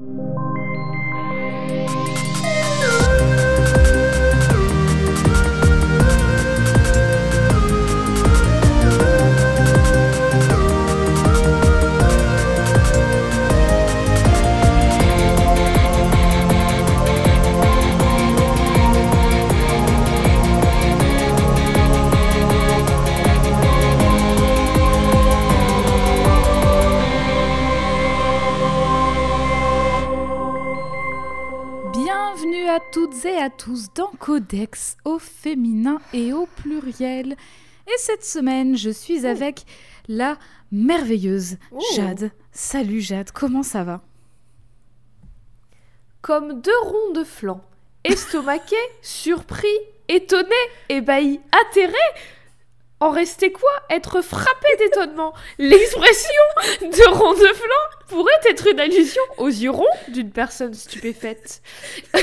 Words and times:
you. 0.00 0.47
Tous 33.68 33.92
dans 33.94 34.10
Codex 34.18 34.96
au 35.04 35.18
féminin 35.18 36.00
et 36.14 36.32
au 36.32 36.46
pluriel. 36.46 37.32
Et 37.86 37.98
cette 37.98 38.24
semaine, 38.24 38.78
je 38.78 38.88
suis 38.88 39.26
avec 39.26 39.66
la 40.08 40.38
merveilleuse 40.72 41.58
Oh. 41.70 41.78
Jade. 41.94 42.30
Salut 42.50 43.02
Jade, 43.02 43.30
comment 43.30 43.62
ça 43.62 43.84
va? 43.84 44.00
Comme 46.22 46.62
deux 46.62 46.80
ronds 46.82 47.12
de 47.14 47.24
flanc, 47.24 47.60
estomaqués, 48.04 48.74
surpris, 49.02 49.66
étonnés, 50.08 50.48
ébahis, 50.88 51.38
atterrés. 51.52 51.92
En 53.00 53.10
restait 53.10 53.52
quoi? 53.52 53.70
Être 53.90 54.22
frappé 54.22 54.66
d'étonnement. 54.78 55.32
L'expression 55.58 56.42
de 56.80 57.08
rond 57.10 57.32
de 57.32 57.54
flanc 57.54 58.08
pourrait 58.08 58.32
être 58.50 58.66
une 58.66 58.80
allusion 58.80 59.22
aux 59.36 59.48
yeux 59.48 59.70
ronds 59.70 59.86
d'une 60.08 60.30
personne 60.30 60.74
stupéfaite. 60.74 61.62
J'ai 62.12 62.20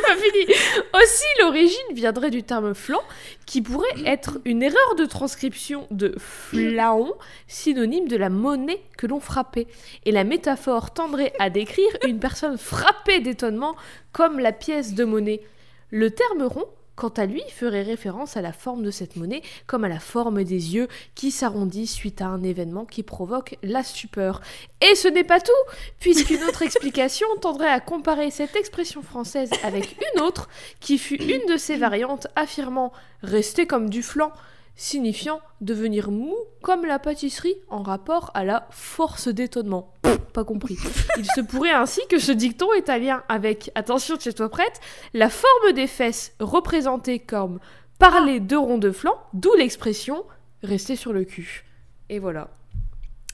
pas 0.00 0.16
fini. 0.16 0.54
Aussi, 0.94 1.24
l'origine 1.40 1.94
viendrait 1.94 2.30
du 2.30 2.44
terme 2.44 2.74
flanc, 2.74 3.02
qui 3.44 3.60
pourrait 3.60 3.88
être 4.06 4.38
une 4.44 4.62
erreur 4.62 4.94
de 4.96 5.04
transcription 5.04 5.88
de 5.90 6.14
flaon, 6.18 7.12
synonyme 7.48 8.06
de 8.06 8.16
la 8.16 8.30
monnaie 8.30 8.82
que 8.96 9.08
l'on 9.08 9.18
frappait. 9.18 9.66
Et 10.04 10.12
la 10.12 10.22
métaphore 10.22 10.92
tendrait 10.92 11.32
à 11.40 11.50
décrire 11.50 11.90
une 12.06 12.20
personne 12.20 12.56
frappée 12.56 13.18
d'étonnement 13.18 13.74
comme 14.12 14.38
la 14.38 14.52
pièce 14.52 14.94
de 14.94 15.04
monnaie. 15.04 15.42
Le 15.90 16.10
terme 16.10 16.44
rond, 16.44 16.68
quant 16.96 17.08
à 17.08 17.26
lui, 17.26 17.42
ferait 17.48 17.82
référence 17.82 18.36
à 18.36 18.42
la 18.42 18.52
forme 18.52 18.82
de 18.82 18.90
cette 18.90 19.16
monnaie, 19.16 19.42
comme 19.66 19.84
à 19.84 19.88
la 19.88 20.00
forme 20.00 20.44
des 20.44 20.74
yeux 20.74 20.88
qui 21.14 21.30
s'arrondissent 21.30 21.94
suite 21.94 22.20
à 22.20 22.26
un 22.26 22.42
événement 22.42 22.84
qui 22.84 23.02
provoque 23.02 23.56
la 23.62 23.82
stupeur. 23.82 24.40
Et 24.80 24.94
ce 24.94 25.08
n'est 25.08 25.24
pas 25.24 25.40
tout, 25.40 25.52
puisqu'une 26.00 26.42
autre 26.44 26.62
explication 26.62 27.26
tendrait 27.40 27.68
à 27.68 27.80
comparer 27.80 28.30
cette 28.30 28.56
expression 28.56 29.02
française 29.02 29.50
avec 29.62 29.96
une 30.14 30.20
autre, 30.20 30.48
qui 30.80 30.98
fut 30.98 31.22
une 31.22 31.46
de 31.46 31.56
ses 31.56 31.76
variantes 31.76 32.26
affirmant 32.36 32.92
rester 33.22 33.66
comme 33.66 33.88
du 33.88 34.02
flan, 34.02 34.32
signifiant 34.76 35.40
devenir 35.60 36.10
mou 36.10 36.34
comme 36.62 36.84
la 36.84 36.98
pâtisserie 36.98 37.56
en 37.68 37.82
rapport 37.82 38.30
à 38.34 38.44
la 38.44 38.66
force 38.70 39.28
d'étonnement. 39.28 39.92
Pas 40.32 40.44
compris. 40.44 40.78
Il 41.18 41.26
se 41.26 41.40
pourrait 41.40 41.72
ainsi 41.72 42.00
que 42.08 42.18
ce 42.18 42.32
dicton 42.32 42.72
est 42.72 42.88
un 42.88 42.98
lien 42.98 43.22
avec, 43.28 43.70
attention, 43.74 44.16
tiens-toi 44.16 44.48
prête, 44.48 44.80
la 45.14 45.28
forme 45.28 45.72
des 45.74 45.86
fesses 45.86 46.34
représentée 46.40 47.18
comme 47.18 47.60
parler 47.98 48.40
de 48.40 48.56
rond 48.56 48.78
de 48.78 48.90
flanc, 48.90 49.16
d'où 49.34 49.54
l'expression 49.54 50.24
rester 50.62 50.96
sur 50.96 51.12
le 51.12 51.24
cul. 51.24 51.64
Et 52.08 52.18
voilà. 52.18 52.48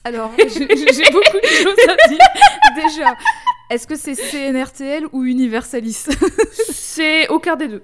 Alors, 0.03 0.31
j'ai 0.37 0.49
j'ai 0.49 1.11
beaucoup 1.11 1.39
de 1.41 1.47
choses 1.47 1.89
à 1.89 2.07
dire. 2.07 2.19
Déjà, 2.75 3.15
est-ce 3.69 3.85
que 3.85 3.95
c'est 3.95 4.15
CNRTL 4.15 5.07
ou 5.11 5.25
Universalis? 5.25 6.07
C'est 6.71 7.27
aucun 7.29 7.55
des 7.55 7.67
deux. 7.67 7.83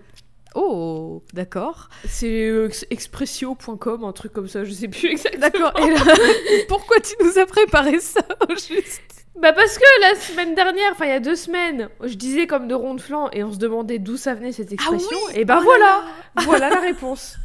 Oh, 0.56 1.22
d'accord. 1.34 1.90
C'est 2.08 2.48
euh, 2.50 2.68
ex- 2.68 2.86
expressio.com, 2.90 4.04
un 4.06 4.14
truc 4.14 4.32
comme 4.34 4.48
ça, 4.48 4.64
je 4.64 4.72
sais 4.72 4.88
plus 4.88 5.08
exactement. 5.12 5.42
D'accord. 5.72 5.86
Et 5.86 5.92
là, 5.92 6.00
pourquoi 6.70 6.98
tu 7.02 7.14
nous 7.24 7.38
as 7.38 7.46
préparé 7.46 8.00
ça 8.00 8.22
juste? 8.52 9.02
Bah 9.42 9.52
parce 9.52 9.78
que 9.78 9.84
la 10.02 10.16
semaine 10.16 10.56
dernière, 10.56 10.92
enfin 10.94 11.06
il 11.06 11.10
y 11.10 11.12
a 11.12 11.20
deux 11.20 11.36
semaines, 11.36 11.90
je 12.02 12.14
disais 12.14 12.48
comme 12.48 12.70
de 12.70 12.74
rond 12.74 12.94
de 12.94 13.02
flanc 13.02 13.30
et 13.34 13.44
on 13.44 13.52
se 13.52 13.58
demandait 13.58 14.00
d'où 14.00 14.16
ça 14.16 14.34
venait 14.34 14.54
cette 14.54 14.72
expression. 14.72 15.18
oui 15.28 15.34
et 15.36 15.44
bah 15.44 15.60
Oh 15.62 15.72
là 15.78 16.04
voilà, 16.36 16.48
voilà 16.48 16.70
la 16.70 16.80
réponse. 16.80 17.36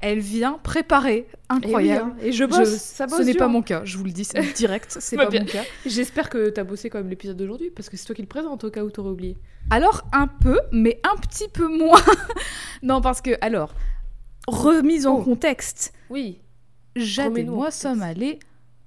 Elle 0.00 0.18
vient 0.20 0.58
préparer. 0.62 1.26
Incroyable. 1.48 2.10
Et, 2.10 2.14
oui, 2.14 2.20
hein. 2.24 2.26
Et 2.28 2.32
je 2.32 2.44
bosse, 2.44 2.70
Je- 2.70 2.76
ça 2.76 3.06
bosse 3.06 3.18
Ce 3.18 3.22
n'est 3.22 3.34
pas 3.34 3.48
mon 3.48 3.62
cas, 3.62 3.82
je 3.84 3.96
vous 3.98 4.04
le 4.04 4.10
dis, 4.10 4.24
c'est 4.24 4.40
direct, 4.56 4.96
c'est 5.00 5.16
pas 5.16 5.26
bien. 5.28 5.40
mon 5.40 5.46
cas. 5.46 5.62
J'espère 5.86 6.28
que 6.30 6.48
t'as 6.50 6.64
bossé 6.64 6.90
quand 6.90 6.98
même 6.98 7.08
l'épisode 7.10 7.36
d'aujourd'hui 7.36 7.70
parce 7.70 7.88
que 7.88 7.96
c'est 7.96 8.04
toi 8.06 8.14
qui 8.14 8.22
le 8.22 8.28
présente 8.28 8.64
au 8.64 8.70
cas 8.70 8.82
où 8.84 8.90
t'aurais 8.90 9.10
oublié. 9.10 9.36
Alors 9.70 10.04
un 10.12 10.26
peu, 10.26 10.58
mais 10.72 11.00
un 11.04 11.16
petit 11.20 11.48
peu 11.48 11.66
moins. 11.68 12.00
non, 12.82 13.00
parce 13.00 13.20
que, 13.20 13.30
alors, 13.40 13.72
remise 14.46 15.06
en 15.06 15.16
Oh. 15.18 15.22
contexte, 15.22 15.92
Oui. 16.10 16.38
Jade 16.94 17.36
et 17.36 17.44
moi 17.44 17.70
sommes 17.70 18.02
allés 18.02 18.38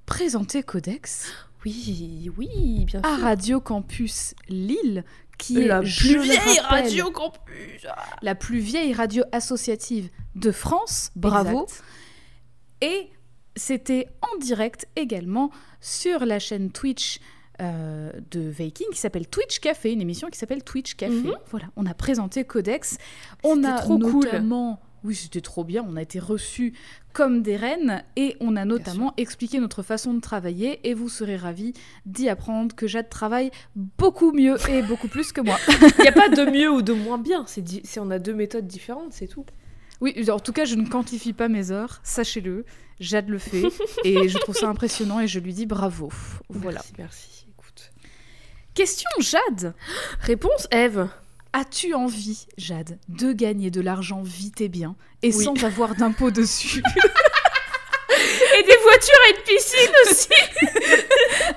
présenter 0.06 0.64
Codex 0.64 1.32
Oui, 1.66 2.32
oui, 2.38 2.86
bien 2.86 3.02
à 3.04 3.16
sûr. 3.16 3.24
Radio 3.24 3.60
Campus 3.60 4.34
Lille, 4.48 5.04
qui 5.40 5.62
est, 5.62 5.68
la 5.68 5.82
je 5.82 6.00
plus 6.00 6.16
le 6.16 6.22
vieille 6.22 6.60
rappelle, 6.60 6.84
radio 6.84 7.10
campus. 7.10 7.88
La 8.22 8.36
plus 8.36 8.60
vieille 8.60 8.94
radio 8.94 9.24
associative 9.32 10.10
de 10.36 10.52
France. 10.52 11.10
Bravo. 11.16 11.64
Exact. 11.64 11.84
Et 12.82 13.10
c'était 13.56 14.08
en 14.22 14.38
direct 14.38 14.88
également 14.96 15.50
sur 15.82 16.26
la 16.26 16.38
chaîne 16.38 16.72
Twitch 16.72 17.20
euh, 17.62 18.12
de 18.32 18.42
Viking 18.42 18.88
qui 18.92 19.00
s'appelle 19.00 19.28
Twitch 19.28 19.60
Café, 19.60 19.92
une 19.92 20.02
émission 20.02 20.30
qui 20.30 20.38
s'appelle 20.38 20.64
Twitch 20.64 20.94
Café. 20.96 21.14
Mhm. 21.14 21.36
Voilà, 21.50 21.68
on 21.76 21.86
a 21.86 21.94
présenté 21.94 22.44
Codex. 22.44 22.98
On 23.44 23.64
a 23.64 23.80
trop 23.80 23.98
cool. 23.98 24.30
Oui, 25.04 25.16
c'était 25.16 25.42
trop 25.42 25.64
bien. 25.64 25.86
On 25.88 25.96
a 25.96 26.02
été 26.02 26.20
reçus 26.20 26.74
comme 27.14 27.42
des 27.42 27.56
reines 27.56 28.04
et 28.16 28.36
on 28.40 28.56
a 28.56 28.66
notamment 28.66 29.14
expliqué 29.18 29.60
notre 29.60 29.82
façon 29.82 30.14
de 30.14 30.20
travailler 30.20 30.80
et 30.88 30.94
vous 30.94 31.10
serez 31.10 31.36
ravis 31.38 31.74
d'y 32.06 32.28
apprendre 32.30 32.76
que 32.76 32.86
Jade 32.88 33.10
travaille 33.10 33.52
beaucoup 33.76 34.32
mieux 34.32 34.58
et 34.70 34.82
beaucoup 34.88 35.08
plus 35.08 35.32
que 35.32 35.42
moi. 35.42 35.58
Il 35.98 36.02
n'y 36.02 36.08
a 36.08 36.12
pas 36.12 36.30
de 36.30 36.44
mieux 36.52 36.70
ou 36.72 36.82
de 36.82 36.94
moins 36.94 37.18
bien, 37.18 37.46
c'est 37.48 37.62
di- 37.62 37.82
c'est- 37.84 38.00
on 38.00 38.12
a 38.12 38.20
deux 38.20 38.34
méthodes 38.36 38.68
différentes, 38.68 39.14
c'est 39.14 39.28
tout. 39.28 39.46
Oui, 40.02 40.30
en 40.30 40.40
tout 40.40 40.54
cas, 40.54 40.64
je 40.66 40.76
ne 40.76 40.86
quantifie 40.88 41.34
pas 41.34 41.48
mes 41.50 41.72
heures, 41.72 42.00
sachez-le. 42.04 42.66
Jade 43.00 43.30
le 43.30 43.38
fait 43.38 43.64
et 44.04 44.28
je 44.30 44.38
trouve 44.38 44.56
ça 44.56 44.68
impressionnant 44.68 45.20
et 45.22 45.28
je 45.28 45.40
lui 45.40 45.54
dis 45.54 45.66
bravo. 45.66 46.10
Voilà. 46.50 46.82
Merci, 46.82 46.94
merci. 46.98 47.46
Écoute. 47.58 47.92
Question 48.74 49.10
Jade 49.20 49.74
Réponse 50.22 50.68
Eve. 50.72 51.08
As-tu 51.54 51.94
envie, 51.94 52.46
Jade, 52.58 53.00
de 53.10 53.34
gagner 53.34 53.72
de 53.72 53.82
l'argent 53.82 54.22
vite 54.22 54.62
et 54.62 54.70
bien 54.70 54.96
et 55.24 55.34
Oui. 55.34 55.44
sans 55.44 55.64
avoir 55.64 55.96
d'impôt 55.96 56.32
dessus? 56.32 56.84
Et 58.60 58.64
des 58.64 58.78
voitures 58.84 59.16
et 59.28 59.36
une 59.38 59.44
piscine 59.44 59.92
aussi. 60.10 60.28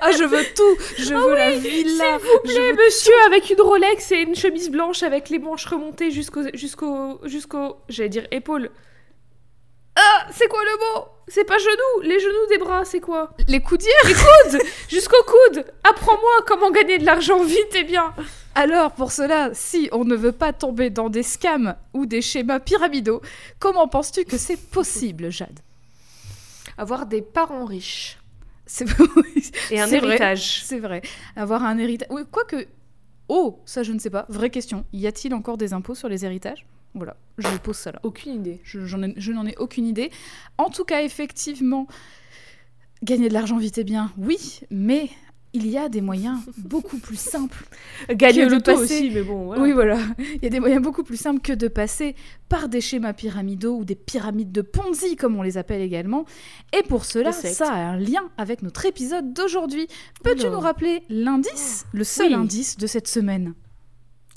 Ah, 0.01 0.11
je 0.11 0.23
veux 0.23 0.43
tout 0.55 0.77
Je 0.97 1.13
veux 1.13 1.35
la 1.35 1.51
villa 1.51 2.19
S'il 2.19 2.27
vous 2.29 2.39
plaît, 2.43 2.73
monsieur, 2.73 3.13
avec 3.27 3.49
une 3.49 3.61
Rolex 3.61 4.11
et 4.11 4.21
une 4.21 4.35
chemise 4.35 4.69
blanche 4.69 5.03
avec 5.03 5.29
les 5.29 5.39
manches 5.39 5.65
remontées 5.65 6.11
jusqu'au 6.11 6.41
jusqu'au 6.53 7.19
jusqu'au 7.25 7.77
j'allais 7.89 8.09
dire 8.09 8.27
épaule. 8.31 8.69
Ah, 10.15 10.27
c'est 10.31 10.47
quoi 10.47 10.59
le 10.63 10.77
mot? 10.77 11.07
C'est 11.27 11.45
pas 11.45 11.57
genoux, 11.57 12.01
les 12.01 12.19
genoux 12.19 12.47
des 12.49 12.57
bras, 12.57 12.85
c'est 12.85 12.99
quoi? 12.99 13.31
Les 13.47 13.61
coudières 13.61 13.93
Coude 14.03 14.61
Jusqu'au 14.89 15.23
coude 15.23 15.65
Apprends-moi 15.83 16.43
comment 16.45 16.69
gagner 16.69 16.97
de 16.97 17.05
l'argent 17.05 17.41
vite 17.43 17.73
et 17.75 17.83
bien. 17.83 18.13
Alors, 18.55 18.91
pour 18.91 19.11
cela, 19.11 19.49
si 19.53 19.89
on 19.91 20.03
ne 20.03 20.15
veut 20.15 20.31
pas 20.31 20.53
tomber 20.53 20.89
dans 20.89 21.09
des 21.09 21.23
scams 21.23 21.75
ou 21.93 22.05
des 22.05 22.21
schémas 22.21 22.59
pyramidaux, 22.59 23.21
comment 23.59 23.87
penses-tu 23.87 24.25
que 24.25 24.37
c'est 24.37 24.57
possible, 24.57 25.31
Jade? 25.31 25.59
Avoir 26.77 27.05
des 27.05 27.21
parents 27.21 27.65
riches 27.65 28.19
C'est 28.67 28.85
et 29.71 29.79
un 29.79 29.87
héritage. 29.87 30.63
C'est 30.63 30.79
vrai. 30.79 31.01
Avoir 31.35 31.63
un 31.63 31.77
héritage. 31.77 32.09
Oui, 32.11 32.21
quoique. 32.29 32.67
Oh, 33.29 33.61
ça 33.65 33.81
je 33.81 33.93
ne 33.93 33.99
sais 33.99 34.09
pas. 34.09 34.25
Vraie 34.29 34.49
question. 34.49 34.85
Y 34.93 35.07
a-t-il 35.07 35.33
encore 35.33 35.57
des 35.57 35.73
impôts 35.73 35.95
sur 35.95 36.09
les 36.09 36.25
héritages? 36.25 36.65
Voilà, 36.95 37.15
je 37.39 37.47
pose 37.57 37.75
ça 37.77 37.91
là. 37.91 37.99
Aucune 38.03 38.35
idée. 38.35 38.61
Je, 38.63 38.85
j'en 38.85 39.01
ai- 39.01 39.13
je 39.17 39.31
n'en 39.31 39.45
ai 39.47 39.55
aucune 39.57 39.85
idée. 39.87 40.11
En 40.57 40.69
tout 40.69 40.83
cas, 40.83 41.01
effectivement, 41.03 41.87
gagner 43.03 43.29
de 43.29 43.33
l'argent 43.33 43.57
vite 43.57 43.77
et 43.79 43.83
bien, 43.83 44.11
oui, 44.17 44.61
mais 44.69 45.09
il 45.55 45.67
y 45.67 45.77
a 45.77 45.87
des 45.89 46.01
moyens 46.01 46.39
beaucoup 46.57 46.97
plus 46.97 47.19
simples. 47.19 47.65
Gagner 48.09 48.45
Que 48.45 48.51
le 48.51 48.57
de 48.57 48.63
passer- 48.63 48.81
aussi, 48.83 49.11
mais 49.11 49.21
bon, 49.21 49.45
voilà. 49.45 49.61
Oui, 49.61 49.71
voilà. 49.71 49.99
Il 50.17 50.39
y 50.43 50.47
a 50.47 50.49
des 50.49 50.59
moyens 50.59 50.81
beaucoup 50.81 51.03
plus 51.03 51.17
simples 51.17 51.41
que 51.41 51.53
de 51.53 51.67
passer 51.67 52.15
par 52.49 52.69
des 52.69 52.81
schémas 52.81 53.13
pyramidaux 53.13 53.77
ou 53.77 53.85
des 53.85 53.93
pyramides 53.95 54.51
de 54.51 54.61
Ponzi, 54.61 55.15
comme 55.15 55.35
on 55.35 55.41
les 55.43 55.57
appelle 55.57 55.81
également. 55.81 56.25
Et 56.77 56.81
pour 56.83 57.05
cela, 57.05 57.31
ça 57.31 57.71
a 57.71 57.75
un 57.77 57.97
lien 57.97 58.29
avec 58.37 58.63
notre 58.63 58.85
épisode 58.87 59.33
d'aujourd'hui. 59.33 59.87
Peux-tu 60.23 60.47
nous 60.47 60.59
rappeler 60.59 61.03
l'indice, 61.09 61.85
le 61.93 62.03
seul 62.03 62.27
Oui. 62.29 62.33
indice 62.33 62.77
de 62.77 62.87
cette 62.87 63.07
semaine? 63.07 63.53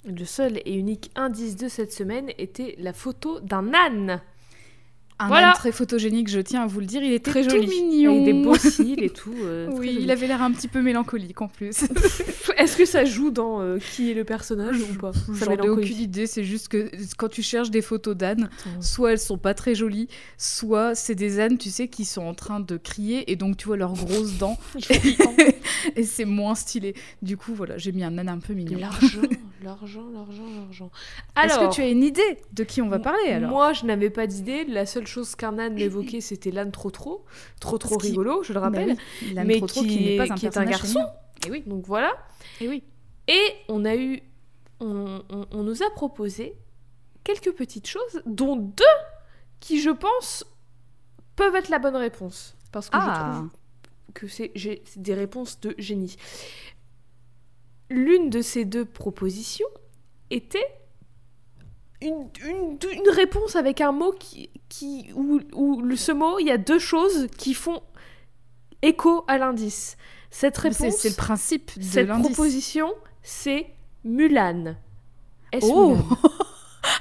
Le 0.07 0.25
seul 0.25 0.59
et 0.65 0.75
unique 0.75 1.11
indice 1.17 1.57
de 1.57 1.67
cette 1.67 1.93
semaine 1.93 2.31
était 2.39 2.77
la 2.79 2.93
photo 2.93 3.41
d'un 3.41 3.75
âne. 3.75 4.21
Un 5.19 5.29
Voilà. 5.29 5.53
très 5.55 5.73
photogénique, 5.73 6.29
je 6.29 6.41
tiens 6.41 6.63
à 6.63 6.67
vous 6.67 6.81
le 6.81 6.85
dire. 6.87 7.03
Il 7.03 7.13
était 7.13 7.31
Très 7.31 7.43
tout 7.43 7.51
joli. 7.51 7.67
mignon. 7.69 8.13
Avec 8.23 8.25
des 8.27 8.33
beaux 8.43 8.55
cils 8.57 9.03
et 9.03 9.09
tout. 9.11 9.33
euh, 9.45 9.67
Oui, 9.73 9.93
joli. 9.93 10.03
il 10.05 10.11
avait 10.11 10.27
l'air 10.27 10.43
un 10.43 10.53
petit 10.53 10.69
peu 10.69 10.83
mélancolique 10.83 11.41
en 11.41 11.49
plus. 11.49 11.85
Est-ce 12.59 12.77
que 12.77 12.85
ça 12.85 13.05
joue 13.07 13.31
dans 13.31 13.61
euh, 13.63 13.79
qui 13.79 14.11
est 14.11 14.15
le 14.15 14.25
personnage 14.25 14.79
ou 14.81 14.95
pas? 14.99 15.13
J'en 15.33 15.53
ai 15.53 15.69
aucune 15.69 15.97
idée, 15.99 16.27
c'est 16.27 16.45
juste 16.45 16.69
que 16.69 16.91
quand 17.17 17.29
tu 17.29 17.43
cherches 17.43 17.71
des 17.71 17.81
photos 17.83 18.15
d'ânes, 18.17 18.51
soit 18.81 19.13
elles 19.13 19.19
sont 19.19 19.39
pas 19.39 19.55
très 19.55 19.75
jolies, 19.75 20.09
soit 20.37 20.95
c'est 20.95 21.15
des 21.15 21.41
ânes, 21.41 21.57
tu 21.59 21.71
sais, 21.71 21.89
qui 21.89 22.05
sont 22.05 22.23
en 22.23 22.35
train 22.35 22.61
de 22.61 22.77
crier 22.77 23.31
et 23.31 23.37
donc 23.37 23.57
tu 23.57 23.67
vois 23.69 23.77
leurs 23.79 23.95
grosses 23.95 24.37
dents 24.39 24.59
et 25.97 26.03
c'est 26.05 26.25
moins 26.25 26.55
stylé. 26.55 26.95
Du 27.23 27.37
coup, 27.37 27.55
voilà, 27.55 27.79
j'ai 27.79 27.93
mis 27.93 28.05
un 28.05 28.17
âne 28.19 28.29
un 28.29 28.39
peu 28.39 28.53
mignon. 28.55 28.79
L'argent, 28.79 29.21
l'argent, 29.63 30.05
l'argent, 30.13 30.45
l'argent. 30.61 30.91
Est-ce 31.43 31.59
que 31.59 31.75
tu 31.75 31.81
as 31.83 31.89
une 31.89 32.03
idée 32.03 32.39
de 32.53 32.65
qui 32.65 32.83
on 32.83 32.89
va 32.89 32.99
parler 32.99 33.31
alors? 33.31 33.51
Moi, 33.51 33.73
je 33.73 33.85
n'avais 33.87 34.11
pas 34.11 34.27
d'idée. 34.27 34.65
La 34.65 34.87
seule 34.87 35.06
chose 35.09 35.35
qu'un 35.37 35.59
âne 35.59 35.79
évoquait, 35.79 36.21
c'était 36.21 36.51
l'âne 36.51 36.73
trop 36.73 36.91
trop. 36.91 37.25
Trop 37.61 37.79
trop 37.79 37.97
qui- 37.99 38.09
rigolo, 38.09 38.43
je 38.43 38.53
le 38.53 38.61
Bah 38.61 38.67
rappelle. 38.67 38.97
oui, 39.23 39.35
mais 39.45 39.57
trop 39.59 39.67
trop 39.67 39.83
qui, 39.83 40.01
n'est 40.05 40.17
pas 40.17 40.27
est, 40.27 40.31
un 40.31 40.35
qui 40.35 40.47
est 40.47 40.57
un 40.57 40.65
garçon. 40.65 41.05
Et 41.47 41.51
oui, 41.51 41.63
Donc 41.67 41.87
voilà. 41.87 42.13
et 42.61 42.69
oui. 42.69 42.83
Et 43.29 43.41
on 43.69 43.85
a 43.85 43.97
eu. 43.97 44.23
On, 44.81 45.23
on- 45.31 45.47
on 45.51 45.63
nous 45.63 45.83
a 45.83 45.91
proposé 45.91 46.55
quelques 47.25 47.53
petites 47.53 47.87
choses, 47.89 48.23
dont 48.27 48.57
deux 48.57 48.85
qui, 49.61 49.81
je 49.81 49.91
pense, 49.91 50.45
peuvent 51.35 51.55
être 51.57 51.71
la 51.71 51.79
bonne 51.79 51.97
réponse. 51.97 52.55
Parce 52.73 52.91
que 52.91 52.97
je 52.99 53.03
Ah. 53.05 53.33
trouve 53.37 53.51
que 54.15 54.29
c'est 54.29 54.53
des 54.97 55.15
réponses 55.15 55.61
de 55.61 55.75
génie. 55.79 56.17
L'une 57.89 58.31
de 58.31 58.43
ces 58.43 58.65
deux 58.65 58.85
propositions 58.85 59.69
était 60.31 60.67
une, 62.03 62.29
une- 62.45 62.79
une 62.93 63.09
réponse 63.11 63.57
avec 63.57 63.81
un 63.81 63.93
mot 63.93 64.13
qui, 64.13 64.51
qui 64.79 65.11
où, 65.15 65.41
où 65.55 65.81
le- 65.83 65.97
ce 65.97 66.13
mot, 66.13 66.39
il 66.39 66.47
y 66.47 66.51
a 66.51 66.59
deux 66.59 66.79
choses 66.79 67.27
qui 67.39 67.55
font 67.55 67.81
écho 68.83 69.25
à 69.29 69.39
l'indice. 69.39 69.97
Cette 70.31 70.57
réponse, 70.59 70.97
c'est 70.99 71.11
le 71.11 71.15
principe 71.17 71.79
de 71.79 71.83
cette 71.83 72.09
proposition, 72.09 72.93
c'est 73.23 73.67
Mulan. 74.05 74.75
Est-ce 75.53 75.67
Oh 75.67 75.95
Mulan 75.97 76.07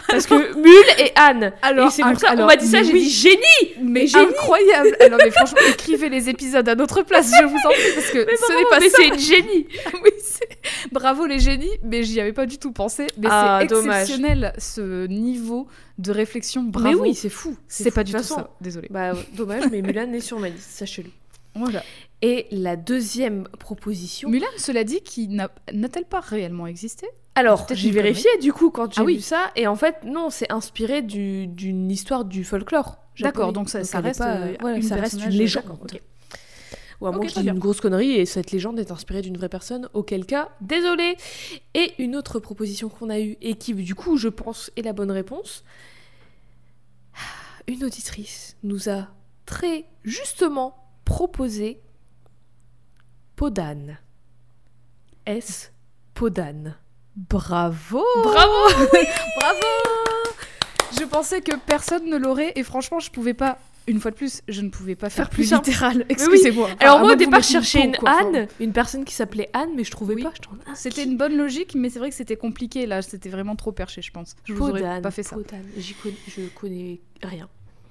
Parce 0.08 0.26
que 0.28 0.56
Mule 0.58 0.86
et 1.06 1.12
Anne. 1.16 1.54
Alors, 1.62 1.92
c'est 1.92 2.02
pour 2.04 2.20
ça, 2.20 2.28
on 2.30 2.32
alors, 2.34 2.48
m'a 2.48 2.56
dit 2.56 2.68
ça, 2.68 2.84
j'ai 2.84 2.94
oui. 2.94 3.04
dit 3.04 3.10
génie 3.10 3.38
Mais 3.82 4.08
génie. 4.08 4.26
incroyable 4.26 4.96
Alors 5.02 5.20
mais 5.24 5.32
franchement, 5.32 5.60
écrivez 5.70 6.10
les 6.10 6.30
épisodes 6.30 6.68
à 6.68 6.76
notre 6.76 7.02
place, 7.04 7.32
je 7.40 7.46
vous 7.46 7.56
en 7.58 7.70
prie, 7.70 7.92
parce 7.96 8.10
que 8.12 8.18
Mais 8.26 8.36
ce 8.38 8.54
n'est 8.58 8.70
pas 8.70 8.80
mais 8.80 8.90
ça. 8.90 8.98
c'est 9.00 9.08
une 9.08 9.20
génie 9.20 9.68
Oui, 10.04 10.10
c'est- 10.22 10.50
Bravo 10.92 11.26
les 11.26 11.40
génies, 11.40 11.72
mais 11.84 12.04
j'y 12.04 12.20
avais 12.22 12.34
pas 12.34 12.46
du 12.46 12.58
tout 12.58 12.72
pensé. 12.72 13.08
Mais 13.18 13.28
Ah, 13.30 13.60
c'est 13.62 13.68
dommage. 13.68 14.02
exceptionnel 14.04 14.54
ce 14.58 15.08
niveau 15.08 15.68
de 15.98 16.12
réflexion. 16.12 16.64
Bravo. 16.64 16.88
Mais 16.90 16.96
oui, 17.10 17.16
c'est 17.16 17.30
fou. 17.30 17.56
c'est 17.68 17.90
fou. 17.90 17.96
pas 17.96 18.04
du 18.04 18.12
tout 18.12 18.18
façon, 18.18 18.36
ça. 18.36 18.50
Désolée. 18.62 18.88
Bah, 18.92 19.14
dommage, 19.34 19.64
mais 19.72 19.82
Mulan 19.82 20.12
est 20.14 20.20
sur 20.20 20.40
ma 20.40 20.50
liste, 20.50 20.70
sachez-le. 20.72 21.10
Voilà. 21.56 21.84
Et 22.22 22.48
la 22.52 22.76
deuxième 22.76 23.48
proposition. 23.60 24.30
Mulan, 24.30 24.48
cela 24.58 24.84
dit, 24.84 25.02
qui 25.02 25.28
n'a- 25.30 25.52
n'a-t-elle 25.72 26.06
pas 26.06 26.20
réellement 26.20 26.68
existé? 26.68 27.08
Alors, 27.36 27.68
j'ai 27.72 27.92
vérifié 27.92 28.30
du 28.42 28.54
coup 28.54 28.70
quand 28.72 28.94
j'ai 28.94 29.02
Ah 29.02 29.04
oui. 29.04 29.16
vu 29.18 29.22
ça, 29.22 29.52
et 29.58 29.68
en 29.68 29.76
fait, 29.76 30.04
non, 30.06 30.30
c'est 30.30 30.50
inspiré 30.52 31.02
du- 31.02 31.48
d'une 31.48 31.92
histoire 31.92 32.24
du 32.26 32.44
folklore. 32.46 32.98
D'accord, 33.20 33.52
donc 33.54 33.70
ça- 33.70 33.80
reste, 34.00 34.20
pas, 34.20 34.36
euh, 34.38 34.56
voilà, 34.62 34.78
une 34.78 34.84
ça 34.84 34.96
reste 34.96 35.14
une 35.14 35.20
personnage, 35.20 35.38
légende. 35.38 35.64
d'accord, 35.64 35.80
ok. 35.84 35.94
ok. 35.96 36.02
Ou 37.02 37.08
à 37.08 37.12
moins 37.12 37.20
que 37.20 37.28
je 37.28 37.34
dise 37.36 37.46
une 37.48 37.60
grosse 37.60 37.82
connerie 37.82 38.12
et 38.14 38.26
cette 38.26 38.52
légende 38.52 38.80
est 38.80 38.90
inspirée 38.90 39.22
d'une 39.22 39.36
vraie 39.38 39.50
personne, 39.50 39.90
auquel 39.94 40.26
cas, 40.26 40.48
désolé. 40.62 41.18
Et 41.74 41.94
une 42.02 42.16
autre 42.16 42.40
proposition 42.40 42.88
qu'on 42.88 43.10
a 43.10 43.20
eue 43.20 43.36
et 43.42 43.56
qui, 43.56 43.74
du 43.74 43.96
coup, 43.96 44.16
je 44.16 44.30
pense, 44.30 44.72
est 44.78 44.82
la 44.82 44.94
bonne 44.94 45.12
réponse. 45.12 45.66
Une 47.68 47.84
auditrice 47.84 48.56
nous 48.64 48.88
a 48.90 49.08
très 49.46 49.86
justement 50.06 50.78
proposé 51.04 51.82
Podane. 53.36 53.98
Est-ce 55.26 55.68
Podane 56.14 56.76
Bravo 57.16 58.04
Bravo 58.24 58.70
Bravo 59.40 59.60
Je 61.00 61.04
pensais 61.06 61.42
que 61.42 61.56
personne 61.56 62.10
ne 62.10 62.18
l'aurait 62.18 62.54
et 62.56 62.64
franchement, 62.64 63.00
je 63.00 63.10
pouvais 63.10 63.34
pas. 63.34 63.58
Une 63.88 64.00
fois 64.00 64.10
de 64.10 64.16
plus, 64.16 64.42
je 64.48 64.62
ne 64.62 64.70
pouvais 64.70 64.96
pas 64.96 65.10
faire, 65.12 65.26
Faire 65.26 65.30
plus 65.30 65.52
littéral. 65.52 66.06
Excusez-moi. 66.10 66.66
Enfin, 66.66 66.78
Alors 66.80 66.98
à 66.98 67.00
moi 67.02 67.12
au 67.12 67.16
départ 67.16 67.42
je 67.42 67.50
cherchais 67.50 67.84
une. 67.86 67.96
Enfin, 68.02 68.34
Anne, 68.34 68.48
une 68.60 68.74
personne 68.74 69.06
qui 69.06 69.14
s'appelait 69.14 69.50
Anne, 69.54 69.70
mais 69.76 69.84
je 69.84 69.92
trouvais 69.92 70.16
Oui. 70.16 70.24
pas. 70.24 70.34
Ah, 70.68 70.72
C'était 70.74 71.04
une 71.04 71.18
bonne 71.18 71.38
logique, 71.38 71.76
mais 71.76 71.92
c'est 71.92 72.00
vrai 72.00 72.10
que 72.10 72.16
c'était 72.16 72.36
compliqué 72.36 72.88
là. 72.88 73.04
C'était 73.04 73.30
vraiment 73.30 73.56
trop 73.56 73.72
perché, 73.72 74.02
je 74.02 74.12
pense. 74.12 74.36
Je 74.46 74.54
vous 74.54 74.70
aurais 74.70 75.02
pas 75.02 75.12
fait 75.12 75.24
ça. 75.24 75.38
J'y 75.78 75.96
je 76.28 76.42
connais 76.56 77.00
rien. 77.22 77.48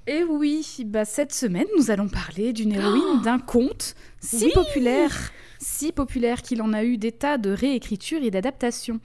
Et 0.06 0.22
oui, 0.22 0.66
bah 0.86 1.04
cette 1.06 1.32
semaine, 1.32 1.66
nous 1.78 1.90
allons 1.90 2.08
parler 2.08 2.52
d'une 2.52 2.72
héroïne 2.72 3.22
d'un 3.22 3.38
conte 3.38 3.94
si 4.20 4.46
Oui. 4.46 4.50
populaire, 4.52 5.30
si 5.58 5.92
populaire 5.92 6.42
qu'il 6.42 6.60
en 6.60 6.72
a 6.74 6.84
eu 6.84 6.98
des 6.98 7.12
tas 7.12 7.38
de 7.38 7.50
réécritures 7.50 8.22
et 8.22 8.30
d'adaptations. 8.30 9.00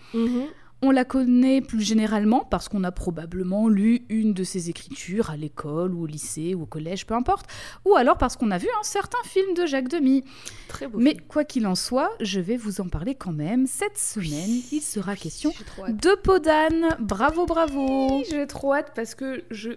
On 0.81 0.92
la 0.92 1.04
connaît 1.04 1.60
plus 1.60 1.81
généralement 1.81 2.46
parce 2.46 2.69
qu'on 2.69 2.86
a 2.86 2.92
probablement 2.94 3.68
lu 3.68 4.06
une 4.07 4.34
de 4.34 4.46
ses 4.46 4.69
écritures 4.69 5.30
à 5.30 5.36
l'école 5.36 5.94
ou 5.94 6.04
au 6.04 6.06
lycée 6.06 6.56
ou 6.56 6.62
au 6.62 6.66
collège, 6.66 7.06
peu 7.06 7.16
importe, 7.16 7.48
ou 7.84 7.95
alors 7.95 8.18
parce 8.18 8.38
qu'on 8.38 8.50
a 8.50 8.57
vu 8.57 8.68
un 8.80 8.84
certain 8.84 9.18
film 9.25 9.54
de 9.56 9.66
Jacques 9.66 9.90
Demy. 9.90 10.24
Très 10.69 10.88
beau. 10.88 10.98
Mais 10.98 11.12
film. 11.16 11.24
quoi 11.28 11.44
qu'il 11.44 11.68
en 11.68 11.75
soit, 11.75 12.10
je 12.22 12.40
vais 12.40 12.56
vous 12.56 12.80
en 12.80 12.88
parler 12.88 13.13
quand 13.13 13.34
même. 13.34 13.68
Cette 13.68 13.98
semaine, 13.98 14.62
il 14.72 14.80
sera 14.81 15.18
question 15.18 15.54
de 15.90 16.16
Podane. 16.24 16.95
Bravo, 17.00 17.45
bravo. 17.45 18.24
J'ai 18.30 18.48
trop 18.48 18.74
hâte 18.74 18.94
parce 18.95 19.16
que 19.16 19.44
je 19.52 19.72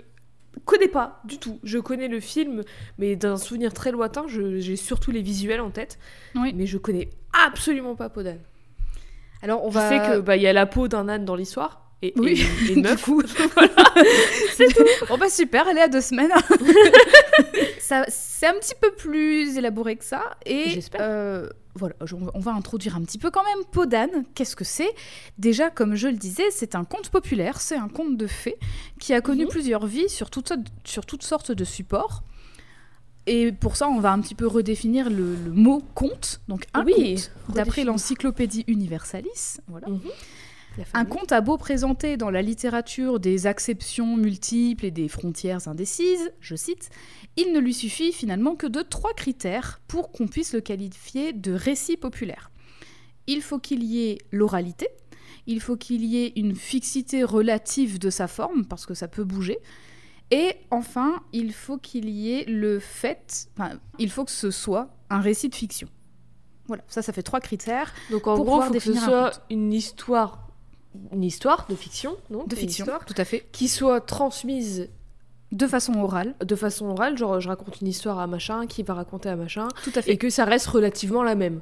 connais 0.65 0.89
pas 0.89 1.21
du 1.25 1.39
tout. 1.39 1.59
Je 1.65 1.79
connais 1.79 2.09
le 2.09 2.21
film, 2.21 2.63
mais 2.99 3.17
d'un 3.17 3.37
souvenir 3.37 3.73
très 3.73 3.91
lointain. 3.93 4.25
je- 4.29 4.59
J'ai 4.61 4.77
surtout 4.77 5.11
les 5.11 5.23
visuels 5.23 5.61
en 5.61 5.71
tête, 5.71 5.99
Oui. 6.35 6.53
mais 6.55 6.67
je 6.67 6.79
connais 6.79 7.11
absolument 7.47 7.95
pas 7.95 8.09
Podane. 8.09 8.41
Alors 9.43 9.65
on 9.65 9.71
Je 9.71 9.75
va. 9.75 9.89
sais 9.89 9.99
que 9.99 10.21
bah 10.21 10.37
il 10.37 10.43
y 10.43 10.47
a 10.47 10.53
la 10.53 10.67
peau 10.67 10.89
d'un 10.89 11.09
âne 11.09 11.25
dans 11.25 11.35
l'histoire 11.35 11.91
et, 12.03 12.13
Oui. 12.17 12.41
et- 12.41 12.43
et 12.71 12.75
une 12.75 12.83
meuf. 12.83 13.09
Bon 15.09 15.19
bah 15.19 15.29
super, 15.29 15.67
elle 15.69 15.79
est 15.79 15.83
à 15.83 15.89
deux 15.89 16.01
semaines. 16.01 16.31
c'est 18.09 18.47
un 18.47 18.55
petit 18.55 18.75
peu 18.81 18.91
plus 18.93 19.57
élaboré 19.57 19.97
que 19.97 20.05
ça. 20.05 20.37
Et 20.47 20.71
J'espère. 20.71 21.01
euh, 21.03 21.49
voilà, 21.75 21.95
on 22.35 22.39
va 22.41 22.53
introduire 22.53 22.97
un 22.97 23.03
petit 23.03 23.19
peu 23.19 23.31
quand 23.31 23.43
même 23.45 23.65
Podane. 23.71 24.25
Qu'est-ce 24.35 24.57
que 24.57 24.65
c'est? 24.65 24.91
Déjà, 25.39 25.71
comme 25.71 25.95
je 25.95 26.09
le 26.09 26.17
disais, 26.17 26.51
c'est 26.51 26.75
un 26.75 26.85
conte 26.85 27.09
populaire, 27.09 27.61
c'est 27.61 27.77
un 27.77 27.89
conte 27.89 28.17
de 28.17 28.27
fées 28.27 28.57
qui 29.01 29.15
a 29.15 29.21
connu 29.21 29.45
Mhm. 29.45 29.49
plusieurs 29.51 29.87
vies 29.87 30.09
sur 30.09 30.29
toutes, 30.31 30.49
sortes- 30.49 30.67
sur 30.85 31.07
toutes 31.07 31.23
sortes 31.23 31.51
de 31.53 31.65
supports. 31.65 32.23
Et 33.27 33.53
pour 33.53 33.77
ça, 33.77 33.89
on 33.89 34.01
va 34.01 34.11
un 34.13 34.21
petit 34.21 34.35
peu 34.35 34.47
redéfinir 34.49 35.09
le, 35.09 35.37
le 35.37 35.51
mot 35.53 35.81
conte. 35.95 36.41
Donc 36.49 36.67
un 36.75 36.85
Oui, 36.85 37.15
conte, 37.15 37.55
d'après 37.55 37.85
l'encyclopédie 37.85 38.65
Universalis. 38.67 39.59
Voilà. 39.69 39.89
Mhm. 39.89 40.01
Un 40.95 41.05
conte 41.05 41.33
a 41.33 41.41
beau 41.41 41.57
présenter 41.57 42.17
dans 42.17 42.31
la 42.31 42.43
littérature 42.43 43.21
des 43.21 43.47
acceptions 43.47 44.17
multiples 44.17 44.87
et 44.87 44.91
des 44.91 45.09
frontières 45.09 45.69
indécises, 45.69 46.33
je 46.41 46.55
cite, 46.55 46.91
il 47.37 47.53
ne 47.53 47.59
lui 47.59 47.75
suffit 47.75 48.13
finalement 48.13 48.55
que 48.55 48.67
de 48.67 48.83
trois 48.83 49.15
critères 49.15 49.81
pour 49.89 50.13
qu'on 50.13 50.27
puisse 50.27 50.53
le 50.55 50.61
qualifier 50.61 51.33
de 51.33 51.53
récit 51.53 51.97
populaire. 51.97 52.51
Il 53.27 53.43
faut 53.43 53.59
qu'il 53.59 53.83
y 53.85 54.09
ait 54.09 54.19
l'oralité, 54.31 54.89
il 55.47 55.61
faut 55.61 55.77
qu'il 55.77 56.05
y 56.05 56.25
ait 56.25 56.33
une 56.37 56.55
fixité 56.55 57.25
relative 57.25 57.99
de 57.99 58.11
sa 58.11 58.29
forme, 58.29 58.65
parce 58.65 58.87
que 58.87 58.95
ça 58.95 59.09
peut 59.09 59.25
bouger, 59.25 59.59
et 60.31 60.55
enfin, 60.71 61.23
il 61.33 61.53
faut 61.53 61.77
qu'il 61.77 62.09
y 62.09 62.33
ait 62.33 62.45
le 62.47 62.79
fait, 62.79 63.49
enfin, 63.55 63.79
il 63.99 64.11
faut 64.11 64.25
que 64.25 64.31
ce 64.31 64.51
soit 64.51 64.89
un 65.11 65.21
récit 65.21 65.49
de 65.49 65.55
fiction. 65.55 65.89
Voilà, 66.69 66.85
ça, 66.87 67.03
ça 67.03 67.13
fait 67.13 67.23
trois 67.23 67.41
critères 67.41 67.93
Donc 68.11 68.27
en 68.27 68.37
pour 68.37 68.45
gros, 68.45 68.61
pouvoir 68.61 68.69
faut 68.69 68.75
que 68.75 68.81
ce 68.81 68.93
un 68.93 69.01
soit 69.01 69.31
conte. 69.31 69.43
une 69.51 69.73
histoire, 69.73 70.42
une 71.13 71.25
histoire 71.25 71.67
de 71.69 71.75
fiction, 71.75 72.17
non 72.31 72.45
de 72.45 72.55
fiction, 72.55 72.85
histoire 72.85 73.05
tout 73.05 73.15
à 73.17 73.25
fait, 73.25 73.47
qui 73.53 73.69
soit 73.69 74.01
transmise 74.01 74.89
de 75.53 75.67
façon 75.67 75.95
orale, 76.01 76.35
de 76.43 76.55
façon 76.55 76.87
orale, 76.87 77.19
genre 77.19 77.41
je 77.41 77.49
raconte 77.49 77.81
une 77.81 77.89
histoire 77.89 78.19
à 78.19 78.27
machin, 78.27 78.67
qui 78.67 78.83
va 78.83 78.95
raconter 78.95 79.29
à 79.29 79.37
machin, 79.37 79.69
tout 79.85 79.93
à 79.95 80.03
fait. 80.03 80.13
et 80.13 80.17
que 80.17 80.31
ça 80.31 80.45
reste 80.45 80.67
relativement 80.67 81.23
la 81.23 81.35
même. 81.35 81.61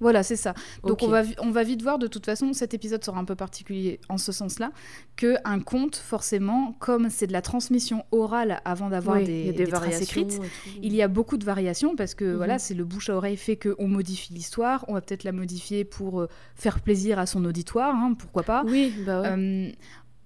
Voilà, 0.00 0.22
c'est 0.22 0.36
ça. 0.36 0.54
Donc 0.84 1.02
on, 1.02 1.08
va, 1.08 1.22
vi- 1.22 1.34
on 1.40 1.50
va 1.50 1.64
vite 1.64 1.82
voir, 1.82 1.98
de 1.98 2.06
toute 2.06 2.24
façon, 2.24 2.52
cet 2.52 2.72
épisode 2.74 3.02
sera 3.04 3.18
un 3.18 3.24
peu 3.24 3.34
particulier 3.34 4.00
en 4.08 4.16
ce 4.18 4.30
sens-là, 4.32 4.70
que 5.16 5.34
un 5.44 5.60
conte, 5.60 5.96
forcément, 5.96 6.72
comme 6.78 7.10
c'est 7.10 7.26
de 7.26 7.32
la 7.32 7.42
transmission 7.42 8.04
orale 8.12 8.60
avant 8.64 8.88
d'avoir 8.90 9.16
Oui, 9.16 9.24
des, 9.24 9.44
des, 9.52 9.64
des 9.64 9.66
traces 9.66 10.00
écrites, 10.02 10.38
il 10.82 10.94
y 10.94 11.02
a 11.02 11.08
beaucoup 11.08 11.36
de 11.36 11.44
variations 11.44 11.96
parce 11.96 12.14
que 12.14 12.24
Mhm. 12.24 12.36
voilà, 12.36 12.58
c'est 12.58 12.74
le 12.74 12.84
bouche 12.84 13.10
à 13.10 13.16
oreille 13.16 13.36
fait 13.36 13.56
qu'on 13.56 13.88
modifie 13.88 14.32
l'histoire, 14.32 14.84
on 14.88 14.94
va 14.94 15.00
peut-être 15.00 15.24
la 15.24 15.32
modifier 15.32 15.84
pour 15.84 16.20
euh, 16.20 16.28
faire 16.54 16.80
plaisir 16.80 17.18
à 17.18 17.26
son 17.26 17.44
auditoire, 17.44 17.94
hein, 17.94 18.14
pourquoi 18.18 18.42
pas. 18.44 18.62
Oui, 18.66 18.92
bah 19.04 19.22
ouais. 19.22 19.28
Euh, 19.36 19.70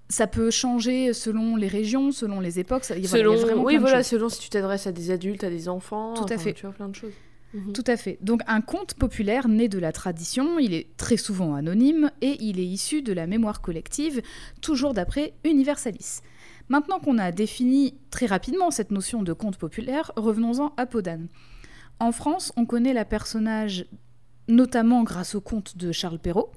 ça 0.08 0.26
peut 0.26 0.50
changer 0.50 1.14
selon 1.14 1.56
les 1.56 1.68
régions, 1.68 2.12
selon 2.12 2.40
les 2.40 2.58
époques. 2.58 2.84
ça- 2.84 2.98
y 2.98 3.06
a- 3.06 3.08
selon, 3.08 3.32
il 3.32 3.38
y 3.38 3.42
a 3.42 3.44
vraiment 3.46 3.62
oui, 3.64 3.72
plein 3.74 3.78
de 3.78 3.82
voilà, 3.84 3.98
choses. 4.02 4.06
selon 4.08 4.28
si 4.28 4.40
tu 4.40 4.50
t'adresses 4.50 4.86
à 4.86 4.92
des 4.92 5.10
adultes, 5.10 5.42
à 5.44 5.48
des 5.48 5.70
enfants, 5.70 6.12
Tout 6.12 6.22
à 6.22 6.34
enfin, 6.34 6.38
fait. 6.38 6.52
Tu 6.52 6.66
vois 6.66 6.74
plein 6.74 6.88
de 6.90 6.94
choses. 6.94 7.12
Mhm. 7.54 7.72
Tout 7.72 7.84
à 7.86 7.96
fait. 7.96 8.18
Donc 8.22 8.40
un 8.46 8.60
conte 8.62 8.94
populaire 8.94 9.46
né 9.48 9.68
de 9.68 9.78
la 9.78 9.92
tradition, 9.92 10.58
il 10.58 10.72
est 10.72 10.96
très 10.96 11.16
souvent 11.18 11.54
anonyme 11.54 12.10
et 12.22 12.36
il 12.42 12.58
est 12.58 12.66
issu 12.66 13.02
de 13.02 13.12
la 13.12 13.26
mémoire 13.26 13.60
collective, 13.60 14.22
toujours 14.62 14.94
d'après 14.94 15.34
Universalis. 15.44 16.20
Maintenant 16.68 16.98
qu'on 17.00 17.18
a 17.18 17.30
défini 17.32 17.94
très 18.10 18.26
rapidement 18.26 18.70
cette 18.70 18.90
notion 18.90 19.22
de 19.22 19.32
conte 19.34 19.58
populaire, 19.58 20.12
revenons-en 20.16 20.72
à 20.76 20.86
Podane. 20.86 21.28
En 22.00 22.12
France, 22.12 22.52
on 22.56 22.64
connaît 22.64 22.94
la 22.94 23.04
personnage 23.04 23.86
notamment 24.48 25.02
grâce 25.02 25.34
au 25.34 25.40
conte 25.40 25.76
de 25.76 25.92
Charles 25.92 26.18
Perrault, 26.18 26.50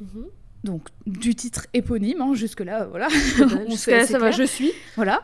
Mhm. 0.00 0.26
Donc 0.64 0.88
du 1.06 1.34
titre 1.34 1.66
éponyme, 1.74 2.20
hein, 2.20 2.34
jusque-là, 2.34 2.86
voilà. 2.86 3.08
On 3.66 3.70
Jusqu'à 3.70 3.98
là, 3.98 4.06
sait- 4.06 4.12
ça 4.12 4.18
va, 4.18 4.30
je 4.30 4.42
suis. 4.42 4.72
Voilà. 4.96 5.22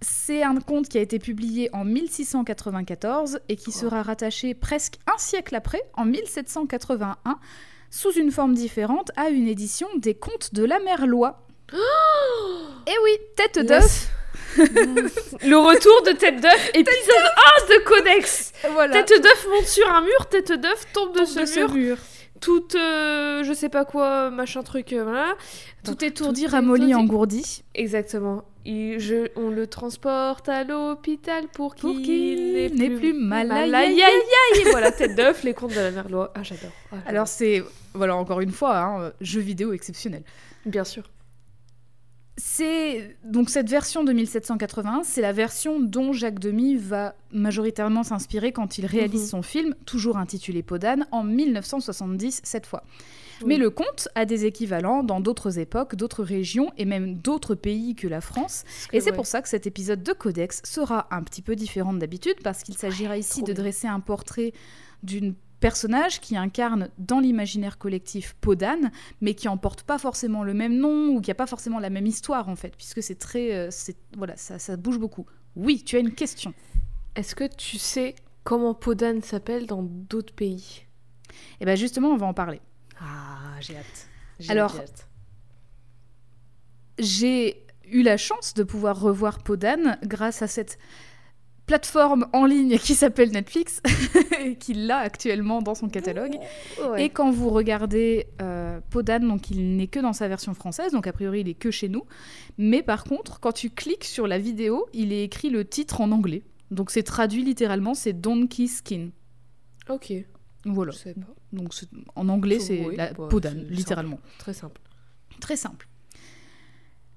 C'est 0.00 0.42
un 0.44 0.54
conte 0.60 0.88
qui 0.88 0.96
a 0.96 1.00
été 1.00 1.18
publié 1.18 1.68
en 1.72 1.84
1694 1.84 3.40
et 3.48 3.56
qui 3.56 3.72
sera 3.72 4.02
rattaché 4.02 4.54
presque 4.54 4.94
un 5.12 5.18
siècle 5.18 5.54
après, 5.56 5.82
en 5.94 6.04
1781, 6.04 7.38
sous 7.90 8.12
une 8.12 8.30
forme 8.30 8.54
différente, 8.54 9.10
à 9.16 9.28
une 9.30 9.48
édition 9.48 9.88
des 9.96 10.14
Contes 10.14 10.54
de 10.54 10.64
la 10.64 10.78
Merlois. 10.78 11.42
Eh 11.72 12.92
oui, 13.04 13.10
tête 13.36 13.58
d'œuf. 13.66 14.08
Le 14.56 15.56
retour 15.56 16.02
de 16.06 16.12
Tête 16.16 16.40
d'œuf, 16.40 16.70
épisode 16.74 17.26
1 17.70 17.74
de 17.74 17.84
Codex. 17.84 18.52
Voilà. 18.72 19.02
Tête 19.02 19.22
d'œuf 19.22 19.46
monte 19.52 19.66
sur 19.66 19.88
un 19.92 20.00
mur, 20.00 20.26
Tête 20.30 20.52
d'œuf 20.52 20.86
tombe 20.92 21.12
de 21.14 21.18
Tombe 21.20 21.26
ce 21.28 21.40
de 21.40 21.46
ce 21.46 21.72
mur. 21.72 21.98
Toute, 22.40 22.74
euh, 22.74 23.42
je 23.42 23.52
sais 23.52 23.68
pas 23.68 23.84
quoi, 23.84 24.30
machin 24.30 24.62
truc, 24.62 24.92
euh, 24.92 25.02
voilà. 25.02 25.34
Tout 25.84 26.04
étourdi, 26.04 26.44
Tout 26.44 26.50
ramolli, 26.52 26.94
engourdi. 26.94 27.64
Exactement. 27.74 28.44
Je, 28.66 29.28
on 29.36 29.48
le 29.48 29.66
transporte 29.66 30.48
à 30.48 30.62
l'hôpital 30.62 31.46
pour 31.48 31.74
qu'il 31.74 32.02
qu'il 32.02 32.52
n'ait 32.52 32.68
n'ait 32.68 32.90
plus 32.90 33.14
mal. 33.14 33.48
mal. 33.48 33.74
Aïe, 33.74 33.74
Aïe, 33.74 34.02
aïe, 34.02 34.02
aïe, 34.02 34.60
aïe. 34.64 34.64
Voilà, 34.70 34.92
Tête 34.92 35.14
d'œuf, 35.16 35.42
les 35.42 35.54
contes 35.54 35.70
de 35.70 35.80
la 35.80 35.90
Merlois. 35.90 36.32
Ah, 36.34 36.42
j'adore. 36.42 36.70
Ah, 36.92 36.96
j'adore. 36.96 37.08
Alors 37.08 37.28
c'est, 37.28 37.62
voilà, 37.94 38.14
encore 38.16 38.40
une 38.40 38.52
fois, 38.52 38.78
hein, 38.78 39.12
jeu 39.22 39.40
vidéo 39.40 39.72
exceptionnel. 39.72 40.22
bien 40.66 40.84
sûr. 40.84 41.04
C'est 42.40 43.16
donc 43.24 43.50
cette 43.50 43.68
version 43.68 44.04
de 44.04 44.12
1781, 44.12 45.02
c'est 45.02 45.20
la 45.20 45.32
version 45.32 45.80
dont 45.80 46.12
Jacques 46.12 46.38
Demy 46.38 46.76
va 46.76 47.14
majoritairement 47.32 48.04
s'inspirer 48.04 48.52
quand 48.52 48.78
il 48.78 48.86
réalise 48.86 49.22
Mhm. 49.22 49.28
son 49.28 49.42
film, 49.42 49.74
toujours 49.86 50.16
intitulé 50.18 50.62
Podane, 50.62 51.06
en 51.10 51.24
1970 51.24 52.40
cette 52.44 52.64
fois. 52.66 52.84
Mais 53.44 53.56
le 53.56 53.70
conte 53.70 54.08
a 54.14 54.24
des 54.24 54.46
équivalents 54.46 55.02
dans 55.02 55.20
d'autres 55.20 55.58
époques, 55.58 55.94
d'autres 55.96 56.24
régions 56.24 56.72
et 56.76 56.84
même 56.84 57.14
d'autres 57.18 57.54
pays 57.54 57.94
que 57.94 58.08
la 58.08 58.20
France. 58.20 58.64
Et 58.92 59.00
c'est 59.00 59.10
ouais. 59.10 59.16
pour 59.16 59.26
ça 59.26 59.42
que 59.42 59.48
cet 59.48 59.66
épisode 59.66 60.02
de 60.02 60.12
Codex 60.12 60.60
sera 60.64 61.06
un 61.12 61.22
petit 61.22 61.42
peu 61.42 61.54
différent 61.56 61.92
d'habitude 61.92 62.36
parce 62.42 62.62
qu'il 62.62 62.76
s'agira 62.76 63.16
ici 63.16 63.40
de 63.42 63.46
bien. 63.52 63.54
dresser 63.62 63.86
un 63.86 64.00
portrait 64.00 64.52
d'une 65.04 65.34
personnage 65.60 66.20
qui 66.20 66.36
incarne 66.36 66.88
dans 66.98 67.20
l'imaginaire 67.20 67.78
collectif 67.78 68.34
Podane, 68.40 68.90
mais 69.20 69.34
qui 69.34 69.48
emporte 69.48 69.82
pas 69.82 69.98
forcément 69.98 70.42
le 70.42 70.54
même 70.54 70.76
nom 70.76 71.08
ou 71.08 71.20
qui 71.20 71.30
a 71.30 71.34
pas 71.34 71.46
forcément 71.46 71.78
la 71.78 71.90
même 71.90 72.06
histoire 72.06 72.48
en 72.48 72.56
fait, 72.56 72.74
puisque 72.76 73.02
c'est 73.02 73.18
très, 73.18 73.54
euh, 73.54 73.68
c'est 73.70 73.96
voilà, 74.16 74.36
ça, 74.36 74.58
ça 74.58 74.76
bouge 74.76 74.98
beaucoup. 74.98 75.26
Oui, 75.56 75.82
tu 75.84 75.96
as 75.96 76.00
une 76.00 76.12
question. 76.12 76.54
Est-ce 77.14 77.34
que 77.34 77.44
tu 77.44 77.78
sais 77.78 78.14
comment 78.44 78.74
Podane 78.74 79.22
s'appelle 79.22 79.66
dans 79.66 79.82
d'autres 79.82 80.34
pays? 80.34 80.86
Et 81.60 81.64
bien 81.64 81.74
justement, 81.74 82.08
on 82.08 82.16
va 82.16 82.26
en 82.26 82.34
parler. 82.34 82.60
Ah, 83.00 83.60
j'ai 83.60 83.76
hâte. 83.76 84.08
Alors. 84.48 84.74
J'ai 86.98 87.64
eu 87.90 88.02
la 88.02 88.16
chance 88.16 88.54
de 88.54 88.64
pouvoir 88.64 89.00
revoir 89.00 89.38
Podane 89.38 89.98
grâce 90.02 90.42
à 90.42 90.48
cette 90.48 90.78
plateforme 91.68 92.26
en 92.32 92.46
ligne 92.46 92.78
qui 92.78 92.94
s'appelle 92.96 93.30
Netflix, 93.30 93.80
et 94.44 94.56
qui 94.56 94.74
l'a 94.74 94.98
actuellement 94.98 95.62
dans 95.62 95.76
son 95.76 95.88
catalogue. 95.88 96.36
Ouais. 96.90 97.04
Et 97.04 97.10
quand 97.10 97.30
vous 97.30 97.50
regardez 97.50 98.26
euh, 98.42 98.80
Podane, 98.90 99.28
donc 99.28 99.50
il 99.50 99.76
n'est 99.76 99.86
que 99.86 100.00
dans 100.00 100.12
sa 100.12 100.26
version 100.26 100.54
française, 100.54 100.90
donc 100.92 101.06
a 101.06 101.12
priori 101.12 101.42
il 101.42 101.48
est 101.48 101.54
que 101.54 101.70
chez 101.70 101.88
nous. 101.88 102.04
Mais 102.56 102.82
par 102.82 103.04
contre, 103.04 103.38
quand 103.38 103.52
tu 103.52 103.70
cliques 103.70 104.04
sur 104.04 104.26
la 104.26 104.38
vidéo, 104.38 104.86
il 104.92 105.12
est 105.12 105.22
écrit 105.24 105.50
le 105.50 105.64
titre 105.64 106.00
en 106.00 106.10
anglais. 106.10 106.42
Donc 106.70 106.90
c'est 106.90 107.02
traduit 107.02 107.44
littéralement, 107.44 107.94
c'est 107.94 108.12
Donkey 108.14 108.66
Skin. 108.66 109.10
Ok, 109.88 110.12
Voilà. 110.64 110.92
je 110.92 110.98
sais 110.98 111.14
pas. 111.14 111.26
Donc 111.52 111.72
en 112.14 112.28
anglais, 112.28 112.58
c'est 112.60 112.84
Oui, 112.86 112.96
la 112.96 113.12
ouais, 113.12 113.28
Podane, 113.28 113.64
c'est 113.68 113.74
littéralement. 113.74 114.20
Très 114.38 114.52
simple. 114.54 114.80
Très 115.40 115.56
simple. 115.56 115.87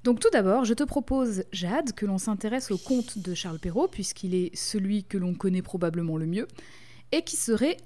Donc 0.04 0.20
tout 0.20 0.30
d'abord, 0.32 0.66
je 0.66 0.74
te 0.74 0.84
propose, 0.84 1.44
Jade, 1.52 1.94
que 1.94 2.06
l'on 2.06 2.18
s'intéresse 2.18 2.72
au 2.72 2.78
conte 2.78 3.20
de 3.20 3.34
Charles 3.36 3.60
Perrault, 3.60 3.88
puisqu'il 3.88 4.34
est 4.34 4.56
celui 4.56 5.04
que 5.04 5.18
l'on 5.18 5.34
connaît 5.36 5.62
probablement 5.62 6.18
le 6.18 6.26
mieux, 6.26 6.48
et 7.12 7.22
qui 7.24 7.36
serait 7.36 7.78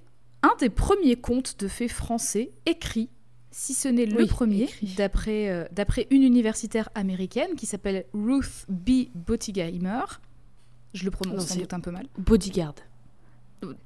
un 0.42 0.54
des 0.60 0.70
premiers 0.70 1.16
contes 1.18 1.60
de 1.60 1.68
fées 1.68 1.88
français 1.90 2.52
écrits, 2.66 3.10
si 3.52 3.74
ce 3.74 3.88
n'est 3.90 4.06
le 4.06 4.18
Oui, 4.22 4.28
premier, 4.28 4.70
d'après 4.98 5.50
euh, 5.50 5.66
d'après 5.72 6.08
une 6.10 6.24
universitaire 6.24 6.90
américaine 6.96 7.56
qui 7.56 7.66
s'appelle 7.66 8.06
Ruth 8.14 8.66
B. 8.70 9.08
Bottigheimer. 9.16 10.04
Je 10.94 11.04
le 11.06 11.12
prononce 11.12 11.36
Non, 11.36 11.42
sans 11.42 11.54
c'est- 11.56 11.60
doute 11.62 11.74
un 11.74 11.80
peu 11.82 11.92
mal. 11.92 12.08
Bodyguard. 12.18 12.76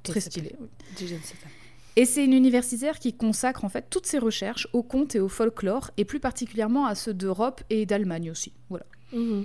Très 0.02 0.20
stylé. 0.20 0.54
oui. 0.60 0.66
Déjà, 0.98 1.16
c'est 1.22 1.34
ça. 1.36 1.46
Et 1.96 2.04
c'est 2.04 2.24
une 2.24 2.32
universitaire 2.32 2.98
qui 2.98 3.12
consacre 3.12 3.64
en 3.64 3.68
fait 3.68 3.86
toutes 3.90 4.06
ses 4.06 4.18
recherches 4.18 4.68
au 4.72 4.82
conte 4.82 5.14
et 5.16 5.20
au 5.20 5.28
folklore, 5.28 5.90
et 5.96 6.04
plus 6.04 6.20
particulièrement 6.20 6.86
à 6.86 6.94
ceux 6.94 7.14
d'Europe 7.14 7.62
et 7.70 7.84
d'Allemagne 7.86 8.30
aussi. 8.30 8.52
Voilà. 8.68 8.86
Mhm. 9.12 9.44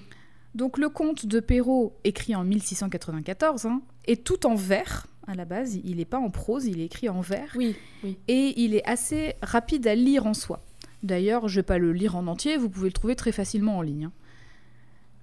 Donc 0.54 0.78
le 0.78 0.88
conte 0.90 1.26
de 1.26 1.40
Perrault, 1.42 1.94
écrit 2.06 2.34
en 2.36 2.44
1694, 2.46 3.66
hein, 3.66 3.82
est 4.06 4.24
tout 4.24 4.46
en 4.46 4.56
vers 4.56 5.08
à 5.28 5.36
la 5.36 5.44
base. 5.44 5.80
Il 5.84 5.98
n'est 5.98 6.06
pas 6.06 6.20
en 6.20 6.30
prose, 6.30 6.66
il 6.66 6.80
est 6.80 6.86
écrit 6.86 7.10
en 7.10 7.20
vers. 7.20 7.52
Oui, 7.58 7.76
oui. 8.04 8.18
Et 8.28 8.54
il 8.62 8.74
est 8.76 8.86
assez 8.88 9.34
rapide 9.42 9.86
à 9.88 9.96
lire 9.96 10.26
en 10.28 10.34
soi. 10.34 10.62
D'ailleurs, 11.04 11.48
je 11.50 11.56
ne 11.58 11.60
vais 11.62 11.66
pas 11.66 11.78
le 11.78 11.92
lire 11.94 12.16
en 12.16 12.26
entier, 12.28 12.58
vous 12.58 12.70
pouvez 12.70 12.88
le 12.88 12.94
trouver 12.94 13.16
très 13.16 13.32
facilement 13.32 13.78
en 13.78 13.82
ligne. 13.82 14.06
hein. 14.06 14.12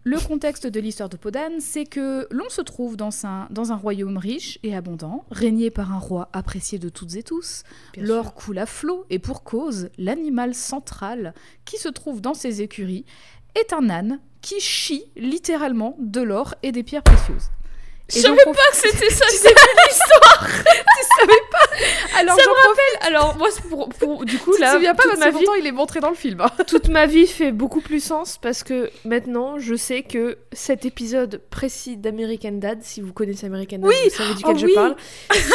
Le 0.04 0.18
contexte 0.18 0.66
de 0.66 0.80
l'histoire 0.80 1.08
de 1.08 1.16
Podane, 1.16 1.60
c'est 1.60 1.84
que 1.84 2.26
l'on 2.32 2.48
se 2.48 2.60
trouve 2.60 2.96
dans 2.96 3.24
un, 3.24 3.46
dans 3.50 3.70
un 3.70 3.76
royaume 3.76 4.16
riche 4.16 4.58
et 4.64 4.74
abondant, 4.74 5.24
régné 5.30 5.70
par 5.70 5.92
un 5.92 5.98
roi 6.00 6.28
apprécié 6.32 6.80
de 6.80 6.88
toutes 6.88 7.14
et 7.14 7.22
tous. 7.22 7.62
bien 7.92 8.04
L'or 8.04 8.34
coule 8.34 8.58
à 8.58 8.66
flot 8.66 9.06
et 9.10 9.20
pour 9.20 9.44
cause, 9.44 9.90
l'animal 9.98 10.54
central 10.54 11.34
qui 11.64 11.78
se 11.78 11.88
trouve 11.88 12.20
dans 12.20 12.34
ses 12.34 12.62
écuries 12.62 13.04
est 13.54 13.72
un 13.72 13.90
âne 13.90 14.18
qui 14.40 14.58
chie 14.58 15.04
littéralement 15.16 15.96
de 16.00 16.20
l'or 16.20 16.56
et 16.64 16.72
des 16.72 16.82
pierres 16.82 17.04
précieuses. 17.04 17.50
Je 18.08 18.18
savais 18.20 18.42
prof- 18.42 18.56
pas 18.56 18.70
que 18.72 18.76
c'était 18.88 19.10
ça. 19.10 19.24
Tu 19.30 19.36
sais 19.36 19.54
Alors, 22.18 22.38
Ça 22.38 22.48
me 22.48 22.54
profite. 22.54 23.06
Alors 23.06 23.36
moi, 23.38 23.48
pour, 23.68 23.88
pour- 23.88 24.24
du 24.24 24.38
coup 24.38 24.50
Tu 24.52 24.56
te 24.58 24.62
là, 24.62 24.72
souviens 24.74 24.94
pas 24.94 25.02
toute 25.04 25.12
parce 25.12 25.20
ma 25.24 25.30
vie, 25.30 25.44
pourtant 25.44 25.54
il 25.54 25.66
est 25.66 25.72
montré 25.72 26.00
dans 26.00 26.10
le 26.10 26.14
film. 26.14 26.40
hein. 26.40 26.50
toute 26.66 26.88
ma 26.88 27.06
vie 27.06 27.26
fait 27.26 27.52
beaucoup 27.52 27.80
plus 27.80 28.02
sens 28.02 28.38
parce 28.40 28.62
que 28.62 28.90
maintenant, 29.04 29.58
je 29.58 29.74
sais 29.74 30.02
que 30.02 30.38
cet 30.52 30.84
épisode 30.84 31.40
précis 31.50 31.96
d'American 31.96 32.52
Dad, 32.52 32.78
si 32.82 33.00
vous 33.00 33.12
connaissez 33.12 33.46
American 33.46 33.78
Dad, 33.78 33.88
Oui 33.88 33.94
vous 34.04 34.10
savez 34.16 34.34
duquel 34.34 34.52
Oh 34.54 34.58
je 34.58 34.66
oui 34.66 34.74
parle, 34.74 34.96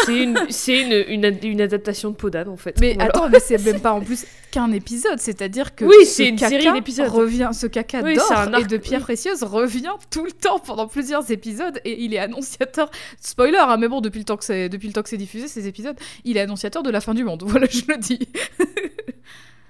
c'est 0.06 0.18
une, 0.18 0.48
une, 0.68 1.06
une, 1.25 1.38
une 1.44 1.62
adaptation 1.62 2.10
de 2.10 2.16
Podane 2.16 2.50
en 2.50 2.58
fait. 2.58 2.75
Mais 2.82 2.94
Voilà. 2.94 3.10
attends, 3.10 3.30
mais 3.30 3.39
c'est 3.39 3.63
même 3.63 3.80
pas 3.82 3.92
en 3.92 4.01
plus 4.01 4.25
qu'un 4.57 4.71
épisode, 4.71 5.19
c'est-à-dire 5.19 5.75
que 5.75 5.85
Oui, 5.85 5.93
ce 6.01 6.05
c'est 6.13 6.27
une 6.29 6.35
caca 6.35 6.49
série 6.59 6.73
d'épisodes. 6.73 7.07
revient, 7.09 7.49
ce 7.53 7.67
caca 7.67 8.01
Oui, 8.01 8.15
d'or 8.15 8.59
et 8.59 8.63
de 8.63 8.77
pierres 8.77 8.99
oui. 8.99 9.03
précieuses 9.03 9.43
revient 9.43 9.93
tout 10.09 10.25
le 10.25 10.31
temps 10.31 10.57
pendant 10.57 10.87
plusieurs 10.87 11.29
épisodes 11.29 11.79
et 11.85 12.03
il 12.03 12.13
est 12.15 12.17
annonciateur. 12.17 12.89
Spoiler, 13.21 13.57
hein, 13.59 13.77
mais 13.77 13.87
bon, 13.87 14.01
depuis 14.01 14.17
le 14.19 14.25
temps 14.25 14.37
que 14.37 14.43
c'est 14.45 14.67
depuis 14.69 14.87
le 14.87 14.93
temps 14.93 15.03
que 15.03 15.09
c'est 15.09 15.17
diffusé 15.17 15.47
ces 15.47 15.67
épisodes, 15.67 15.95
il 16.25 16.37
est 16.37 16.41
annonciateur 16.41 16.81
de 16.81 16.89
la 16.89 17.01
fin 17.01 17.13
du 17.13 17.23
monde. 17.23 17.43
Voilà, 17.47 17.67
je 17.69 17.81
le 17.87 17.97
dis. 17.97 18.19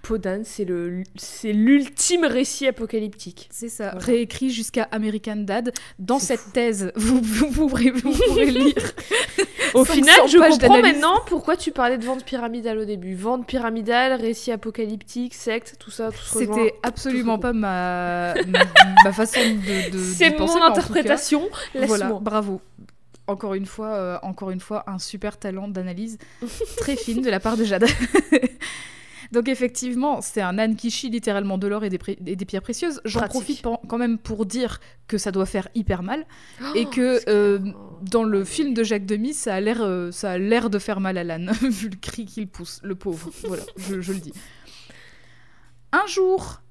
Podane, 0.08 0.46
c'est 0.46 0.64
le, 0.64 1.04
c'est 1.18 1.52
l'ultime 1.52 2.24
récit 2.24 2.66
apocalyptique. 2.66 3.50
C'est 3.52 3.68
ça, 3.68 3.90
Voilà. 3.92 4.06
réécrit 4.06 4.50
jusqu'à 4.52 4.84
American 4.92 5.36
Dad. 5.36 5.74
Dans 6.00 6.18
cette 6.20 6.54
thèse, 6.54 6.94
vous, 6.96 7.20
vous 7.22 7.52
pourrez, 7.52 7.92
vous 7.92 8.12
pourrez 8.14 8.46
lire. 8.52 8.94
Au 9.74 9.84
500 9.84 9.94
final, 9.94 10.16
je 10.30 10.38
comprends 10.38 10.82
maintenant 10.82 11.20
pourquoi 11.28 11.58
tu 11.58 11.72
parlais 11.72 11.98
de 11.98 12.06
vente 12.06 12.24
pyramidale 12.24 12.78
au 12.78 12.86
début. 12.86 13.16
Vente 13.16 13.46
pyramidale, 13.46 14.14
récit 14.14 14.54
apocalyptique, 14.54 15.34
secte, 15.34 15.76
tout 15.78 15.92
ça, 15.92 16.10
tout. 16.10 16.40
C'était 16.40 16.76
absolument 16.84 17.38
pas 17.38 17.52
ma, 17.52 18.34
ma 19.04 19.12
façon 19.12 19.42
de, 19.42 19.92
de 19.92 19.98
C'est 19.98 20.32
penser, 20.32 20.54
mon 20.54 20.62
cas, 20.62 20.68
interprétation. 20.68 21.50
Voilà, 21.86 22.14
bravo. 22.22 22.62
Encore 23.28 23.56
une 23.56 23.66
fois, 23.66 23.88
euh, 23.96 24.18
encore 24.22 24.52
une 24.52 24.62
fois, 24.62 24.86
un 24.88 25.00
super 25.00 25.38
talent 25.38 25.68
d'analyse 25.68 26.18
très 26.78 26.96
fine 26.96 27.22
de 27.22 27.30
la 27.30 27.42
part 27.42 27.58
de 27.58 27.66
Jade. 27.66 27.86
Donc 29.32 29.48
effectivement, 29.50 30.22
c'est 30.22 30.42
un 30.42 30.58
âne 30.58 30.76
qui 30.76 30.90
chie 30.92 31.10
littéralement 31.10 31.58
de 31.58 31.68
l'or 31.68 31.84
et 31.84 31.90
des, 31.90 32.00
et 32.26 32.36
pierres 32.38 32.62
précieuses. 32.62 33.02
J'en 33.06 33.28
profite 33.28 33.62
quand 33.88 33.98
même 33.98 34.18
pour 34.18 34.46
dire 34.46 34.80
que 35.08 35.18
ça 35.18 35.32
doit 35.32 35.46
faire 35.46 35.68
hyper 35.76 36.04
mal 36.04 36.26
et 36.76 36.86
Oh, 36.86 36.90
que 36.90 37.20
c'est 37.20 37.30
euh, 37.30 37.60
clair. 37.60 37.76
dans 38.04 38.24
le 38.24 38.44
film 38.44 38.74
de 38.74 38.84
Jacques 38.84 39.06
Demy, 39.06 39.34
ça 39.34 39.56
a 39.56 39.60
l'air, 39.62 39.82
euh, 39.82 40.12
ça 40.12 40.32
a 40.32 40.38
l'air 40.38 40.70
de 40.70 40.80
faire 40.80 41.00
mal 41.00 41.18
à 41.18 41.24
l'âne 41.24 41.52
vu 41.62 41.90
le 41.90 41.96
cri 41.98 42.26
qu'il 42.26 42.48
pousse, 42.48 42.80
le 42.84 42.96
pauvre. 42.96 43.30
Voilà, 43.48 43.64
je, 43.78 44.02
je 44.02 44.14
le 44.14 44.20
dis. 44.20 44.34
Un 45.92 46.06
jour, 46.08 46.62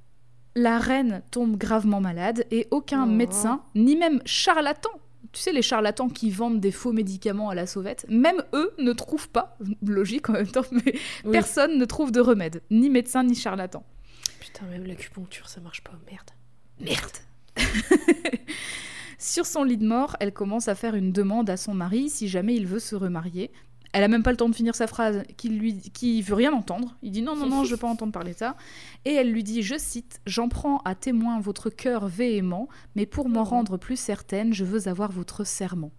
la 0.55 0.79
reine 0.79 1.23
tombe 1.31 1.57
gravement 1.57 2.01
malade 2.01 2.45
et 2.51 2.67
aucun 2.71 3.05
Oh. 3.05 3.11
médecin, 3.11 3.63
ni 3.75 3.97
même 3.97 4.21
charlatan, 4.25 4.91
tu 5.33 5.41
sais 5.41 5.53
les 5.53 5.63
charlatans 5.63 6.09
qui 6.09 6.31
vendent 6.31 6.61
des 6.61 6.73
faux 6.73 6.93
médicaments 6.93 7.51
à 7.51 7.55
la 7.55 7.67
sauvette, 7.67 8.07
même 8.09 8.43
eux 8.55 8.73
ne 8.79 8.93
trouvent 8.93 9.29
pas, 9.29 9.57
logique 9.85 10.29
en 10.31 10.35
même 10.35 10.47
temps, 10.47 10.65
mais 10.73 10.95
Oui. 11.25 11.33
personne 11.33 11.79
ne 11.79 11.85
trouve 11.85 12.13
de 12.13 12.21
remède, 12.21 12.63
ni 12.71 12.91
médecin 12.91 13.23
ni 13.25 13.35
charlatan. 13.35 13.85
Putain, 14.41 14.67
même 14.67 14.85
l'acupuncture, 14.87 15.49
ça 15.49 15.61
marche 15.61 15.83
pas. 15.83 15.93
Merde. 16.11 16.31
Merde. 16.81 17.17
Sur 19.19 19.47
son 19.47 19.65
lit 19.65 19.79
de 19.79 19.87
mort, 19.87 20.17
elle 20.21 20.33
commence 20.33 20.69
à 20.69 20.75
faire 20.75 20.95
une 20.95 21.11
demande 21.13 21.49
à 21.49 21.57
son 21.57 21.75
mari 21.75 22.11
si 22.11 22.29
jamais 22.29 22.55
il 22.55 22.67
veut 22.67 22.79
se 22.79 22.95
remarier. 22.95 23.51
Elle 23.93 24.03
a 24.03 24.09
même 24.09 24.23
pas 24.23 24.31
le 24.31 24.37
temps 24.37 24.49
de 24.49 24.55
finir 24.55 24.75
sa 24.75 24.87
phrase, 24.87 25.23
qui 25.37 25.49
lui, 25.49 25.79
qui 25.79 26.21
veut 26.23 26.35
rien 26.35 26.53
entendre. 26.53 26.97
Il 27.03 27.13
dit 27.13 27.23
non, 27.23 27.37
non, 27.37 27.47
non, 27.47 27.65
je 27.65 27.71
veux 27.71 27.77
pas 27.77 27.87
entendre 27.89 28.13
parler 28.13 28.33
de 28.33 28.39
ça. 28.39 28.57
Et 29.05 29.15
elle 29.15 29.31
lui 29.31 29.43
dit, 29.43 29.63
je 29.63 29.77
cite, 29.79 30.21
J'en 30.27 30.49
prends 30.49 30.79
à 30.85 30.95
témoin 30.95 31.41
votre 31.41 31.71
cœur 31.71 32.07
véhément, 32.07 32.69
mais 32.95 33.07
pour 33.07 33.29
m'en 33.29 33.43
Oh. 33.43 33.45
rendre 33.45 33.77
plus 33.79 33.97
certaine, 33.99 34.53
je 34.53 34.65
veux 34.65 34.89
avoir 34.89 35.13
votre 35.13 35.45
serment. 35.45 35.93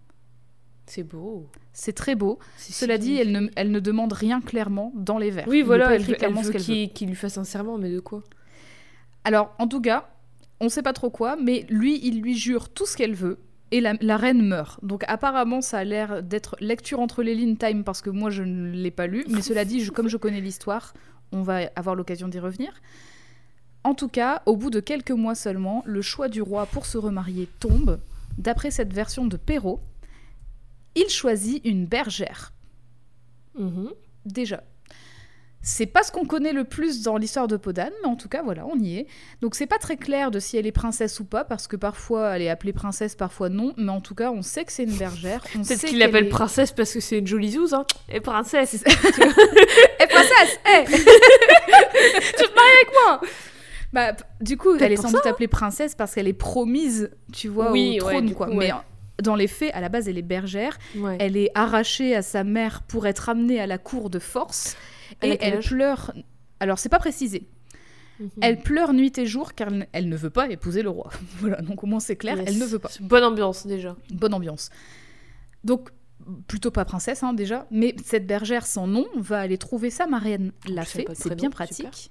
C'est 0.86 1.02
beau. 1.02 1.46
C'est 1.72 1.92
très 1.92 2.14
beau. 2.14 2.38
Cela 2.56 2.94
si 2.94 3.00
dit, 3.00 3.16
elle 3.16 3.32
ne, 3.32 3.48
elle 3.56 3.70
ne 3.70 3.80
demande 3.80 4.12
rien 4.12 4.40
clairement 4.40 4.92
dans 4.94 5.18
les 5.18 5.30
vers. 5.30 5.46
Oui, 5.48 5.62
voilà, 5.62 5.92
elle 5.94 6.02
veut, 6.02 6.10
elle 6.12 6.16
clairement 6.16 6.42
ce 6.42 6.46
veut 6.46 6.52
qu'elle 6.58 6.92
qu'il 6.92 7.08
lui 7.08 7.14
fasse 7.16 7.36
un 7.36 7.44
serment, 7.44 7.78
mais 7.78 7.90
de 7.90 8.00
quoi? 8.00 8.22
Alors, 9.24 9.54
en 9.58 9.68
tout 9.68 9.80
cas, 9.80 10.08
on 10.60 10.68
sait 10.68 10.82
pas 10.82 10.92
trop 10.92 11.10
quoi, 11.10 11.36
mais 11.36 11.66
lui, 11.68 12.00
il 12.02 12.20
lui 12.20 12.36
jure 12.36 12.68
tout 12.70 12.86
ce 12.86 12.96
qu'elle 12.96 13.14
veut. 13.14 13.38
Et 13.70 13.80
la, 13.80 13.94
la 14.00 14.16
reine 14.16 14.42
meurt. 14.42 14.82
Donc 14.84 15.04
apparemment, 15.08 15.60
ça 15.60 15.78
a 15.78 15.84
l'air 15.84 16.22
d'être 16.22 16.56
lecture 16.60 17.00
entre 17.00 17.22
les 17.22 17.34
lignes 17.34 17.56
time 17.56 17.84
parce 17.84 18.00
que 18.00 18.08
moi, 18.10 18.30
je 18.30 18.42
ne 18.42 18.70
l'ai 18.72 18.90
pas 18.90 19.06
lu. 19.06 19.24
Mais 19.28 19.42
cela 19.42 19.64
dit, 19.64 19.80
je- 19.84 19.90
comme 19.90 20.08
je 20.08 20.16
connais 20.16 20.40
l'histoire, 20.40 20.94
on 21.32 21.42
va 21.42 21.70
avoir 21.76 21.94
l'occasion 21.94 22.28
d'y 22.28 22.38
revenir. 22.38 22.72
En 23.84 23.94
tout 23.94 24.08
cas, 24.08 24.42
au 24.46 24.56
bout 24.56 24.70
de 24.70 24.80
quelques 24.80 25.10
mois 25.10 25.34
seulement, 25.34 25.82
le 25.86 26.00
choix 26.02 26.28
du 26.28 26.40
roi 26.42 26.66
pour 26.66 26.86
se 26.86 26.96
remarier 26.98 27.48
tombe. 27.60 28.00
D'après 28.38 28.70
cette 28.70 28.92
version 28.92 29.26
de 29.26 29.36
Perrault, 29.36 29.80
il 30.94 31.08
choisit 31.10 31.64
une 31.64 31.84
bergère. 31.86 32.52
Mhm. 33.58 33.90
Déjà. 34.24 34.62
C'est 35.60 35.86
pas 35.86 36.02
ce 36.04 36.12
qu'on 36.12 36.24
connaît 36.24 36.52
le 36.52 36.64
plus 36.64 37.02
dans 37.02 37.16
l'histoire 37.16 37.48
de 37.48 37.56
Podane, 37.56 37.92
mais 38.02 38.08
en 38.08 38.14
tout 38.16 38.28
cas, 38.28 38.42
voilà, 38.42 38.64
on 38.66 38.78
y 38.78 38.96
est. 38.98 39.06
Donc 39.42 39.54
c'est 39.56 39.66
pas 39.66 39.78
très 39.78 39.96
clair 39.96 40.30
de 40.30 40.38
si 40.38 40.56
elle 40.56 40.66
est 40.66 40.72
princesse 40.72 41.18
ou 41.20 41.24
pas, 41.24 41.44
parce 41.44 41.66
que 41.66 41.76
parfois 41.76 42.36
elle 42.36 42.42
est 42.42 42.48
appelée 42.48 42.72
princesse, 42.72 43.14
parfois 43.16 43.48
non, 43.48 43.74
mais 43.76 43.90
en 43.90 44.00
tout 44.00 44.14
cas, 44.14 44.30
on 44.30 44.40
sait 44.42 44.64
que 44.64 44.72
c'est 44.72 44.84
une 44.84 44.96
bergère. 44.96 45.42
Peut-être 45.52 45.84
qu'il 45.84 45.98
l'appelle 45.98 46.26
est- 46.26 46.28
princesse 46.30 46.70
parce 46.72 46.92
que 46.92 47.00
c'est 47.00 47.18
une 47.18 47.26
jolie 47.26 47.50
zouze, 47.52 47.74
hein. 47.74 47.84
Et 48.08 48.20
princesse. 48.20 48.82
Eh, 48.86 50.06
princesse 50.06 50.58
Eh 50.66 50.84
Tu 52.38 52.44
te 52.44 52.54
maries 52.54 52.76
avec 52.82 52.92
moi 53.04 53.20
Bah, 53.92 54.12
du 54.40 54.56
coup, 54.56 54.76
elle 54.78 54.92
est 54.92 54.96
sans 54.96 55.10
doute 55.10 55.26
appelée 55.26 55.48
princesse 55.48 55.94
parce 55.94 56.14
qu'elle 56.14 56.28
est 56.28 56.32
promise, 56.32 57.10
tu 57.32 57.48
vois, 57.48 57.72
Oui, 57.72 57.98
au 58.00 58.08
trône, 58.08 58.32
quoi. 58.34 58.46
coup, 58.46 58.54
Mais 58.54 58.72
ouais. 58.72 58.78
dans 59.22 59.34
les 59.34 59.48
faits, 59.48 59.72
à 59.74 59.80
la 59.80 59.88
base, 59.88 60.08
elle 60.08 60.18
est 60.18 60.22
bergère. 60.22 60.78
Ouais. 60.96 61.16
Elle 61.20 61.36
est 61.36 61.50
arrachée 61.54 62.14
à 62.14 62.22
sa 62.22 62.44
mère 62.44 62.82
pour 62.86 63.06
être 63.06 63.28
amenée 63.28 63.60
à 63.60 63.66
la 63.66 63.78
cour 63.78 64.08
de 64.08 64.18
force. 64.18 64.76
Elle 65.20 65.32
et 65.32 65.38
elle 65.40 65.60
pleure. 65.60 66.12
Alors, 66.60 66.78
c'est 66.78 66.88
pas 66.88 66.98
précisé. 66.98 67.48
Mhm. 68.18 68.30
Elle 68.40 68.58
pleure 68.60 68.92
nuit 68.92 69.16
et 69.18 69.26
jour 69.26 69.54
car 69.54 69.68
elle, 69.92 70.08
ne 70.08 70.16
veut 70.16 70.30
pas 70.30 70.48
épouser 70.48 70.82
le 70.82 70.90
roi. 70.90 71.10
voilà, 71.38 71.60
donc 71.62 71.84
au 71.84 71.86
moins 71.86 72.00
c'est 72.00 72.16
clair, 72.16 72.36
Yes. 72.36 72.48
elle 72.48 72.58
ne 72.58 72.64
veut 72.64 72.78
pas. 72.78 72.90
Bonne 73.00 73.24
ambiance 73.24 73.66
déjà. 73.66 73.96
Bonne 74.10 74.34
ambiance. 74.34 74.70
Donc, 75.64 75.90
plutôt 76.46 76.70
pas 76.70 76.84
princesse 76.84 77.22
hein, 77.22 77.32
déjà, 77.32 77.66
mais 77.70 77.94
cette 78.04 78.26
bergère 78.26 78.66
sans 78.66 78.86
nom 78.86 79.06
va 79.16 79.40
aller 79.40 79.58
trouver 79.58 79.90
sa 79.90 80.06
marraine. 80.06 80.52
L'a 80.68 80.68
plus, 80.68 80.70
elle 80.72 80.78
a 80.78 80.84
fait, 80.84 81.02
pas 81.04 81.12
de 81.12 81.18
c'est 81.18 81.34
bien 81.34 81.50
pratique. 81.50 82.10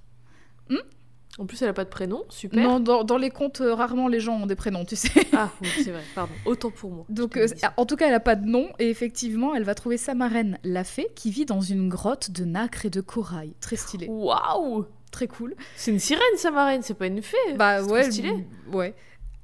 En 1.39 1.45
plus, 1.45 1.61
elle 1.61 1.69
a 1.69 1.73
pas 1.73 1.83
de 1.83 1.89
prénom, 1.89 2.23
super. 2.29 2.67
Non, 2.67 2.79
dans, 2.79 3.03
dans 3.03 3.17
les 3.17 3.29
contes, 3.29 3.61
euh, 3.61 3.75
rarement 3.75 4.07
les 4.07 4.19
gens 4.19 4.41
ont 4.41 4.47
des 4.47 4.55
prénoms, 4.55 4.85
tu 4.85 4.95
sais. 4.95 5.11
Ah, 5.33 5.51
oui, 5.61 5.67
c'est 5.83 5.91
vrai, 5.91 6.01
pardon. 6.15 6.33
Autant 6.45 6.71
pour 6.71 6.91
moi. 6.91 7.05
Donc, 7.09 7.37
euh, 7.37 7.47
en 7.77 7.85
tout 7.85 7.95
cas, 7.95 8.05
elle 8.07 8.13
n'a 8.13 8.19
pas 8.19 8.35
de 8.35 8.47
nom, 8.47 8.69
et 8.79 8.89
effectivement, 8.89 9.53
elle 9.53 9.63
va 9.63 9.75
trouver 9.75 9.97
sa 9.97 10.15
marraine, 10.15 10.57
la 10.63 10.83
fée, 10.83 11.09
qui 11.15 11.29
vit 11.29 11.45
dans 11.45 11.61
une 11.61 11.89
grotte 11.89 12.31
de 12.31 12.43
nacre 12.43 12.85
et 12.85 12.89
de 12.89 13.01
corail. 13.01 13.53
Très 13.61 13.75
stylé, 13.75 14.07
Waouh 14.09 14.85
très 15.11 15.27
cool. 15.27 15.55
C'est 15.75 15.91
une 15.91 15.99
sirène, 15.99 16.21
sa 16.35 16.51
marraine, 16.51 16.81
c'est 16.83 16.93
pas 16.93 17.07
une 17.07 17.21
fée. 17.21 17.37
Bah 17.55 17.81
ouais, 17.81 18.11
stylé. 18.11 18.45
ouais. 18.71 18.93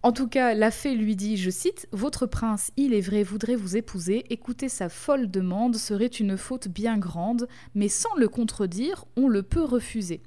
En 0.03 0.11
tout 0.11 0.27
cas, 0.27 0.53
la 0.53 0.69
fée 0.69 0.95
lui 0.95 1.15
dit, 1.15 1.37
je 1.37 1.49
cite, 1.49 1.87
Votre 1.93 2.25
prince, 2.25 2.71
il 2.75 2.93
est 2.93 3.01
vrai, 3.01 3.23
voudrait 3.23 3.55
vous 3.55 3.77
épouser. 3.77 4.25
Écouter 4.29 4.67
sa 4.67 4.89
folle 4.89 5.31
demande 5.31 5.77
serait 5.77 6.07
une 6.07 6.37
faute 6.37 6.67
bien 6.67 6.97
grande, 6.97 7.47
mais 7.73 7.87
sans 7.87 8.13
le 8.17 8.27
contredire, 8.27 9.05
on 9.15 9.29
le 9.29 9.43
peut 9.43 9.63
refuser. 9.63 10.21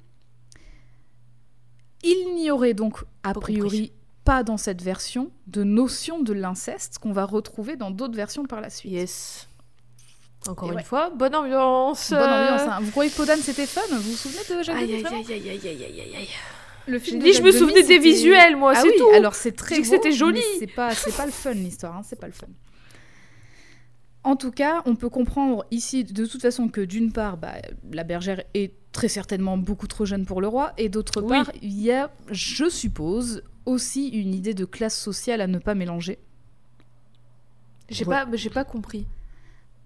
Il 2.03 2.35
n'y 2.35 2.51
aurait 2.51 2.73
donc, 2.73 3.03
a 3.23 3.33
priori, 3.33 3.91
pas 4.23 4.43
dans 4.43 4.57
cette 4.57 4.81
version 4.81 5.31
de 5.47 5.63
notion 5.63 6.19
de 6.21 6.33
l'inceste 6.33 6.99
qu'on 6.99 7.11
va 7.13 7.25
retrouver 7.25 7.75
dans 7.75 7.91
d'autres 7.91 8.15
versions 8.15 8.45
par 8.45 8.61
la 8.61 8.69
suite. 8.69 8.91
Yes. 8.91 9.47
Encore 10.47 10.69
Et 10.69 10.71
une 10.71 10.77
ouais. 10.77 10.83
fois, 10.83 11.09
bonne 11.09 11.35
ambiance. 11.35 12.11
Bonne 12.11 12.21
ambiance. 12.21 12.61
hein. 12.61 12.79
Vous 12.81 12.91
croyez 12.91 13.09
que 13.09 13.15
Podane 13.17 13.39
c'était 13.39 13.65
fun? 13.65 13.81
Vous 13.89 14.01
vous 14.01 14.15
souvenez 14.15 14.57
de 14.59 14.63
Jacques 14.63 14.75
Aïe, 14.77 14.93
aïe, 14.95 15.05
aïe, 15.05 15.15
aïe, 15.33 15.49
aïe, 15.49 15.67
aïe, 15.67 15.83
aïe, 15.83 16.15
aïe. 16.15 16.27
Le 16.87 16.99
film 16.99 17.21
je 17.21 17.41
me 17.41 17.51
souvenais 17.51 17.83
des 17.83 17.97
visuels, 17.99 18.55
moi, 18.55 18.71
ah 18.73 18.79
c'est 18.81 18.87
oui, 18.87 18.93
tout. 18.97 19.09
alors 19.13 19.35
c'est 19.35 19.51
très 19.51 19.77
beau, 19.79 19.83
c'était 19.83 20.13
joli. 20.13 20.41
C'est 20.57 20.67
pas, 20.67 20.91
c'est 20.95 21.13
pas 21.15 21.25
le 21.25 21.33
fun 21.33 21.51
l'histoire, 21.51 21.97
hein, 21.97 22.01
c'est 22.07 22.17
pas 22.17 22.27
le 22.27 22.31
fun. 22.33 22.47
En 24.23 24.35
tout 24.35 24.51
cas, 24.51 24.81
on 24.85 24.95
peut 24.95 25.09
comprendre 25.09 25.65
ici 25.71 26.03
de 26.03 26.25
toute 26.25 26.41
façon 26.41 26.67
que 26.67 26.81
d'une 26.81 27.11
part, 27.13 27.37
bah, 27.37 27.53
la 27.91 28.03
bergère 28.03 28.43
est 28.53 28.73
très 28.91 29.07
certainement 29.07 29.57
beaucoup 29.57 29.87
trop 29.87 30.05
jeune 30.05 30.25
pour 30.25 30.41
le 30.41 30.47
roi, 30.47 30.73
et 30.77 30.89
d'autre 30.89 31.21
Oui. 31.21 31.29
part, 31.29 31.51
il 31.61 31.79
y 31.81 31.91
a, 31.91 32.11
je 32.31 32.67
suppose, 32.69 33.43
aussi 33.65 34.09
une 34.09 34.33
idée 34.33 34.53
de 34.53 34.65
classe 34.65 34.99
sociale 34.99 35.39
à 35.41 35.47
ne 35.47 35.59
pas 35.59 35.75
mélanger. 35.75 36.19
J'ai 37.89 38.05
Ouais. 38.05 38.15
pas, 38.15 38.27
j'ai 38.33 38.49
pas 38.49 38.65
compris. 38.65 39.07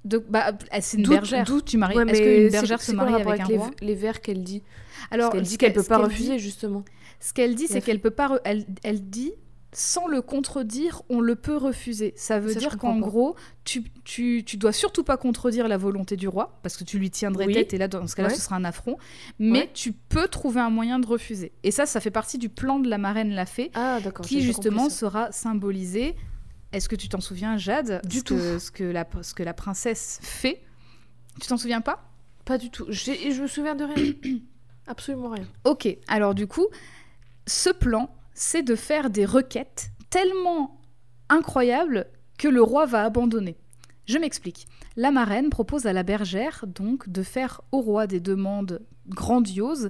Donc, 0.04 0.24
bah, 0.28 0.54
c'est 0.80 0.98
une 0.98 1.04
D'où- 1.04 1.12
bergère. 1.12 1.46
d'où 1.46 1.62
tu 1.62 1.78
maries 1.78 1.96
Ouais, 1.98 2.10
Est-ce 2.10 2.22
qu'une 2.22 2.50
bergère 2.50 2.82
se 2.82 2.92
marie 2.94 3.14
avec 3.14 3.40
un 3.42 3.46
les, 3.46 3.58
roi 3.58 3.70
les 3.82 3.94
vers 3.94 4.22
qu'elle 4.22 4.44
dit? 4.44 4.64
Alors, 5.12 5.30
Parce 5.30 5.40
qu'elle 5.40 5.48
dit 5.50 5.58
qu'elle 5.60 5.74
peut 5.74 5.84
pas 5.84 6.00
refuser, 6.00 6.34
dit- 6.38 6.40
justement. 6.40 6.84
Ce 7.20 7.34
qu'elle 7.34 7.54
dit, 7.54 7.68
c'est 7.68 7.82
qu'elle 7.82 8.00
peut 8.00 8.10
pas. 8.10 8.40
Elle, 8.44 8.66
elle 8.82 9.08
dit 9.08 9.34
sans 9.74 10.08
le 10.08 10.22
contredire, 10.22 11.02
on 11.10 11.22
le 11.22 11.36
peut 11.36 11.56
refuser. 11.56 12.14
Ça 12.18 12.40
veut 12.40 12.52
Ça, 12.54 12.60
dire 12.60 12.78
qu'en 12.78 13.00
gros, 13.00 13.36
tu, 13.64 13.84
tu, 14.04 14.44
tu 14.46 14.58
dois 14.58 14.74
surtout 14.74 15.04
pas 15.04 15.16
contredire 15.16 15.68
la 15.70 15.78
volonté 15.78 16.18
du 16.18 16.28
roi, 16.28 16.60
parce 16.62 16.76
que 16.76 16.84
tu 16.84 17.00
lui 17.00 17.10
tiendrais 17.10 17.46
Oui. 17.46 17.54
tête, 17.54 17.74
et 17.74 17.78
là, 17.78 17.88
dans 17.88 18.06
ce 18.06 18.16
cas-là, 18.16 18.30
Ouais. 18.30 18.36
ce 18.36 18.42
sera 18.42 18.58
un 18.58 18.66
affront. 18.66 18.98
Mais 19.40 19.60
Ouais. 19.62 19.70
tu 19.74 19.94
peux 19.94 20.28
trouver 20.28 20.60
un 20.60 20.70
moyen 20.70 21.00
de 21.00 21.08
refuser. 21.08 21.54
Et 21.64 21.72
ça, 21.72 21.86
ça 21.86 22.02
fait 22.02 22.12
partie 22.12 22.38
du 22.38 22.50
plan 22.50 22.80
de 22.80 22.90
la 22.90 22.98
marraine 22.98 23.32
la 23.32 23.46
fée, 23.46 23.72
Ah, 23.74 24.00
qui 24.24 24.42
justement 24.42 24.90
sera 24.90 25.32
symbolisé. 25.32 26.16
Est-ce 26.74 26.90
que 26.90 26.96
tu 26.96 27.08
t'en 27.10 27.22
souviens, 27.22 27.58
Jade 27.58 28.02
Du 28.06 28.20
ce 28.20 28.24
tout. 28.24 28.36
Que, 28.38 28.60
ce, 28.60 28.72
que 28.72 28.84
la, 28.84 29.06
ce 29.22 29.34
que 29.34 29.44
la 29.44 29.54
princesse 29.54 30.20
fait? 30.22 30.62
Tu 31.40 31.48
t'en 31.48 31.58
souviens 31.58 31.82
pas? 31.82 32.04
Pas 32.44 32.58
du 32.58 32.70
tout. 32.72 32.86
Je 32.90 33.42
me 33.42 33.48
souviens 33.48 33.76
de 33.76 33.86
rien. 33.86 34.14
Absolument 34.88 35.30
rien. 35.30 35.46
Ok, 35.64 35.88
alors 36.08 36.34
du 36.36 36.48
coup, 36.48 36.68
ce 37.48 37.70
plan, 37.70 38.10
c'est 38.34 38.64
de 38.64 38.76
faire 38.76 39.10
des 39.10 39.26
requêtes 39.26 39.92
tellement 40.10 40.80
incroyables 41.30 42.08
que 42.38 42.48
le 42.48 42.62
roi 42.62 42.86
va 42.86 43.04
abandonner. 43.04 43.58
Je 44.06 44.18
m'explique. 44.18 44.68
La 44.98 45.12
marraine 45.12 45.50
propose 45.50 45.86
à 45.86 45.94
la 45.94 46.04
bergère 46.04 46.66
donc 46.68 47.08
de 47.08 47.24
faire 47.24 47.62
au 47.72 47.80
roi 47.82 48.08
des 48.08 48.20
demandes 48.20 48.82
grandioses 49.08 49.90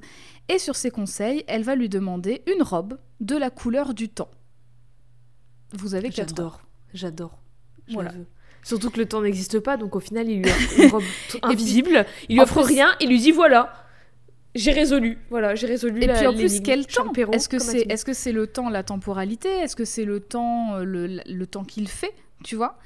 et 0.50 0.60
sur 0.60 0.76
ses 0.76 0.92
conseils, 0.92 1.44
elle 1.48 1.64
va 1.64 1.76
lui 1.76 1.90
demander 1.90 2.44
une 2.54 2.62
robe 2.62 2.98
de 3.20 3.36
la 3.36 3.50
couleur 3.50 3.94
du 3.94 4.10
temps. 4.10 4.30
Vous 5.74 5.96
avez 5.96 6.10
quatre. 6.10 6.30
J'adore. 6.30 6.62
J'adore. 6.94 7.38
Voilà. 7.94 8.12
veux. 8.12 8.28
Surtout 8.64 8.92
que 8.92 9.00
le 9.00 9.08
temps 9.08 9.22
n'existe 9.22 9.60
pas, 9.60 9.76
donc 9.78 9.96
au 9.96 10.00
final, 10.00 10.30
il 10.30 10.44
lui 10.44 10.50
offre 10.50 10.80
une 10.80 10.92
robe 10.92 11.04
invisible. 11.44 12.06
il 12.30 12.36
lui 12.36 12.42
offre 12.42 12.62
plus- 12.64 12.74
rien. 12.76 12.90
Il 13.00 13.10
lui 13.10 13.20
dit 13.20 13.32
voilà, 13.32 13.74
j'ai 14.56 14.72
résolu. 14.72 15.18
Voilà, 15.30 15.56
j'ai 15.56 15.68
résolu. 15.68 16.02
Et 16.04 16.08
la- 16.08 16.14
puis 16.16 16.28
en 16.28 16.34
plus, 16.34 16.60
quel 16.62 16.86
temps 16.88 17.12
Est-ce 17.32 17.48
que 17.50 17.60
c'est 17.60 17.82
est 17.90 17.96
-ce 18.08 18.14
c'est 18.14 18.32
le 18.34 18.48
temps, 18.48 18.70
la 18.70 18.84
temporalité 18.84 19.50
Est-ce 19.50 19.76
que 19.76 19.86
c'est 19.86 20.06
le 20.06 20.20
temps, 20.20 20.76
euh, 20.76 20.84
le, 20.84 21.20
le 21.26 21.46
temps 21.48 21.64
qu'il 21.64 21.88
fait 21.88 22.14
Tu 22.44 22.56
vois? 22.56 22.78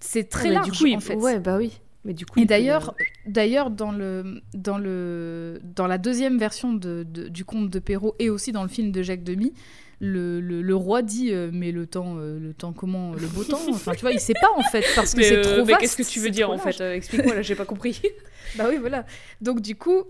C'est 0.00 0.28
très 0.28 0.46
Ah, 0.48 0.48
bah, 0.48 0.54
large 0.54 0.70
du 0.70 0.78
coup, 0.78 0.86
il- 0.86 0.96
en 0.96 1.00
fait. 1.00 1.14
Ouais, 1.16 1.38
bah 1.40 1.56
oui. 1.58 1.80
Mais 2.04 2.14
du 2.14 2.24
coup. 2.24 2.38
Et 2.38 2.42
peut- 2.42 2.48
d'ailleurs, 2.48 2.94
d'ailleurs 3.26 3.70
dans 3.70 3.92
le 3.92 4.40
dans 4.54 4.78
le 4.78 5.60
dans 5.62 5.86
la 5.86 5.98
deuxième 5.98 6.38
version 6.38 6.72
de, 6.72 7.04
de- 7.06 7.28
du 7.28 7.44
conte 7.44 7.68
de 7.68 7.78
Perrault 7.78 8.14
et 8.18 8.30
aussi 8.30 8.52
dans 8.52 8.62
le 8.62 8.70
film 8.70 8.90
de 8.90 9.02
Jacques 9.02 9.22
Demy, 9.22 9.52
le, 10.00 10.40
le, 10.40 10.62
le 10.62 10.74
roi 10.74 11.02
dit 11.02 11.30
euh, 11.30 11.50
mais 11.52 11.72
le 11.72 11.86
temps 11.86 12.14
euh, 12.16 12.38
le 12.40 12.54
temps 12.54 12.72
comment 12.72 13.12
le 13.12 13.26
beau 13.26 13.44
temps? 13.44 13.60
Enfin 13.68 13.92
tu 13.92 14.00
vois 14.00 14.12
il 14.12 14.20
sait 14.20 14.32
pas 14.40 14.48
en 14.56 14.62
fait 14.62 14.82
parce 14.96 15.12
que 15.12 15.18
Mais, 15.18 15.24
c'est 15.24 15.36
euh, 15.36 15.42
trop 15.42 15.56
mais 15.66 15.72
vaste. 15.72 15.80
qu'est-ce 15.80 15.96
que 15.98 16.02
tu 16.10 16.20
veux 16.20 16.30
dire 16.30 16.48
en 16.48 16.56
large. 16.56 16.76
fait 16.78 16.96
Explique-moi 16.96 17.34
là, 17.34 17.42
j'ai 17.42 17.54
pas 17.56 17.66
compris. 17.66 18.00
Bah 18.56 18.64
oui, 18.68 18.78
voilà. 18.80 19.04
Donc 19.42 19.60
du 19.60 19.76
coup, 19.76 20.02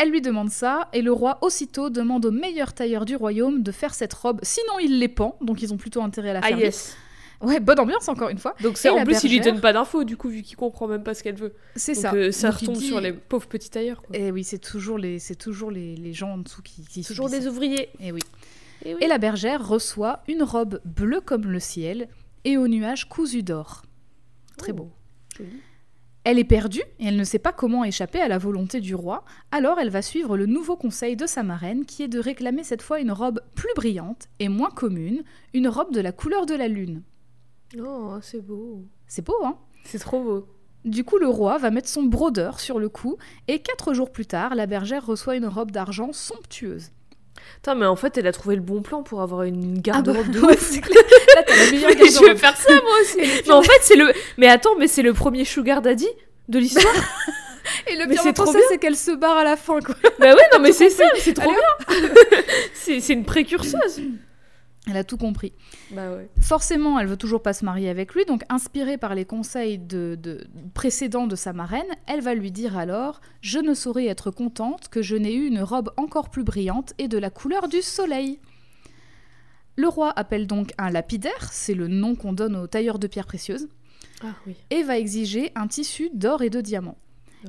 elle 0.00 0.10
lui 0.10 0.20
demande 0.20 0.50
ça, 0.50 0.88
et 0.92 1.02
le 1.02 1.12
roi 1.12 1.38
aussitôt 1.42 1.90
demande 1.90 2.24
au 2.26 2.30
meilleur 2.30 2.72
tailleur 2.72 3.04
du 3.04 3.16
royaume 3.16 3.62
de 3.62 3.72
faire 3.72 3.94
cette 3.94 4.12
robe, 4.14 4.40
sinon 4.42 4.78
il 4.80 4.98
les 4.98 5.08
pend, 5.08 5.36
donc 5.40 5.62
ils 5.62 5.72
ont 5.72 5.76
plutôt 5.76 6.02
intérêt 6.02 6.30
à 6.30 6.32
la 6.34 6.40
Ah 6.42 6.48
faire. 6.48 6.56
vite. 6.56 6.64
yes. 6.66 6.96
Ouais, 7.42 7.58
bonne 7.58 7.80
ambiance 7.80 8.06
encore 8.10 8.28
une 8.28 8.36
fois. 8.38 8.54
Donc 8.62 8.76
en 8.86 9.02
plus, 9.04 9.24
il 9.24 9.30
lui 9.30 9.40
donne 9.40 9.60
pas 9.62 9.72
d'infos 9.72 10.04
du 10.04 10.16
coup, 10.18 10.28
vu 10.28 10.42
qu'il 10.42 10.58
comprend 10.58 10.86
même 10.86 11.02
pas 11.02 11.14
ce 11.14 11.22
qu'elle 11.22 11.36
veut. 11.36 11.54
C'est 11.74 11.94
ça. 11.94 12.12
euh, 12.12 12.30
ça 12.32 12.50
retombe 12.50 12.76
dit- 12.76 12.86
sur 12.88 13.00
les 13.00 13.12
pauvres 13.14 13.46
petits 13.48 13.70
tailleurs. 13.70 14.02
Quoi. 14.02 14.14
Et 14.14 14.30
oui, 14.30 14.44
c'est 14.44 14.58
toujours 14.58 14.98
les, 14.98 15.18
c'est 15.18 15.36
toujours 15.36 15.70
les, 15.70 15.96
les 15.96 16.12
gens 16.12 16.32
en 16.32 16.38
dessous 16.38 16.60
qui, 16.60 16.84
qui 16.84 17.02
Toujours 17.02 17.30
des 17.30 17.46
ouvriers. 17.46 17.88
Et 17.98 18.12
oui. 18.12 18.20
Et 18.84 18.94
oui. 18.94 19.00
Et 19.02 19.06
la 19.06 19.16
bergère 19.16 19.66
reçoit 19.66 20.20
une 20.28 20.42
robe 20.42 20.80
bleue 20.84 21.22
comme 21.22 21.46
le 21.46 21.60
ciel 21.60 22.08
et 22.44 22.58
aux 22.58 22.68
nuages 22.68 23.08
cousus 23.08 23.42
d'or. 23.42 23.82
Très 24.58 24.72
beau. 24.74 24.90
Oh, 24.90 25.36
joli. 25.38 25.50
Elle 26.24 26.38
est 26.38 26.44
perdue 26.44 26.82
et 26.98 27.06
elle 27.06 27.16
ne 27.16 27.24
sait 27.24 27.38
pas 27.38 27.52
comment 27.52 27.82
échapper 27.82 28.20
à 28.20 28.28
la 28.28 28.36
volonté 28.36 28.80
du 28.80 28.94
roi, 28.94 29.24
alors 29.52 29.78
elle 29.78 29.88
va 29.88 30.02
suivre 30.02 30.36
le 30.36 30.44
nouveau 30.44 30.76
conseil 30.76 31.16
de 31.16 31.26
sa 31.26 31.42
marraine 31.42 31.86
qui 31.86 32.02
est 32.02 32.08
de 32.08 32.18
réclamer 32.18 32.62
cette 32.62 32.82
fois 32.82 33.00
une 33.00 33.10
robe 33.10 33.40
plus 33.54 33.72
brillante 33.74 34.28
et 34.38 34.48
moins 34.48 34.70
commune, 34.70 35.22
une 35.54 35.68
robe 35.68 35.94
de 35.94 36.00
la 36.00 36.12
couleur 36.12 36.44
de 36.44 36.54
la 36.54 36.68
lune. 36.68 37.02
Oh, 37.78 38.18
c'est 38.20 38.44
beau. 38.44 38.84
C'est 39.06 39.24
beau, 39.24 39.44
hein? 39.44 39.56
C'est 39.84 39.98
trop 39.98 40.22
beau. 40.22 40.46
Du 40.84 41.04
coup, 41.04 41.18
le 41.18 41.28
roi 41.28 41.56
va 41.58 41.70
mettre 41.70 41.88
son 41.88 42.02
brodeur 42.02 42.60
sur 42.60 42.78
le 42.78 42.88
cou 42.88 43.16
et 43.48 43.60
quatre 43.60 43.94
jours 43.94 44.12
plus 44.12 44.26
tard, 44.26 44.54
la 44.54 44.66
bergère 44.66 45.06
reçoit 45.06 45.36
une 45.36 45.46
robe 45.46 45.70
d'argent 45.70 46.12
somptueuse. 46.12 46.90
Putain, 47.56 47.74
mais 47.74 47.86
en 47.86 47.96
fait, 47.96 48.16
elle 48.18 48.26
a 48.26 48.32
trouvé 48.32 48.54
le 48.56 48.62
bon 48.62 48.82
plan 48.82 49.02
pour 49.02 49.20
avoir 49.22 49.42
une 49.42 49.80
garde-robe 49.80 50.30
de 50.30 50.38
Ah 50.38 50.42
bah, 50.42 50.46
ouais, 50.48 50.54
ouf. 50.54 50.60
c'est 50.70 50.80
clair. 50.82 51.02
Là, 51.36 51.42
t'as 51.46 51.56
la 51.56 51.70
meilleure 51.70 51.90
Mais 51.90 51.96
je 51.96 52.00
garde-robe. 52.12 52.28
veux 52.30 52.34
faire 52.36 52.56
ça 52.56 52.72
moi 52.72 52.92
aussi. 53.02 53.18
mais 53.46 53.52
en 53.52 53.62
fait, 53.62 53.78
c'est 53.82 53.96
le. 53.96 54.12
Mais 54.38 54.48
attends, 54.48 54.76
mais 54.78 54.88
c'est 54.88 55.02
le 55.02 55.12
premier 55.12 55.44
sugar 55.44 55.82
daddy 55.82 56.08
de 56.48 56.58
l'histoire. 56.58 56.94
Et 57.86 57.94
le 57.94 58.06
Mais 58.06 58.14
pire 58.14 58.22
c'est 58.22 58.32
dans 58.36 58.44
trop 58.44 58.52
ça, 58.52 58.58
c'est 58.68 58.78
qu'elle 58.78 58.96
se 58.96 59.10
barre 59.12 59.36
à 59.36 59.44
la 59.44 59.56
fin, 59.56 59.80
quoi. 59.80 59.94
bah 60.18 60.34
ouais, 60.34 60.42
non 60.52 60.58
mais 60.60 60.72
c'est 60.72 60.90
ça, 60.90 61.04
c'est 61.18 61.34
trop 61.34 61.50
Allez, 61.50 61.98
bien. 61.98 61.98
c'est 62.74 63.00
c'est 63.00 63.12
une 63.12 63.24
précurseuse. 63.24 64.00
Elle 64.90 64.96
a 64.96 65.04
tout 65.04 65.16
compris. 65.16 65.52
Bah 65.92 66.12
ouais. 66.14 66.28
Forcément, 66.40 66.98
elle 66.98 67.06
veut 67.06 67.16
toujours 67.16 67.42
pas 67.42 67.52
se 67.52 67.64
marier 67.64 67.88
avec 67.88 68.14
lui, 68.14 68.24
donc 68.24 68.42
inspirée 68.48 68.98
par 68.98 69.14
les 69.14 69.24
conseils 69.24 69.78
de, 69.78 70.18
de- 70.20 70.46
précédents 70.74 71.26
de 71.26 71.36
sa 71.36 71.52
marraine, 71.52 71.86
elle 72.06 72.20
va 72.20 72.34
lui 72.34 72.50
dire 72.50 72.76
alors 72.76 73.20
Je 73.40 73.58
ne 73.58 73.74
saurais 73.74 74.06
être 74.06 74.30
contente 74.30 74.88
que 74.88 75.02
je 75.02 75.16
n'ai 75.16 75.32
eu 75.34 75.46
une 75.46 75.62
robe 75.62 75.90
encore 75.96 76.28
plus 76.30 76.44
brillante 76.44 76.92
et 76.98 77.08
de 77.08 77.18
la 77.18 77.30
couleur 77.30 77.68
du 77.68 77.82
soleil. 77.82 78.38
Le 79.76 79.88
roi 79.88 80.12
appelle 80.14 80.46
donc 80.46 80.72
un 80.78 80.90
lapidaire, 80.90 81.52
c'est 81.52 81.74
le 81.74 81.88
nom 81.88 82.14
qu'on 82.14 82.32
donne 82.32 82.56
aux 82.56 82.66
tailleurs 82.66 82.98
de 82.98 83.06
pierres 83.06 83.26
précieuses, 83.26 83.68
Ah 84.22 84.34
oui. 84.46 84.56
et 84.70 84.82
va 84.82 84.98
exiger 84.98 85.52
un 85.54 85.68
tissu 85.68 86.10
d'or 86.12 86.42
et 86.42 86.50
de 86.50 86.60
diamants. 86.60 86.98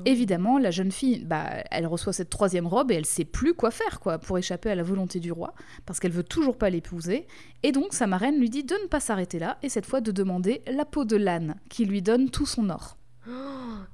Évidemment, 0.05 0.57
la 0.57 0.71
jeune 0.71 0.91
fille, 0.91 1.23
bah, 1.25 1.63
elle 1.69 1.85
reçoit 1.85 2.13
cette 2.13 2.29
troisième 2.29 2.67
robe 2.67 2.91
et 2.91 2.95
elle 2.95 3.05
sait 3.05 3.25
plus 3.25 3.53
quoi 3.53 3.71
faire 3.71 3.99
quoi 3.99 4.19
pour 4.19 4.37
échapper 4.37 4.69
à 4.69 4.75
la 4.75 4.83
volonté 4.83 5.19
du 5.19 5.31
roi, 5.31 5.53
parce 5.85 5.99
qu'elle 5.99 6.11
veut 6.11 6.23
toujours 6.23 6.57
pas 6.57 6.69
l'épouser. 6.69 7.27
Et 7.63 7.71
donc 7.71 7.93
sa 7.93 8.07
marraine 8.07 8.39
lui 8.39 8.49
dit 8.49 8.63
de 8.63 8.75
ne 8.75 8.87
pas 8.87 8.99
s'arrêter 8.99 9.39
là 9.39 9.57
et 9.63 9.69
cette 9.69 9.85
fois 9.85 10.01
de 10.01 10.11
demander 10.11 10.61
la 10.67 10.85
peau 10.85 11.05
de 11.05 11.17
l'âne, 11.17 11.55
qui 11.69 11.85
lui 11.85 12.01
donne 12.01 12.29
tout 12.29 12.45
son 12.45 12.69
or. 12.69 12.97
Oh, 13.27 13.31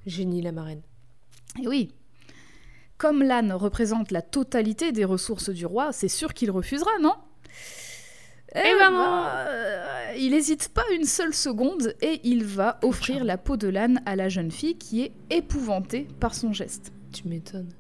génie 0.06 0.42
la 0.42 0.52
marraine. 0.52 0.82
Et 1.62 1.68
oui. 1.68 1.94
Comme 2.98 3.22
l'âne 3.22 3.52
représente 3.54 4.12
la 4.12 4.22
totalité 4.22 4.92
des 4.92 5.06
ressources 5.06 5.50
du 5.50 5.66
roi, 5.66 5.92
c'est 5.92 6.08
sûr 6.08 6.34
qu'il 6.34 6.52
refusera, 6.52 6.92
non? 7.02 7.14
Eh 8.56 8.60
ben 8.80 8.92
non. 8.92 9.26
euh, 9.26 10.14
Il 10.18 10.32
n'hésite 10.32 10.70
pas 10.70 10.84
une 10.96 11.06
seule 11.06 11.34
seconde 11.34 11.94
et 12.02 12.22
il 12.24 12.44
va 12.44 12.80
offrir 12.82 13.24
la 13.24 13.38
peau 13.38 13.58
de 13.58 13.68
l'âne 13.68 14.02
à 14.06 14.16
la 14.16 14.30
jeune 14.30 14.52
fille 14.52 14.78
qui 14.78 15.02
est 15.04 15.12
épouvantée 15.30 16.08
par 16.20 16.34
son 16.34 16.54
geste. 16.54 16.92
Tu 17.14 17.28
m'étonnes. 17.28 17.74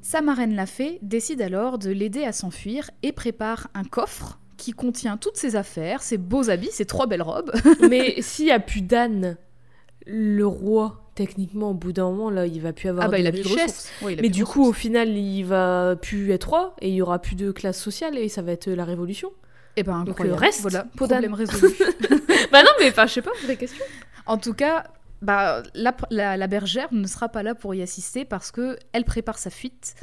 Sa 0.00 0.20
marraine 0.20 0.54
la 0.54 0.66
fée 0.66 0.98
décide 1.02 1.42
alors 1.42 1.78
de 1.78 1.90
l'aider 1.90 2.24
à 2.24 2.32
s'enfuir 2.32 2.90
et 3.02 3.12
prépare 3.12 3.68
un 3.74 3.84
coffre 3.84 4.38
qui 4.56 4.72
contient 4.72 5.16
toutes 5.16 5.36
ses 5.36 5.56
affaires, 5.56 6.02
ses 6.02 6.18
beaux 6.18 6.50
habits, 6.50 6.70
ses 6.70 6.84
trois 6.84 7.06
belles 7.06 7.22
robes. 7.22 7.52
mais 7.88 8.20
s'il 8.22 8.46
y 8.46 8.50
a 8.52 8.60
plus 8.60 8.82
d'âne, 8.82 9.36
le 10.06 10.46
roi, 10.46 11.03
techniquement, 11.14 11.70
au 11.70 11.74
bout 11.74 11.92
d'un 11.92 12.04
moment, 12.10 12.30
là, 12.30 12.46
il 12.46 12.60
va 12.60 12.72
plus 12.72 12.88
avoir 12.88 13.06
Ah 13.06 13.08
bah 13.08 13.16
de 13.18 13.22
il 13.22 13.26
a 13.26 13.32
plus 13.32 13.42
de 13.42 13.48
richesse. 13.48 13.62
ressources. 13.62 13.92
Ouais, 14.02 14.12
il 14.14 14.18
a 14.18 14.22
Mais 14.22 14.28
plus 14.28 14.34
du 14.36 14.44
coup, 14.44 14.64
au 14.64 14.72
final, 14.72 15.08
il 15.08 15.42
va 15.44 15.96
plus 16.00 16.30
être 16.32 16.48
roi 16.50 16.74
et 16.80 16.88
il 16.88 16.94
y 16.94 17.02
aura 17.02 17.18
plus 17.20 17.36
de 17.36 17.50
classe 17.52 17.80
sociale 17.80 18.18
et 18.18 18.28
ça 18.28 18.42
va 18.42 18.52
être 18.52 18.68
la 18.70 18.84
révolution. 18.84 19.30
Eh 19.76 19.82
ben 19.82 20.00
Donc, 20.00 20.10
incroyable. 20.10 20.38
reste, 20.38 20.60
voilà, 20.60 20.86
problème 20.96 21.34
résolu. 21.34 21.74
bah 22.52 22.62
non, 22.62 22.70
mais 22.80 22.88
enfin, 22.90 23.06
je 23.06 23.12
sais 23.14 23.22
pas, 23.22 23.32
vraie 23.42 23.56
question. 23.56 23.84
en 24.26 24.38
tout 24.38 24.54
cas, 24.54 24.84
bah, 25.22 25.62
la, 25.74 25.96
la- 26.10 26.36
la 26.36 26.46
bergère 26.46 26.88
ne 26.92 27.06
sera 27.06 27.28
pas 27.28 27.42
là 27.42 27.54
pour 27.54 27.74
y 27.74 27.82
assister 27.82 28.24
parce 28.24 28.50
que 28.50 28.76
elle 28.92 29.04
prépare 29.04 29.38
sa 29.38 29.50
fuite. 29.50 29.94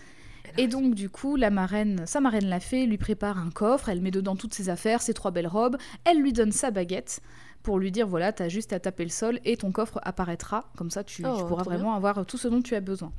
Et 0.57 0.67
donc, 0.67 0.95
du 0.95 1.09
coup, 1.09 1.37
la 1.37 1.49
marraine, 1.49 2.01
sa 2.05 2.19
marraine 2.19 2.47
la 2.49 2.59
fée 2.59 2.85
lui 2.85 2.97
prépare 2.97 3.37
un 3.39 3.51
coffre, 3.51 3.87
elle 3.87 4.01
met 4.01 4.11
dedans 4.11 4.35
toutes 4.35 4.53
ses 4.53 4.67
affaires, 4.67 5.01
ses 5.01 5.13
trois 5.13 5.31
belles 5.31 5.47
robes, 5.47 5.77
elle 6.03 6.19
lui 6.19 6.33
donne 6.33 6.51
sa 6.51 6.71
baguette 6.71 7.21
pour 7.63 7.79
lui 7.79 7.91
dire 7.91 8.07
voilà, 8.07 8.31
t'as 8.33 8.49
juste 8.49 8.73
à 8.73 8.79
taper 8.79 9.03
le 9.03 9.09
sol 9.09 9.39
et 9.45 9.57
ton 9.57 9.71
coffre 9.71 9.99
apparaîtra. 10.03 10.71
Comme 10.77 10.89
ça, 10.91 11.03
tu, 11.03 11.23
Oh, 11.25 11.35
tu 11.37 11.45
pourras 11.45 11.63
bien. 11.63 11.73
vraiment 11.73 11.93
avoir 11.95 12.25
tout 12.25 12.37
ce 12.37 12.47
dont 12.47 12.61
tu 12.61 12.75
as 12.75 12.81
besoin. 12.81 13.11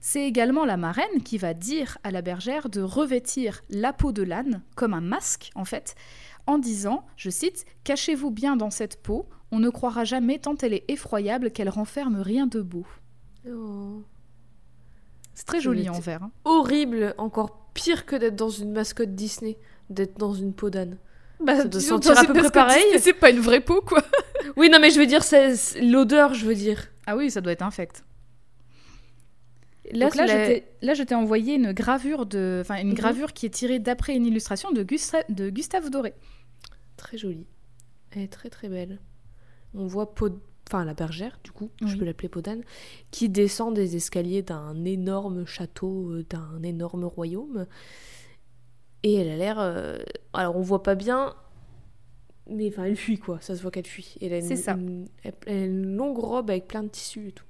C'est 0.00 0.26
également 0.26 0.64
la 0.66 0.76
marraine 0.76 1.22
qui 1.24 1.38
va 1.38 1.54
dire 1.54 1.96
à 2.04 2.10
la 2.10 2.20
bergère 2.20 2.68
de 2.68 2.82
revêtir 2.82 3.62
la 3.70 3.92
peau 3.94 4.12
de 4.12 4.22
l'âne 4.22 4.62
comme 4.76 4.92
un 4.92 5.00
masque, 5.00 5.50
en 5.54 5.64
fait, 5.64 5.94
en 6.46 6.58
disant, 6.58 7.06
je 7.16 7.30
cite, 7.30 7.64
Cachez-vous 7.84 8.30
bien 8.30 8.56
dans 8.56 8.68
cette 8.70 9.02
peau, 9.02 9.26
on 9.50 9.58
ne 9.60 9.70
croira 9.70 10.04
jamais 10.04 10.38
tant 10.38 10.56
elle 10.58 10.74
est 10.74 10.84
effroyable 10.88 11.50
qu'elle 11.52 11.70
renferme 11.70 12.16
rien 12.20 12.46
de 12.46 12.60
beau. 12.60 12.84
Oh. 13.48 14.02
C'est 15.32 15.46
très 15.46 15.60
joli 15.60 15.88
en 15.88 15.98
vert. 16.00 16.22
hein. 16.22 16.30
Horrible, 16.44 17.14
encore 17.18 17.70
pire 17.72 18.04
que 18.06 18.14
d'être 18.16 18.36
dans 18.36 18.50
une 18.50 18.72
mascotte 18.72 19.14
Disney, 19.14 19.58
d'être 19.90 20.18
dans 20.18 20.34
une 20.34 20.52
peau 20.52 20.70
d'âne. 20.70 20.98
Bah, 21.40 21.64
disons, 21.64 21.96
sentir 22.00 22.18
à 22.18 22.24
peu 22.24 22.32
près 22.32 22.50
pareil. 22.50 22.82
C'est 23.00 23.12
pas 23.12 23.30
une 23.30 23.40
vraie 23.40 23.60
peau, 23.60 23.80
quoi. 23.82 24.02
Oui, 24.56 24.68
non, 24.70 24.78
mais 24.80 24.90
je 24.90 24.98
veux 25.00 25.06
dire, 25.06 25.22
c'est 25.24 25.56
c'est 25.56 25.80
l'odeur, 25.80 26.34
je 26.34 26.44
veux 26.46 26.54
dire. 26.54 26.86
Ah 27.06 27.16
oui, 27.16 27.30
ça 27.30 27.40
doit 27.40 27.52
être 27.52 27.62
infect. 27.62 28.04
Là, 29.92 30.06
Donc 30.06 30.14
là, 30.16 30.26
je 30.26 30.32
la- 30.32 30.46
t'ai- 30.46 30.64
là, 30.82 30.94
je 30.94 31.02
t'ai 31.02 31.14
envoyé 31.14 31.54
une 31.54 31.72
gravure 31.72 32.24
de, 32.24 32.58
enfin 32.62 32.76
une 32.80 32.88
Mhm. 32.88 32.94
gravure 32.94 33.32
qui 33.34 33.46
est 33.46 33.50
tirée 33.50 33.78
d'après 33.78 34.14
une 34.16 34.24
illustration 34.26 34.70
de, 34.72 34.82
Gusta- 34.82 35.24
de 35.28 35.50
Gustave 35.50 35.90
Doré. 35.90 36.14
Très 36.96 37.18
jolie. 37.18 37.46
Elle 38.12 38.22
est 38.22 38.32
très 38.32 38.48
très 38.48 38.68
belle. 38.68 38.98
On 39.74 39.86
voit 39.86 40.14
Pod... 40.14 40.38
enfin 40.68 40.84
la 40.86 40.94
bergère, 40.94 41.38
du 41.44 41.50
coup, 41.50 41.70
je 41.84 41.96
peux 41.96 42.04
l'appeler 42.06 42.28
Podane, 42.30 42.62
qui 43.10 43.28
descend 43.28 43.74
des 43.74 43.96
escaliers 43.96 44.42
d'un 44.42 44.84
énorme 44.84 45.44
château, 45.46 46.10
euh, 46.12 46.24
d'un 46.30 46.62
énorme 46.62 47.04
royaume. 47.04 47.66
Et 49.04 49.14
elle 49.14 49.28
a 49.30 49.36
l'air. 49.36 49.56
euh, 49.60 49.98
Alors 50.32 50.56
on 50.56 50.62
voit 50.62 50.82
pas 50.82 50.96
bien, 50.96 51.34
mais 52.50 52.68
enfin 52.68 52.84
elle 52.84 52.96
fuit 52.96 53.18
quoi, 53.18 53.38
ça 53.40 53.54
se 53.54 53.62
voit 53.62 53.70
qu'elle 53.70 53.86
fuit. 53.86 54.16
Et 54.20 54.26
elle 54.26 54.32
a 54.32 54.38
une, 54.38 54.42
C'est 54.46 54.56
ça. 54.56 54.72
une- 54.72 55.06
Elle 55.22 55.34
elle 55.46 55.62
a 55.62 55.64
une 55.66 55.94
longue 55.96 56.18
robe 56.18 56.50
avec 56.50 56.66
plein 56.66 56.82
de 56.82 56.88
tissus 56.88 57.28
et 57.28 57.32
tout. 57.32 57.44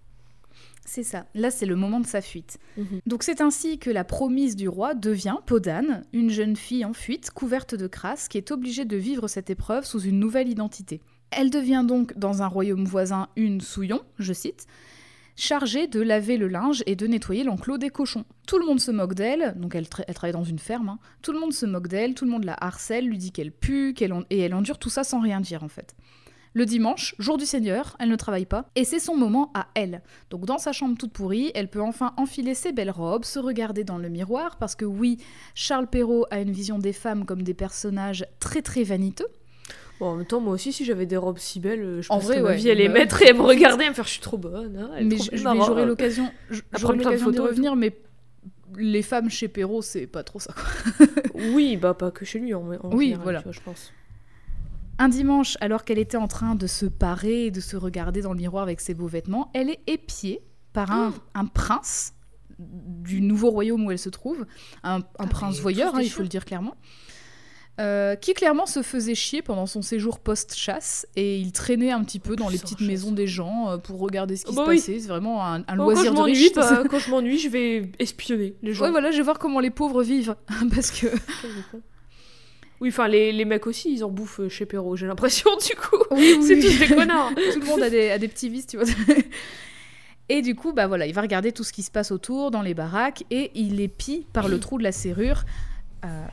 C'est 0.86 1.02
ça. 1.02 1.24
Là, 1.34 1.50
c'est 1.50 1.64
le 1.64 1.76
moment 1.76 1.98
de 1.98 2.06
sa 2.06 2.20
fuite. 2.20 2.58
Mhm. 2.76 3.00
Donc 3.06 3.22
c'est 3.22 3.40
ainsi 3.40 3.78
que 3.78 3.88
la 3.88 4.04
promise 4.04 4.54
du 4.54 4.68
roi 4.68 4.94
devient 4.94 5.36
Podane, 5.46 6.02
une 6.12 6.28
jeune 6.28 6.56
fille 6.56 6.84
en 6.84 6.92
fuite, 6.92 7.30
couverte 7.30 7.74
de 7.74 7.86
crasse, 7.86 8.28
qui 8.28 8.36
est 8.36 8.50
obligée 8.50 8.84
de 8.84 8.96
vivre 8.98 9.26
cette 9.26 9.48
épreuve 9.48 9.86
sous 9.86 10.00
une 10.00 10.18
nouvelle 10.20 10.48
identité. 10.50 11.00
Elle 11.30 11.48
devient 11.48 11.84
donc, 11.88 12.16
dans 12.18 12.42
un 12.42 12.46
royaume 12.48 12.84
voisin, 12.84 13.28
une 13.34 13.62
souillon, 13.62 14.02
je 14.18 14.34
cite, 14.34 14.66
chargée 15.36 15.86
de 15.86 16.00
laver 16.00 16.36
le 16.36 16.48
linge 16.48 16.82
et 16.86 16.96
de 16.96 17.06
nettoyer 17.06 17.44
l'enclos 17.44 17.78
des 17.78 17.90
cochons. 17.90 18.24
Tout 18.46 18.58
le 18.58 18.66
monde 18.66 18.80
se 18.80 18.90
moque 18.90 19.14
d'elle, 19.14 19.54
donc 19.56 19.74
elle, 19.74 19.84
tra- 19.84 20.04
elle 20.06 20.14
travaille 20.14 20.32
dans 20.32 20.44
une 20.44 20.58
ferme, 20.58 20.88
hein. 20.88 20.98
tout 21.22 21.32
le 21.32 21.40
monde 21.40 21.52
se 21.52 21.66
moque 21.66 21.88
d'elle, 21.88 22.14
tout 22.14 22.24
le 22.24 22.30
monde 22.30 22.44
la 22.44 22.56
harcèle, 22.58 23.06
lui 23.06 23.18
dit 23.18 23.32
qu'elle 23.32 23.52
pue, 23.52 23.94
qu'elle 23.94 24.14
et 24.30 24.40
elle 24.40 24.54
endure 24.54 24.78
tout 24.78 24.90
ça 24.90 25.04
sans 25.04 25.20
rien 25.20 25.40
dire 25.40 25.62
en 25.62 25.68
fait. 25.68 25.94
Le 26.56 26.66
dimanche, 26.66 27.16
jour 27.18 27.36
du 27.36 27.46
Seigneur, 27.46 27.96
elle 27.98 28.10
ne 28.10 28.14
travaille 28.14 28.46
pas, 28.46 28.70
et 28.76 28.84
c'est 28.84 29.00
son 29.00 29.16
moment 29.16 29.50
à 29.54 29.66
elle. 29.74 30.02
Donc 30.30 30.46
dans 30.46 30.58
sa 30.58 30.70
chambre 30.70 30.96
toute 30.96 31.12
pourrie, 31.12 31.50
elle 31.56 31.68
peut 31.68 31.82
enfin 31.82 32.14
enfiler 32.16 32.54
ses 32.54 32.70
belles 32.70 32.92
robes, 32.92 33.24
se 33.24 33.40
regarder 33.40 33.82
dans 33.82 33.98
le 33.98 34.08
miroir, 34.08 34.56
parce 34.56 34.76
que 34.76 34.84
oui, 34.84 35.18
Charles 35.56 35.88
Perrault 35.88 36.26
a 36.30 36.38
une 36.38 36.52
vision 36.52 36.78
des 36.78 36.92
femmes 36.92 37.24
comme 37.24 37.42
des 37.42 37.54
personnages 37.54 38.24
très 38.38 38.62
très 38.62 38.84
vaniteux. 38.84 39.26
Bon, 40.00 40.06
en 40.06 40.16
même 40.16 40.26
temps, 40.26 40.40
moi 40.40 40.52
aussi, 40.54 40.72
si 40.72 40.84
j'avais 40.84 41.06
des 41.06 41.16
robes 41.16 41.38
si 41.38 41.60
belles, 41.60 41.80
euh, 41.82 42.02
je 42.02 42.12
En 42.12 42.18
vrai, 42.18 42.40
ma 42.42 42.48
ouais. 42.50 42.56
vie 42.56 42.70
à 42.70 42.74
les 42.74 42.88
Bah, 42.88 42.94
mettre 42.94 43.22
et 43.22 43.30
à 43.30 43.32
me 43.32 43.40
regarder, 43.42 43.84
à 43.84 43.88
me 43.90 43.94
faire 43.94 44.04
je 44.06 44.10
suis 44.10 44.20
trop 44.20 44.36
bonne. 44.38 44.76
hein, 44.76 44.90
mais 45.02 45.14
trop 45.16 45.24
j- 45.24 45.30
belle, 45.30 45.38
mais 45.44 45.44
ma 45.58 45.64
j'aurai 45.64 45.80
robe. 45.82 45.88
l'occasion 45.88 46.24
de 47.28 47.32
d'y 47.32 47.38
revenir, 47.40 47.76
mais 47.76 47.96
les 48.76 49.02
femmes 49.02 49.30
chez 49.30 49.46
Perrault, 49.48 49.82
c'est 49.82 50.06
pas 50.08 50.24
trop 50.24 50.40
ça. 50.40 50.52
quoi. 50.52 51.06
Oui, 51.52 51.76
bah 51.76 51.94
pas 51.94 52.10
que 52.10 52.24
chez 52.24 52.38
lui 52.40 52.54
en, 52.54 52.62
en 52.62 52.90
Oui, 52.94 53.06
général, 53.06 53.22
voilà. 53.22 53.38
tu 53.40 53.44
vois, 53.44 53.52
je 53.52 53.60
pense. 53.60 53.92
Un 54.98 55.08
dimanche, 55.08 55.56
alors 55.60 55.84
qu'elle 55.84 55.98
était 55.98 56.16
en 56.16 56.28
train 56.28 56.54
de 56.54 56.66
se 56.66 56.86
parer 56.86 57.46
et 57.46 57.50
de 57.50 57.60
se 57.60 57.76
regarder 57.76 58.20
dans 58.22 58.32
le 58.32 58.38
miroir 58.38 58.62
avec 58.62 58.80
ses 58.80 58.94
beaux 58.94 59.08
vêtements, 59.08 59.50
elle 59.54 59.70
est 59.70 59.80
épiée 59.88 60.40
par 60.72 60.90
un, 60.90 61.12
Oh. 61.14 61.20
un 61.34 61.46
prince 61.46 62.14
du 62.58 63.20
nouveau 63.20 63.50
royaume 63.50 63.84
où 63.86 63.90
elle 63.90 63.98
se 63.98 64.08
trouve, 64.08 64.46
un, 64.84 64.98
un 64.98 65.02
Ah, 65.18 65.26
prince 65.26 65.58
voyeur, 65.60 65.94
hein, 65.96 66.00
il 66.02 66.10
faut 66.10 66.22
le 66.22 66.28
dire 66.28 66.44
clairement, 66.44 66.76
euh, 67.80 68.14
qui 68.14 68.34
clairement 68.34 68.66
se 68.66 68.82
faisait 68.82 69.16
chier 69.16 69.42
pendant 69.42 69.66
son 69.66 69.82
séjour 69.82 70.20
post-chasse 70.20 71.06
et 71.16 71.38
il 71.38 71.50
traînait 71.50 71.90
un 71.90 72.04
petit 72.04 72.20
peu 72.20 72.36
dans 72.36 72.48
les 72.48 72.58
petites 72.58 72.80
maisons 72.80 73.10
des 73.10 73.26
gens 73.26 73.70
euh, 73.70 73.76
pour 73.78 73.98
regarder 73.98 74.36
ce 74.36 74.44
qui 74.44 74.54
bah 74.54 74.64
se 74.64 74.70
oui. 74.70 74.76
passait. 74.76 75.00
C'est 75.00 75.08
vraiment 75.08 75.44
un, 75.44 75.56
un 75.56 75.58
Bon, 75.58 75.64
quand 75.66 75.76
loisir 75.92 76.14
de 76.14 76.20
riche. 76.20 76.52
bah, 76.54 76.84
quand 76.90 76.98
je 77.00 77.10
m'ennuie, 77.10 77.38
je 77.38 77.48
vais 77.48 77.90
espionner 77.98 78.54
les 78.62 78.72
gens. 78.74 78.84
Ouais, 78.84 78.90
voilà, 78.92 79.10
je 79.10 79.16
vais 79.16 79.22
voir 79.24 79.38
comment 79.40 79.58
les 79.58 79.70
pauvres 79.70 80.02
vivent 80.02 80.36
parce 80.74 80.90
que. 80.90 81.08
Oui, 82.80 82.88
enfin, 82.88 83.06
les, 83.08 83.32
les 83.32 83.44
mecs 83.44 83.66
aussi, 83.68 83.94
ils 83.94 84.04
en 84.04 84.10
bouffent 84.10 84.40
euh, 84.40 84.48
chez 84.48 84.66
Perrault, 84.66 84.96
j'ai 84.96 85.06
l'impression, 85.06 85.48
du 85.68 85.74
coup. 85.76 85.96
Oui, 86.10 86.34
oui, 86.38 86.44
C'est 86.46 86.58
tous 86.58 86.78
des 86.78 86.94
connards. 86.94 87.30
tout 87.34 87.60
le 87.60 87.66
monde 87.66 87.82
a 87.82 87.88
des, 87.88 88.10
a 88.10 88.18
des 88.18 88.26
petits 88.28 88.48
vices, 88.48 88.66
tu 88.66 88.76
vois. 88.76 88.86
Et 90.28 90.42
du 90.42 90.54
coup, 90.54 90.72
bah 90.72 90.86
voilà, 90.86 91.06
il 91.06 91.14
va 91.14 91.20
regarder 91.22 91.52
tout 91.52 91.64
ce 91.64 91.72
qui 91.72 91.82
se 91.82 91.90
passe 91.90 92.10
autour, 92.10 92.50
dans 92.50 92.62
les 92.62 92.74
baraques, 92.74 93.24
et 93.30 93.52
il 93.54 93.80
épie 93.80 94.26
par 94.32 94.48
le 94.48 94.58
trou 94.60 94.76
de 94.78 94.82
la 94.82 94.92
serrure 94.92 95.44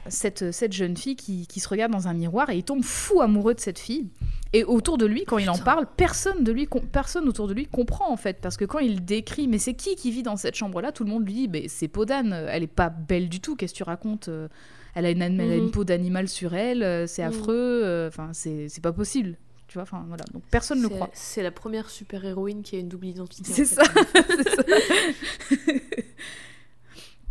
cette, 0.07 0.51
cette 0.51 0.73
jeune 0.73 0.97
fille 0.97 1.15
qui, 1.15 1.47
qui 1.47 1.59
se 1.59 1.69
regarde 1.69 1.91
dans 1.91 2.07
un 2.07 2.13
miroir 2.13 2.49
et 2.49 2.57
il 2.57 2.63
tombe 2.63 2.83
fou 2.83 3.21
amoureux 3.21 3.53
de 3.53 3.59
cette 3.59 3.79
fille. 3.79 4.07
Et 4.53 4.63
autour 4.65 4.97
de 4.97 5.05
lui, 5.05 5.23
quand 5.23 5.37
il 5.37 5.49
en 5.49 5.57
parle, 5.57 5.85
personne, 5.95 6.43
de 6.43 6.51
lui, 6.51 6.67
com- 6.67 6.81
personne 6.91 7.27
autour 7.29 7.47
de 7.47 7.53
lui 7.53 7.65
comprend 7.67 8.11
en 8.11 8.17
fait. 8.17 8.37
Parce 8.41 8.57
que 8.57 8.65
quand 8.65 8.79
il 8.79 9.05
décrit, 9.05 9.47
mais 9.47 9.59
c'est 9.59 9.73
qui 9.75 9.95
qui 9.95 10.11
vit 10.11 10.23
dans 10.23 10.35
cette 10.35 10.55
chambre-là 10.55 10.91
Tout 10.91 11.03
le 11.05 11.09
monde 11.09 11.25
lui 11.25 11.33
dit, 11.33 11.47
mais 11.47 11.67
c'est 11.69 11.87
Podane, 11.87 12.33
elle 12.33 12.63
est 12.63 12.67
pas 12.67 12.89
belle 12.89 13.29
du 13.29 13.39
tout, 13.39 13.55
qu'est-ce 13.55 13.71
que 13.73 13.77
tu 13.77 13.83
racontes 13.83 14.27
Euh, 14.27 14.47
elle 14.93 15.05
a, 15.05 15.11
une, 15.11 15.21
elle 15.21 15.39
a 15.51 15.55
une 15.55 15.65
Mhm. 15.65 15.71
peau 15.71 15.85
d'animal 15.85 16.27
sur 16.27 16.53
elle, 16.53 16.83
euh, 16.83 17.07
c'est 17.07 17.21
Mhm. 17.23 17.29
affreux, 17.29 17.81
euh, 17.85 18.09
enfin 18.09 18.31
c'est 18.33 18.67
pas 18.81 18.91
possible. 18.91 19.37
Tu 19.69 19.75
vois, 19.75 19.83
enfin 19.83 20.03
voilà. 20.09 20.25
Donc 20.33 20.43
personne 20.51 20.79
ne 20.79 20.83
le 20.83 20.89
croit. 20.89 21.09
C'est 21.13 21.43
la 21.43 21.51
première 21.51 21.89
super-héroïne 21.89 22.61
qui 22.61 22.75
a 22.75 22.79
une 22.79 22.89
double 22.89 23.05
identité. 23.07 23.49
en 23.49 23.55
C'est 23.55 23.63
fait. 23.65 23.75
ça. 23.75 23.83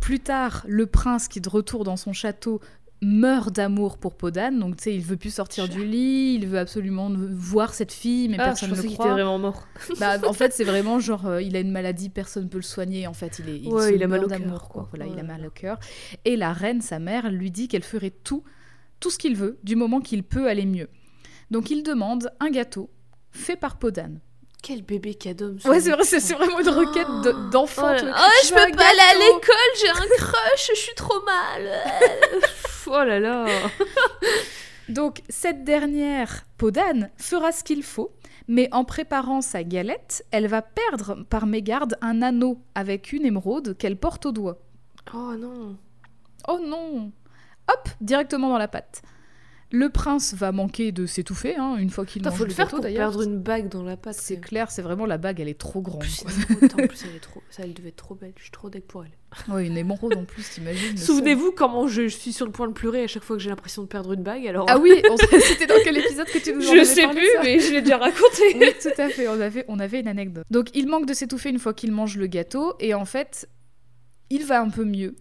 Plus 0.01 0.19
tard, 0.19 0.65
le 0.67 0.85
prince 0.87 1.27
qui 1.29 1.39
de 1.39 1.47
retour 1.49 1.85
dans 1.85 1.95
son 1.95 2.11
château 2.11 2.59
meurt 3.03 3.51
d'amour 3.55 3.97
pour 3.97 4.13
Podane, 4.15 4.59
donc 4.59 4.77
tu 4.77 4.83
sais, 4.83 4.95
il 4.95 5.01
veut 5.01 5.17
plus 5.17 5.33
sortir 5.33 5.67
du 5.67 5.83
lit, 5.85 6.35
il 6.35 6.45
veut 6.47 6.59
absolument 6.59 7.09
voir 7.31 7.73
cette 7.73 7.91
fille, 7.91 8.29
mais 8.29 8.37
Ah, 8.39 8.45
personne 8.45 8.69
ne 8.71 8.75
le 8.75 8.81
qu'il 8.81 8.93
croit. 8.93 9.05
était 9.07 9.13
vraiment 9.13 9.39
mort. 9.39 9.67
Bah, 9.99 10.17
en 10.27 10.33
fait, 10.33 10.53
c'est 10.53 10.63
vraiment 10.63 10.99
genre, 10.99 11.25
euh, 11.25 11.41
il 11.41 11.55
a 11.55 11.61
une 11.61 11.71
maladie, 11.71 12.09
personne 12.09 12.43
ne 12.43 12.49
peut 12.49 12.59
le 12.59 12.63
soigner. 12.63 13.07
En 13.07 13.13
fait, 13.13 13.39
il 13.39 13.49
est, 13.49 13.57
il, 13.59 13.69
Ouais, 13.69 13.95
il 13.95 14.03
a 14.03 14.07
mal 14.07 14.23
au 14.23 14.27
cœur, 14.27 14.69
quoi. 14.69 14.87
Voilà, 14.91 15.07
il 15.11 15.17
a 15.19 15.23
mal 15.23 15.43
au 15.47 15.49
cœur. 15.49 15.79
Et 16.25 16.35
la 16.35 16.53
reine, 16.53 16.81
sa 16.81 16.99
mère, 16.99 17.31
lui 17.31 17.49
dit 17.49 17.67
qu'elle 17.67 17.83
ferait 17.83 18.11
tout, 18.11 18.43
tout 18.99 19.09
ce 19.09 19.17
qu'il 19.17 19.35
veut, 19.35 19.57
du 19.63 19.75
moment 19.75 19.99
qu'il 19.99 20.23
peut 20.23 20.47
aller 20.47 20.67
mieux. 20.67 20.89
Donc, 21.49 21.71
il 21.71 21.81
demande 21.81 22.31
un 22.39 22.51
gâteau 22.51 22.91
fait 23.31 23.55
par 23.55 23.77
Podane. 23.79 24.19
Quel 24.61 24.83
bébé 24.83 25.15
cadeau. 25.15 25.55
Ouais, 25.65 25.79
c'est 25.79 25.89
vrai, 25.89 26.03
c'est 26.03 26.19
c'est 26.19 26.35
vraiment 26.35 26.59
une 26.59 26.69
requête 26.69 27.07
Oh 27.07 27.49
d'enfant. 27.49 27.93
Oh, 27.93 28.29
je 28.43 28.49
peux 28.49 28.75
pas 28.75 28.89
aller 28.89 28.99
à 29.09 29.15
l'école, 29.15 29.71
j'ai 29.79 29.89
un 29.89 30.17
crush, 30.17 30.69
je 30.69 30.75
suis 30.75 30.93
trop 30.95 31.19
mal. 31.25 31.71
oh 32.87 33.03
là 33.03 33.19
là. 33.19 33.45
Donc, 34.89 35.21
cette 35.29 35.63
dernière, 35.63 36.45
Podane, 36.57 37.09
fera 37.17 37.51
ce 37.51 37.63
qu'il 37.63 37.81
faut, 37.81 38.11
mais 38.47 38.69
en 38.71 38.83
préparant 38.83 39.41
sa 39.41 39.63
galette, 39.63 40.25
elle 40.29 40.47
va 40.47 40.61
perdre 40.61 41.23
par 41.29 41.47
mégarde 41.47 41.97
un 42.01 42.21
anneau 42.21 42.59
avec 42.75 43.13
une 43.13 43.25
émeraude 43.25 43.75
qu'elle 43.77 43.97
porte 43.97 44.27
au 44.27 44.31
doigt. 44.31 44.59
Oh 45.13 45.33
non. 45.35 45.77
Oh 46.47 46.59
non 46.63 47.11
Hop, 47.67 47.89
directement 47.99 48.49
dans 48.49 48.57
la 48.57 48.67
pâte. 48.67 49.01
Le 49.71 49.89
prince 49.89 50.33
va 50.33 50.51
manquer 50.51 50.91
de 50.91 51.05
s'étouffer 51.05 51.55
hein, 51.55 51.77
une 51.77 51.89
fois 51.89 52.05
qu'il 52.05 52.21
mange 52.23 52.33
faut 52.33 52.43
le 52.43 52.49
le 52.49 52.53
faire 52.53 52.65
gâteau 52.65 52.81
pour 52.81 52.85
perdre 52.93 53.21
une 53.21 53.39
bague 53.39 53.69
dans 53.69 53.83
la 53.83 53.95
pâte. 53.95 54.17
C'est 54.19 54.39
clair, 54.39 54.69
c'est 54.69 54.81
vraiment 54.81 55.05
la 55.05 55.17
bague, 55.17 55.39
elle 55.39 55.47
est 55.47 55.57
trop 55.57 55.81
grande. 55.81 56.03
En 56.31 56.37
plus, 56.37 56.73
en 56.73 56.77
elle, 56.77 57.15
est 57.15 57.19
trop... 57.19 57.41
ça, 57.49 57.63
elle 57.63 57.73
devait 57.73 57.89
être 57.89 57.95
trop 57.95 58.15
belle. 58.15 58.33
Je 58.37 58.43
suis 58.43 58.51
trop 58.51 58.69
deck 58.69 58.85
pour 58.85 59.03
elle. 59.05 59.11
Ouais, 59.53 59.65
une 59.67 59.77
émeraude 59.77 60.15
en 60.17 60.25
plus, 60.25 60.49
t'imagines. 60.49 60.97
Souvenez-vous 60.97 61.53
comment 61.53 61.87
je, 61.87 62.03
je 62.09 62.15
suis 62.17 62.33
sur 62.33 62.45
le 62.45 62.51
point 62.51 62.67
de 62.67 62.73
pleurer 62.73 63.03
à 63.03 63.07
chaque 63.07 63.23
fois 63.23 63.37
que 63.37 63.41
j'ai 63.41 63.49
l'impression 63.49 63.81
de 63.81 63.87
perdre 63.87 64.11
une 64.13 64.23
bague. 64.23 64.45
Alors. 64.45 64.65
Ah 64.69 64.77
oui, 64.77 65.01
on- 65.09 65.17
c'était 65.39 65.67
dans 65.67 65.75
quel 65.83 65.97
épisode 65.97 66.27
que 66.27 66.37
tu 66.39 66.53
nous 66.53 66.67
en 66.69 66.75
je 66.75 66.83
sais 66.83 67.03
parlé, 67.03 67.21
plus, 67.21 67.29
mais 67.43 67.59
je 67.59 67.71
l'ai 67.71 67.81
déjà 67.81 67.97
raconté. 67.97 68.43
Oui, 68.55 68.67
tout 68.81 69.01
à 69.01 69.07
fait. 69.09 69.27
On 69.29 69.39
avait, 69.39 69.63
on 69.69 69.79
avait 69.79 70.01
une 70.01 70.07
anecdote. 70.09 70.43
Donc, 70.51 70.67
il 70.75 70.87
manque 70.87 71.05
de 71.05 71.13
s'étouffer 71.13 71.49
une 71.49 71.59
fois 71.59 71.73
qu'il 71.73 71.91
mange 71.93 72.17
le 72.17 72.27
gâteau. 72.27 72.73
Et 72.81 72.93
en 72.93 73.05
fait, 73.05 73.47
il 74.29 74.43
va 74.45 74.61
un 74.61 74.69
peu 74.69 74.83
mieux. 74.83 75.15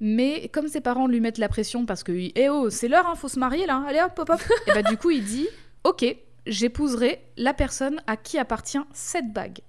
Mais 0.00 0.48
comme 0.48 0.68
ses 0.68 0.80
parents 0.80 1.06
lui 1.06 1.20
mettent 1.20 1.38
la 1.38 1.48
pression 1.48 1.86
parce 1.86 2.02
que, 2.02 2.12
eh 2.12 2.48
oh, 2.48 2.70
c'est 2.70 2.88
l'heure, 2.88 3.06
hein, 3.06 3.14
faut 3.14 3.28
se 3.28 3.38
marier 3.38 3.66
là, 3.66 3.84
allez 3.86 4.00
hop, 4.00 4.18
hop, 4.18 4.30
hop. 4.30 4.40
et 4.66 4.72
bah, 4.72 4.82
du 4.82 4.96
coup, 4.96 5.10
il 5.10 5.24
dit, 5.24 5.48
ok, 5.84 6.04
j'épouserai 6.46 7.24
la 7.36 7.54
personne 7.54 8.00
à 8.06 8.16
qui 8.16 8.38
appartient 8.38 8.78
cette 8.92 9.32
bague. 9.32 9.60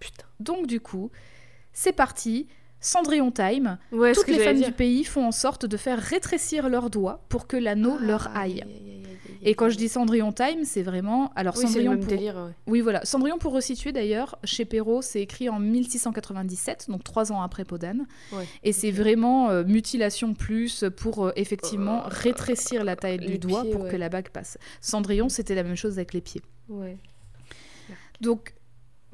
Putain. 0.00 0.26
Donc, 0.40 0.66
du 0.66 0.80
coup, 0.80 1.10
c'est 1.72 1.92
parti. 1.92 2.48
Cendrillon 2.78 3.32
Time. 3.32 3.78
Ouais, 3.90 4.12
Toutes 4.12 4.28
les 4.28 4.38
femmes 4.38 4.60
du 4.60 4.70
pays 4.70 5.02
font 5.02 5.26
en 5.26 5.32
sorte 5.32 5.66
de 5.66 5.76
faire 5.76 5.98
rétrécir 5.98 6.68
leurs 6.68 6.90
doigts 6.90 7.24
pour 7.28 7.46
que 7.46 7.56
l'anneau 7.56 7.98
leur 7.98 8.28
aille. 8.36 8.60
aïe, 8.60 8.62
aïe, 8.62 8.68
aïe, 8.68 8.90
aïe, 8.90 8.90
aïe, 8.90 8.95
Et 9.48 9.54
quand 9.54 9.70
je 9.70 9.76
dis 9.76 9.88
Cendrillon 9.88 10.32
Time, 10.32 10.64
c'est 10.64 10.82
vraiment. 10.82 11.32
Alors, 11.36 11.54
Oui, 11.56 11.62
le 11.62 11.66
Cendrillon 11.68 11.90
même 11.92 12.00
pour... 12.00 12.08
délire. 12.08 12.34
ouais. 12.36 12.52
Oui, 12.66 12.80
voilà. 12.80 13.04
Cendrillon, 13.04 13.38
pour 13.38 13.52
resituer 13.52 13.92
d'ailleurs, 13.92 14.36
chez 14.42 14.64
Perrault, 14.64 15.02
c'est 15.02 15.22
écrit 15.22 15.48
en 15.48 15.60
1697, 15.60 16.86
donc 16.90 17.04
trois 17.04 17.30
ans 17.30 17.40
après 17.40 17.64
Podane. 17.64 18.06
Ouais, 18.32 18.44
Et 18.64 18.72
c'est 18.72 18.90
vraiment 18.90 19.48
euh, 19.50 19.62
mutilation 19.64 20.34
plus 20.34 20.84
pour 20.96 21.26
euh, 21.26 21.32
effectivement 21.36 22.04
Euh, 22.04 22.08
rétrécir 22.08 22.82
la 22.82 22.96
taille 22.96 23.18
du 23.18 23.38
doigt 23.38 23.62
pieds, 23.62 23.70
pour 23.70 23.82
ouais. 23.84 23.90
que 23.90 23.96
la 23.96 24.08
bague 24.08 24.30
passe. 24.30 24.58
Cendrillon, 24.80 25.28
c'était 25.28 25.54
la 25.54 25.62
même 25.62 25.76
chose 25.76 25.92
avec 25.98 26.12
les 26.12 26.20
pieds. 26.20 26.42
Donc, 28.20 28.52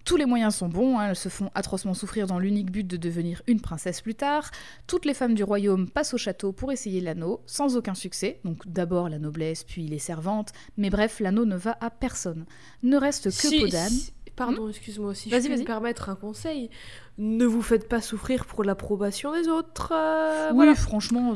tous 0.05 0.17
les 0.17 0.27
moyens 0.27 0.57
sont 0.57 0.69
bons, 0.69 0.99
hein, 0.99 1.09
elles 1.11 1.17
se 1.17 1.29
font 1.29 1.51
atrocement 1.55 1.95
souffrir 1.95 2.27
dans 2.27 2.39
l'unique 2.39 2.71
but 2.71 2.87
de 2.87 2.97
devenir 2.97 3.43
une 3.47 3.61
princesse 3.61 4.01
plus 4.01 4.15
tard. 4.15 4.51
Toutes 4.87 5.05
les 5.05 5.15
femmes 5.15 5.35
du 5.35 5.45
royaume 5.45 5.89
passent 5.89 6.15
au 6.15 6.19
château 6.19 6.53
pour 6.53 6.73
essayer 6.73 7.01
l'anneau, 7.01 7.41
sans 7.47 7.77
aucun 7.77 7.95
succès. 7.95 8.41
Donc 8.45 8.67
d'abord 8.67 9.09
la 9.09 9.19
noblesse, 9.19 9.65
puis 9.65 9.87
les 9.87 9.99
servantes. 9.99 10.53
Mais 10.77 10.91
bref, 10.91 11.21
l'anneau 11.21 11.45
ne 11.45 11.57
va 11.57 11.77
à 11.81 11.91
personne. 11.91 12.47
Ne 12.83 12.97
reste 12.97 13.25
que 13.25 13.31
Si- 13.31 13.61
Podane. 13.61 13.91
si- 13.91 14.13
Pardon, 14.35 14.67
excuse-moi, 14.71 15.15
si 15.15 15.29
Vas-y, 15.29 15.43
je 15.43 15.49
vas-y. 15.51 15.61
me 15.61 15.65
permettre 15.67 16.09
un 16.09 16.15
conseil, 16.15 16.71
ne 17.19 17.45
vous 17.45 17.61
faites 17.61 17.87
pas 17.87 18.01
souffrir 18.01 18.47
pour 18.47 18.65
l'approbation 18.65 19.31
des 19.35 19.47
autres. 19.47 19.93
euh, 19.95 20.49
oui, 20.51 20.55
voilà. 20.57 20.75
franchement, 20.75 21.35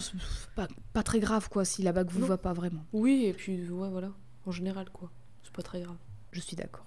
pas, 0.57 0.67
pas 0.95 1.03
très 1.03 1.21
grave 1.21 1.51
quoi, 1.51 1.67
si 1.67 1.83
la 1.83 1.93
bague 1.93 2.09
vous 2.11 2.21
Non. 2.21 2.27
va 2.27 2.39
pas 2.39 2.55
vraiment. 2.55 2.87
Oui, 2.95 3.25
et 3.27 3.35
puis 3.35 3.69
ouais, 3.69 3.91
voilà, 3.91 4.13
en 4.47 4.51
général 4.51 4.89
quoi, 4.91 5.11
c'est 5.43 5.53
pas 5.53 5.63
très 5.63 5.83
grave. 5.83 5.97
Je 6.33 6.41
suis 6.41 6.57
d'accord. 6.57 6.87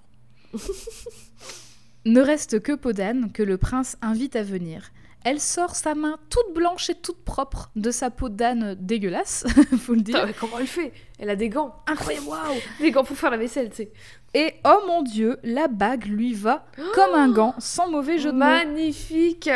ne 2.06 2.22
reste 2.22 2.62
que 2.62 2.74
Podane, 2.74 3.32
que 3.32 3.44
le 3.44 3.58
prince 3.58 3.98
invite 4.02 4.36
à 4.36 4.44
venir. 4.44 4.92
Elle 5.26 5.42
sort 5.42 5.76
sa 5.76 5.96
main 5.96 6.18
toute 6.30 6.54
blanche 6.54 6.90
et 6.90 6.96
toute 6.96 7.26
propre 7.26 7.72
de 7.76 7.92
sa 7.92 8.10
peau 8.10 8.30
d'âne 8.30 8.76
dégueulasse, 8.80 9.46
faut 9.80 9.94
le 9.94 10.02
dire. 10.02 10.26
Mais 10.26 10.34
comment 10.34 10.60
elle 10.60 10.68
fait? 10.68 10.94
Elle 11.20 11.30
a 11.30 11.36
des 11.36 11.50
gants, 11.50 11.76
Incroyable, 11.88 12.28
waouh 12.28 12.56
des 12.80 12.92
gants 12.92 13.04
pour 13.04 13.18
faire 13.18 13.32
la 13.32 13.38
vaisselle, 13.38 13.70
tu 13.70 13.76
sais. 13.76 13.92
Et 14.34 14.54
oh 14.64 14.80
mon 14.88 15.02
dieu, 15.02 15.38
la 15.44 15.68
bague 15.68 16.06
lui 16.06 16.34
va 16.34 16.66
comme 16.94 17.16
un 17.16 17.30
gant, 17.30 17.54
sans 17.58 17.90
mauvais 17.90 18.18
jeu 18.18 18.32
de 18.32 18.38
mots. 18.38 18.46
Magnifique, 18.46 19.50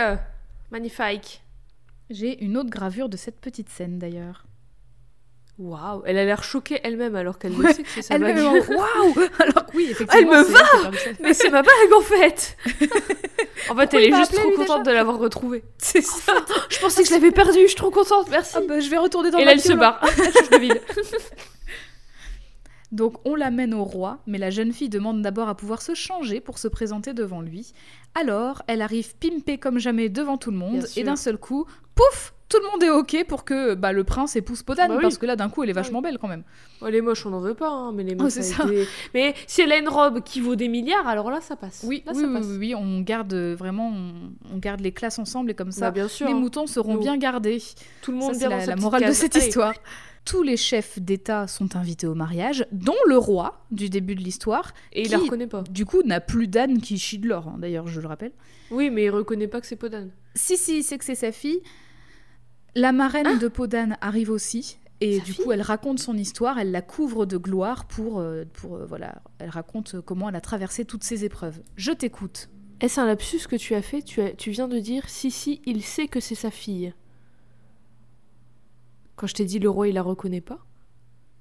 magnifique. 0.69 1.43
J'ai 2.09 2.43
une 2.43 2.57
autre 2.57 2.69
gravure 2.69 3.07
de 3.07 3.15
cette 3.15 3.39
petite 3.39 3.69
scène 3.69 3.99
d'ailleurs. 3.99 4.45
Waouh, 5.59 6.01
elle 6.05 6.17
a 6.17 6.25
l'air 6.25 6.43
choquée 6.43 6.79
elle-même 6.83 7.15
alors 7.15 7.37
qu'elle 7.37 7.55
le 7.55 7.71
sait 7.71 7.83
que 7.83 7.89
c'est 7.89 8.01
sa 8.01 8.15
Elle 8.15 8.21
bague. 8.21 8.37
waouh 8.37 9.13
Alors 9.39 9.65
oui, 9.75 9.87
effectivement. 9.91 10.33
Elle 10.33 10.39
me 10.39 10.43
c'est 10.43 10.51
elle 10.51 10.65
qui 10.65 10.77
a 10.77 10.81
perdu 10.81 10.97
ça. 10.97 11.09
Mais 11.21 11.33
c'est 11.35 11.49
ma 11.51 11.61
bague 11.61 11.93
en 11.95 12.01
fait 12.01 12.57
En 13.69 13.75
fait, 13.75 13.93
elle 13.93 14.03
est 14.03 14.15
juste 14.15 14.33
trop 14.33 14.51
contente 14.51 14.85
de 14.85 14.91
l'avoir 14.91 15.19
retrouvée. 15.19 15.63
C'est 15.77 16.01
ça. 16.01 16.33
Je 16.69 16.79
pensais 16.79 17.03
que 17.03 17.09
je 17.09 17.13
l'avais 17.13 17.31
perdue, 17.31 17.59
je 17.61 17.67
suis 17.67 17.75
trop 17.75 17.91
contente, 17.91 18.29
merci. 18.31 18.55
Ah 18.57 18.61
bah, 18.67 18.79
je 18.79 18.89
vais 18.89 18.97
retourner 18.97 19.29
dans 19.29 19.37
Et 19.37 19.45
là, 19.45 19.51
elle 19.51 19.61
se 19.61 19.73
barre. 19.73 19.99
Elle 20.03 20.33
change 20.33 20.49
de 20.49 20.57
ville. 20.57 20.81
Donc 22.91 23.17
on 23.25 23.33
l'amène 23.33 23.73
au 23.73 23.83
roi, 23.83 24.19
mais 24.27 24.37
la 24.37 24.51
jeune 24.51 24.71
fille 24.71 24.89
demande 24.89 25.23
d'abord 25.23 25.49
à 25.49 25.55
pouvoir 25.55 25.81
se 25.81 25.95
changer 25.95 26.41
pour 26.41 26.59
se 26.59 26.67
présenter 26.67 27.13
devant 27.13 27.41
lui. 27.41 27.73
Alors 28.13 28.61
elle 28.67 28.83
arrive 28.83 29.15
pimpée 29.17 29.57
comme 29.57 29.79
jamais 29.79 30.09
devant 30.09 30.37
tout 30.37 30.51
le 30.51 30.57
monde, 30.57 30.85
et 30.95 31.03
d'un 31.03 31.15
seul 31.15 31.37
coup, 31.39 31.65
pouf 31.95 32.33
tout 32.53 32.63
le 32.63 32.71
monde 32.71 32.83
est 32.83 32.89
ok 32.89 33.25
pour 33.27 33.45
que 33.45 33.73
bah, 33.73 33.91
le 33.91 34.03
prince 34.03 34.35
épouse 34.35 34.61
Podane, 34.63 34.89
Bah 34.89 34.95
oui. 34.97 35.01
parce 35.01 35.17
que 35.17 35.25
là 35.25 35.35
d'un 35.35 35.49
coup 35.49 35.63
elle 35.63 35.69
est 35.69 35.73
Bah 35.73 35.81
vachement 35.81 36.01
belle 36.01 36.17
quand 36.19 36.27
même. 36.27 36.43
Oh, 36.81 36.85
elle 36.87 36.95
est 36.95 37.01
moche, 37.01 37.25
on 37.25 37.31
n'en 37.31 37.39
veut 37.39 37.55
pas, 37.55 37.69
hein, 37.69 37.91
mais 37.93 38.03
les 38.03 38.15
Oh, 38.19 38.29
ça. 38.29 38.65
des- 38.65 38.85
Mais 39.13 39.33
si 39.47 39.61
elle 39.61 39.71
a 39.71 39.77
une 39.77 39.89
robe 39.89 40.21
qui 40.23 40.39
vaut 40.39 40.55
des 40.55 40.67
milliards, 40.67 41.07
alors 41.07 41.31
là, 41.31 41.41
ça 41.41 41.55
passe. 41.55 41.83
Oui, 41.87 42.03
là, 42.05 42.11
oui, 42.15 42.21
ça 42.21 42.27
oui, 42.27 42.33
passe. 42.33 42.45
oui, 42.59 42.75
on 42.75 43.01
garde 43.01 43.33
euh, 43.33 43.55
vraiment, 43.57 43.89
on, 43.89 44.31
on 44.53 44.57
garde 44.57 44.81
les 44.81 44.91
classes 44.91 45.17
ensemble 45.19 45.49
et 45.51 45.53
comme 45.55 45.71
ça, 45.71 45.87
Bah, 45.87 45.91
bien 45.91 46.07
sûr. 46.07 46.27
les 46.27 46.33
hein. 46.33 46.37
moutons 46.37 46.67
seront 46.67 46.93
Nous. 46.95 46.99
bien 46.99 47.17
gardés. 47.17 47.61
Tout 48.01 48.11
le 48.11 48.17
monde 48.17 48.35
c'est 48.35 48.47
la, 48.47 48.75
morale 48.75 49.05
de 49.07 49.11
cette 49.11 49.35
Allez. 49.35 49.47
histoire. 49.47 49.73
Tous 50.25 50.41
les 50.43 50.55
chefs 50.55 50.99
d'État 50.99 51.47
sont 51.47 51.75
invités 51.75 52.07
au 52.07 52.15
mariage, 52.15 52.65
dont 52.71 52.95
le 53.07 53.17
roi 53.17 53.65
du 53.71 53.89
début 53.89 54.15
de 54.15 54.21
l'histoire. 54.21 54.73
Et 54.93 55.01
il 55.01 55.05
Qui- 55.07 55.11
la 55.11 55.17
reconnaît 55.17 55.47
pas. 55.47 55.63
Du 55.69 55.85
coup, 55.85 56.01
n'a 56.03 56.21
plus 56.21 56.47
d'âne 56.47 56.79
qui 56.79 56.97
chie 56.97 57.17
de 57.17 57.27
l'or, 57.27 57.47
hein, 57.49 57.55
d'ailleurs, 57.57 57.87
je 57.87 57.99
le 57.99 58.07
rappelle. 58.07 58.31
Oui, 58.71 58.89
mais 58.89 59.03
il 59.05 59.09
reconnaît 59.09 59.47
pas 59.49 59.59
que 59.59 59.67
c'est 59.67 59.75
Podane. 59.75 60.11
Si, 60.35 60.55
si, 60.57 60.77
il 60.77 60.83
sait 60.83 60.97
que 60.97 61.03
c'est 61.05 61.15
sa 61.15 61.31
fille. 61.33 61.61
La 62.75 62.91
marraine 62.91 63.37
de 63.39 63.47
Podane 63.47 63.97
arrive 64.01 64.29
aussi. 64.31 64.77
Et 65.01 65.17
Sa 65.19 65.23
du 65.25 65.33
fille 65.33 65.43
coup, 65.45 65.51
elle 65.51 65.61
raconte 65.61 65.99
son 65.99 66.15
histoire, 66.17 66.57
elle 66.59 66.71
la 66.71 66.81
couvre 66.81 67.25
de 67.25 67.35
gloire 67.37 67.85
pour, 67.85 68.19
euh, 68.19 68.45
pour 68.53 68.77
euh, 68.77 68.85
voilà, 68.85 69.21
elle 69.39 69.49
raconte 69.49 69.99
comment 70.01 70.29
elle 70.29 70.35
a 70.35 70.41
traversé 70.41 70.85
toutes 70.85 71.03
ces 71.03 71.25
épreuves. 71.25 71.61
Je 71.75 71.91
t'écoute. 71.91 72.49
Est-ce 72.79 72.99
un 73.01 73.05
lapsus 73.05 73.47
que 73.49 73.55
tu 73.57 73.75
as 73.75 73.81
fait? 73.81 74.01
Tu, 74.01 74.21
as- 74.21 74.31
tu 74.33 74.51
viens 74.51 74.67
de 74.69 74.79
dire 74.79 75.09
si, 75.09 75.29
si, 75.29 75.61
il 75.65 75.83
sait 75.83 76.07
que 76.07 76.19
c'est 76.21 76.35
sa 76.35 76.51
fille. 76.51 76.93
Quand 79.17 79.27
je 79.27 79.33
t'ai 79.33 79.45
dit 79.45 79.59
le 79.59 79.69
roi, 79.69 79.89
il 79.89 79.95
la 79.95 80.01
reconnaît 80.01 80.41
pas? 80.41 80.65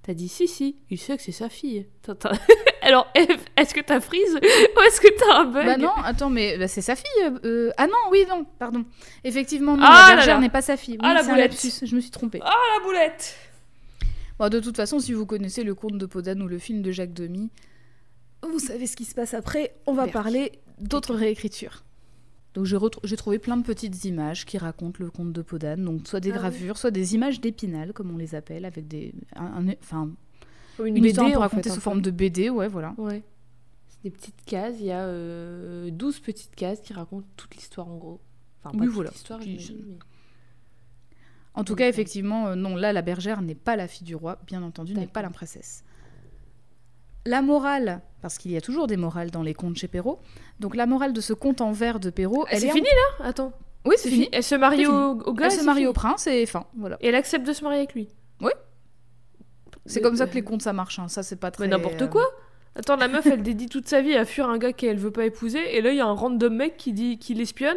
T'as 0.03 0.15
dit 0.15 0.29
si, 0.29 0.49
si, 0.49 0.77
il 0.91 0.99
sait 0.99 1.17
que 1.17 1.23
c'est 1.23 1.31
sa 1.33 1.49
fille. 1.49 1.87
Alors, 2.83 3.07
est-ce 3.57 3.75
que 3.75 3.81
t'as 3.81 4.01
freeze 4.01 4.35
ou 4.35 4.81
est-ce 4.87 5.01
que 5.01 5.09
t'as 5.19 5.41
un 5.41 5.45
bug 5.45 5.65
Bah 5.67 5.77
non, 5.77 5.93
attends, 6.05 6.31
mais 6.31 6.59
bah, 6.59 6.69
c'est 6.69 6.81
sa 6.83 6.97
fille. 6.97 7.07
euh, 7.25 7.39
euh, 7.45 7.71
Ah 7.77 7.87
non, 7.87 7.95
oui, 8.11 8.25
non, 8.29 8.45
pardon. 8.59 8.85
Effectivement, 9.25 9.77
non, 9.77 9.85
Ah 9.87 10.07
la 10.11 10.17
bergère 10.17 10.41
n'est 10.41 10.51
pas 10.51 10.63
sa 10.63 10.77
fille. 10.77 10.95
Oui, 10.95 11.01
Ah, 11.09 11.15
la 11.15 11.23
boulette. 11.23 11.53
lapsus, 11.53 11.87
je 11.87 11.95
me 11.95 12.01
suis 12.01 12.11
trompée. 12.11 12.41
Ah, 12.43 12.53
la 12.79 12.85
boulette 12.85 13.37
Bon, 14.39 14.49
de 14.49 14.61
toute 14.61 14.77
façon, 14.77 14.99
si 14.99 15.13
vous 15.13 15.27
connaissez 15.27 15.63
le 15.63 15.75
conte 15.75 15.99
de 15.99 16.07
Podane 16.07 16.43
ou 16.43 16.49
le 16.49 16.59
film 16.59 16.83
de 16.83 16.91
Jacques 16.91 17.13
Demy, 17.13 17.51
vous 18.43 18.59
savez 18.59 18.87
ce 18.87 18.97
qui 18.97 19.05
se 19.05 19.15
passe 19.15 19.35
après. 19.35 19.75
On 19.87 19.93
va 19.93 20.07
parler 20.09 20.53
d'autres 20.81 21.15
réécritures. 21.15 21.85
Donc 22.55 22.67
j'ai 22.67 23.17
trouvé 23.17 23.39
plein 23.39 23.57
de 23.57 23.63
petites 23.63 24.05
images 24.05 24.45
qui 24.45 24.59
racontent 24.59 24.99
le 25.03 25.11
conte 25.11 25.33
de 25.33 25.41
Podane, 25.41 25.83
donc 25.85 26.07
soit 26.07 26.21
des 26.21 26.31
Ah 26.31 26.35
oui. 26.35 26.39
gravures, 26.41 26.77
soit 26.77 26.91
des 26.91 27.15
images 27.15 27.41
d'épinal, 27.41 27.93
comme 27.95 28.11
on 28.13 28.19
les 28.19 28.35
appelle, 28.35 28.65
avec 28.67 28.89
des, 28.89 29.15
enfin, 29.81 30.11
Une, 30.85 31.05
histoire 31.05 31.27
un 31.27 31.31
peu 31.31 31.37
en 31.37 31.41
racontée 31.41 31.63
fait, 31.65 31.71
un 31.71 31.75
sous 31.75 31.81
forme 31.81 32.01
de 32.03 32.11
BD, 32.11 32.51
ouais, 32.51 32.69
voilà. 32.69 32.95
Ouais. 32.99 33.23
C'est 33.89 34.03
des 34.05 34.11
petites 34.11 34.45
cases, 34.45 34.75
il 34.81 34.87
y 34.87 34.91
a 34.93 35.01
euh, 35.05 35.91
12 35.91 36.21
petites 36.21 36.55
cases 36.55 36.81
qui 36.81 36.93
racontent 36.93 37.27
toute 37.37 37.55
l'histoire 37.55 37.89
en 37.89 37.97
gros. 37.97 38.21
Enfin, 38.61 38.71
pas 38.71 38.79
Oui, 38.81 38.87
toute 38.87 38.95
voilà. 38.95 39.11
l'histoire, 39.11 39.41
mais- 39.41 39.59
En 41.55 41.65
tout 41.65 41.75
cas, 41.75 41.85
euh, 41.85 41.89
effectivement, 41.89 42.49
euh, 42.49 42.55
non, 42.55 42.77
là, 42.77 42.93
la 42.93 43.03
bergère 43.03 43.43
n'est 43.43 43.55
pas 43.55 43.77
la 43.77 43.87
fille 43.89 44.07
du 44.07 44.15
roi, 44.15 44.39
bien 44.47 44.63
entendu, 44.63 44.95
n'est 44.95 45.07
pas 45.07 45.23
la 45.23 45.31
princesse. 45.31 45.85
La 47.27 47.43
morale, 47.43 48.01
parce 48.21 48.39
qu'il 48.39 48.51
y 48.51 48.57
a 48.57 48.61
toujours 48.61 48.87
des 48.89 48.97
morales 48.97 49.31
dans 49.31 49.43
les 49.43 49.55
contes 49.55 49.77
chez 49.77 49.87
Perrault, 49.89 50.19
donc 50.59 50.75
la 50.75 50.87
morale 50.87 51.13
de 51.13 51.21
ce 51.21 51.33
conte 51.33 51.61
en 51.61 51.71
vers 51.73 52.01
de 52.01 52.11
Perrault, 52.11 52.45
Ah, 52.47 52.53
elle 52.53 52.61
c'est 52.61 52.71
en- 52.71 52.75
fini 52.75 52.89
là? 53.21 53.27
Attends. 53.27 53.53
Oui, 53.85 53.95
c'est 53.99 54.11
fini. 54.11 54.29
Elle 54.33 54.43
se 54.45 54.55
marie 54.55 54.87
au, 54.87 54.93
au 55.21 55.33
gars 55.35 55.47
Elle 55.47 55.53
se 55.53 55.65
marie 55.65 55.87
au 55.87 55.93
prince 55.93 56.27
et 56.27 56.47
fin, 56.47 56.67
voilà. 56.77 56.97
Et 57.01 57.09
elle 57.09 57.15
accepte 57.17 57.47
de 57.47 57.53
se 57.53 57.63
marier 57.63 57.79
avec 57.79 57.95
lui? 57.95 58.09
C'est 59.87 60.01
comme 60.01 60.17
ça 60.17 60.27
que 60.27 60.35
les 60.35 60.43
contes 60.43 60.63
ça 60.63 60.73
marche, 60.73 60.99
hein. 60.99 61.09
ça 61.09 61.23
c'est 61.23 61.37
pas 61.37 61.51
très. 61.51 61.65
Mais 61.65 61.71
n'importe 61.71 62.03
euh, 62.03 62.07
quoi 62.07 62.25
Attends, 62.75 62.97
la 62.97 63.09
meuf, 63.09 63.27
elle 63.27 63.43
dédie 63.43 63.67
toute 63.69 63.87
sa 63.89 64.01
vie 64.01 64.15
à 64.15 64.25
fuir 64.25 64.49
un 64.49 64.57
gars 64.59 64.73
qu'elle 64.73 64.97
veut 64.97 65.11
pas 65.11 65.25
épouser, 65.27 65.77
et 65.77 65.83
là, 65.83 65.91
il 65.91 65.97
y 65.97 66.01
a 66.01 66.07
un 66.07 66.13
random 66.15 66.55
mec 66.57 66.77
qui 66.79 66.93
dit 66.93 67.19
qu'il 67.19 67.39
l'espionne. 67.39 67.77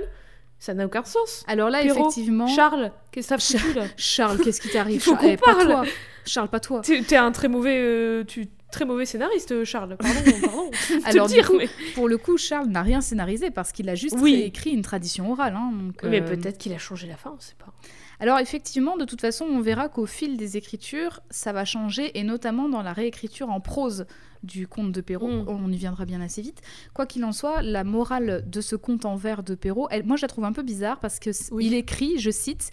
Ça 0.58 0.74
n'a 0.74 0.86
aucun 0.86 1.04
sens. 1.04 1.44
Alors 1.48 1.70
là, 1.70 1.84
effectivement, 1.84 2.48
Charles, 2.48 2.92
qu'est-ce 3.12 3.28
que 3.28 3.42
ça 3.42 3.58
foutu 3.60 3.74
là 3.74 3.86
Charles, 3.98 4.40
qu'est-ce 4.42 4.62
qui 4.62 4.70
t'arrive 4.70 4.96
Il 4.96 5.02
faut 5.02 5.16
qu'on 5.18 5.28
Eh, 5.28 5.36
pas 5.38 5.54
parle. 5.54 5.68
toi. 5.68 5.84
Charles, 6.26 6.48
pas 6.48 6.62
toi. 6.62 6.82
T'es 6.82 7.18
un 7.18 7.32
très 7.34 7.50
mauvais, 7.50 7.78
euh, 7.78 8.24
tu, 8.24 8.48
très 8.72 8.86
mauvais 8.86 9.06
scénariste, 9.06 9.66
Charles. 9.66 9.98
Pardon, 9.98 10.32
pardon. 10.42 10.72
Alors, 11.06 11.28
dire, 11.28 11.46
coup, 11.46 11.58
mais... 11.58 11.68
Pour 11.94 12.08
le 12.08 12.18
coup, 12.18 12.38
Charles 12.38 12.68
n'a 12.68 12.82
rien 12.82 13.02
scénarisé 13.02 13.52
parce 13.52 13.74
qu'il 13.74 13.90
a 13.90 13.96
juste 13.96 14.16
Oui. 14.22 14.44
écrit 14.46 14.70
une 14.72 14.82
tradition 14.82 15.30
orale. 15.30 15.56
hein, 15.58 15.72
donc, 15.74 16.02
mais 16.04 16.22
euh, 16.22 16.26
peut-être 16.26 16.58
qu'il 16.58 16.72
a 16.74 16.78
changé 16.78 17.06
la 17.08 17.18
fin, 17.18 17.34
on 17.36 17.40
sait 17.42 17.56
pas. 17.60 17.74
Alors 18.20 18.40
effectivement, 18.40 18.98
de 18.98 19.06
toute 19.06 19.22
façon, 19.22 19.46
on 19.46 19.60
verra 19.62 19.90
qu'au 19.90 20.06
fil 20.06 20.38
des 20.38 20.58
écritures, 20.58 21.20
ça 21.30 21.52
va 21.52 21.66
changer, 21.66 22.18
et 22.18 22.24
notamment 22.24 22.70
dans 22.70 22.82
la 22.82 22.94
réécriture 22.94 23.50
en 23.50 23.60
prose 23.60 24.06
du 24.44 24.68
conte 24.68 24.92
de 24.92 25.02
Perrault. 25.02 25.44
Mm. 25.44 25.46
On 25.48 25.72
y 25.72 25.78
viendra 25.78 26.06
bien 26.06 26.22
assez 26.22 26.42
vite. 26.42 26.62
Quoi 26.94 27.06
qu'il 27.06 27.26
en 27.26 27.32
soit, 27.32 27.62
la 27.62 27.84
morale 27.84 28.44
de 28.48 28.62
ce 28.62 28.76
conte 28.76 29.06
en 29.06 29.16
vers 29.16 29.44
de 29.44 29.56
Perrault, 29.56 29.88
elle, 29.92 30.06
moi 30.06 30.18
je 30.18 30.22
la 30.22 30.28
trouve 30.28 30.46
un 30.46 30.54
peu 30.54 30.64
bizarre 30.64 31.00
parce 31.00 31.20
que 31.20 31.32
Oui. 31.52 31.66
il 31.68 31.74
écrit, 31.74 32.18
je 32.20 32.30
cite, 32.32 32.70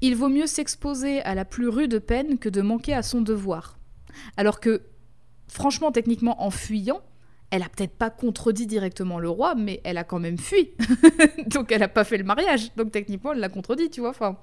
Il 0.00 0.16
vaut 0.16 0.28
mieux 0.28 0.46
s'exposer 0.46 1.22
à 1.22 1.34
la 1.34 1.44
plus 1.44 1.68
rude 1.68 1.98
peine 2.00 2.38
que 2.38 2.48
de 2.48 2.60
manquer 2.60 2.92
à 2.92 3.02
son 3.02 3.20
devoir. 3.20 3.78
Alors 4.36 4.58
que, 4.60 4.82
franchement, 5.46 5.92
techniquement, 5.92 6.42
en 6.42 6.50
fuyant, 6.50 7.00
elle 7.52 7.62
a 7.62 7.68
peut-être 7.68 7.92
pas 7.92 8.10
contredit 8.10 8.66
directement 8.66 9.20
le 9.20 9.28
roi, 9.28 9.54
mais 9.54 9.80
elle 9.84 9.98
a 9.98 10.04
quand 10.04 10.18
même 10.18 10.38
fui. 10.38 10.70
Donc 11.46 11.70
elle 11.70 11.82
a 11.84 11.88
pas 11.88 12.02
fait 12.02 12.18
le 12.18 12.24
mariage. 12.24 12.74
Donc 12.76 12.90
techniquement, 12.90 13.32
elle 13.32 13.38
l'a 13.40 13.48
contredit, 13.48 13.88
tu 13.90 14.00
vois. 14.00 14.10
Enfin, 14.10 14.38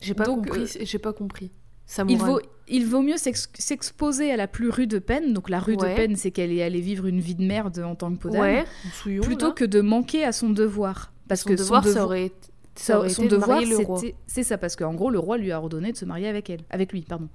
J'ai 0.00 0.14
pas 0.14 0.24
Donc, 0.24 0.46
compris. 0.46 0.62
euh, 0.62 0.84
J'ai 0.84 0.98
pas 0.98 1.12
compris. 1.12 1.50
Ça 1.86 2.04
il 2.08 2.18
vaut, 2.18 2.40
il 2.68 2.86
vaut 2.86 3.00
mieux 3.02 3.16
s'ex- 3.16 3.48
s'exposer 3.58 4.30
à 4.30 4.36
la 4.36 4.46
plus 4.46 4.68
rude 4.70 4.98
peine. 5.00 5.32
Donc 5.32 5.48
la 5.50 5.58
rude 5.58 5.80
Ouais. 5.82 5.94
peine, 5.94 6.16
c'est 6.16 6.30
qu'elle 6.30 6.52
est 6.52 6.62
allée 6.62 6.80
vivre 6.82 7.06
une 7.06 7.18
vie 7.20 7.34
de 7.34 7.42
merde 7.44 7.78
en 7.78 7.94
tant 7.94 8.12
que 8.14 8.18
podane. 8.20 8.40
Ouais, 8.40 8.64
souillon, 8.92 9.22
plutôt 9.22 9.48
là. 9.48 9.52
que 9.52 9.64
de 9.64 9.80
manquer 9.80 10.24
à 10.24 10.32
son 10.32 10.50
devoir. 10.50 11.12
Parce 11.28 11.42
son 11.42 11.48
que 11.50 11.54
devoir, 11.54 11.82
son 11.82 11.88
ça 11.88 11.94
devoir, 11.94 12.06
aurait, 12.06 12.32
ça 12.74 12.84
ça- 12.84 12.98
aurait 12.98 13.08
son 13.08 13.22
été 13.24 13.30
devoir, 13.36 13.60
c'est 14.26 14.42
ça, 14.44 14.56
parce 14.58 14.76
qu'en 14.76 14.94
gros, 14.94 15.10
le 15.10 15.18
roi 15.18 15.36
lui 15.38 15.50
a 15.50 15.58
ordonné 15.58 15.90
de 15.92 15.96
se 15.96 16.04
marier 16.04 16.28
avec 16.28 16.48
elle, 16.50 16.60
avec 16.70 16.92
lui, 16.92 17.02
pardon. 17.02 17.28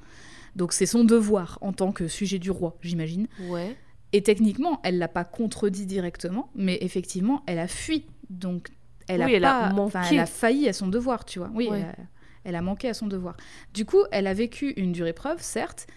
Donc 0.55 0.71
c'est 0.71 0.85
son 0.85 1.03
devoir 1.03 1.57
en 1.61 1.73
tant 1.73 1.91
que 1.91 2.07
sujet 2.07 2.37
du 2.39 2.49
roi, 2.51 2.77
j'imagine. 2.81 3.27
Ouais. 3.49 3.75
Et 4.13 4.21
techniquement, 4.21 4.79
elle 4.83 4.99
l'a 4.99 5.07
pas 5.07 5.23
contredit 5.23 5.85
directement, 5.85 6.49
mais 6.55 6.77
effectivement, 6.81 7.43
elle 7.47 7.59
a 7.59 7.67
fui. 7.67 8.05
Donc 8.29 8.69
elle 9.07 9.21
a 9.21 9.27
pas, 9.39 9.73
manqué. 9.73 9.97
elle 10.11 10.19
a 10.19 10.25
failli 10.25 10.69
à 10.69 10.73
son 10.73 10.87
devoir, 10.87 11.25
tu 11.25 11.39
vois. 11.39 11.49
Oui, 11.53 11.67
Ouais. 11.67 11.79
elle, 11.79 11.85
a, 11.89 11.95
elle 12.45 12.55
a 12.55 12.61
manqué 12.61 12.87
à 12.89 12.93
son 12.93 13.07
devoir. 13.07 13.35
Du 13.73 13.85
coup, 13.85 14.03
elle 14.11 14.27
a 14.27 14.33
vécu 14.33 14.71
une 14.77 14.91
dure 14.91 15.07
épreuve, 15.07 15.41
certes, 15.41 15.87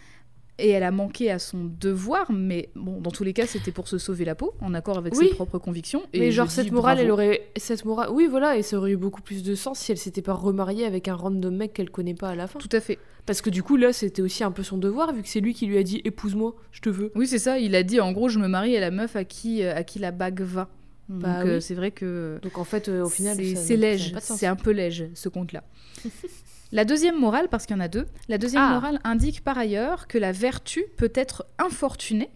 et 0.59 0.71
elle 0.71 0.83
a 0.85 0.90
manqué 0.90 1.31
à 1.31 1.38
son 1.38 1.71
devoir, 1.81 2.33
mais 2.33 2.71
bon, 2.75 3.01
dans 3.01 3.11
tous 3.11 3.25
les 3.25 3.33
cas, 3.35 3.47
c'était 3.47 3.73
pour 3.73 3.88
se 3.88 3.99
sauver 3.99 4.25
la 4.25 4.35
peau, 4.35 4.55
en 4.61 4.73
accord 4.75 4.97
avec 4.99 5.14
Oui. 5.14 5.29
ses 5.29 5.35
propres 5.35 5.59
convictions. 5.59 6.03
Et 6.14 6.21
mais 6.21 6.33
genre 6.33 6.51
cette 6.51 6.73
morale, 6.73 6.99
elle 7.01 7.11
aurait 7.11 7.49
cette 7.57 7.85
morale. 7.85 8.09
Oui, 8.11 8.27
voilà, 8.29 8.57
et 8.57 8.62
ça 8.62 8.79
aurait 8.79 8.92
eu 8.92 8.97
beaucoup 8.97 9.21
plus 9.23 9.42
de 9.42 9.55
sens 9.55 9.79
si 9.79 9.92
elle 9.92 9.99
s'était 9.99 10.23
pas 10.23 10.33
remariée 10.33 10.87
avec 10.87 11.09
un 11.09 11.14
random 11.14 11.55
mec 11.55 11.75
qu'elle 11.75 11.90
connaît 11.90 12.14
pas 12.14 12.31
à 12.31 12.35
la 12.35 12.47
fin. 12.47 12.59
Tout 12.59 12.69
à 12.73 12.81
fait. 12.81 12.99
Parce 13.27 13.42
que 13.42 13.51
du 13.51 13.62
coup 13.62 13.77
là, 13.77 13.92
c'était 13.92 14.23
aussi 14.23 14.45
un 14.45 14.51
peu 14.53 14.62
son 14.62 14.79
devoir 14.79 15.12
vu 15.12 15.21
que 15.23 15.29
c'est 15.29 15.40
lui 15.40 15.53
qui 15.53 15.66
lui 15.66 15.77
a 15.79 15.83
dit 15.83 16.01
épouse-moi, 16.05 16.55
je 16.73 16.81
te 16.81 16.88
veux. 16.88 17.12
Oui, 17.16 17.27
c'est 17.27 17.38
ça. 17.40 17.59
Il 17.59 17.75
a 17.75 17.83
dit, 17.83 18.01
en 18.01 18.12
gros, 18.12 18.29
je 18.29 18.38
me 18.38 18.47
marie 18.49 18.77
à 18.77 18.81
la 18.81 18.90
meuf 18.90 19.16
à 19.16 19.25
qui, 19.25 19.62
euh, 19.62 19.75
à 19.75 19.83
qui 19.85 19.99
la 19.99 20.11
bague 20.12 20.40
va. 20.40 20.69
Donc, 21.09 21.21
Bah 21.23 21.42
euh, 21.45 21.57
oui. 21.57 21.62
c'est 21.62 21.75
vrai 21.75 21.90
que 21.92 22.38
Donc 22.42 22.59
en 22.59 22.64
fait, 22.64 22.88
euh, 22.88 23.05
au 23.05 23.09
final, 23.09 23.37
c'est 23.57 23.77
léger. 23.77 24.14
C'est 24.21 24.47
un 24.47 24.57
peu 24.57 24.71
léger, 24.71 25.11
ce 25.14 25.29
conte-là. 25.29 25.62
La 26.73 26.85
deuxième 26.85 27.19
morale, 27.19 27.49
parce 27.49 27.67
qu'il 27.67 27.77
y 27.77 27.79
en 27.79 27.83
a 27.83 27.89
deux, 27.89 28.07
la 28.29 28.39
deuxième 28.39 28.63
Ah. 28.63 28.71
morale 28.75 29.01
indique 29.05 29.43
par 29.45 29.57
ailleurs 29.59 30.07
que 30.09 30.19
la 30.19 30.33
vertu 30.33 30.85
peut 30.97 31.13
être 31.15 31.47
infortunée, 31.59 32.31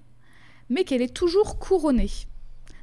mais 0.69 0.85
qu'elle 0.85 1.03
est 1.03 1.15
toujours 1.15 1.59
couronnée. 1.59 2.11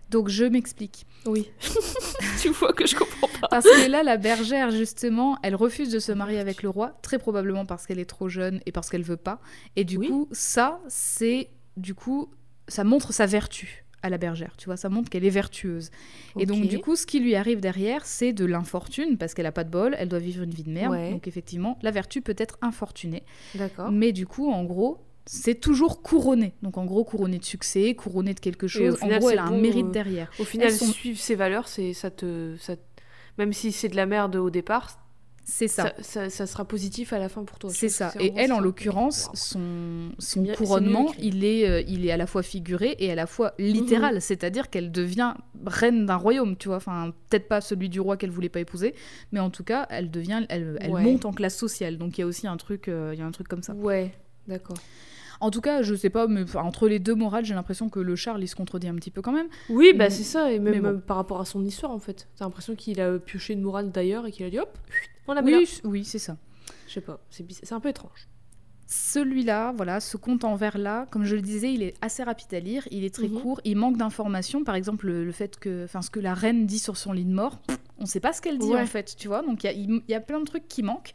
Donc 0.10 0.30
je 0.30 0.46
m'explique. 0.46 1.06
Oui. 1.26 1.50
tu 2.42 2.50
vois 2.50 2.72
que 2.74 2.88
je 2.88 2.96
comprends 2.96 3.28
pas. 3.42 3.48
Parce 3.50 3.66
que 3.66 3.90
là, 3.90 4.04
la 4.04 4.16
bergère, 4.18 4.72
justement, 4.72 5.38
elle 5.44 5.56
refuse 5.56 5.90
de 5.92 6.00
se 6.00 6.12
marier 6.14 6.40
avec 6.40 6.64
le 6.64 6.70
roi, 6.70 6.98
très 7.02 7.18
probablement 7.18 7.66
parce 7.66 7.86
qu'elle 7.86 8.00
est 8.00 8.06
trop 8.06 8.30
jeune 8.30 8.62
et 8.66 8.72
parce 8.72 8.90
qu'elle 8.90 9.04
veut 9.04 9.18
pas. 9.18 9.42
Et 9.76 9.84
du 9.84 9.98
Oui. 9.98 10.08
coup, 10.08 10.28
ça, 10.32 10.80
c'est 10.88 11.50
du 11.76 11.94
coup, 11.94 12.30
ça 12.70 12.84
montre 12.86 13.14
sa 13.14 13.26
vertu 13.26 13.84
à 14.08 14.10
la 14.10 14.17
bergère. 14.17 14.56
Tu 14.58 14.65
vois, 14.65 14.78
ça 14.78 14.89
montre 14.89 15.10
qu'elle 15.10 15.24
est 15.26 15.30
vertueuse. 15.30 15.91
Et 16.39 16.46
donc, 16.46 16.67
du 16.67 16.80
coup, 16.80 16.96
ce 16.96 17.06
qui 17.06 17.20
lui 17.20 17.36
arrive 17.36 17.60
derrière, 17.60 18.06
c'est 18.06 18.34
de 18.34 18.46
l'infortune 18.46 19.17
parce 19.17 19.34
qu'elle 19.34 19.46
a 19.46 19.52
pas 19.52 19.63
de 19.63 19.70
bol, 19.70 19.96
elle 20.00 20.10
doit 20.10 20.20
vivre 20.20 20.43
une 20.43 20.52
vie 20.52 20.63
de 20.63 20.72
merde. 20.72 20.91
Ouais. 20.93 21.12
Donc, 21.12 21.28
effectivement, 21.28 21.78
la 21.82 21.91
vertu 21.91 22.22
peut 22.22 22.36
être 22.38 22.58
infortunée. 22.62 23.24
D'accord. 23.56 23.91
Mais 23.91 24.12
du 24.12 24.26
coup, 24.26 24.52
en 24.52 24.63
gros. 24.63 24.98
C'est 25.30 25.60
toujours 25.60 26.02
couronné. 26.02 26.54
Donc 26.62 26.78
en 26.78 26.86
gros, 26.86 27.04
couronné 27.04 27.38
de 27.38 27.43
succès, 27.43 27.93
couronné 27.96 28.34
de 28.34 28.39
quelque 28.39 28.65
chose. 28.65 28.93
En 29.02 29.08
final, 29.08 29.20
gros, 29.20 29.28
c'est 29.28 29.34
elle 29.34 29.39
a 29.39 29.43
un 29.43 29.58
mérite 29.60 29.88
euh, 29.88 29.91
derrière. 29.91 30.32
Au 30.39 30.46
final, 30.46 30.72
sont- 30.72 30.86
suivre 30.86 31.20
ses 31.20 31.36
valeurs, 31.36 31.67
c'est 31.67 31.91
ça 31.91 32.10
te 32.10 32.56
ça 32.62 32.78
même 33.38 33.52
si 33.52 33.74
c'est 33.74 33.89
de 33.89 33.98
la 33.98 34.06
merde 34.06 34.38
au 34.38 34.50
départ, 34.50 34.98
C'est 35.50 35.70
ça. 35.70 35.94
ça, 36.00 36.04
ça, 36.04 36.30
ça 36.30 36.46
sera 36.46 36.66
positif 36.66 37.14
à 37.14 37.20
la 37.20 37.30
fin 37.30 37.46
pour 37.46 37.58
toi. 37.58 37.70
C'est 37.70 37.88
ça. 37.88 38.12
Et 38.20 38.34
elle, 38.36 38.52
en 38.52 38.60
l'occurrence, 38.60 39.30
son, 39.34 40.12
couronnement, 40.58 41.14
il 41.20 41.46
est, 41.46 41.68
euh, 41.70 41.82
il 41.88 42.06
est 42.06 42.12
à 42.12 42.18
la 42.18 42.28
fois 42.28 42.44
figuré 42.44 42.98
et 43.00 43.10
à 43.14 43.16
la 43.16 43.28
fois 43.28 43.54
littéral. 43.58 44.16
Mhm. 44.16 44.20
C'est-à-dire 44.20 44.70
qu'elle 44.70 44.92
devient 44.92 45.34
reine 45.66 46.06
d'un 46.06 46.18
royaume, 46.18 46.58
tu 46.58 46.68
vois. 46.68 46.78
Enfin, 46.78 47.14
peut-être 47.30 47.48
pas 47.48 47.62
celui 47.62 47.88
du 47.88 48.02
roi 48.02 48.18
qu'elle 48.18 48.30
voulait 48.30 48.50
pas 48.50 48.60
épouser, 48.60 48.94
mais 49.32 49.40
en 49.40 49.50
tout 49.50 49.64
cas, 49.64 49.88
elle 49.90 50.12
devient, 50.12 50.46
elle, 50.50 50.78
elle 50.82 50.92
Ouais. 50.92 51.02
monte 51.04 51.24
en 51.24 51.32
classe 51.32 51.56
sociale. 51.56 51.98
Donc 51.98 52.18
il 52.18 52.22
y 52.22 52.24
a 52.26 52.28
aussi 52.28 52.46
un 52.46 52.58
truc, 52.58 52.90
euh, 52.90 53.16
y 53.18 53.22
a 53.22 53.26
un 53.26 53.32
truc 53.32 53.48
comme 53.48 53.64
ça. 53.64 53.74
Ouais, 53.74 54.12
d'accord. 54.50 54.78
En 55.39 55.52
tout 55.52 55.62
cas, 55.62 55.82
je 55.84 55.93
sais 55.95 56.10
pas, 56.10 56.28
mais 56.28 56.43
entre 56.56 56.88
les 56.88 57.00
deux 57.00 57.13
morales, 57.15 57.45
j'ai 57.45 57.54
l'impression 57.54 57.89
que 57.89 58.00
le 58.00 58.15
Charles, 58.15 58.41
il 58.43 58.47
se 58.47 58.56
contredit 58.56 58.88
un 58.88 58.95
petit 58.95 59.12
peu 59.12 59.21
quand 59.21 59.32
même. 59.32 59.47
Oui, 59.69 59.93
bah 59.93 60.10
c'est 60.10 60.23
ça, 60.23 60.52
et 60.52 60.60
même 60.60 60.73
Mais 60.73 60.80
bon. 60.82 60.88
euh, 60.89 60.97
par 61.00 61.17
rapport 61.17 61.39
à 61.39 61.45
son 61.45 61.63
histoire 61.65 61.91
en 61.91 62.00
fait. 62.00 62.28
T'as 62.38 62.45
l'impression 62.45 62.76
qu'il 62.76 63.00
a 63.02 63.19
pioché 63.19 63.54
une 63.54 63.62
morale 63.62 63.91
d'ailleurs 63.91 64.26
et 64.26 64.32
qu'il 64.32 64.45
a 64.45 64.50
dit 64.50 64.60
hop, 64.60 64.78
on 65.28 65.34
la. 65.34 65.41
Oui, 65.43 65.67
oui, 65.84 66.04
c'est 66.06 66.19
ça. 66.19 66.38
Je 66.88 66.93
sais 66.93 67.02
pas, 67.02 67.19
c'est 67.30 67.73
un 67.73 67.80
peu 67.80 67.89
étrange. 67.89 68.28
Celui-là, 68.89 69.73
voilà, 69.76 70.00
ce 70.00 70.15
compte 70.15 70.45
en 70.45 70.56
vers-là, 70.56 71.08
comme 71.12 71.26
je 71.26 71.36
le 71.36 71.41
disais, 71.41 71.73
il 71.73 71.84
est 71.84 71.93
assez 72.02 72.23
rapide 72.23 72.54
à 72.54 72.60
lire, 72.62 72.88
il 72.89 73.04
est 73.04 73.13
très 73.13 73.28
Mhm. 73.28 73.41
court, 73.41 73.60
il 73.65 73.76
manque 73.76 73.97
d'informations. 73.97 74.63
Par 74.63 74.76
exemple, 74.76 75.08
le, 75.08 75.26
le 75.26 75.32
fait 75.34 75.60
que, 75.60 75.84
enfin, 75.84 76.02
ce 76.02 76.10
que 76.10 76.21
la 76.21 76.34
reine 76.34 76.65
dit 76.65 76.80
sur 76.80 76.95
son 76.95 77.12
lit 77.12 77.26
de 77.26 77.34
mort, 77.34 77.60
on 77.97 78.04
ne 78.04 78.08
sait 78.08 78.21
pas 78.21 78.32
ce 78.32 78.41
qu'elle 78.41 78.58
dit 78.58 78.67
Ouais. 78.67 78.82
en 78.82 78.86
fait, 78.86 79.13
tu 79.17 79.28
vois. 79.28 79.41
Donc 79.41 79.65
il 79.65 80.02
y 80.08 80.12
y 80.12 80.15
a 80.15 80.21
plein 80.21 80.39
de 80.39 80.45
trucs 80.45 80.69
qui 80.69 80.84
manquent. 80.84 81.12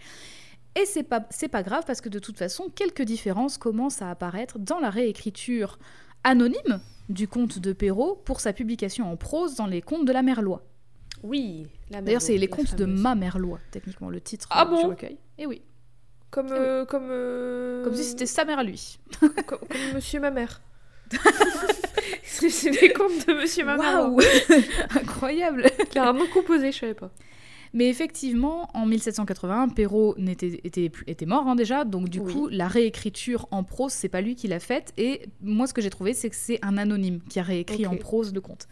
Et 0.74 0.87
c'est 0.87 1.02
pas, 1.02 1.26
c'est 1.30 1.48
pas 1.48 1.62
grave 1.62 1.85
parce 1.87 2.00
que 2.00 2.08
de 2.08 2.18
toute 2.18 2.38
façon, 2.38 2.70
quelques 2.74 3.02
différences 3.02 3.58
commencent 3.58 4.00
à 4.00 4.11
apparaître 4.11 4.58
dans 4.58 4.78
la 4.78 4.90
réécriture 4.90 5.78
anonyme 6.24 6.80
du 7.08 7.28
conte 7.28 7.58
de 7.58 7.72
Perrault 7.72 8.20
pour 8.24 8.40
sa 8.40 8.52
publication 8.52 9.11
en 9.11 9.16
prose 9.16 9.54
dans 9.54 9.66
les 9.66 9.82
contes 9.82 10.06
de 10.06 10.12
la 10.12 10.22
Merlois. 10.22 10.62
Oui, 11.22 11.66
la 11.90 12.00
D'ailleurs, 12.00 12.22
c'est 12.22 12.37
les 12.38 12.48
contes 12.48 12.74
de 12.74 12.85
ma 12.85 13.14
Merlois, 13.14 13.61
techniquement, 13.70 14.08
le 14.08 14.20
titre 14.20 14.46
Ah 14.50 14.62
euh, 14.62 14.76
du 14.76 14.82
bon 14.82 14.88
recueil. 14.88 15.18
Et 15.38 15.46
oui, 15.46 15.62
Comme, 16.30 16.46
Ah 16.50 16.54
oui. 16.54 16.58
euh, 16.61 16.85
comme, 16.87 17.08
euh, 17.11 17.85
comme 17.85 17.94
si 17.94 18.04
c'était 18.04 18.26
sa 18.26 18.44
mère 18.44 18.58
à 18.58 18.64
lui. 18.64 18.98
comme, 19.20 19.58
comme 19.58 19.94
Monsieur 19.94 20.20
ma 20.20 20.30
mère. 20.30 20.62
c'est 22.24 22.48
c'est 22.48 22.70
les 22.70 22.92
contes 22.94 23.26
de 23.26 23.35
Monsieur 23.35 23.66
ma 23.66 23.76
mère. 23.76 24.11
Waouh 24.11 24.20
Incroyable 24.96 25.66
nom 25.94 26.26
composé, 26.32 26.72
je 26.72 26.78
savais 26.78 26.94
pas. 26.94 27.11
Mais 27.74 27.88
effectivement, 27.88 28.68
en 28.74 28.85
1781, 28.85 29.68
Perrault 29.70 30.14
n'était- 30.18 30.61
était, 30.64 30.90
était 31.06 31.24
mort 31.26 31.46
hein, 31.46 31.54
déjà, 31.54 31.85
donc 31.85 32.08
du 32.11 32.20
Oui. 32.20 32.32
coup, 32.32 32.48
la 32.48 32.68
réécriture 32.68 33.48
en 33.50 33.64
prose, 33.64 33.92
c'est 33.92 34.11
pas 34.11 34.20
lui 34.20 34.35
qui 34.35 34.46
l'a 34.46 34.61
faite. 34.61 34.92
Et 34.99 35.22
moi, 35.40 35.66
ce 35.66 35.72
que 35.72 35.80
j'ai 35.80 35.88
trouvé, 35.90 36.12
c'est 36.12 36.28
que 36.28 36.36
c'est 36.36 36.59
un 36.62 36.76
anonyme 36.76 37.20
qui 37.30 37.38
a 37.40 37.42
réécrit 37.42 37.86
en 37.86 37.97
prose 37.97 38.34
le 38.34 38.40
conte. 38.42 38.68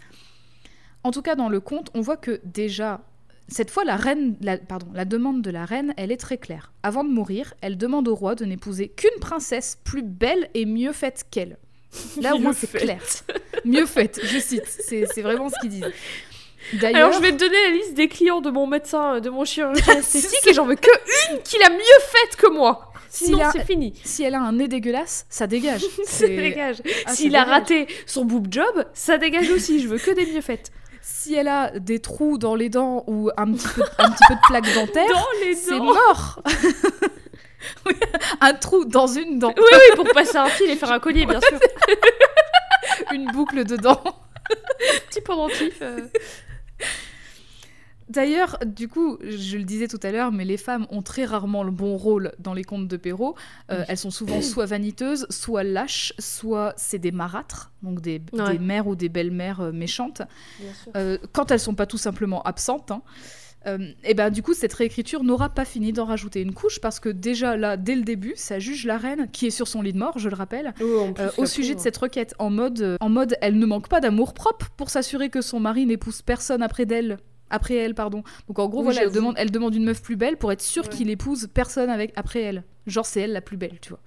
En 1.03 1.13
tout 1.13 1.23
cas, 1.23 1.35
dans 1.35 1.49
le 1.49 1.61
conte, 1.61 1.91
on 1.95 2.03
voit 2.03 2.19
que 2.19 2.41
déjà, 2.45 3.01
cette 3.49 3.71
fois, 3.71 3.85
la 3.85 3.97
reine, 3.97 4.37
la, 4.43 4.59
pardon, 4.59 4.89
la 4.93 5.07
demande 5.07 5.41
de 5.41 5.51
la 5.51 5.65
reine, 5.65 5.95
elle 5.97 6.13
est 6.13 6.19
très 6.19 6.37
claire. 6.37 6.73
Avant 6.83 7.03
de 7.03 7.09
mourir, 7.11 7.55
elle 7.63 7.79
demande 7.79 8.07
au 8.07 8.15
roi 8.15 8.35
de 8.35 8.45
n'épouser 8.45 8.89
qu'une 8.89 9.19
princesse 9.19 9.79
plus 9.83 10.03
belle 10.03 10.51
et 10.53 10.67
mieux 10.67 10.93
faite 10.93 11.25
qu'elle. 11.31 11.57
Là, 12.21 12.37
au 12.37 12.39
moins, 12.39 12.53
c'est 12.53 12.71
clair. 12.71 13.01
Mieux 13.65 13.87
faite, 13.87 14.21
je 14.23 14.39
cite. 14.39 14.67
C'est 14.67 15.07
c'est 15.13 15.23
vraiment 15.23 15.49
ce 15.49 15.55
qu'ils 15.61 15.71
disent. 15.71 15.93
Alors 16.83 17.13
je 17.13 17.21
vais 17.21 17.33
te 17.33 17.37
donner 17.39 17.57
la 17.69 17.71
liste 17.71 17.95
des 17.95 18.09
clients 18.09 18.41
de 18.41 18.51
mon 18.51 18.67
médecin, 18.67 19.17
euh, 19.17 19.21
de 19.21 19.31
mon 19.31 19.45
chirurgien 19.45 19.95
esthétique, 19.99 20.47
et 20.47 20.55
j'en 20.55 20.67
veux 20.67 20.77
que 20.77 20.91
une 21.33 21.41
qui 21.43 21.59
l'a 21.59 21.71
mieux 21.71 22.01
faite 22.13 22.37
que 22.37 22.49
moi. 22.49 22.93
Sinon 23.09 23.41
a- 23.43 23.51
c'est 23.51 23.65
fini. 23.65 23.93
si 24.05 24.23
elle 24.23 24.35
a 24.37 24.41
un 24.41 24.53
nez 24.53 24.69
dégueulasse, 24.69 25.27
ça 25.29 25.47
dégage. 25.49 25.83
Ça 26.05 26.29
dégage. 26.29 26.77
Ah, 27.07 27.13
S'il 27.15 27.35
a 27.35 27.41
dégage. 27.41 27.49
raté 27.55 27.87
son 28.07 28.25
boob 28.25 28.47
job, 28.51 28.85
ça 28.95 29.19
dégage 29.19 29.51
aussi. 29.51 29.81
Je 29.81 29.89
veux 29.89 29.99
que 29.99 30.13
des 30.13 30.27
mieux 30.27 30.41
faites. 30.41 30.71
Si 31.03 31.35
elle 31.35 31.49
a 31.49 31.71
des 31.79 31.99
trous 31.99 32.39
dans 32.39 32.55
les 32.55 32.69
dents 32.69 33.03
ou 33.09 33.31
un 33.37 33.53
petit 33.53 33.67
peu, 33.69 33.83
un 33.99 34.11
petit 34.11 34.25
peu 34.29 34.35
de 34.35 34.41
plaque 34.47 34.75
dentaire, 34.75 35.27
c'est 35.57 35.79
mort. 35.79 36.43
Oui, 37.85 37.93
un 38.41 38.55
trou 38.55 38.87
dans 38.87 39.07
une 39.07 39.39
dent, 39.39 39.53
Oui, 39.55 39.63
oui, 39.71 39.97
pour 39.97 40.07
passer 40.15 40.39
un 40.39 40.47
fil 40.47 40.71
et 40.71 40.77
faire 40.77 40.93
un 40.93 40.99
collier, 40.99 41.27
bien 41.27 41.41
sûr. 41.41 41.59
une 43.13 43.31
boucle 43.33 43.65
de 43.65 43.77
dents. 43.77 44.03
Petit 45.11 45.21
pendentif. 45.21 45.75
euh. 45.83 46.01
D'ailleurs, 48.09 48.59
du 48.67 48.89
coup, 48.89 49.19
je 49.23 49.57
le 49.57 49.63
disais 49.63 49.87
tout 49.87 50.01
à 50.03 50.11
l'heure, 50.11 50.33
mais 50.33 50.45
les 50.45 50.57
femmes 50.57 50.85
ont 50.91 51.01
très 51.01 51.25
rarement 51.25 51.63
le 51.63 51.71
bon 51.71 51.97
rôle 51.97 52.33
dans 52.41 52.55
les 52.55 52.65
contes 52.65 52.89
de 52.89 52.97
Perrault. 52.97 53.37
Euh, 53.71 53.79
Oui. 53.79 53.85
Elles 53.87 53.99
sont 53.99 54.11
souvent 54.11 54.43
soit 54.43 54.67
vaniteuses, 54.67 55.27
soit 55.31 55.63
lâches, 55.63 56.13
soit 56.19 56.75
c'est 56.77 56.99
des 56.99 57.13
marâtres, 57.13 57.71
donc 57.85 58.01
des, 58.01 58.21
Ouais. 58.33 58.53
des 58.55 58.59
mères 58.59 58.89
ou 58.89 58.97
des 58.97 59.09
belles-mères 59.09 59.61
euh, 59.61 59.71
méchantes. 59.73 60.23
Euh, 60.97 61.19
quand 61.33 61.53
elles 61.53 61.61
sont 61.61 61.77
pas 61.77 61.87
tout 61.87 61.99
simplement 61.99 62.43
absentes. 62.43 62.91
hein. 62.91 63.03
Euh, 63.67 63.91
et 64.05 64.15
ben 64.15 64.31
du 64.31 64.43
coup 64.43 64.55
cette 64.55 64.73
réécriture 64.73 65.23
n'aura 65.23 65.51
pas 65.51 65.67
fini 65.67 65.93
d'en 65.93 66.07
rajouter 66.07 66.41
une 66.41 66.55
couche 66.55 66.81
parce 66.81 66.99
que 66.99 67.11
déjà 67.11 67.59
là 67.59 67.77
dès 67.77 67.95
le 67.95 68.01
début 68.03 68.33
ça 68.35 68.59
juge 68.59 68.87
la 68.87 68.97
reine 68.97 69.29
qui 69.31 69.47
est 69.47 69.51
sur 69.51 69.69
son 69.69 69.83
lit 69.83 69.93
de 69.93 69.99
mort 69.99 70.19
je 70.19 70.31
le 70.31 70.35
rappelle 70.35 70.73
euh, 70.81 71.13
au 71.37 71.45
sujet 71.45 71.75
de 71.75 71.81
cette 71.81 71.99
requête 71.99 72.35
en 72.39 72.49
mode 72.49 72.81
euh, 72.81 72.97
en 73.01 73.11
mode 73.11 73.37
elle 73.43 73.59
ne 73.59 73.67
manque 73.67 73.89
pas 73.89 74.01
d'amour 74.01 74.33
propre 74.33 74.71
pour 74.79 74.89
s'assurer 74.89 75.29
que 75.29 75.43
son 75.43 75.61
mari 75.61 75.85
n'épouse 75.85 76.23
personne 76.23 76.63
après 76.63 76.87
d'elle 76.87 77.19
après 77.51 77.75
elle 77.75 77.95
pardon. 77.95 78.23
Donc 78.49 78.59
en 78.61 78.69
gros 78.69 78.79
Oui, 78.79 78.85
voilà 78.85 79.03
elle 79.03 79.11
demande 79.13 79.35
elle 79.37 79.51
demande 79.51 79.75
une 79.75 79.85
meuf 79.85 80.01
plus 80.01 80.17
belle 80.17 80.39
pour 80.39 80.53
être 80.53 80.63
sûre 80.63 80.85
Ouais. 80.85 80.89
qu'il 80.97 81.11
épouse 81.11 81.49
personne 81.53 81.91
avec 81.91 82.13
après 82.17 82.41
elle. 82.41 82.63
Genre 82.87 83.05
c'est 83.05 83.21
elle 83.21 83.33
la 83.33 83.41
plus 83.43 83.57
belle 83.59 83.79
tu 83.83 83.91
vois 83.91 84.01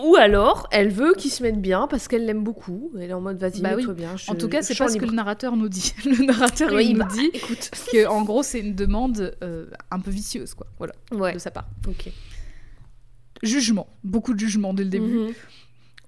Ou 0.00 0.14
alors, 0.16 0.68
elle 0.70 0.90
veut 0.90 1.14
qu'il 1.14 1.30
se 1.32 1.42
mette 1.42 1.60
bien 1.60 1.88
parce 1.88 2.06
qu'elle 2.06 2.24
l'aime 2.24 2.44
beaucoup. 2.44 2.92
Elle 2.96 3.10
est 3.10 3.12
en 3.12 3.20
mode 3.20 3.38
vas-y, 3.38 3.60
Bah 3.60 3.74
oui. 3.76 3.84
bien. 3.94 4.16
je- 4.16 4.30
en 4.30 4.36
tout 4.36 4.48
cas 4.48 4.62
c'est 4.62 4.76
pas 4.76 4.88
ce 4.88 4.96
que 4.96 5.04
le 5.04 5.12
narrateur 5.12 5.56
nous 5.56 5.68
dit 5.68 5.92
le 6.04 6.24
narrateur 6.24 6.72
Oui, 6.72 6.88
il 6.90 6.98
bah, 6.98 7.08
nous 7.10 7.16
dit 7.20 7.30
Écoute. 7.34 7.70
que 7.92 8.06
en 8.06 8.22
gros 8.22 8.42
c'est 8.44 8.60
une 8.60 8.74
demande 8.74 9.36
euh, 9.42 9.66
un 9.90 9.98
peu 10.00 10.10
vicieuse 10.10 10.54
quoi 10.54 10.66
voilà 10.78 10.92
Ouais, 11.12 11.32
de 11.34 11.38
sa 11.38 11.50
part 11.50 11.66
ok. 11.88 12.10
jugement 13.42 13.88
beaucoup 14.04 14.34
de 14.34 14.38
jugement 14.40 14.74
dès 14.74 14.84
le 14.84 14.90
début 14.90 15.06
Mhm. 15.18 15.32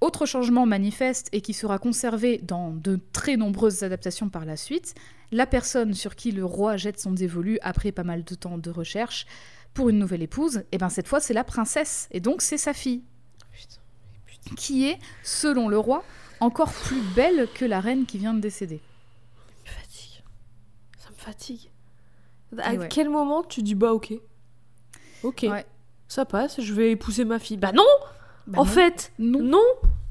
Autre 0.01 0.25
changement 0.25 0.65
manifeste 0.65 1.29
et 1.33 1.43
qui 1.43 1.53
sera 1.53 1.79
conservé 1.79 2.39
dans 2.43 2.71
de 2.71 2.99
très 3.13 3.37
nombreuses 3.37 3.83
adaptations 3.83 4.31
par 4.31 4.47
la 4.47 4.57
suite, 4.57 4.95
la 5.31 5.45
personne 5.45 5.93
sur 5.93 6.17
qui 6.17 6.33
le 6.33 6.43
roi 6.43 6.79
jette 6.79 6.99
son 6.99 7.13
dévolu 7.13 7.59
après 7.61 7.93
pas 7.93 8.03
mal 8.03 8.25
de 8.25 8.35
temps 8.35 8.57
de 8.57 8.71
recherche 8.71 9.27
pour 9.75 9.91
une 9.91 9.99
nouvelle 9.99 10.23
épouse, 10.23 10.63
et 10.73 10.79
ben 10.79 10.89
cette 10.89 11.07
fois 11.07 11.21
c'est 11.21 11.35
la 11.35 11.45
princesse, 11.45 12.09
et 12.13 12.21
donc 12.21 12.41
c'est 12.41 12.57
sa 12.57 12.73
fille. 12.73 13.03
Qui 14.57 14.87
est, 14.89 14.99
selon 15.23 15.69
le 15.69 15.79
roi, 15.79 16.05
encore 16.41 16.73
plus 16.73 17.01
belle 17.15 17.49
que 17.55 17.65
la 17.65 17.81
reine 17.81 18.07
qui 18.07 18.19
vient 18.19 18.35
de 18.35 18.41
décéder. 18.41 18.81
Ça 19.65 19.71
me 19.73 19.77
fatigue. 19.81 20.23
Ça 20.99 21.11
me 21.11 21.15
fatigue. 21.17 21.71
À 22.59 22.75
ouais. 22.75 22.89
quel 22.89 23.09
moment 23.11 23.43
tu 23.45 23.63
dis 23.63 23.75
bah 23.75 23.93
ok 23.93 24.13
Ok, 25.23 25.47
Ouais. 25.49 25.67
ça 26.09 26.25
passe, 26.25 26.61
je 26.61 26.73
vais 26.75 26.91
épouser 26.93 27.25
ma 27.25 27.39
fille. 27.39 27.59
Bah 27.59 27.73
non 27.73 27.85
Bah 28.47 28.61
En 28.61 28.65
non. 28.65 28.71
fait, 28.71 29.13
non. 29.19 29.41
non 29.43 29.63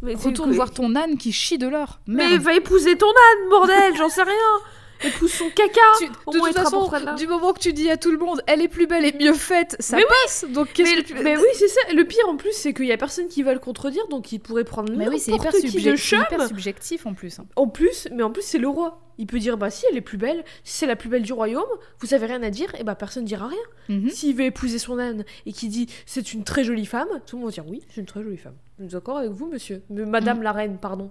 mais 0.02 0.14
Retourne 0.16 0.52
voir 0.54 0.72
ton 0.72 0.96
âne 0.96 1.18
qui 1.18 1.34
chie 1.34 1.58
de 1.58 1.68
l'or. 1.68 2.00
Mais 2.08 2.38
va 2.38 2.54
épouser 2.54 2.96
ton 2.98 3.08
âne, 3.08 3.50
bordel, 3.50 3.98
j'en 3.98 4.08
sais 4.10 4.24
rien 4.24 4.34
Épouse 5.04 5.32
son 5.32 5.50
caca 5.50 5.80
Tu- 6.00 6.10
Au 6.26 6.32
de 6.34 6.38
moins, 6.39 6.50
toute 6.50 6.58
façon, 6.58 6.91
du 7.16 7.28
moment 7.28 7.54
que 7.54 7.60
tu 7.60 7.72
dis 7.74 7.89
à 7.89 7.97
tout 7.97 8.12
le 8.12 8.18
monde, 8.18 8.41
elle 8.47 8.62
est 8.62 8.68
plus 8.68 8.86
belle 8.88 9.06
et 9.06 9.14
mieux 9.18 9.34
faite, 9.34 9.76
ça 9.80 9.95
Mais 9.97 10.04
passe. 10.24 10.45
Donc 10.50 10.74
qu'est-ce 10.74 10.95
mais, 10.95 11.02
que 11.04 11.08
tu 11.08 11.14
mais 11.16 11.38
oui, 11.38 11.43
c'est 11.54 11.68
ça. 11.70 11.80
Le 11.93 12.04
pire 12.04 12.28
en 12.28 12.36
plus, 12.36 12.52
c'est 12.54 12.74
qu'il 12.74 12.86
y 12.86 12.91
a 12.91 12.97
personne 12.97 13.28
qui 13.28 13.43
va 13.43 13.54
le 13.54 13.60
contredire, 13.60 14.08
donc 14.10 14.32
il 14.32 14.39
pourrait 14.39 14.64
prendre 14.66 14.93
Mais 14.95 15.08
oui, 15.08 15.20
c'est 15.20 15.32
hyper, 15.32 15.52
qui 15.54 15.68
subjec- 15.68 15.91
de 15.91 15.95
c'est 15.95 15.97
chum. 15.97 16.22
hyper 16.22 16.47
subjectif 16.47 17.06
en 17.06 17.14
plus. 17.14 17.39
hein. 17.39 17.45
En 17.56 17.68
plus, 17.68 18.08
mais 18.12 18.24
en 18.24 18.32
plus, 18.32 18.41
c'est 18.43 18.58
le 18.58 18.68
roi. 18.68 19.02
Il 19.18 19.28
peut 19.28 19.39
dire 19.39 19.58
bah 19.58 19.70
si 19.70 19.86
elle 19.91 19.97
est 19.97 20.02
plus 20.02 20.18
belle, 20.18 20.43
si 20.64 20.78
c'est 20.78 20.86
la 20.88 20.95
plus 20.95 21.10
belle 21.10 21.24
du 21.24 21.34
royaume, 21.34 21.64
vous 22.00 22.14
avez 22.14 22.26
rien 22.26 22.41
à 22.41 22.50
dire, 22.50 22.74
et 22.80 22.84
bah 22.86 22.95
personne 22.95 23.26
dira 23.26 23.47
rien. 23.47 23.58
Mhm. 23.97 24.10
S'il 24.10 24.34
veut 24.36 24.45
épouser 24.45 24.80
son 24.80 24.97
âne 24.97 25.26
et 25.45 25.52
qu'il 25.52 25.70
dit 25.70 25.88
c'est 26.06 26.34
une 26.34 26.43
très 26.45 26.64
jolie 26.64 26.86
femme, 26.86 27.10
tout 27.26 27.36
le 27.36 27.41
monde 27.41 27.50
va 27.52 27.54
dire 27.54 27.66
oui, 27.70 27.82
c'est 27.89 28.00
une 28.00 28.08
très 28.08 28.24
jolie 28.24 28.38
femme. 28.38 28.56
Je 28.80 28.84
suis 28.86 28.93
d'accord 28.93 29.18
avec 29.18 29.32
vous, 29.32 29.47
monsieur. 29.47 29.82
Mais 29.89 30.06
Madame 30.06 30.38
Mhm. 30.38 30.43
la 30.43 30.52
reine, 30.54 30.78
pardon. 30.78 31.10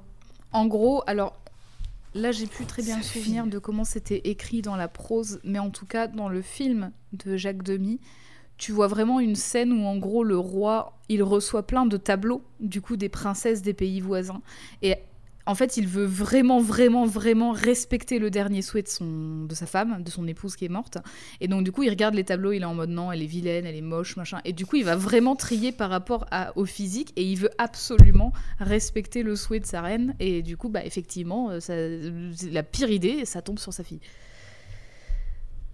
En 0.52 0.66
gros, 0.66 1.02
alors 1.06 1.38
là, 2.14 2.32
j'ai 2.32 2.46
plus 2.46 2.64
très 2.64 2.82
bien 2.82 3.02
souvenir 3.02 3.46
de 3.46 3.58
comment 3.58 3.84
c'était 3.84 4.22
écrit 4.24 4.62
dans 4.62 4.76
la 4.76 4.88
prose, 4.88 5.40
mais 5.44 5.58
en 5.58 5.70
tout 5.70 5.86
cas, 5.86 6.06
dans 6.06 6.28
le 6.28 6.42
film 6.42 6.92
de 7.12 7.36
Jacques 7.36 7.62
Demy, 7.62 8.00
tu 8.56 8.72
vois 8.72 8.88
vraiment 8.88 9.20
une 9.20 9.36
scène 9.36 9.72
où 9.72 9.84
en 9.84 9.96
gros 9.96 10.24
le 10.24 10.36
roi, 10.36 10.98
il 11.08 11.22
reçoit 11.22 11.66
plein 11.66 11.86
de 11.86 11.96
tableaux, 11.96 12.42
du 12.60 12.80
coup 12.80 12.96
des 12.96 13.08
princesses 13.08 13.62
des 13.62 13.74
pays 13.74 14.00
voisins, 14.00 14.42
et 14.82 14.96
en 15.48 15.54
fait, 15.54 15.76
il 15.78 15.88
veut 15.88 16.04
vraiment, 16.04 16.60
vraiment, 16.60 17.06
vraiment 17.06 17.52
respecter 17.52 18.18
le 18.18 18.30
dernier 18.30 18.60
souhait 18.62 18.82
de, 18.82 18.88
son, 18.88 19.44
de 19.44 19.54
sa 19.54 19.66
femme, 19.66 20.02
de 20.02 20.10
son 20.10 20.26
épouse 20.28 20.54
qui 20.56 20.64
est 20.66 20.68
morte. 20.68 20.98
Et 21.40 21.48
donc, 21.48 21.64
du 21.64 21.72
coup, 21.72 21.82
il 21.82 21.88
regarde 21.90 22.14
les 22.14 22.24
tableaux, 22.24 22.52
il 22.52 22.62
est 22.62 22.66
en 22.66 22.74
mode 22.74 22.90
non, 22.90 23.10
elle 23.10 23.22
est 23.22 23.26
vilaine, 23.26 23.64
elle 23.66 23.74
est 23.74 23.80
moche, 23.80 24.16
machin. 24.16 24.40
Et 24.44 24.52
du 24.52 24.66
coup, 24.66 24.76
il 24.76 24.84
va 24.84 24.94
vraiment 24.94 25.36
trier 25.36 25.72
par 25.72 25.90
rapport 25.90 26.26
à- 26.30 26.52
au 26.56 26.64
physique 26.66 27.12
et 27.16 27.22
il 27.24 27.36
veut 27.36 27.50
absolument 27.58 28.32
respecter 28.60 29.22
le 29.22 29.34
souhait 29.36 29.60
de 29.60 29.66
sa 29.66 29.80
reine. 29.80 30.14
Et 30.20 30.42
du 30.42 30.56
coup, 30.56 30.68
bah, 30.68 30.84
effectivement, 30.84 31.50
euh, 31.50 31.60
ça- 31.60 31.74
la 32.50 32.62
pire 32.62 32.90
idée, 32.90 33.24
ça 33.24 33.42
tombe 33.42 33.58
sur 33.58 33.72
sa 33.72 33.82
fille. 33.84 34.00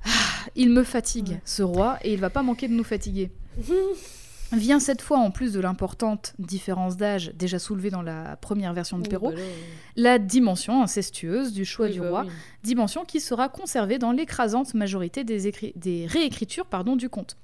Ah, 0.05 0.09
il 0.55 0.71
me 0.71 0.85
fatigue, 0.85 1.29
Ouais. 1.31 1.41
ce 1.45 1.63
roi, 1.63 1.99
et 2.03 2.13
il 2.13 2.21
va 2.21 2.31
pas 2.31 2.43
manquer 2.43 2.69
de 2.69 2.75
nous 2.75 2.85
fatiguer. 2.85 3.31
Vient 4.53 4.79
cette 4.79 5.03
fois, 5.03 5.19
en 5.19 5.31
plus 5.33 5.53
de 5.53 5.61
l'importante 5.61 6.35
différence 6.39 6.97
d'âge 6.97 7.33
déjà 7.35 7.59
soulevée 7.59 7.91
dans 7.91 8.03
la 8.03 8.37
première 8.37 8.73
version 8.73 8.99
de 8.99 9.09
Perrault, 9.09 9.33
bah 9.33 9.39
la 9.97 10.19
dimension 10.19 10.83
incestueuse 10.83 11.53
du 11.53 11.65
choix 11.65 11.89
du 11.89 12.01
bah 12.01 12.09
roi, 12.09 12.27
dimension 12.63 13.05
qui 13.05 13.21
sera 13.21 13.49
conservée 13.49 13.99
dans 13.99 14.13
l'écrasante 14.13 14.75
majorité 14.75 15.25
des, 15.25 15.49
écri- 15.51 15.73
des 15.77 16.07
réécritures 16.07 16.67
pardon, 16.67 16.95
du 16.95 17.09
conte. 17.09 17.37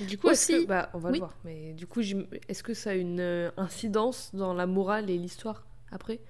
Du 0.00 0.18
coup, 0.18 0.30
est-ce 0.30 0.52
Aussi- 0.52 0.62
que- 0.64 0.68
bah, 0.68 0.88
on 0.94 0.98
va 0.98 1.10
le 1.10 1.18
voir. 1.18 1.36
Mais 1.44 1.72
du 1.72 1.86
coup, 1.86 2.00
est-ce 2.48 2.62
que 2.62 2.74
ça 2.74 2.90
a 2.90 2.94
une 2.94 3.20
euh, 3.20 3.50
incidence 3.56 4.30
dans 4.32 4.54
la 4.54 4.66
morale 4.66 5.10
et 5.10 5.18
l'histoire 5.18 5.64
après? 5.90 6.20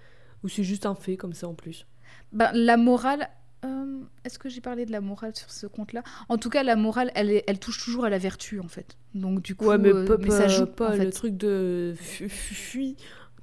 Ou 0.45 0.49
c'est 0.49 0.65
juste 0.65 0.87
un 0.87 0.95
fait 0.95 1.17
comme 1.17 1.33
ça 1.35 1.47
en 1.47 1.55
plus? 1.55 1.87
Ben, 2.33 2.51
la 2.55 2.77
morale. 2.77 3.29
Euh, 3.65 4.01
Est-ce 4.25 4.39
que 4.39 4.49
j'ai 4.49 4.61
parlé 4.61 4.87
de 4.87 4.93
la 4.93 5.01
morale 5.01 5.35
sur 5.37 5.51
ce 5.51 5.67
conte-là? 5.67 6.03
En 6.29 6.39
tout 6.39 6.51
cas, 6.51 6.63
la 6.63 6.77
morale, 6.77 7.11
elle, 7.15 7.31
est- 7.31 7.45
elle 7.47 7.59
touche 7.59 7.83
toujours 7.85 8.05
à 8.05 8.11
la 8.11 8.19
vertu, 8.19 8.61
en 8.61 8.69
fait. 8.69 8.97
Donc, 9.15 9.43
du 9.43 9.55
coup, 9.55 9.67
Ouais, 9.67 9.79
mais, 9.79 9.93
euh, 9.93 10.05
pas, 10.07 10.17
mais 10.19 10.31
ça 10.31 10.49
joue, 10.49 10.67
pas 10.67 10.91
en 10.91 10.97
fait. 10.97 11.05
le 11.05 11.13
truc 11.13 11.37
de 11.37 11.95
fu- 11.97 12.29
fu- 12.29 12.55
fuis 12.55 12.97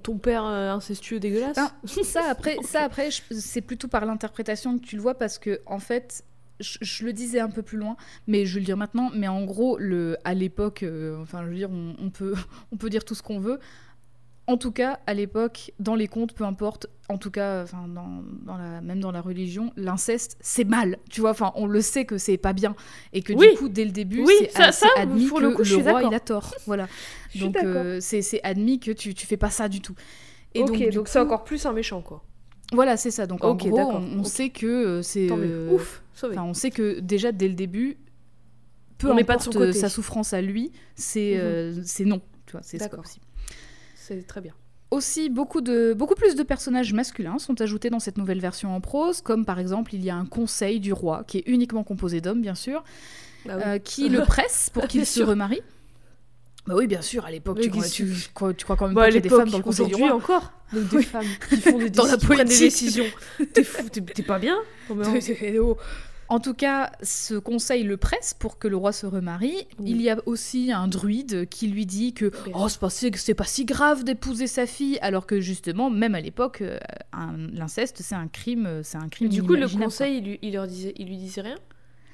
ton 0.03 0.17
père 0.17 0.45
euh, 0.45 0.71
incestueux 0.71 1.19
dégueulasse. 1.19 1.57
Ah, 1.59 1.73
ça 1.85 2.21
après, 2.29 2.57
ça 2.63 2.81
après, 2.83 3.09
c'est 3.31 3.61
plutôt 3.61 3.87
par 3.87 4.05
l'interprétation 4.05 4.77
que 4.79 4.83
tu 4.85 4.95
le 4.95 5.01
vois 5.01 5.15
parce 5.17 5.37
que 5.37 5.59
en 5.65 5.79
fait, 5.79 6.23
je, 6.61 6.77
je 6.81 7.05
le 7.05 7.13
disais 7.13 7.39
un 7.39 7.49
peu 7.49 7.61
plus 7.61 7.77
loin, 7.77 7.95
mais 8.27 8.45
je 8.45 8.53
vais 8.55 8.59
le 8.61 8.65
dire 8.65 8.77
maintenant. 8.77 9.11
Mais 9.13 9.27
en 9.27 9.43
gros, 9.45 9.77
le, 9.77 10.17
à 10.23 10.33
l'époque, 10.33 10.83
euh, 10.83 11.21
enfin, 11.21 11.43
je 11.45 11.49
veux 11.49 11.55
dire, 11.55 11.69
on, 11.71 11.95
on 12.01 12.09
peut, 12.09 12.33
on 12.71 12.77
peut 12.77 12.89
dire 12.89 13.03
tout 13.05 13.15
ce 13.15 13.21
qu'on 13.23 13.39
veut. 13.39 13.59
En 14.51 14.57
tout 14.57 14.71
cas, 14.71 14.99
à 15.05 15.13
l'époque, 15.13 15.71
dans 15.79 15.93
les 15.93 16.07
contes, 16.07 16.33
peu 16.33 16.43
importe, 16.43 16.87
en 17.07 17.17
tout 17.19 17.29
cas, 17.29 17.61
enfin, 17.63 17.87
dans, 17.87 18.23
dans 18.45 18.57
la, 18.57 18.81
même 18.81 18.99
dans 18.99 19.11
la 19.11 19.21
religion, 19.21 19.71
l'inceste, 19.77 20.37
c'est 20.41 20.63
mal. 20.63 20.97
Tu 21.09 21.21
vois, 21.21 21.29
enfin, 21.29 21.51
on 21.55 21.67
le 21.67 21.81
sait 21.81 22.05
que 22.05 22.17
c'est 22.17 22.37
pas 22.37 22.53
bien 22.53 22.75
et 23.13 23.21
que 23.21 23.33
Oui. 23.33 23.51
du 23.51 23.57
coup, 23.57 23.69
dès 23.69 23.85
le 23.85 23.91
début, 23.91 24.23
Oui, 24.25 24.33
c'est 24.39 24.51
ça- 24.51 24.71
ça, 24.71 24.87
admis 24.97 25.27
pour 25.27 25.37
que 25.37 25.43
le 25.43 25.51
coup, 25.51 25.61
le 25.63 25.75
roi, 25.77 26.01
il 26.03 26.13
a 26.15 26.19
tort. 26.19 26.55
Voilà. 26.65 26.87
Donc, 27.35 27.57
euh, 27.57 27.99
c'est 28.01 28.41
admis 28.43 28.79
que 28.79 28.91
tu, 28.91 29.13
tu 29.13 29.27
fais 29.27 29.37
pas 29.37 29.51
ça 29.51 29.69
du 29.69 29.81
tout. 29.81 29.93
Et 30.55 30.63
ok, 30.63 30.89
donc 30.93 31.07
c'est 31.09 31.19
encore 31.19 31.43
plus 31.43 31.67
un 31.67 31.73
méchant 31.73 32.01
quoi. 32.01 32.23
voilà, 32.73 32.97
c'est 32.97 33.11
ça. 33.11 33.27
Donc 33.27 33.43
en 33.43 33.51
Ok, 33.51 33.67
gros, 33.67 33.77
on, 33.79 34.01
on 34.17 34.19
ok. 34.21 34.25
sait 34.27 34.49
que 34.49 34.65
euh, 34.65 35.01
c'est. 35.03 35.27
Euh, 35.31 35.71
Ouf, 35.73 36.01
sauvé. 36.15 36.35
Enfin, 36.35 36.47
on 36.49 36.55
sait 36.55 36.71
que 36.71 36.99
déjà 37.01 37.31
dès 37.31 37.47
le 37.47 37.53
début, 37.53 37.97
peu 38.97 39.09
On 39.09 39.11
importe 39.11 39.27
pas 39.27 39.37
de 39.37 39.41
son 39.43 39.51
côté. 39.51 39.73
sa 39.73 39.89
souffrance 39.89 40.33
à 40.33 40.41
lui, 40.41 40.71
c'est 40.95 41.35
Mhm. 41.35 41.39
euh, 41.39 41.83
non. 42.05 42.21
Tu 42.47 42.53
vois, 42.53 42.61
c'est 42.63 42.79
pas 42.79 42.89
possible. 42.89 43.23
C'est 44.09 44.27
très 44.27 44.41
bien. 44.41 44.53
Aussi, 44.91 45.29
beaucoup, 45.29 45.61
de, 45.61 45.93
beaucoup 45.93 46.15
plus 46.15 46.35
de 46.35 46.41
personnages 46.43 46.93
masculins 46.93 47.37
sont 47.37 47.61
ajoutés 47.61 47.89
dans 47.91 47.99
cette 47.99 48.17
nouvelle 48.17 48.39
version 48.39 48.75
en 48.75 48.81
prose, 48.81 49.21
comme 49.21 49.45
par 49.45 49.59
exemple, 49.59 49.93
il 49.93 50.03
y 50.03 50.09
a 50.09 50.15
un 50.15 50.25
conseil 50.25 50.79
du 50.79 50.91
roi, 50.93 51.23
qui 51.27 51.37
est 51.37 51.43
uniquement 51.45 51.83
composé 51.83 52.21
d'hommes, 52.21 52.41
bien 52.41 52.55
sûr, 52.55 52.83
Ah 53.47 53.55
oui. 53.55 53.63
euh, 53.65 53.77
qui 53.79 54.09
le 54.09 54.21
presse 54.23 54.71
pour 54.73 54.87
qu'il 54.87 55.05
se 55.05 55.21
remarie. 55.21 55.61
Bah 56.65 56.73
oui, 56.75 56.87
bien 56.87 57.01
sûr, 57.01 57.23
à 57.25 57.31
l'époque, 57.31 57.59
tu, 57.61 57.69
crois- 57.69 57.83
qu'est-ce 57.83 57.93
tu, 57.95 58.05
que- 58.05 58.33
crois- 58.33 58.53
tu 58.53 58.63
crois 58.63 58.75
quand 58.77 58.87
même 58.87 58.95
Bah, 58.95 59.01
pas 59.03 59.07
qu'il 59.07 59.15
y 59.15 59.17
a 59.19 59.21
des 59.21 59.29
femmes 59.29 59.49
dans 59.49 59.57
le 59.59 59.63
conseil 59.63 59.87
du 59.87 59.95
roi 59.95 60.13
encore. 60.13 60.53
Donc 60.73 60.87
des 60.89 60.97
Oui. 60.97 61.03
femmes 61.03 61.25
qui 61.49 61.57
font 61.57 61.77
des 61.77 61.89
Dans 61.91 62.05
la 62.05 62.17
qui 62.17 62.25
prennent 62.25 62.37
des 62.39 62.43
politique. 62.45 62.61
décisions. 62.69 63.05
T'es 63.53 63.63
fou, 63.63 63.89
t'es 63.89 64.01
t'es 64.01 64.23
pas 64.23 64.37
bien 64.39 64.57
on- 64.89 64.97
Oh. 65.59 65.77
En 66.29 66.39
tout 66.39 66.53
cas, 66.53 66.91
ce 67.01 67.33
conseil 67.35 67.83
le 67.83 67.97
presse 67.97 68.33
pour 68.33 68.59
que 68.59 68.67
le 68.67 68.77
roi 68.77 68.91
se 68.91 69.05
remarie. 69.07 69.67
Oui. 69.79 69.91
Il 69.91 70.01
y 70.01 70.09
a 70.11 70.17
aussi 70.27 70.71
un 70.71 70.87
druide 70.87 71.49
qui 71.49 71.67
lui 71.67 71.85
dit 71.87 72.13
que 72.13 72.31
oh, 72.53 72.69
c'est 72.69 72.79
pas, 72.79 72.89
si- 72.91 73.11
c'est 73.15 73.33
pas 73.33 73.45
si 73.45 73.65
grave 73.65 74.03
d'épouser 74.03 74.45
sa 74.47 74.65
fille, 74.67 74.99
alors 75.01 75.25
que 75.25 75.41
justement, 75.41 75.89
même 75.89 76.13
à 76.13 76.21
l'époque, 76.21 76.61
euh, 76.61 76.77
l'inceste, 77.53 78.01
c'est 78.01 78.15
un 78.15 78.27
crime, 78.27 78.65
euh, 78.67 78.81
c'est 78.83 78.97
un 78.97 79.09
crime 79.09 79.29
Du 79.29 79.41
coup, 79.43 79.55
le 79.55 79.67
conseil, 79.67 80.17
il 80.19 80.23
lui, 80.23 80.39
il 80.43 80.53
leur 80.53 80.67
disait, 80.67 80.93
il 80.97 81.07
lui 81.07 81.17
disait 81.17 81.41
rien? 81.41 81.57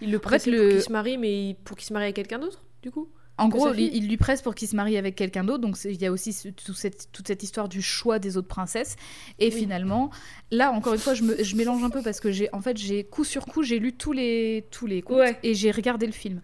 Il 0.02 0.12
le 0.12 0.20
fait, 0.20 0.46
le- 0.50 0.58
pour 0.62 0.70
qu'il 0.72 0.82
se 0.82 0.92
marie, 0.92 1.18
mais 1.18 1.56
pour 1.64 1.78
qu'il 1.78 1.86
se 1.86 1.94
marie 1.94 2.06
avec 2.06 2.16
quelqu'un 2.16 2.40
d'autre, 2.40 2.64
du 2.84 2.92
coup? 2.92 3.10
En 3.38 3.50
gros, 3.50 3.74
il, 3.74 3.94
il 3.94 4.08
lui 4.08 4.16
presse 4.16 4.42
pour 4.42 4.56
qu'il 4.56 4.68
se 4.70 4.76
marie 4.78 4.96
avec 4.96 5.16
quelqu'un 5.16 5.44
d'autre, 5.44 5.60
donc 5.60 5.76
il 5.84 6.02
y 6.02 6.06
a 6.06 6.12
aussi 6.12 6.32
ce- 6.32 6.48
tout 6.48 6.74
cette, 6.74 7.12
toute 7.12 7.28
cette 7.28 7.44
histoire 7.44 7.68
du 7.68 7.82
choix 7.82 8.18
des 8.18 8.38
autres 8.38 8.48
princesses. 8.48 8.96
Et 9.40 9.48
Oui. 9.48 9.52
finalement, 9.52 10.10
là, 10.52 10.72
encore 10.72 10.94
une 10.94 11.00
fois, 11.00 11.14
je, 11.16 11.24
me- 11.24 11.44
je 11.44 11.56
mélange 11.58 11.84
un 11.84 11.90
peu 11.90 12.02
parce 12.02 12.22
que 12.22 12.32
j'ai, 12.32 12.48
en 12.54 12.62
fait, 12.62 12.78
j'ai 12.78 13.04
coup 13.04 13.26
sur 13.26 13.46
coup, 13.46 13.62
j'ai 13.62 13.78
lu 13.80 13.92
tous 13.94 14.14
les, 14.14 14.66
tous 14.72 14.86
les 14.88 15.02
contes 15.02 15.18
Ouais. 15.18 15.38
et 15.44 15.54
j'ai 15.54 15.72
regardé 15.72 16.06
le 16.06 16.14
film. 16.14 16.42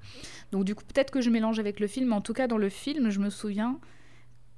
Donc 0.51 0.65
du 0.65 0.75
coup, 0.75 0.83
peut-être 0.83 1.11
que 1.11 1.21
je 1.21 1.29
mélange 1.29 1.59
avec 1.59 1.79
le 1.79 1.87
film, 1.87 2.11
en 2.11 2.19
tout 2.19 2.33
cas, 2.33 2.47
dans 2.47 2.57
le 2.57 2.67
film, 2.67 3.09
je 3.09 3.19
me 3.19 3.29
souviens 3.29 3.79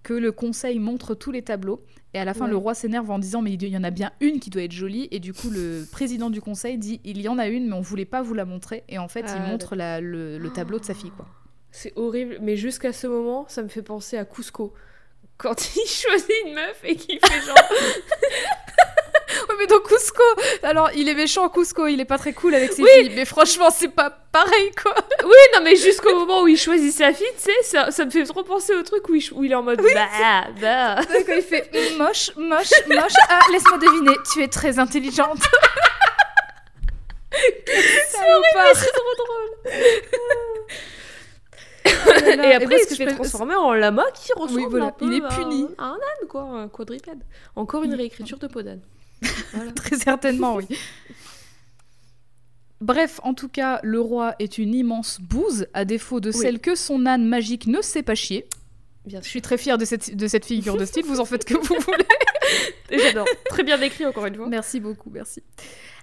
que 0.01 0.13
le 0.15 0.31
conseil 0.31 0.79
montre 0.79 1.13
tous 1.15 1.31
les 1.31 1.43
tableaux. 1.43 1.83
Et 2.15 2.19
à 2.19 2.25
la 2.25 2.33
fin, 2.33 2.45
Ouais. 2.45 2.51
le 2.51 2.57
roi 2.57 2.73
s'énerve 2.73 3.09
en 3.11 3.19
disant 3.19 3.41
Mais 3.43 3.53
il 3.53 3.63
y 3.67 3.77
en 3.77 3.83
a 3.83 3.89
bien 3.91 4.11
une 4.21 4.39
qui 4.39 4.49
doit 4.49 4.63
être 4.63 4.71
jolie. 4.71 5.07
Et 5.11 5.19
du 5.19 5.33
coup, 5.33 5.49
le 5.51 5.85
président 5.91 6.29
du 6.31 6.41
conseil 6.41 6.77
dit 6.79 6.99
Il 7.05 7.21
y 7.21 7.27
en 7.27 7.37
a 7.37 7.47
une, 7.47 7.67
mais 7.67 7.73
on 7.73 7.81
voulait 7.81 8.05
pas 8.05 8.21
vous 8.23 8.33
la 8.33 8.45
montrer. 8.45 8.83
Et 8.89 8.97
en 8.97 9.07
fait, 9.07 9.21
il 9.21 9.35
Ah, 9.37 9.47
montre 9.47 9.75
la- 9.75 10.01
le, 10.01 10.39
le 10.39 10.49
tableau 10.49 10.79
de 10.79 10.83
sa 10.85 10.93
fille. 10.95 11.11
quoi. 11.11 11.27
C'est 11.75 11.91
horrible, 11.95 12.37
mais 12.39 12.55
jusqu'à 12.55 12.93
ce 12.93 13.07
moment, 13.07 13.45
ça 13.49 13.63
me 13.63 13.67
fait 13.67 13.81
penser 13.81 14.15
à 14.17 14.25
Cusco. 14.25 14.73
Quand 15.39 15.55
il 15.75 15.87
choisit 15.87 16.31
une 16.45 16.53
meuf 16.53 16.77
et 16.83 16.95
qu'il 16.95 17.19
fait 17.19 17.41
genre. 17.41 17.55
Ouais, 19.49 19.55
mais 19.59 19.65
dans 19.67 19.79
Cusco, 19.79 20.21
alors 20.61 20.91
il 20.95 21.09
est 21.09 21.15
méchant 21.15 21.49
Cusco, 21.49 21.87
il 21.87 21.99
est 21.99 22.05
pas 22.05 22.19
très 22.19 22.33
cool 22.33 22.53
avec 22.53 22.71
ses 22.71 22.83
Oui. 22.83 22.89
filles. 22.93 23.11
Mais 23.15 23.25
franchement, 23.25 23.69
c'est 23.71 23.87
pas 23.89 24.09
pareil 24.31 24.71
quoi. 24.81 24.93
oui, 25.23 25.35
non, 25.55 25.61
mais 25.63 25.75
jusqu'au 25.75 26.13
moment 26.15 26.43
où 26.43 26.47
il 26.47 26.57
choisit 26.57 26.93
sa 26.93 27.11
fille, 27.13 27.25
tu 27.37 27.51
sais, 27.51 27.63
ça, 27.63 27.89
ça 27.91 28.05
me 28.05 28.11
fait 28.11 28.23
trop 28.25 28.43
penser 28.43 28.75
au 28.75 28.83
truc 28.83 29.09
où 29.09 29.15
il, 29.15 29.21
ch- 29.21 29.33
où 29.33 29.43
il 29.43 29.51
est 29.51 29.55
en 29.55 29.63
mode. 29.63 29.81
bah, 29.81 30.45
bah. 30.61 30.99
Quand 31.25 31.33
il 31.35 31.41
fait 31.41 31.67
moche, 31.97 32.31
moche, 32.37 32.71
moche. 32.87 33.13
Ah, 33.27 33.39
laisse-moi 33.51 33.79
deviner, 33.79 34.15
tu 34.31 34.43
es 34.43 34.47
très 34.47 34.77
intelligente. 34.77 35.39
Salopard. 38.11 38.75
C'est 38.75 38.91
trop 38.91 39.15
drôle. 39.25 39.73
Et 42.43 42.53
après, 42.53 42.77
ce 42.79 42.83
il 42.83 42.89
se 42.89 42.95
fait 42.95 43.09
je 43.09 43.15
transformer 43.15 43.55
en 43.55 43.73
lama 43.73 44.03
qui 44.13 44.31
ressemble 44.33 44.59
Oui, 44.59 44.65
voilà, 44.69 44.85
un 44.85 44.91
peu 44.91 45.05
il 45.05 45.13
est 45.13 45.35
puni. 45.35 45.67
À, 45.77 45.85
un 45.85 45.93
âne, 45.93 46.27
quoi, 46.27 46.43
un 46.43 46.67
quadrupède. 46.67 47.23
Encore 47.55 47.83
une 47.83 47.93
réécriture 47.93 48.39
de 48.39 48.47
Podane. 48.47 48.81
Voilà. 49.53 49.71
Très 49.75 49.97
certainement, 49.97 50.55
oui. 50.55 50.65
Bref, 52.81 53.19
en 53.23 53.33
tout 53.33 53.47
cas, 53.47 53.79
le 53.83 54.01
roi 54.01 54.35
est 54.39 54.57
une 54.57 54.73
immense 54.75 55.21
bouse, 55.21 55.67
à 55.73 55.85
défaut 55.85 56.19
de 56.19 56.29
Oui. 56.31 56.37
celle 56.37 56.59
que 56.59 56.75
son 56.75 57.05
âne 57.05 57.25
magique 57.25 57.67
ne 57.67 57.81
sait 57.81 58.03
pas 58.03 58.15
chier. 58.15 58.45
Bien 59.05 59.21
Je 59.21 59.27
suis 59.27 59.41
très 59.41 59.57
fière 59.57 59.77
de 59.77 59.85
cette, 59.85 60.15
de 60.15 60.27
cette 60.27 60.45
figure 60.45 60.77
de 60.77 60.85
style, 60.85 61.05
vous 61.05 61.19
en 61.19 61.25
faites 61.25 61.45
que 61.45 61.53
vous 61.55 61.75
voulez. 61.81 62.05
Et 62.89 62.99
J'adore. 62.99 63.27
Très 63.49 63.63
bien 63.63 63.81
écrit, 63.81 64.05
encore 64.05 64.25
une 64.25 64.35
fois. 64.35 64.47
Merci 64.47 64.79
beaucoup, 64.79 65.09
merci. 65.09 65.41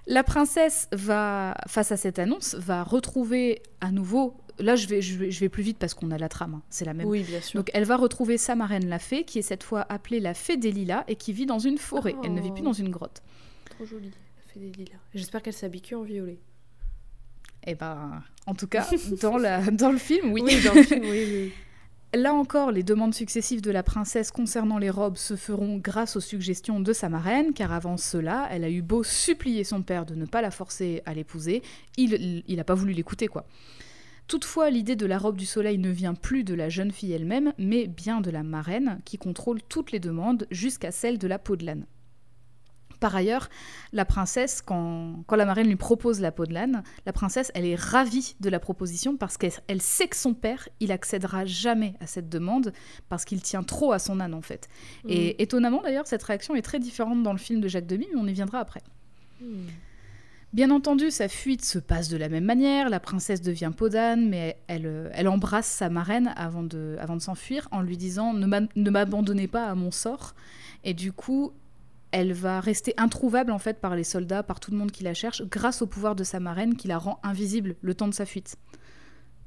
La 0.07 0.23
princesse 0.23 0.87
va, 0.91 1.55
face 1.67 1.91
à 1.91 1.97
cette 1.97 2.17
annonce, 2.17 2.55
va 2.55 2.83
retrouver 2.83 3.61
à 3.81 3.91
nouveau. 3.91 4.35
Là, 4.61 4.75
je 4.75 4.87
vais, 4.87 5.01
je 5.01 5.17
vais, 5.17 5.31
je 5.31 5.39
vais 5.39 5.49
plus 5.49 5.63
vite 5.63 5.77
parce 5.77 5.93
qu'on 5.93 6.11
a 6.11 6.17
la 6.17 6.29
trame, 6.29 6.55
hein, 6.55 6.61
c'est 6.69 6.85
la 6.85 6.93
même. 6.93 7.07
Oui, 7.07 7.23
bien 7.23 7.41
sûr. 7.41 7.59
Donc, 7.59 7.69
elle 7.73 7.85
va 7.85 7.97
retrouver 7.97 8.37
sa 8.37 8.55
marraine, 8.55 8.87
la 8.87 8.99
fée, 8.99 9.23
qui 9.23 9.39
est 9.39 9.43
cette 9.43 9.63
fois 9.63 9.85
appelée 9.89 10.19
la 10.19 10.33
fée 10.33 10.57
des 10.57 10.71
lilas 10.71 11.03
et 11.07 11.15
qui 11.15 11.33
vit 11.33 11.45
dans 11.45 11.59
une 11.59 11.77
forêt. 11.77 12.15
Elle 12.23 12.33
ne 12.33 12.41
vit 12.41 12.51
plus 12.51 12.61
Oh. 12.61 12.65
dans 12.65 12.73
une 12.73 12.89
grotte. 12.89 13.21
Trop 13.69 13.85
jolie. 13.85 14.11
Elle 14.45 14.51
fait 14.53 14.59
des 14.59 14.71
lilas. 14.71 14.97
J'espère 15.13 15.41
qu'elle 15.41 15.53
s'habille 15.53 15.81
en 15.95 16.03
violet. 16.03 16.39
Et 17.67 17.75
ben, 17.75 18.23
en 18.47 18.55
tout 18.55 18.67
cas, 18.67 18.87
dans, 19.21 19.37
la, 19.37 19.69
dans 19.71 19.91
le 19.91 19.97
film, 19.97 20.31
oui. 20.31 20.41
dans 20.63 20.73
le 20.73 20.83
film, 20.83 21.01
oui, 21.03 21.25
oui. 21.31 21.51
Là 22.13 22.33
encore, 22.33 22.71
les 22.71 22.83
demandes 22.83 23.13
successives 23.13 23.61
de 23.61 23.71
la 23.71 23.83
princesse 23.83 24.31
concernant 24.31 24.77
les 24.77 24.89
robes 24.89 25.15
se 25.15 25.37
feront 25.37 25.77
grâce 25.77 26.17
aux 26.17 26.19
suggestions 26.21 26.81
de 26.81 26.91
sa 26.91 27.07
marraine, 27.07 27.53
car 27.53 27.71
avant 27.71 27.95
cela, 27.95 28.49
elle 28.51 28.65
a 28.65 28.69
eu 28.69 28.81
beau 28.81 29.01
supplier 29.03 29.63
son 29.63 29.81
père 29.81 30.05
de 30.05 30.13
ne 30.15 30.25
pas 30.25 30.41
la 30.41 30.51
forcer 30.51 31.01
à 31.05 31.13
l'épouser, 31.13 31.61
il 31.97 32.43
n'a 32.49 32.65
pas 32.65 32.73
voulu 32.73 32.91
l'écouter, 32.91 33.27
quoi. 33.27 33.45
Toutefois, 34.27 34.69
l'idée 34.69 34.95
de 34.95 35.05
la 35.05 35.17
robe 35.17 35.37
du 35.37 35.45
soleil 35.45 35.77
ne 35.77 35.89
vient 35.89 36.13
plus 36.13 36.43
de 36.43 36.53
la 36.53 36.69
jeune 36.69 36.91
fille 36.91 37.11
elle-même, 37.11 37.53
mais 37.57 37.87
bien 37.87 38.21
de 38.21 38.31
la 38.31 38.43
marraine, 38.43 39.01
qui 39.03 39.17
contrôle 39.17 39.61
toutes 39.61 39.91
les 39.91 39.99
demandes, 39.99 40.47
jusqu'à 40.51 40.91
celle 40.91 41.17
de 41.17 41.27
la 41.27 41.37
peau 41.37 41.55
de 41.55 41.65
l'âne. 41.65 41.85
Par 43.01 43.15
ailleurs, 43.15 43.49
la 43.93 44.05
princesse, 44.05 44.61
quand, 44.61 45.23
quand 45.25 45.35
la 45.35 45.45
marraine 45.45 45.67
lui 45.67 45.75
propose 45.75 46.21
la 46.21 46.31
peau 46.31 46.45
de 46.45 46.53
l'âne, 46.53 46.83
la 47.07 47.11
princesse, 47.11 47.51
elle 47.55 47.65
est 47.65 47.75
ravie 47.75 48.35
de 48.39 48.47
la 48.47 48.59
proposition 48.59 49.17
parce 49.17 49.37
qu'elle 49.37 49.51
elle 49.67 49.81
sait 49.81 50.07
que 50.07 50.15
son 50.15 50.35
père, 50.35 50.69
il 50.79 50.91
accédera 50.91 51.43
jamais 51.45 51.95
à 51.99 52.05
cette 52.05 52.29
demande 52.29 52.73
parce 53.09 53.25
qu'il 53.25 53.41
tient 53.41 53.63
trop 53.63 53.91
à 53.91 53.97
son 53.97 54.19
âne 54.19 54.35
en 54.35 54.43
fait. 54.43 54.69
Et 55.09 55.41
étonnamment 55.41 55.81
d'ailleurs, 55.81 56.05
cette 56.05 56.21
réaction 56.21 56.53
est 56.53 56.61
très 56.61 56.77
différente 56.77 57.23
dans 57.23 57.33
le 57.33 57.39
film 57.39 57.59
de 57.59 57.67
Jacques 57.67 57.87
Demy, 57.87 58.07
mais 58.13 58.19
on 58.21 58.27
y 58.27 58.33
viendra 58.33 58.59
après. 58.59 58.83
Bien 60.53 60.69
entendu, 60.69 61.11
sa 61.11 61.29
fuite 61.29 61.63
se 61.63 61.79
passe 61.79 62.09
de 62.09 62.17
la 62.17 62.27
même 62.27 62.43
manière. 62.43 62.89
La 62.89 62.99
princesse 62.99 63.41
devient 63.41 63.71
peau 63.75 63.87
d'âne, 63.87 64.27
mais 64.27 64.57
elle, 64.67 64.85
euh, 64.85 65.09
elle 65.13 65.29
embrasse 65.29 65.67
sa 65.67 65.89
marraine 65.89 66.33
avant 66.35 66.63
de, 66.63 66.97
avant 66.99 67.15
de 67.15 67.21
s'enfuir 67.21 67.69
en 67.71 67.81
lui 67.81 67.95
disant 67.95 68.33
ne 68.33 68.45
m'a- 68.45 68.67
ne 68.75 68.89
m'abandonnez 68.89 69.47
pas 69.47 69.67
à 69.67 69.75
mon 69.75 69.91
sort. 69.91 70.35
Et 70.83 70.93
du 70.93 71.13
coup, 71.13 71.53
elle 72.11 72.33
va 72.33 72.59
rester 72.59 72.93
introuvable 72.97 73.53
en 73.53 73.59
fait 73.59 73.79
par 73.79 73.95
les 73.95 74.03
soldats, 74.03 74.43
par 74.43 74.59
tout 74.59 74.71
le 74.71 74.77
monde 74.77 74.91
qui 74.91 75.05
la 75.05 75.13
cherche, 75.13 75.41
grâce 75.43 75.81
au 75.81 75.87
pouvoir 75.87 76.17
de 76.17 76.25
sa 76.25 76.41
marraine 76.41 76.75
qui 76.75 76.89
la 76.89 76.97
rend 76.97 77.19
invisible 77.23 77.75
le 77.81 77.93
temps 77.93 78.09
de 78.09 78.13
sa 78.13 78.25
fuite. 78.25 78.57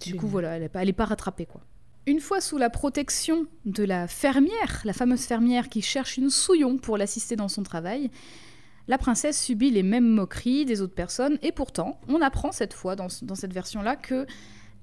Du 0.00 0.16
coup, 0.16 0.26
voilà, 0.26 0.56
elle 0.56 0.70
n'est 0.86 0.92
pas 0.94 1.04
rattrapée 1.04 1.44
quoi. 1.44 1.60
Une 2.06 2.20
fois 2.20 2.40
sous 2.40 2.56
la 2.58 2.70
protection 2.70 3.46
de 3.66 3.84
la 3.84 4.08
fermière, 4.08 4.80
la 4.84 4.92
fameuse 4.94 5.24
fermière 5.24 5.68
qui 5.68 5.82
cherche 5.82 6.16
une 6.16 6.30
souillon 6.30 6.76
pour 6.78 6.96
l'assister 6.98 7.36
dans 7.36 7.48
son 7.48 7.62
travail, 7.62 8.10
la 8.88 8.98
princesse 8.98 9.42
subit 9.42 9.70
les 9.70 9.82
mêmes 9.82 10.08
moqueries 10.08 10.64
des 10.64 10.82
autres 10.82 10.94
personnes, 10.94 11.38
et 11.42 11.52
pourtant, 11.52 12.00
on 12.08 12.20
apprend 12.20 12.52
cette 12.52 12.74
fois, 12.74 12.96
dans, 12.96 13.08
dans 13.22 13.34
cette 13.34 13.52
version-là, 13.52 13.96
que 13.96 14.26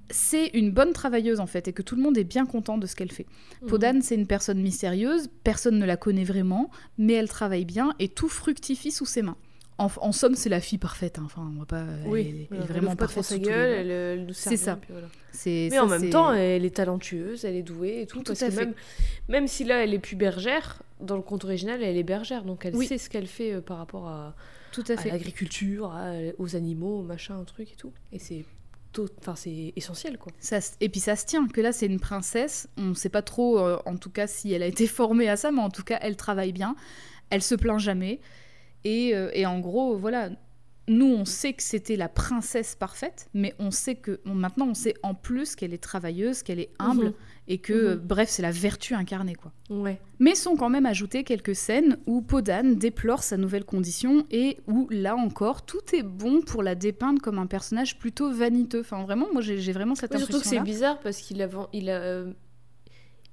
c'est 0.10 0.48
une 0.48 0.72
bonne 0.72 0.94
travailleuse 0.94 1.40
en 1.40 1.48
fait, 1.48 1.68
et 1.68 1.74
que 1.74 1.82
tout 1.82 1.96
le 1.96 2.02
monde 2.02 2.18
est 2.18 2.24
bien 2.24 2.46
content 2.46 2.78
de 2.78 2.88
ce 2.88 2.96
qu'elle 2.96 3.12
fait. 3.12 3.26
Mhm. 3.62 3.68
Podane, 3.70 4.02
c'est 4.02 4.16
une 4.16 4.28
personne 4.28 4.62
mystérieuse, 4.62 5.30
personne 5.44 5.78
ne 5.78 5.86
la 5.86 5.98
connaît 5.98 6.24
vraiment, 6.24 6.70
mais 6.98 7.14
elle 7.14 7.30
travaille 7.30 7.66
bien, 7.66 7.94
et 8.00 8.10
tout 8.10 8.30
fructifie 8.30 8.92
sous 8.92 9.06
ses 9.06 9.22
mains. 9.22 9.38
En, 9.82 9.92
en 10.02 10.12
somme, 10.12 10.36
c'est 10.36 10.50
la 10.50 10.60
fille 10.60 10.78
parfaite, 10.78 11.18
hein. 11.20 11.24
enfin, 11.26 11.50
on 11.56 11.60
va 11.60 11.66
pas... 11.66 11.84
elle 12.04 12.08
Oui, 12.10 12.20
est- 12.22 12.30
elle 12.30 12.36
est, 12.42 12.48
voilà, 12.50 12.66
vraiment 12.66 12.96
pas 12.96 13.08
trop 13.08 13.16
parfaite 13.16 13.24
sa 13.24 13.36
sous 13.36 13.42
tous 13.42 13.46
les 13.48 13.52
gueule, 13.52 13.70
elle, 13.80 13.92
elle 13.92 14.26
nous 14.26 14.34
sert 14.34 14.52
C'est 14.52 14.58
bien, 14.58 14.66
ça. 14.66 14.76
puis 14.78 14.90
voilà. 14.92 15.08
C'est- 15.32 15.68
Mais 15.72 15.78
ça, 15.78 15.84
en 15.84 15.88
même 15.88 16.02
c'est- 16.02 16.10
temps, 16.10 16.34
elle 16.34 16.66
est 16.66 16.76
talentueuse, 16.76 17.46
elle 17.46 17.56
est 17.56 17.64
douée 17.64 18.02
et 18.02 18.08
tout. 18.08 18.20
Tout 18.20 18.24
parce 18.26 18.42
à 18.44 18.48
que 18.48 18.52
fait. 18.52 18.66
même, 18.66 18.74
même 19.30 19.48
si 19.48 19.64
là, 19.64 19.84
elle 19.84 19.94
est 19.94 20.00
plus 20.00 20.16
bergère, 20.16 20.84
dans 21.00 21.16
le 21.16 21.22
conte 21.22 21.46
original, 21.46 21.82
elle 21.84 21.98
est 21.98 22.04
bergère. 22.04 22.44
Donc 22.44 22.66
elle 22.66 22.76
Oui. 22.76 22.86
sait 22.88 22.98
ce 22.98 23.10
qu'elle 23.10 23.28
fait 23.28 23.54
euh, 23.54 23.62
par 23.62 23.78
rapport 23.78 24.08
à, 24.08 24.36
Tout 24.72 24.84
à 24.90 24.94
à 24.94 24.98
fait. 24.98 25.10
l'agriculture, 25.10 25.92
à- 25.94 26.14
aux 26.38 26.56
animaux, 26.56 27.00
au 27.00 27.04
machin, 27.04 27.44
truc 27.46 27.72
et 27.72 27.76
tout. 27.76 27.92
Et 28.12 28.20
c'est 28.20 28.46
tot- 28.94 29.08
enfin, 29.20 29.36
c'est 29.36 29.74
essentiel, 29.76 30.18
quoi. 30.18 30.32
Ça 30.40 30.60
se- 30.62 30.74
et 30.82 30.90
puis 30.90 31.00
ça 31.00 31.16
se 31.16 31.26
tient, 31.26 31.48
que 31.48 31.62
là 31.62 31.72
c'est 31.72 31.86
une 31.88 32.00
princesse, 32.00 32.68
on 32.78 32.88
ne 32.88 32.94
sait 32.94 33.10
pas 33.10 33.22
trop 33.22 33.58
euh, 33.60 33.80
en 33.86 33.96
tout 33.96 34.10
cas 34.12 34.28
si 34.28 34.52
elle 34.54 34.62
a 34.64 34.68
été 34.68 34.86
formée 34.88 35.30
à 35.30 35.38
ça, 35.38 35.52
mais 35.52 35.62
en 35.62 35.70
tout 35.70 35.84
cas 35.84 35.98
elle 36.02 36.18
travaille 36.18 36.52
bien, 36.52 36.76
elle 37.30 37.42
se 37.42 37.56
plaint 37.56 37.80
jamais, 37.80 38.20
et, 38.84 39.16
euh, 39.16 39.30
et 39.34 39.46
en 39.46 39.60
gros 39.60 39.96
voilà, 39.96 40.30
nous 40.88 41.06
on 41.14 41.26
sait 41.26 41.54
que 41.54 41.64
c'était 41.64 41.96
la 41.96 42.10
princesse 42.10 42.76
parfaite, 42.76 43.30
mais 43.34 43.54
on 43.60 43.72
sait 43.72 43.96
que 43.96 44.20
maintenant 44.26 44.68
on 44.70 44.74
sait 44.74 44.96
en 45.04 45.14
plus 45.14 45.56
qu'elle 45.56 45.74
est 45.74 45.82
travailleuse, 45.84 46.44
qu'elle 46.44 46.60
est 46.60 46.72
humble, 46.80 47.06
Mhm. 47.06 47.14
et 47.48 47.58
que 47.60 47.74
euh, 47.74 47.96
Mhm. 47.96 48.02
bref 48.02 48.30
c'est 48.30 48.42
la 48.42 48.52
vertu 48.52 48.94
incarnée 48.96 49.36
quoi. 49.36 49.52
Ouais. 49.70 50.02
Mais 50.20 50.36
sont 50.36 50.56
quand 50.56 50.70
même 50.70 50.86
ajoutées 50.88 51.24
quelques 51.24 51.56
scènes 51.56 51.98
où 52.08 52.22
Podane 52.22 52.76
déplore 52.76 53.24
sa 53.24 53.38
nouvelle 53.38 53.64
condition 53.64 54.26
et 54.32 54.58
où, 54.68 54.88
là 54.92 55.16
encore, 55.16 55.66
tout 55.66 55.80
est 55.96 56.04
bon 56.04 56.42
pour 56.42 56.62
la 56.62 56.76
dépeindre 56.76 57.22
comme 57.22 57.40
un 57.40 57.48
personnage 57.48 57.98
plutôt 57.98 58.32
vaniteux. 58.32 58.82
Enfin, 58.82 59.02
vraiment, 59.04 59.28
moi, 59.32 59.42
j'ai 59.42 59.72
vraiment 59.72 59.96
cette 59.96 60.12
Oui, 60.14 60.20
surtout 60.20 60.40
que 60.42 60.46
c'est 60.48 60.60
bizarre 60.60 61.00
parce 61.00 61.20
qu'il 61.22 61.38
il 61.74 61.90
a, 61.90 61.94
euh, 62.02 62.34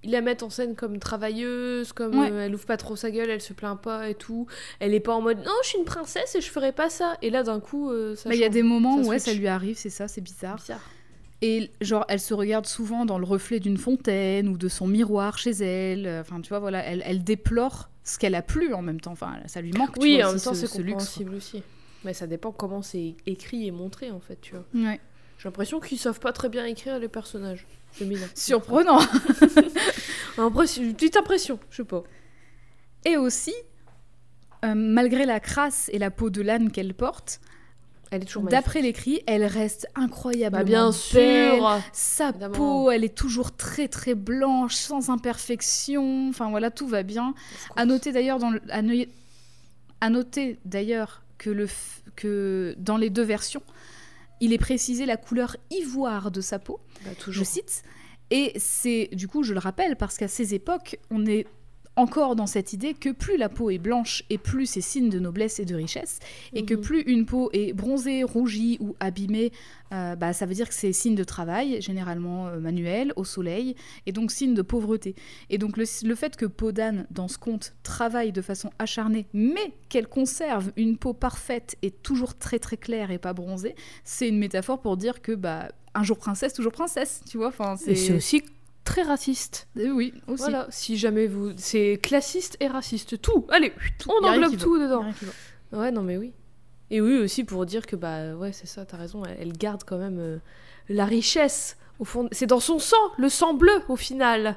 il 0.05 0.13
la 0.13 0.21
met 0.21 0.43
en 0.43 0.51
scène 0.51 0.75
comme 0.77 0.99
travailleuse, 0.99 1.93
comme 1.93 2.19
Ouais. 2.19 2.31
euh, 2.31 2.47
elle 2.47 2.55
ouvre 2.55 2.67
pas 2.67 2.77
trop 2.77 2.95
sa 2.97 3.11
gueule, 3.11 3.31
elle 3.31 3.41
se 3.41 3.53
plaint 3.53 3.81
pas 3.81 4.09
et 4.09 4.15
tout. 4.15 4.47
Elle 4.81 4.95
est 4.95 5.01
pas 5.01 5.13
en 5.15 5.21
mode 5.21 5.39
non, 5.39 5.53
je 5.63 5.69
suis 5.71 5.79
une 5.79 5.85
princesse 5.85 6.35
et 6.35 6.41
je 6.41 6.51
ferai 6.51 6.73
pas 6.73 6.89
ça. 6.91 7.17
Et 7.23 7.31
là, 7.31 7.43
d'un 7.43 7.61
coup, 7.61 7.91
euh, 7.91 8.15
ça 8.17 8.29
Bah, 8.29 8.35
Il 8.35 8.41
y 8.41 8.45
a 8.45 8.49
des 8.49 8.63
moments 8.63 8.97
ça 9.03 9.09
où 9.09 9.11
ouais, 9.11 9.19
ça 9.19 9.33
lui 9.35 9.49
arrive, 9.49 9.77
c'est 9.77 9.91
ça, 9.91 10.07
c'est 10.09 10.21
bizarre. 10.21 10.57
bizarre. 10.57 10.81
Et 11.41 11.71
genre, 11.81 12.05
elle 12.09 12.19
se 12.21 12.35
regarde 12.35 12.67
souvent 12.67 13.05
dans 13.05 13.19
le 13.19 13.25
reflet 13.25 13.61
d'une 13.61 13.77
fontaine 13.79 14.49
ou 14.49 14.57
de 14.59 14.69
son 14.69 14.87
miroir 14.89 15.39
chez 15.39 15.51
elle. 15.53 16.09
Enfin, 16.21 16.41
tu 16.41 16.49
vois, 16.49 16.59
voilà, 16.59 16.83
elle, 16.85 17.03
elle 17.07 17.23
déplore 17.23 17.91
ce 18.03 18.19
qu'elle 18.19 18.35
a 18.35 18.43
plus 18.43 18.75
en 18.75 18.83
même 18.83 19.01
temps. 19.01 19.13
Enfin, 19.13 19.35
ça 19.47 19.61
lui 19.61 19.73
manque. 19.73 19.95
tu 19.95 20.01
Oui, 20.03 20.17
vois, 20.17 20.31
en 20.31 20.33
même 20.33 20.41
temps, 20.41 20.55
ce- 20.55 20.67
c'est 20.67 20.79
luxe, 20.79 20.93
compréhensible 20.95 21.35
aussi. 21.35 21.63
Mais 22.05 22.13
ça 22.15 22.27
dépend 22.27 22.51
comment 22.53 22.83
c'est 22.83 23.15
écrit 23.27 23.67
et 23.67 23.71
montré 23.71 24.11
en 24.11 24.21
fait, 24.21 24.39
tu 24.41 24.55
vois. 24.55 24.65
Ouais. 24.75 25.01
J'ai 25.39 25.45
l'impression 25.45 25.79
qu'ils 25.79 25.99
savent 25.99 26.19
pas 26.21 26.33
très 26.33 26.49
bien 26.49 26.65
écrire 26.65 26.99
les 26.99 27.09
personnages. 27.09 27.67
Surprenant. 28.35 29.01
Impression- 30.39 30.83
une 30.85 30.95
petite 30.95 31.17
impression, 31.17 31.59
je 31.71 31.79
sais 31.79 31.85
pas. 31.85 32.05
Et 33.05 33.17
aussi, 33.17 33.55
euh, 34.65 34.75
malgré 34.75 35.27
la 35.27 35.41
crasse 35.41 35.91
et 35.93 35.99
la 35.99 36.11
peau 36.11 36.31
de 36.31 36.43
l'âne 36.43 36.71
qu'elle 36.71 36.95
porte, 36.95 37.41
Elle 38.11 38.23
est 38.23 38.27
toujours 38.27 38.45
D'après 38.45 38.81
l'écrit, 38.81 39.21
elle 39.27 39.45
reste 39.45 39.87
incroyablement 39.95 40.61
Bah, 40.61 40.65
bien 40.65 40.85
belle. 40.91 40.95
sûr. 41.59 41.81
Sa 41.93 42.31
Évidemment. 42.31 42.55
peau, 42.55 42.91
elle 42.91 43.05
est 43.05 43.15
toujours 43.15 43.55
très 43.57 43.87
très 43.89 44.15
blanche, 44.15 44.75
sans 44.77 45.11
imperfection. 45.11 46.29
Enfin 46.31 46.49
voilà, 46.51 46.71
tout 46.71 46.87
va 46.89 47.03
bien. 47.03 47.35
À 47.77 47.85
noter 47.85 48.13
d'ailleurs 48.13 48.39
dans 48.39 48.51
le- 48.51 48.63
à, 48.71 48.81
no- 48.83 49.05
à 50.01 50.09
noter 50.11 50.59
d'ailleurs 50.65 51.23
que 51.37 51.51
le 51.51 51.67
f- 51.67 52.01
que 52.17 52.75
dans 52.79 52.97
les 52.97 53.11
deux 53.11 53.23
versions, 53.25 53.63
il 54.41 54.53
est 54.53 54.59
précisé 54.59 55.07
la 55.07 55.17
couleur 55.17 55.57
ivoire 55.71 56.31
de 56.31 56.41
sa 56.41 56.59
peau. 56.59 56.81
Bah, 57.05 57.11
Je 57.29 57.45
cite. 57.45 57.83
Et 58.31 58.53
c'est 58.57 59.09
du 59.13 59.27
coup, 59.27 59.43
je 59.43 59.55
le 59.55 59.59
rappelle, 59.59 59.97
parce 59.97 60.17
qu'à 60.19 60.29
ces 60.29 60.55
époques, 60.55 60.99
on 61.11 61.25
est 61.27 61.47
encore 61.99 62.37
dans 62.37 62.47
cette 62.47 62.73
idée 62.73 62.95
que 62.95 63.11
plus 63.11 63.37
la 63.37 63.49
peau 63.49 63.71
est 63.71 63.79
blanche 63.79 64.23
et 64.31 64.39
plus 64.39 64.67
c'est 64.67 64.81
signe 64.81 65.11
de 65.11 65.19
noblesse 65.19 65.59
et 65.59 65.65
de 65.65 65.75
richesse, 65.75 66.21
et 66.55 66.65
que 66.65 66.75
Mhm. 66.75 66.81
plus 66.81 67.01
une 67.03 67.27
peau 67.27 67.51
est 67.53 67.73
bronzée, 67.73 68.23
rougie 68.23 68.79
ou 68.81 68.95
abîmée, 69.01 69.51
euh, 69.93 70.15
bah, 70.17 70.33
ça 70.33 70.47
veut 70.47 70.55
dire 70.55 70.69
que 70.69 70.75
c'est 70.75 70.93
signe 70.93 71.15
de 71.15 71.25
travail, 71.25 71.81
généralement 71.83 72.47
euh, 72.49 72.61
manuel, 72.61 73.13
au 73.17 73.25
soleil, 73.25 73.75
et 74.07 74.13
donc 74.13 74.31
signe 74.31 74.55
de 74.55 74.63
pauvreté. 74.63 75.15
Et 75.51 75.59
donc 75.59 75.77
le, 75.77 75.85
le 76.05 76.15
fait 76.15 76.37
que 76.37 76.47
peau 76.47 76.73
d'âne, 76.73 77.07
dans 77.11 77.27
ce 77.29 77.37
conte, 77.39 77.75
travaille 77.83 78.33
de 78.33 78.43
façon 78.43 78.71
acharnée, 78.79 79.27
mais 79.33 79.73
qu'elle 79.89 80.07
conserve 80.09 80.71
une 80.77 80.97
peau 80.99 81.15
parfaite 81.15 81.77
et 81.83 81.91
toujours 81.91 82.37
très 82.39 82.59
très 82.59 82.77
claire 82.77 83.11
et 83.11 83.19
pas 83.19 83.33
bronzée, 83.33 83.75
c'est 84.05 84.29
une 84.29 84.39
métaphore 84.39 84.81
pour 84.81 84.97
dire 84.97 85.21
que 85.21 85.33
bah, 85.33 85.69
un 85.95 86.03
jour 86.05 86.19
princesse, 86.19 86.53
toujours 86.53 86.73
princesse, 86.73 87.23
tu 87.29 87.39
vois. 87.39 87.49
Enfin, 87.49 87.75
c'est 87.77 88.13
aussi 88.15 88.43
très 88.89 89.03
raciste. 89.03 89.69
Euh, 89.77 89.91
oui, 89.91 90.15
aussi. 90.29 90.45
Voilà, 90.45 90.67
si 90.71 90.97
jamais 90.97 91.27
vous. 91.27 91.53
C'est 91.59 92.01
classiste 92.03 92.57
et 92.61 92.69
raciste. 92.69 93.21
Tout. 93.21 93.47
Allez, 93.51 93.73
on 94.09 94.25
a 94.25 94.31
rien 94.31 94.43
englobe 94.43 94.59
tout 94.59 94.79
dedans. 94.79 95.05
Ouais, 95.73 95.91
non, 95.91 96.03
mais 96.03 96.17
oui. 96.17 96.33
Et 96.91 97.03
oui, 97.03 97.19
aussi 97.19 97.45
pour 97.45 97.67
dire 97.67 97.87
que, 97.87 97.97
bah, 97.97 98.35
ouais, 98.35 98.53
c'est 98.53 98.67
ça, 98.67 98.87
t'as 98.87 98.97
raison, 98.97 99.23
elle, 99.27 99.37
elle 99.41 99.53
garde 99.53 99.83
quand 99.85 99.99
même 99.99 100.19
euh, 100.19 100.39
la 100.89 101.05
richesse. 101.05 101.77
Au 101.99 102.07
fond, 102.07 102.29
c'est 102.33 102.47
dans 102.47 102.61
son 102.61 102.79
sang, 102.79 102.97
le 103.19 103.29
sang 103.29 103.53
bleu, 103.53 103.83
au 103.89 103.97
final. 103.97 104.57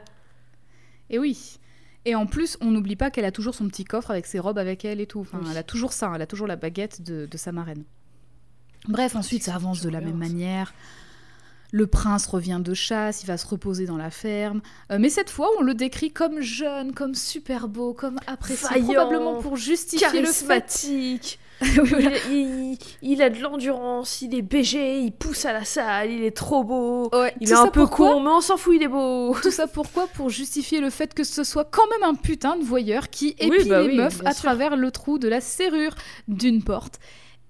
Et 1.09 1.19
oui. 1.19 1.59
Et 2.05 2.15
en 2.15 2.25
plus, 2.25 2.57
on 2.61 2.71
n'oublie 2.71 2.95
pas 2.95 3.11
qu'elle 3.11 3.25
a 3.25 3.31
toujours 3.33 3.53
son 3.53 3.67
petit 3.67 3.83
coffre 3.83 4.11
avec 4.11 4.25
ses 4.25 4.39
robes 4.39 4.57
avec 4.57 4.85
elle 4.85 5.01
et 5.01 5.07
tout. 5.07 5.19
Enfin, 5.19 5.39
Oui. 5.41 5.49
Elle 5.51 5.57
a 5.57 5.63
toujours 5.63 5.91
ça, 5.91 6.09
elle 6.15 6.21
a 6.21 6.27
toujours 6.27 6.47
la 6.47 6.55
baguette 6.55 7.01
de, 7.01 7.25
de 7.25 7.37
sa 7.37 7.51
marraine. 7.51 7.83
Bref, 8.87 9.15
ensuite, 9.17 9.43
ça 9.43 9.55
avance 9.55 9.81
de 9.81 9.89
la 9.89 9.99
même 9.99 10.17
manière. 10.17 10.73
Le 11.73 11.87
prince 11.87 12.27
revient 12.27 12.59
de 12.63 12.73
chasse, 12.73 13.23
il 13.23 13.27
va 13.27 13.37
se 13.37 13.47
reposer 13.47 13.85
dans 13.85 13.95
la 13.97 14.11
ferme. 14.11 14.61
Euh, 14.91 14.97
mais 14.99 15.09
cette 15.09 15.29
fois, 15.29 15.47
on 15.57 15.61
le 15.61 15.73
décrit 15.73 16.11
comme 16.11 16.41
jeune, 16.41 16.93
comme 16.93 17.15
super 17.15 17.67
beau, 17.69 17.93
comme 17.93 18.17
apprécié, 18.27 18.67
Vaillant, 18.69 18.85
probablement 18.93 19.35
pour 19.41 19.55
justifier 19.55 20.21
le 20.21 20.27
fait. 20.27 20.87
Voilà. 21.75 22.09
il, 22.31 22.71
il- 22.71 22.77
il 23.03 23.21
a 23.21 23.29
de 23.29 23.39
l'endurance, 23.39 24.23
il 24.23 24.33
est 24.33 24.41
BG, 24.41 25.01
il 25.01 25.11
pousse 25.11 25.45
à 25.45 25.53
la 25.53 25.63
salle, 25.63 26.09
il 26.09 26.23
est 26.23 26.35
trop 26.35 26.63
beau. 26.63 27.07
Ouais, 27.13 27.35
Il 27.39 27.49
est 27.49 27.53
un 27.53 27.67
peu 27.67 27.85
con, 27.85 28.19
mais 28.19 28.31
on 28.31 28.41
s'en 28.41 28.57
fout, 28.57 28.73
il 28.75 28.81
est 28.81 28.87
beau. 28.87 29.35
Tout 29.43 29.51
ça 29.51 29.67
pourquoi 29.67 30.07
Pour 30.07 30.31
justifier 30.31 30.81
le 30.81 30.89
fait 30.89 31.13
que 31.13 31.23
ce 31.23 31.43
soit 31.43 31.65
quand 31.65 31.87
même 31.91 32.09
un 32.09 32.15
putain 32.15 32.57
de 32.57 32.63
voyeur 32.63 33.11
qui 33.11 33.35
Oui, 33.39 33.47
épie 33.59 33.69
bah 33.69 33.81
les 33.83 33.89
oui, 33.89 33.95
meufs 33.97 34.21
à 34.25 34.31
sûr. 34.33 34.41
travers 34.41 34.75
le 34.75 34.89
trou 34.89 35.19
de 35.19 35.27
la 35.27 35.39
serrure 35.39 35.93
d'une 36.27 36.63
porte. 36.63 36.99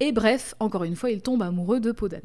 Et 0.02 0.12
bref, 0.12 0.56
encore 0.60 0.84
une 0.84 0.98
fois, 0.98 1.10
il 1.10 1.22
tombe 1.22 1.42
amoureux 1.42 1.80
de 1.80 1.94
Podane. 1.94 2.22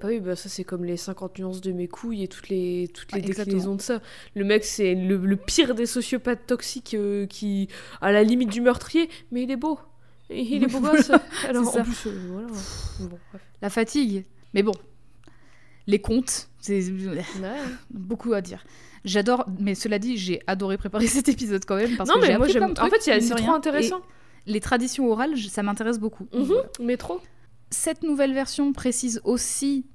Bah 0.00 0.08
oui, 0.08 0.20
bah 0.20 0.34
ça 0.36 0.48
c'est 0.48 0.64
comme 0.64 0.84
les 0.84 0.96
50 0.96 1.38
nuances 1.38 1.60
de 1.60 1.72
mes 1.72 1.86
couilles 1.88 2.22
et 2.22 2.28
toutes 2.28 2.48
les, 2.48 2.88
toutes 2.94 3.12
les 3.12 3.20
déclinaisons 3.20 3.74
de 3.74 3.82
ça. 3.82 4.00
Le 4.34 4.44
mec 4.44 4.64
c'est 4.64 4.94
le, 4.94 5.16
le 5.18 5.36
pire 5.36 5.74
des 5.74 5.86
sociopathes 5.86 6.46
toxiques 6.46 6.94
euh, 6.94 7.26
qui, 7.26 7.68
à 8.00 8.10
la 8.12 8.22
limite 8.22 8.48
du 8.50 8.60
meurtrier, 8.62 9.08
mais 9.30 9.42
il 9.42 9.50
est 9.50 9.56
beau. 9.56 9.78
Il 10.30 10.62
est 10.64 10.66
beau 10.68 10.80
gosse. 10.80 11.10
Alors 11.48 11.76
en 11.76 11.82
plus, 11.82 12.06
euh, 12.06 12.18
voilà. 12.30 12.46
Bon. 13.00 13.18
La 13.62 13.68
fatigue. 13.68 14.24
Mais 14.54 14.62
bon, 14.62 14.72
les 15.86 16.00
contes, 16.00 16.48
c'est 16.60 16.80
Ouais. 16.90 17.22
beaucoup 17.90 18.32
à 18.32 18.40
dire. 18.40 18.64
J'adore, 19.04 19.46
mais 19.58 19.74
cela 19.74 19.98
dit, 19.98 20.16
j'ai 20.16 20.40
adoré 20.46 20.76
préparer 20.76 21.06
cet 21.08 21.28
épisode 21.28 21.64
quand 21.64 21.76
même 21.76 21.96
parce 21.96 22.08
non 22.08 22.16
que 22.20 22.26
mais 22.26 22.36
moi 22.38 22.48
j'aime. 22.48 22.74
En 22.78 22.88
fait, 22.88 23.06
il 23.06 23.10
y 23.10 23.12
a- 23.12 23.16
mine 23.18 23.28
de 23.30 23.34
c'est 23.36 23.42
trop 23.42 23.52
intéressant. 23.52 24.00
Et 24.46 24.52
les 24.52 24.60
traditions 24.60 25.10
orales, 25.10 25.36
ça 25.36 25.62
m'intéresse 25.62 25.98
beaucoup. 25.98 26.26
Mhm, 26.32 26.42
voilà. 26.44 26.68
Mais 26.80 26.96
trop. 26.96 27.20
Cette 27.70 28.02
nouvelle 28.02 28.34
version 28.34 28.72
précise 28.72 29.20
aussi 29.24 29.86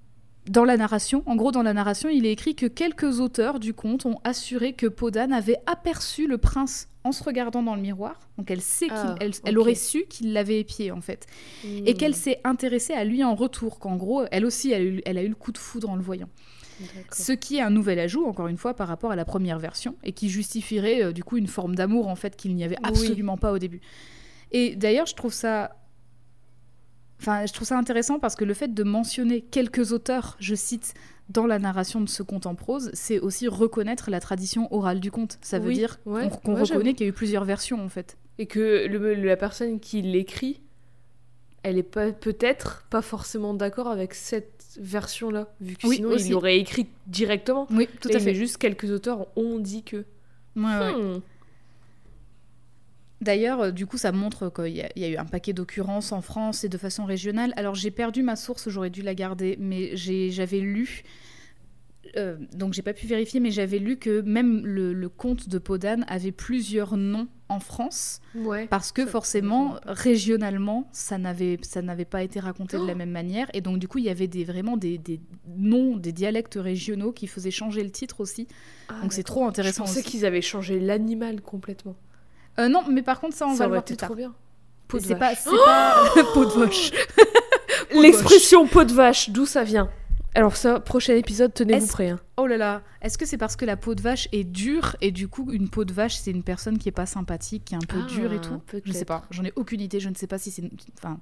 dans 0.48 0.64
la 0.64 0.78
narration, 0.78 1.24
en 1.26 1.36
gros 1.36 1.52
dans 1.52 1.64
la 1.64 1.74
narration, 1.74 2.08
il 2.08 2.26
est 2.26 2.32
écrit 2.32 2.56
que 2.56 2.68
quelques 2.68 3.20
auteurs 3.20 3.60
du 3.60 3.74
conte 3.74 4.06
ont 4.06 4.20
assuré 4.24 4.74
que 4.74 4.86
Podane 4.86 5.34
avait 5.34 5.58
aperçu 5.66 6.28
le 6.28 6.38
prince 6.38 6.88
en 7.04 7.12
se 7.12 7.24
regardant 7.24 7.64
dans 7.64 7.76
le 7.76 7.82
miroir. 7.82 8.20
Donc 8.38 8.52
elle 8.52 8.62
sait 8.62 8.88
qu'il, 8.88 8.96
Ah, 8.96 9.16
elle 9.46 9.58
aurait 9.58 9.76
su 9.76 10.06
qu'il 10.08 10.34
l'avait 10.34 10.60
épié 10.60 10.92
en 10.92 11.02
fait, 11.02 11.26
et 11.64 11.96
qu'elle 11.96 12.16
s'est 12.16 12.42
intéressée 12.44 12.94
à 12.94 13.04
lui 13.04 13.24
en 13.24 13.34
retour. 13.36 13.80
Qu'en 13.80 13.96
gros, 13.96 14.24
elle 14.32 14.46
aussi, 14.46 14.72
elle 14.72 14.82
a, 14.82 14.86
eu, 14.86 15.02
elle 15.06 15.18
a 15.18 15.24
eu 15.24 15.28
le 15.30 15.36
coup 15.36 15.52
de 15.52 15.58
foudre 15.58 15.90
en 15.90 15.96
le 15.96 16.04
voyant. 16.04 16.30
Ce 17.12 17.32
qui 17.32 17.58
est 17.58 17.62
un 17.62 17.70
nouvel 17.70 18.00
ajout, 18.00 18.26
encore 18.26 18.48
une 18.48 18.58
fois, 18.58 18.74
par 18.76 18.88
rapport 18.88 19.12
à 19.12 19.16
la 19.16 19.26
première 19.26 19.60
version, 19.60 19.96
et 20.04 20.12
qui 20.12 20.30
justifierait 20.30 21.04
euh, 21.06 21.12
du 21.12 21.24
coup 21.24 21.38
une 21.38 21.48
forme 21.48 21.74
d'amour 21.76 22.08
en 22.08 22.16
fait 22.16 22.36
qu'il 22.36 22.54
n'y 22.56 22.64
avait 22.64 22.78
Oui. 22.84 22.90
absolument 22.90 23.38
pas 23.38 23.52
au 23.52 23.60
début. 23.60 23.82
Et 24.52 24.76
d'ailleurs, 24.76 25.06
je 25.08 25.16
trouve 25.16 25.34
ça, 25.34 25.76
enfin, 27.20 27.46
je 27.46 27.54
trouve 27.54 27.68
ça 27.68 27.78
intéressant 27.78 28.20
parce 28.20 28.36
que 28.36 28.46
le 28.46 28.54
fait 28.54 28.74
de 28.74 28.84
mentionner 28.84 29.42
quelques 29.42 29.92
auteurs, 29.92 30.36
je 30.40 30.56
cite, 30.56 30.94
dans 31.30 31.48
la 31.48 31.58
narration 31.58 32.02
de 32.02 32.10
ce 32.10 32.22
conte 32.24 32.46
en 32.46 32.54
prose, 32.56 32.92
c'est 32.94 33.20
aussi 33.20 33.48
reconnaître 33.48 34.12
la 34.12 34.20
tradition 34.20 34.72
orale 34.74 35.00
du 35.00 35.10
conte. 35.12 35.40
Ça 35.42 35.58
veut 35.60 35.70
Oui, 35.70 35.74
dire 35.76 35.98
ouais, 36.06 36.30
qu'on 36.44 36.54
ouais, 36.56 36.62
reconnaît 36.62 36.94
qu'il 36.94 37.06
y 37.06 37.10
a 37.10 37.10
eu 37.10 37.14
plusieurs 37.14 37.46
versions 37.46 37.84
en 37.84 37.90
fait. 37.90 38.18
Et 38.38 38.46
que 38.46 38.86
le- 38.88 39.16
la 39.16 39.36
personne 39.38 39.80
qui 39.80 40.02
l'écrit, 40.04 40.62
elle 41.64 41.80
est 41.80 41.84
peut-être 41.84 42.86
pas 42.92 43.02
forcément 43.02 43.56
d'accord 43.56 43.88
avec 43.88 44.14
cette 44.14 44.66
version-là, 44.80 45.48
vu 45.62 45.76
que 45.78 45.88
Oui, 45.88 45.96
sinon 45.96 46.10
aussi. 46.10 46.28
il 46.28 46.32
l'aurait 46.34 46.60
écrit 46.60 46.88
directement. 47.08 47.66
Oui, 47.72 47.88
tout 48.02 48.10
à 48.10 48.20
fait. 48.20 48.26
Mais 48.26 48.36
juste 48.36 48.58
quelques 48.58 48.92
auteurs 48.92 49.26
ont 49.36 49.58
dit 49.58 49.82
que. 49.84 50.06
Ouais. 50.56 50.94
Hmm. 50.94 51.22
D'ailleurs, 53.22 53.62
euh, 53.62 53.72
du 53.72 53.86
coup, 53.88 53.98
ça 53.98 54.12
montre 54.12 54.50
qu'il 54.50 54.74
y, 54.76 54.84
y 55.00 55.04
a 55.06 55.10
eu 55.10 55.16
un 55.18 55.26
paquet 55.26 55.54
d'occurrences 55.54 56.12
en 56.12 56.22
France 56.22 56.64
et 56.64 56.70
de 56.70 56.78
façon 56.78 57.06
régionale. 57.06 57.54
Alors, 57.56 57.74
j'ai 57.76 57.92
perdu 57.92 58.24
ma 58.24 58.36
source, 58.36 58.70
j'aurais 58.70 58.90
dû 58.90 59.02
la 59.02 59.16
garder, 59.16 59.56
mais 59.60 59.96
j'avais 59.96 60.60
lu. 60.60 61.04
euh, 62.18 62.38
donc, 62.54 62.74
j'ai 62.74 62.82
pas 62.82 62.94
pu 62.94 63.08
vérifier, 63.08 63.40
mais 63.40 63.52
j'avais 63.52 63.80
lu 63.80 63.98
que 63.98 64.22
même 64.22 64.66
le, 64.66 64.94
le 64.94 65.10
comte 65.10 65.50
de 65.50 65.58
Podane 65.58 66.06
avait 66.08 66.32
plusieurs 66.32 66.98
noms 66.98 67.28
en 67.50 67.60
France, 67.60 68.20
Ouais. 68.36 68.68
parce 68.68 68.92
que 68.92 69.06
forcément, 69.06 69.76
régionalement, 69.86 70.88
ça 70.92 71.18
n'avait 71.18 71.58
pas 72.06 72.24
été 72.24 72.40
raconté 72.40 72.78
de 72.78 72.86
la 72.86 72.96
même 72.96 73.12
manière. 73.12 73.48
Et 73.54 73.62
donc, 73.62 73.80
du 73.80 73.88
coup, 73.88 73.98
il 74.00 74.06
y 74.06 74.10
avait 74.10 74.28
des, 74.28 74.44
vraiment 74.44 74.78
des, 74.78 74.98
des 74.98 75.20
noms, 75.58 75.96
des 75.98 76.12
dialectes 76.12 76.58
régionaux 76.60 77.12
qui 77.12 77.28
faisaient 77.28 77.52
changer 77.52 77.84
le 77.84 77.92
titre 77.92 78.20
aussi. 78.22 78.48
Ah, 78.90 79.00
donc, 79.02 79.14
c'est 79.14 79.24
trop 79.24 79.46
intéressant 79.46 79.86
Je 79.86 79.90
pensais 79.90 80.04
qu'ils 80.04 80.26
avaient 80.26 80.42
changé 80.42 80.80
l'animal 80.80 81.42
complètement. 81.42 81.96
Euh, 82.60 82.68
non, 82.70 82.84
mais 82.90 83.02
par 83.02 83.20
contre, 83.20 83.36
ça, 83.36 83.48
on 83.48 83.54
Ça 83.54 83.64
va 83.64 83.66
le 83.66 83.72
voir 83.74 83.84
plus 83.86 83.98
tard. 83.98 84.10
trop 84.10 84.16
bien. 84.16 84.34
Peau 84.88 85.00
de 85.00 85.08
pas, 85.08 85.16
vache. 85.16 85.40
c'est 85.44 85.50
pas 85.50 86.06
peau 86.34 86.46
de 86.46 86.52
vache. 86.66 86.92
L'expression 87.94 88.68
peau 88.68 88.84
de 88.84 88.94
vache, 88.94 89.30
d'où 89.30 89.46
ça 89.46 89.64
vient? 89.64 89.90
Alors 90.34 90.58
ça, 90.58 90.80
prochain 90.82 91.16
épisode, 91.16 91.54
tenez-vous 91.54 91.88
prêts. 91.88 92.10
hein. 92.10 92.20
Oh 92.38 92.46
là 92.46 92.58
là, 92.58 92.82
est-ce 93.02 93.18
que 93.18 93.26
c'est 93.26 93.38
parce 93.38 93.56
que 93.56 93.64
la 93.64 93.78
peau 93.78 93.96
de 93.96 94.02
vache 94.02 94.28
est 94.34 94.44
dure 94.44 94.98
et 95.00 95.12
du 95.12 95.30
coup 95.30 95.50
une 95.52 95.70
peau 95.70 95.86
de 95.86 95.94
vache 95.94 96.16
c'est 96.16 96.32
une 96.32 96.44
personne 96.44 96.78
qui 96.78 96.90
est 96.90 96.92
pas 96.92 97.06
sympathique, 97.06 97.64
qui 97.66 97.74
est 97.74 97.78
un 97.78 97.88
peu 97.88 98.02
Ah, 98.04 98.08
dure 98.08 98.34
et 98.34 98.42
tout? 98.42 98.62
Je 98.74 98.92
sais 98.92 99.06
peut-être. 99.06 99.06
pas, 99.08 99.24
j'en 99.32 99.46
ai 99.46 99.54
aucune 99.56 99.80
idée, 99.80 100.02
je 100.02 100.10
ne 100.10 100.16
sais 100.16 100.28
pas 100.28 100.38
si 100.38 100.52
c'est 100.52 100.70
enfin 100.98 101.20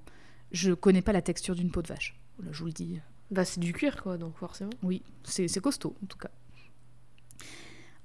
je 0.51 0.73
connais 0.73 1.03
pas 1.03 1.11
la 1.13 1.21
texture 1.21 1.53
d'une 1.55 1.69
peau 1.69 1.83
de 1.83 1.87
vache. 1.87 2.15
Là, 2.43 2.49
je 2.51 2.59
vous 2.59 2.65
le 2.65 2.71
dis. 2.71 2.99
Bah 3.29 3.45
c'est 3.45 3.59
du 3.59 3.71
cuir 3.71 4.01
quoi, 4.01 4.17
donc 4.17 4.35
forcément. 4.35 4.71
Oui, 4.81 5.03
c'est 5.23 5.47
c'est 5.47 5.59
costaud 5.61 5.95
en 6.03 6.07
tout 6.07 6.17
cas. 6.17 6.29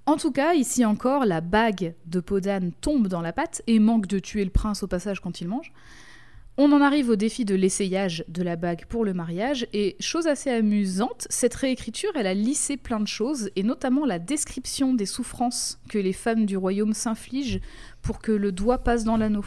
En 0.09 0.17
tout 0.17 0.33
cas, 0.33 0.55
ici 0.55 0.87
encore, 0.87 1.27
la 1.27 1.43
bague 1.43 1.95
de 2.07 2.21
peau 2.21 2.41
d'âne 2.41 2.73
tombe 2.81 3.09
dans 3.09 3.21
la 3.21 3.35
pâte 3.35 3.61
et 3.67 3.79
manque 3.79 4.07
de 4.07 4.19
tuer 4.19 4.43
le 4.43 4.51
prince 4.51 4.83
au 4.83 4.87
passage 4.87 5.21
quand 5.21 5.43
il 5.43 5.49
mange. 5.49 5.71
On 6.57 6.73
en 6.73 6.81
arrive 6.81 7.11
au 7.11 7.17
défi 7.17 7.45
de 7.45 7.55
l'essayage 7.55 8.25
de 8.27 8.43
la 8.43 8.57
bague 8.57 8.87
pour 8.87 9.05
le 9.05 9.13
mariage, 9.13 9.67
et 9.75 9.97
chose 10.01 10.27
assez 10.27 10.49
amusante, 10.49 11.27
cette 11.29 11.53
réécriture, 11.53 12.13
elle 12.15 12.27
a 12.27 12.33
lissé 12.33 12.79
plein 12.79 13.01
de 13.01 13.07
choses, 13.07 13.51
et 13.55 13.63
notamment 13.63 14.07
la 14.07 14.19
description 14.19 14.95
des 14.95 15.05
souffrances 15.05 15.79
que 15.91 15.99
les 15.99 16.15
femmes 16.15 16.47
du 16.47 16.57
royaume 16.57 16.95
s'infligent 16.95 17.61
pour 18.01 18.21
que 18.21 18.33
le 18.33 18.51
doigt 18.51 18.79
passe 18.79 19.05
dans 19.05 19.19
l'anneau. 19.19 19.45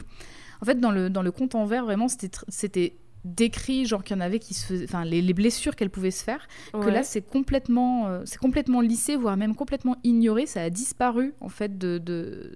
En 0.62 0.66
fait, 0.66 0.80
dans 0.80 0.92
le, 0.92 1.10
dans 1.10 1.24
le 1.24 1.32
conte 1.32 1.56
en 1.56 1.66
vers, 1.66 1.86
vraiment, 1.86 2.08
c'était 2.08 2.94
décrit, 3.24 3.86
genre 3.86 4.04
qu'il 4.04 4.16
y 4.16 4.20
en 4.20 4.22
avait 4.22 4.40
qui 4.40 4.54
se. 4.54 4.84
Enfin, 4.84 5.06
les, 5.06 5.22
les 5.22 5.34
blessures 5.34 5.76
qu'elles 5.76 5.90
pouvaient 5.90 6.12
se 6.12 6.24
faire, 6.24 6.48
que 6.74 6.90
là, 6.90 7.04
c'est 7.04 7.22
complètement, 7.22 8.08
euh, 8.08 8.22
c'est 8.26 8.40
complètement 8.40 8.82
lissé, 8.82 9.16
voire 9.16 9.38
même 9.38 9.56
complètement 9.56 9.96
ignoré, 10.04 10.46
ça 10.46 10.62
a 10.64 10.70
disparu, 10.70 11.34
en 11.40 11.50
fait, 11.50 11.78
de, 11.78 11.98
de, 12.00 12.56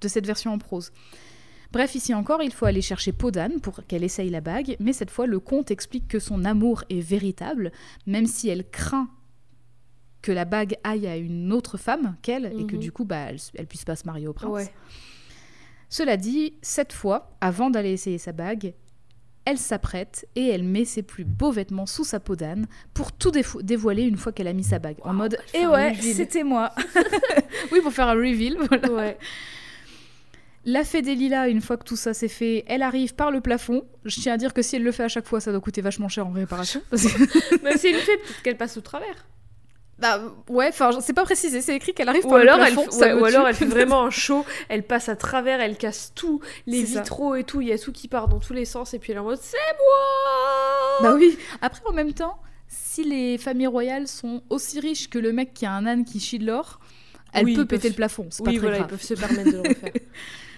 de 0.00 0.08
cette 0.08 0.26
version 0.26 0.52
en 0.52 0.58
prose. 0.58 0.92
Bref, 1.72 1.94
ici 1.94 2.12
encore, 2.12 2.42
il 2.42 2.52
faut 2.52 2.66
aller 2.66 2.82
chercher 2.82 3.12
Podane 3.12 3.58
pour 3.60 3.86
qu'elle 3.86 4.04
essaye 4.04 4.28
la 4.28 4.42
bague, 4.42 4.76
mais 4.80 4.92
cette 4.92 5.10
fois, 5.10 5.26
le 5.26 5.40
conte 5.40 5.70
explique 5.70 6.06
que 6.06 6.18
son 6.18 6.44
amour 6.44 6.84
est 6.90 7.00
véritable, 7.00 7.72
même 8.06 8.26
si 8.26 8.50
elle 8.50 8.68
craint 8.68 9.08
que 10.20 10.30
la 10.32 10.44
bague 10.44 10.76
aille 10.84 11.06
à 11.06 11.16
une 11.16 11.50
autre 11.52 11.78
femme 11.78 12.16
qu'elle, 12.20 12.46
et 12.46 12.66
que 12.66 12.74
Mhm. 12.76 12.80
du 12.80 12.92
coup, 12.92 13.04
bah, 13.06 13.24
elle, 13.30 13.38
elle 13.54 13.66
puisse 13.66 13.86
pas 13.86 13.96
se 13.96 14.04
marier 14.06 14.28
au 14.28 14.34
prince. 14.34 14.50
Ouais. 14.52 14.72
Cela 15.88 16.16
dit, 16.16 16.54
cette 16.62 16.92
fois, 16.92 17.36
avant 17.40 17.70
d'aller 17.70 17.92
essayer 17.92 18.18
sa 18.18 18.32
bague, 18.32 18.74
elle 19.44 19.58
s'apprête 19.58 20.26
et 20.36 20.48
elle 20.48 20.62
met 20.62 20.84
ses 20.84 21.02
plus 21.02 21.24
beaux 21.24 21.50
vêtements 21.50 21.86
sous 21.86 22.04
sa 22.04 22.20
peau 22.20 22.36
d'âne 22.36 22.66
pour 22.94 23.10
tout 23.12 23.32
dévoiler 23.62 24.02
une 24.04 24.16
fois 24.16 24.32
qu'elle 24.32 24.46
a 24.48 24.52
mis 24.52 24.62
sa 24.64 24.78
bague. 24.78 24.96
en 25.02 25.12
mode 25.12 25.36
un 25.54 25.68
ouais, 25.68 25.94
c'était 26.00 26.44
moi. 26.44 26.72
oui, 27.72 27.80
pour 27.80 27.92
faire 27.92 28.08
un 28.08 28.14
reveal. 28.14 28.56
Voilà. 28.68 28.90
Ouais. 28.92 29.18
La 30.64 30.84
fée 30.84 31.02
des 31.02 31.16
lilas, 31.16 31.48
une 31.48 31.60
fois 31.60 31.76
que 31.76 31.82
tout 31.82 31.96
ça 31.96 32.14
c'est 32.14 32.28
fait, 32.28 32.64
elle 32.68 32.82
arrive 32.82 33.14
par 33.16 33.32
le 33.32 33.40
plafond. 33.40 33.82
Je 34.04 34.20
tiens 34.20 34.34
à 34.34 34.36
dire 34.36 34.54
que 34.54 34.62
si 34.62 34.76
elle 34.76 34.84
le 34.84 34.92
fait 34.92 35.02
à 35.02 35.08
chaque 35.08 35.26
fois, 35.26 35.40
ça 35.40 35.50
doit 35.50 35.60
coûter 35.60 35.80
vachement 35.80 36.08
cher 36.08 36.24
en 36.26 36.30
réparation. 36.30 36.80
Parce 36.88 37.02
que- 37.12 37.62
Mais 37.64 37.76
c'est 37.76 37.90
une 37.90 37.96
fée, 37.96 38.16
peut-être 38.18 38.42
qu'elle 38.42 38.56
passe 38.56 38.76
au 38.76 38.80
travers. 38.80 39.26
Bah 40.02 40.20
ouais, 40.50 40.68
enfin, 40.68 41.00
c'est 41.00 41.12
pas 41.14 41.22
précisé, 41.24 41.62
c'est 41.62 41.74
écrit 41.76 41.94
qu'elle 41.94 42.08
arrive 42.08 42.26
Ou 42.26 42.28
par 42.30 42.40
alors, 42.40 42.58
le 42.58 42.64
elle, 42.64 42.74
plafond. 42.74 42.90
f- 42.90 42.92
ça 42.92 43.06
ouais, 43.06 43.14
me 43.14 43.20
ou 43.22 43.24
alors 43.24 43.48
elle 43.48 43.54
fait 43.54 43.64
vraiment 43.64 44.04
un 44.04 44.10
show, 44.24 44.44
elle 44.68 44.82
passe 44.82 45.08
à 45.08 45.16
travers, 45.16 45.60
elle 45.60 45.76
casse 45.78 46.12
tout, 46.14 46.40
les 46.66 46.84
ça. 46.84 47.00
vitraux 47.00 47.34
et 47.36 47.44
tout, 47.44 47.60
il 47.60 47.68
y 47.68 47.72
a 47.72 47.78
tout 47.78 47.92
qui 47.92 48.08
part 48.08 48.28
dans 48.28 48.40
tous 48.40 48.52
les 48.52 48.64
sens, 48.64 48.92
et 48.94 48.98
puis 48.98 49.12
elle 49.12 49.18
est 49.18 49.20
en 49.20 49.24
mode 49.24 49.38
c'est 49.40 49.56
moi 49.78 51.10
Bah 51.10 51.14
oui. 51.16 51.38
Après, 51.62 51.80
en 51.88 51.92
même 51.92 52.12
temps, 52.12 52.36
si 52.68 53.04
les 53.04 53.38
familles 53.38 53.66
royales 53.68 54.08
sont 54.08 54.42
aussi 54.50 54.80
riches 54.80 55.08
que 55.08 55.18
le 55.18 55.32
mec 55.32 55.54
qui 55.54 55.64
a 55.66 55.72
un 55.72 55.86
âne 55.86 56.04
qui 56.04 56.20
chie 56.20 56.38
de 56.38 56.46
l'or, 56.46 56.80
elle 57.32 57.44
Oui, 57.44 57.54
peut 57.54 57.60
ils 57.62 57.66
peuvent 57.66 57.78
péter 57.78 57.88
le 57.88 57.94
plafond. 57.94 58.26
C'est 58.30 58.42
Oui, 58.42 58.54
pas 58.54 58.58
très 58.58 58.60
voilà, 58.60 58.76
ils 58.76 58.80
grave. 58.80 58.90
peuvent 58.90 59.02
se 59.02 59.14
permettre 59.14 59.50
de 59.50 59.56
le 59.56 59.68
refaire. 59.68 59.92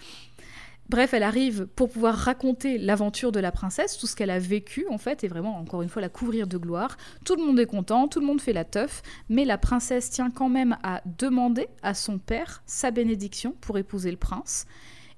Bref, 0.90 1.14
elle 1.14 1.22
arrive 1.22 1.66
pour 1.74 1.88
pouvoir 1.90 2.14
raconter 2.14 2.76
l'aventure 2.76 3.32
de 3.32 3.40
la 3.40 3.50
princesse, 3.50 3.96
tout 3.96 4.06
ce 4.06 4.14
qu'elle 4.14 4.30
a 4.30 4.38
vécu 4.38 4.86
en 4.90 4.98
fait, 4.98 5.24
et 5.24 5.28
vraiment 5.28 5.56
encore 5.58 5.80
une 5.82 5.88
fois 5.88 6.02
la 6.02 6.10
couvrir 6.10 6.46
de 6.46 6.58
gloire. 6.58 6.96
Tout 7.24 7.36
le 7.36 7.44
monde 7.44 7.58
est 7.58 7.66
content, 7.66 8.06
tout 8.06 8.20
le 8.20 8.26
monde 8.26 8.40
fait 8.40 8.52
la 8.52 8.64
teuf, 8.64 9.02
mais 9.30 9.44
la 9.46 9.56
princesse 9.56 10.10
tient 10.10 10.30
quand 10.30 10.50
même 10.50 10.76
à 10.82 11.00
demander 11.18 11.68
à 11.82 11.94
son 11.94 12.18
père 12.18 12.62
sa 12.66 12.90
bénédiction 12.90 13.54
pour 13.62 13.78
épouser 13.78 14.10
le 14.10 14.18
prince. 14.18 14.66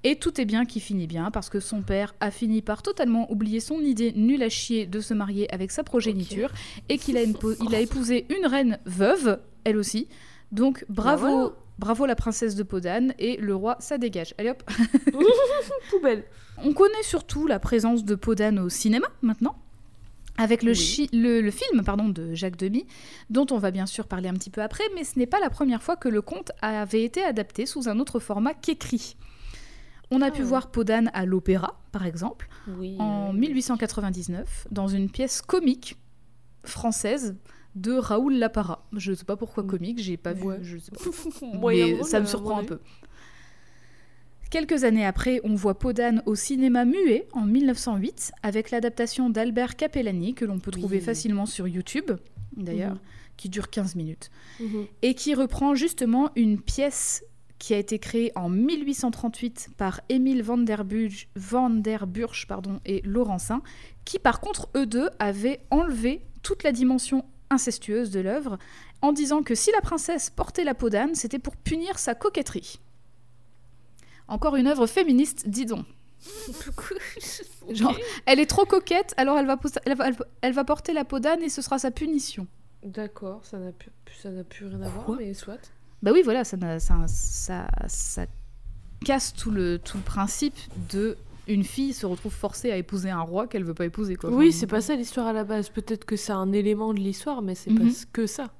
Et 0.03 0.15
tout 0.15 0.39
est 0.39 0.45
bien 0.45 0.63
qui 0.63 0.79
finit 0.79 1.07
bien, 1.07 1.31
parce 1.31 1.49
que 1.49 1.59
son 1.59 1.81
père 1.81 2.15
a 2.21 2.31
fini 2.31 2.61
par 2.61 2.81
totalement 2.81 3.29
oublier 3.31 3.59
son 3.59 3.79
idée 3.81 4.13
nulle 4.15 4.43
à 4.43 4.49
chier 4.49 4.85
de 4.85 5.01
se 5.01 5.13
marier 5.13 5.51
avec 5.53 5.71
sa 5.71 5.83
progéniture, 5.83 6.51
et 6.87 6.97
qu'il 6.97 7.17
a, 7.17 7.23
une 7.23 7.33
po- 7.33 7.55
il 7.61 7.75
a 7.75 7.79
épousé 7.81 8.25
une 8.29 8.45
reine 8.45 8.79
veuve, 8.85 9.39
elle 9.65 9.75
aussi. 9.75 10.07
Donc 10.53 10.85
bravo, 10.87 11.25
Bah 11.25 11.31
voilà. 11.33 11.53
Bravo 11.79 12.05
la 12.05 12.15
princesse 12.15 12.55
de 12.55 12.63
Podane, 12.63 13.13
et 13.19 13.37
le 13.37 13.55
roi, 13.55 13.75
ça 13.79 13.97
dégage. 13.97 14.33
Allez 14.37 14.49
hop 14.49 14.63
Poubelle. 15.89 16.23
on 16.63 16.73
connaît 16.73 17.03
surtout 17.03 17.47
la 17.47 17.59
présence 17.59 18.03
de 18.03 18.15
Podane 18.15 18.59
au 18.59 18.69
cinéma 18.69 19.07
maintenant, 19.21 19.55
avec 20.37 20.63
le, 20.63 20.71
Oui. 20.71 20.75
chi- 20.77 21.09
le- 21.13 21.41
le 21.41 21.51
film 21.51 21.83
pardon, 21.83 22.09
de 22.09 22.33
Jacques 22.33 22.57
Demy, 22.57 22.85
dont 23.29 23.45
on 23.51 23.57
va 23.57 23.71
bien 23.71 23.85
sûr 23.85 24.07
parler 24.07 24.29
un 24.29 24.33
petit 24.33 24.49
peu 24.49 24.61
après, 24.61 24.83
mais 24.95 25.03
ce 25.03 25.17
n'est 25.19 25.25
pas 25.27 25.39
la 25.39 25.49
première 25.49 25.81
fois 25.83 25.95
que 25.95 26.09
le 26.09 26.21
conte 26.21 26.51
avait 26.61 27.03
été 27.03 27.23
adapté 27.23 27.65
sous 27.65 27.89
un 27.89 27.99
autre 27.99 28.19
format 28.19 28.53
qu'écrit. 28.53 29.15
On 30.09 30.21
a 30.21 30.31
pu 30.31 30.41
Ah. 30.43 30.45
voir 30.45 30.71
Podane 30.71 31.11
à 31.13 31.25
l'opéra, 31.25 31.79
par 31.91 32.05
exemple, 32.05 32.47
Oui. 32.79 32.95
en 32.99 33.29
euh, 33.29 33.33
1899, 33.33 34.67
dans 34.71 34.87
une 34.87 35.09
pièce 35.09 35.41
comique 35.41 35.97
française 36.63 37.35
de 37.77 37.93
Raoul 37.93 38.33
Lapara. 38.35 38.85
Je 38.93 39.11
ne 39.11 39.15
sais 39.15 39.25
pas 39.25 39.35
pourquoi 39.37 39.63
comique, 39.63 39.99
j'ai 39.99 40.17
pas 40.17 40.33
Ouais. 40.33 40.57
vu, 40.57 40.65
je 40.65 40.77
sais 40.79 40.91
pas. 40.91 40.99
Mais 41.71 41.93
drôle, 41.93 42.05
ça 42.05 42.19
me 42.19 42.25
surprend 42.25 42.59
un 42.59 42.63
peu. 42.63 42.79
Quelques 44.49 44.83
années 44.85 45.05
après, 45.05 45.41
on 45.43 45.55
voit 45.55 45.77
Podane 45.77 46.23
au 46.25 46.33
cinéma 46.35 46.85
muet 46.85 47.27
en 47.33 47.41
1908 47.45 48.31
avec 48.43 48.71
l'adaptation 48.71 49.29
d'Albert 49.29 49.75
Capellani 49.75 50.33
que 50.33 50.45
l'on 50.45 50.59
peut 50.59 50.71
trouver 50.71 50.97
Oui. 50.97 51.03
facilement 51.03 51.45
sur 51.45 51.67
YouTube 51.67 52.11
d'ailleurs, 52.55 52.93
Mhm. 52.93 52.99
qui 53.35 53.49
dure 53.49 53.69
15 53.69 53.95
minutes 53.95 54.31
Mhm. 54.61 54.85
et 55.01 55.13
qui 55.15 55.35
reprend 55.35 55.75
justement 55.75 56.29
une 56.37 56.59
pièce 56.61 57.23
qui 57.59 57.73
a 57.73 57.77
été 57.77 57.99
créée 57.99 58.31
en 58.35 58.49
1838 58.49 59.69
par 59.77 59.99
Émile 60.09 60.43
van 60.43 60.57
der, 60.59 60.85
Burch, 60.85 61.27
van 61.35 61.69
der 61.69 62.07
Burch 62.07 62.45
pardon, 62.47 62.79
et 62.85 63.01
Laurencin, 63.03 63.61
qui 64.05 64.17
par 64.17 64.39
contre, 64.39 64.69
eux 64.77 64.85
deux, 64.85 65.09
avaient 65.19 65.59
enlevé 65.71 66.21
toute 66.41 66.63
la 66.63 66.71
dimension 66.71 67.25
incestueuse 67.49 68.11
de 68.11 68.19
l'œuvre 68.19 68.57
en 69.01 69.11
disant 69.11 69.43
que 69.43 69.55
si 69.55 69.71
la 69.71 69.81
princesse 69.81 70.29
portait 70.29 70.63
la 70.63 70.73
peau 70.73 70.89
d'âne, 70.89 71.15
c'était 71.15 71.39
pour 71.39 71.55
punir 71.55 71.99
sa 71.99 72.15
coquetterie. 72.15 72.79
Encore 74.27 74.55
une 74.55 74.67
œuvre 74.67 74.87
féministe, 74.87 75.47
dis 75.47 75.65
donc. 75.65 75.85
Genre, 77.69 77.95
elle 78.25 78.39
est 78.39 78.45
trop 78.47 78.65
coquette, 78.65 79.13
alors 79.17 79.37
elle 79.37 79.45
va, 79.45 79.55
pos- 79.57 79.79
elle 79.85 79.95
va, 79.95 80.09
elle 80.41 80.53
va 80.53 80.63
porter 80.63 80.93
la 80.93 81.05
peau 81.05 81.19
d'âne 81.19 81.41
et 81.43 81.49
ce 81.49 81.61
sera 81.61 81.79
sa 81.79 81.91
punition. 81.91 82.47
D'accord, 82.83 83.45
ça 83.45 83.57
n'a 83.57 83.71
plus, 83.71 83.91
ça 84.21 84.29
n'a 84.29 84.43
plus 84.43 84.65
rien 84.67 84.81
à 84.81 84.89
voir, 84.89 85.11
mais 85.17 85.33
soit. 85.33 85.59
Bah 86.03 86.11
oui, 86.13 86.21
voilà, 86.23 86.43
ça, 86.43 86.57
n'a- 86.57 86.79
ça, 86.79 86.95
ça, 87.07 87.67
ça 87.87 88.25
casse 89.05 89.33
tout 89.33 89.51
le, 89.51 89.77
tout 89.79 89.97
le 89.97 90.03
principe 90.03 90.55
de 90.89 91.17
une 91.47 91.63
fille 91.63 91.93
se 91.93 92.05
retrouve 92.05 92.33
forcée 92.33 92.71
à 92.71 92.77
épouser 92.77 93.09
un 93.09 93.21
roi 93.21 93.47
qu'elle 93.47 93.63
veut 93.63 93.73
pas 93.73 93.85
épouser. 93.85 94.15
Quoi. 94.15 94.29
Oui, 94.31 94.49
Enfin, 94.49 94.57
c'est 94.59 94.67
pas 94.67 94.81
ça 94.81 94.95
l'histoire 94.95 95.27
à 95.27 95.33
la 95.33 95.43
base. 95.43 95.69
Peut-être 95.69 96.05
que 96.05 96.15
c'est 96.15 96.31
un 96.33 96.51
élément 96.51 96.93
de 96.93 96.99
l'histoire, 96.99 97.41
mais 97.41 97.55
c'est 97.55 97.71
Mhm. 97.71 97.79
pas 97.79 97.93
que 98.13 98.27
ça. 98.27 98.51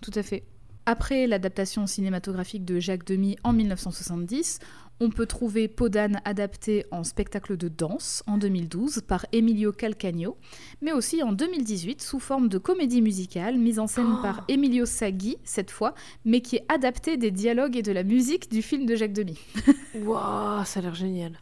Tout 0.00 0.12
à 0.14 0.22
fait. 0.22 0.44
Après 0.86 1.26
l'adaptation 1.26 1.86
cinématographique 1.86 2.64
de 2.64 2.80
Jacques 2.80 3.04
Demy 3.06 3.36
en 3.44 3.52
1970, 3.52 4.58
on 5.02 5.08
peut 5.10 5.26
trouver 5.26 5.66
Podane 5.68 6.20
adapté 6.24 6.84
en 6.90 7.04
spectacle 7.04 7.56
de 7.56 7.68
danse 7.68 8.22
en 8.26 8.36
2012 8.38 9.00
par 9.06 9.24
Emilio 9.32 9.72
Calcagno, 9.72 10.36
mais 10.82 10.92
aussi 10.92 11.22
en 11.22 11.32
2018 11.32 12.02
sous 12.02 12.18
forme 12.18 12.48
de 12.48 12.58
comédie 12.58 13.00
musicale 13.02 13.56
mise 13.58 13.78
en 13.78 13.86
scène 13.86 14.14
Oh. 14.18 14.22
par 14.22 14.44
Emilio 14.48 14.84
Saggi 14.84 15.36
cette 15.44 15.70
fois, 15.70 15.94
mais 16.24 16.40
qui 16.42 16.56
est 16.56 16.64
adapté 16.68 17.16
des 17.16 17.30
dialogues 17.30 17.76
et 17.76 17.82
de 17.82 17.92
la 17.92 18.02
musique 18.02 18.50
du 18.50 18.60
film 18.62 18.84
de 18.84 18.94
Jacques 18.94 19.12
Demy. 19.14 19.38
Waouh, 19.94 20.64
ça 20.64 20.80
a 20.80 20.82
l'air 20.82 20.94
génial. 20.94 21.32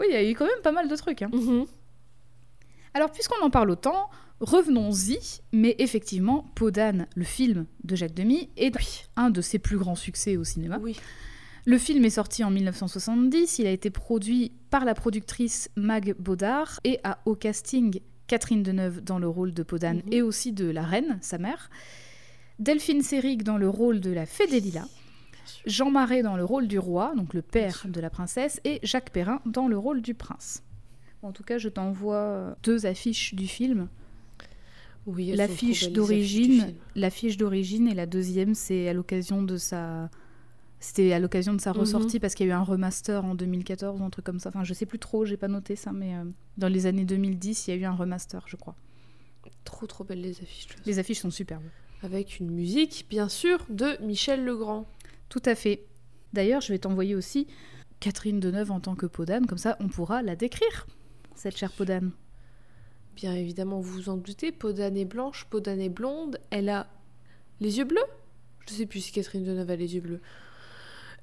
Oui, 0.00 0.06
il 0.08 0.12
y 0.12 0.16
a 0.16 0.28
eu 0.28 0.34
quand 0.34 0.46
même 0.46 0.62
pas 0.64 0.72
mal 0.72 0.88
de 0.88 0.96
trucs. 0.96 1.22
hein. 1.22 1.30
Mhm. 1.32 1.66
Alors, 2.94 3.12
puisqu'on 3.12 3.40
en 3.44 3.50
parle 3.50 3.70
autant, 3.70 4.10
revenons-y. 4.40 5.18
Mais 5.52 5.76
effectivement, 5.78 6.50
Podane, 6.56 7.06
le 7.14 7.24
film 7.24 7.66
de 7.84 7.94
Jacques 7.94 8.14
Demy, 8.14 8.48
est 8.56 8.74
un 9.16 9.30
de 9.30 9.40
ses 9.40 9.58
plus 9.58 9.76
grands 9.78 9.94
succès 9.94 10.36
au 10.36 10.42
cinéma. 10.44 10.78
Oui. 10.82 10.96
Le 11.66 11.78
film 11.78 12.04
est 12.04 12.10
sorti 12.10 12.42
en 12.42 12.50
1970. 12.50 13.58
Il 13.58 13.66
a 13.66 13.70
été 13.70 13.90
produit 13.90 14.50
par 14.70 14.84
la 14.84 14.94
productrice 14.94 15.68
Mag 15.76 16.14
Baudard 16.18 16.80
et 16.84 16.98
a 17.04 17.18
au 17.26 17.34
casting 17.36 18.00
Catherine 18.26 18.62
Deneuve 18.62 19.02
dans 19.02 19.18
le 19.18 19.28
rôle 19.28 19.52
de 19.52 19.62
Podane 19.62 19.98
Mhm. 20.06 20.12
et 20.12 20.22
aussi 20.22 20.52
de 20.52 20.70
la 20.70 20.82
reine, 20.82 21.18
sa 21.20 21.36
mère. 21.38 21.68
Delphine 22.58 23.02
Seyrig 23.02 23.42
dans 23.42 23.56
le 23.58 23.68
rôle 23.68 24.00
de 24.00 24.10
la 24.10 24.26
Fée 24.26 24.46
des 24.46 24.60
Lilas. 24.60 24.86
Jean 25.66 25.90
Marais 25.90 26.22
dans 26.22 26.36
le 26.36 26.44
rôle 26.44 26.68
du 26.68 26.78
roi, 26.78 27.12
donc 27.16 27.34
le 27.34 27.42
père 27.42 27.82
de 27.86 28.00
la 28.00 28.10
princesse, 28.10 28.60
et 28.64 28.80
Jacques 28.82 29.10
Perrin 29.10 29.40
dans 29.46 29.68
le 29.68 29.76
rôle 29.78 30.00
du 30.02 30.14
prince. 30.14 30.62
En 31.22 31.32
tout 31.32 31.42
cas, 31.42 31.58
je 31.58 31.68
t'envoie 31.68 32.56
deux 32.62 32.86
affiches 32.86 33.34
du 33.34 33.46
film. 33.46 33.88
Oui, 35.06 35.32
L'affiche 35.34 35.90
d'origine, 35.92 36.74
l'affiche 36.94 37.36
d'origine 37.36 37.88
et 37.88 37.94
la 37.94 38.06
deuxième, 38.06 38.54
c'est 38.54 38.88
à 38.88 38.92
l'occasion 38.92 39.42
de 39.42 39.56
sa, 39.56 40.10
c'était 40.78 41.12
à 41.12 41.18
l'occasion 41.18 41.54
de 41.54 41.60
sa 41.60 41.72
Mhm. 41.72 41.78
ressortie 41.78 42.20
parce 42.20 42.34
qu'il 42.34 42.46
y 42.46 42.50
a 42.50 42.52
eu 42.52 42.56
un 42.56 42.62
remaster 42.62 43.24
en 43.24 43.34
2014 43.34 44.00
ou 44.00 44.04
un 44.04 44.10
truc 44.10 44.24
comme 44.24 44.38
ça. 44.38 44.50
Enfin, 44.50 44.62
je 44.64 44.72
sais 44.74 44.86
plus 44.86 44.98
trop, 44.98 45.24
j'ai 45.24 45.36
pas 45.38 45.48
noté 45.48 45.74
ça, 45.76 45.92
mais 45.92 46.14
euh, 46.14 46.24
dans 46.58 46.68
les 46.68 46.86
années 46.86 47.04
2010, 47.04 47.66
il 47.66 47.70
y 47.70 47.74
a 47.74 47.76
eu 47.76 47.84
un 47.84 47.94
remaster, 47.94 48.44
je 48.46 48.56
crois. 48.56 48.76
Trop 49.64 49.86
trop 49.86 50.04
belles 50.04 50.20
les 50.20 50.38
affiches. 50.42 50.68
Les 50.86 50.98
affiches 50.98 51.20
sont 51.20 51.30
superbes. 51.30 51.64
Avec 52.02 52.38
une 52.40 52.50
musique, 52.50 53.06
bien 53.10 53.28
sûr, 53.28 53.66
de 53.68 53.96
Michel 54.02 54.44
Legrand. 54.44 54.86
Tout 55.30 55.42
à 55.46 55.54
fait. 55.54 55.86
D'ailleurs, 56.34 56.60
je 56.60 56.72
vais 56.72 56.78
t'envoyer 56.78 57.14
aussi 57.14 57.46
Catherine 58.00 58.40
Deneuve 58.40 58.70
en 58.72 58.80
tant 58.80 58.94
que 58.94 59.06
Podane, 59.06 59.46
comme 59.46 59.58
ça 59.58 59.76
on 59.80 59.88
pourra 59.88 60.22
la 60.22 60.36
décrire, 60.36 60.86
cette 61.34 61.56
chère 61.56 61.72
Podane. 61.72 62.10
Bien 63.16 63.34
évidemment, 63.34 63.80
vous 63.80 63.92
vous 63.92 64.08
en 64.08 64.16
doutez, 64.16 64.52
Podane 64.52 64.96
est 64.96 65.04
blanche, 65.04 65.46
Podane 65.50 65.80
est 65.80 65.88
blonde, 65.88 66.38
elle 66.50 66.68
a 66.68 66.88
les 67.60 67.78
yeux 67.78 67.84
bleus? 67.84 68.04
Je 68.68 68.74
sais 68.74 68.86
plus 68.86 69.00
si 69.00 69.12
Catherine 69.12 69.44
Deneuve 69.44 69.70
a 69.70 69.76
les 69.76 69.94
yeux 69.94 70.00
bleus. 70.00 70.20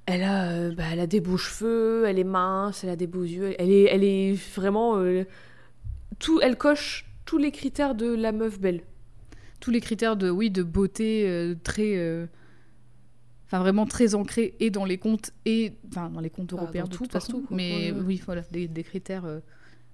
Elle 0.05 0.23
a, 0.23 0.51
euh, 0.51 0.73
bah, 0.73 0.85
elle 0.91 0.99
a 0.99 1.07
des 1.07 1.19
beaux 1.19 1.37
cheveux, 1.37 2.05
elle 2.07 2.19
est 2.19 2.23
mince, 2.23 2.83
elle 2.83 2.89
a 2.89 2.95
des 2.95 3.07
beaux 3.07 3.23
yeux, 3.23 3.55
elle 3.59 3.71
est, 3.71 3.83
elle 3.83 4.03
est 4.03 4.33
vraiment... 4.55 4.97
euh, 4.97 5.25
tout, 6.19 6.39
elle 6.41 6.57
coche 6.57 7.05
tous 7.25 7.37
les 7.37 7.51
critères 7.51 7.93
de 7.93 8.13
la 8.13 8.31
meuf 8.31 8.59
belle. 8.59 8.83
Tous 9.59 9.71
les 9.71 9.81
critères 9.81 10.15
de, 10.15 10.29
oui, 10.29 10.49
de 10.49 10.63
beauté 10.63 11.27
euh, 11.27 11.55
très... 11.61 12.27
Enfin, 13.47 13.59
vraiment 13.59 13.85
très 13.85 14.13
ancrés 14.13 14.55
et 14.59 14.69
dans 14.69 14.83
les 14.85 14.97
contes, 14.97 15.31
et... 15.45 15.73
Enfin, 15.89 16.09
dans 16.09 16.19
les 16.19 16.29
contes 16.29 16.53
Bah, 16.53 16.61
européens 16.61 16.83
de 16.83 16.89
tout, 16.89 17.03
toute 17.03 17.11
partout. 17.11 17.45
Mais 17.49 17.91
Ouais, 17.91 18.01
oui, 18.05 18.21
voilà, 18.25 18.43
des, 18.51 18.67
des 18.67 18.83
critères 18.83 19.23
euh, 19.25 19.39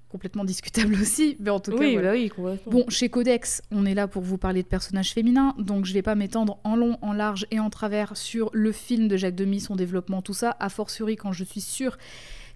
complètement 0.10 0.44
discutables 0.44 0.96
aussi. 1.02 1.38
Mais 1.40 1.52
en 1.52 1.60
tout 1.60 1.72
cas, 1.72 1.78
oui, 1.78 1.94
voilà. 1.94 2.14
bah 2.14 2.18
oui. 2.18 2.32
Bon, 2.66 2.86
chez 2.90 3.10
Codex, 3.10 3.62
on 3.72 3.86
est 3.86 3.94
là 3.94 4.08
pour 4.08 4.24
vous 4.24 4.38
parler 4.38 4.64
de 4.64 4.68
personnages 4.68 5.14
féminins, 5.14 5.56
donc 5.60 5.86
je 5.86 5.94
vais 5.94 6.02
pas 6.02 6.16
m'étendre 6.16 6.60
en 6.64 6.76
long, 6.76 6.98
en 7.02 7.14
large 7.14 7.46
et 7.52 7.60
en 7.60 7.70
travers 7.70 8.18
sur 8.18 8.50
le 8.54 8.72
film 8.72 9.08
de 9.08 9.18
Jacques 9.18 9.36
Demy, 9.36 9.60
son 9.60 9.76
développement, 9.76 10.22
tout 10.22 10.34
ça, 10.34 10.56
a 10.60 10.70
fortiori 10.70 11.16
quand 11.16 11.32
je 11.32 11.44
suis 11.44 11.62
sûre 11.62 11.98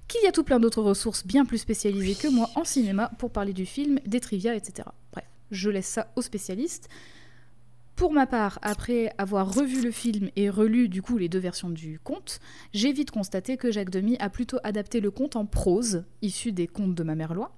qu'il 0.08 0.24
y 0.24 0.28
a 0.28 0.32
tout 0.32 0.43
plein 0.43 0.60
d'autres 0.60 0.82
ressources 0.82 1.26
bien 1.26 1.45
plus 1.45 1.58
spécialisées 1.58 2.16
que 2.16 2.28
moi 2.28 2.50
en 2.56 2.64
cinéma 2.64 3.12
pour 3.20 3.32
parler 3.32 3.54
du 3.54 3.66
film, 3.66 4.00
des 4.06 4.20
trivia, 4.20 4.56
etc. 4.56 4.88
Bref, 5.12 5.26
je 5.52 5.70
laisse 5.70 5.88
ça 5.88 6.12
aux 6.16 6.22
spécialistes. 6.22 6.89
Pour 7.98 8.14
ma 8.14 8.28
part, 8.28 8.60
après 8.62 9.12
avoir 9.18 9.52
revu 9.52 9.82
le 9.82 9.89
film 9.89 10.30
et 10.36 10.52
relu 10.52 10.88
du 10.88 11.02
coup 11.02 11.18
les 11.18 11.30
deux 11.30 11.39
versions 11.39 11.72
du 11.72 12.00
conte, 12.04 12.39
j'ai 12.72 12.93
vite 12.93 13.10
constaté 13.10 13.58
que 13.58 13.72
Jacques 13.72 13.89
Demy 13.89 14.18
a 14.20 14.30
plutôt 14.30 14.60
adapté 14.64 15.00
le 15.00 15.10
conte 15.10 15.36
en 15.36 15.48
prose, 15.48 16.04
issu 16.22 16.52
des 16.52 16.68
contes 16.68 16.93
de 16.93 17.02
ma 17.02 17.16
mère 17.16 17.34
Loi. 17.34 17.52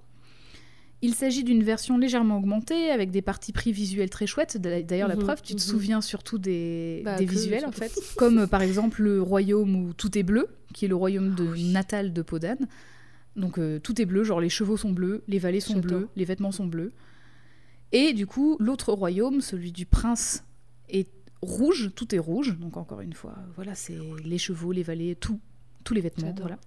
Il 1.02 1.14
s'agit 1.14 1.44
d'une 1.44 1.62
version 1.62 1.98
légèrement 1.98 2.38
augmentée 2.38 2.90
avec 2.90 3.10
des 3.10 3.20
parties 3.20 3.52
pris 3.52 3.70
visuelles 3.70 4.08
très 4.08 4.26
chouettes. 4.26 4.56
D'ailleurs, 4.56 5.08
la 5.08 5.16
Mhm, 5.16 5.24
preuve, 5.24 5.42
tu 5.42 5.54
te 5.54 5.60
mhm. 5.60 5.66
souviens 5.66 6.00
surtout 6.00 6.38
des, 6.38 7.02
Bah, 7.04 7.16
des 7.16 7.26
visuels 7.26 7.66
en 7.66 7.72
fait. 7.72 7.92
Comme 8.16 8.46
par 8.46 8.62
exemple 8.62 9.02
le 9.02 9.20
royaume 9.20 9.76
où 9.76 9.92
tout 9.92 10.16
est 10.16 10.22
bleu, 10.22 10.48
qui 10.72 10.86
est 10.86 10.88
le 10.88 10.96
royaume 10.96 11.34
de 11.34 11.54
natal 11.70 12.14
de 12.14 12.22
Podan. 12.22 12.56
Donc 13.36 13.58
euh, 13.58 13.78
tout 13.78 14.00
est 14.00 14.06
bleu, 14.06 14.24
genre 14.24 14.40
les 14.40 14.48
chevaux 14.48 14.78
sont 14.78 14.92
bleus, 14.92 15.22
les 15.28 15.38
valets 15.38 15.60
sont 15.60 15.80
bleus, 15.80 16.08
les 16.16 16.24
vêtements 16.24 16.52
sont 16.52 16.66
bleus. 16.66 16.92
Et 17.92 18.12
du 18.12 18.26
coup, 18.26 18.56
l'autre 18.60 18.92
royaume, 18.92 19.40
celui 19.40 19.72
du 19.72 19.86
prince, 19.86 20.44
est 20.88 21.08
rouge, 21.42 21.90
tout 21.96 22.14
est 22.14 22.18
rouge. 22.18 22.56
Donc 22.58 22.76
encore 22.76 23.00
une 23.00 23.12
fois, 23.14 23.34
voilà, 23.56 23.74
c'est 23.74 23.98
les 24.24 24.38
chevaux, 24.38 24.72
les 24.72 24.82
valets, 24.82 25.14
tout, 25.14 25.40
tous 25.84 25.94
les 25.94 26.00
vêtements. 26.00 26.34
Voilà. 26.40 26.58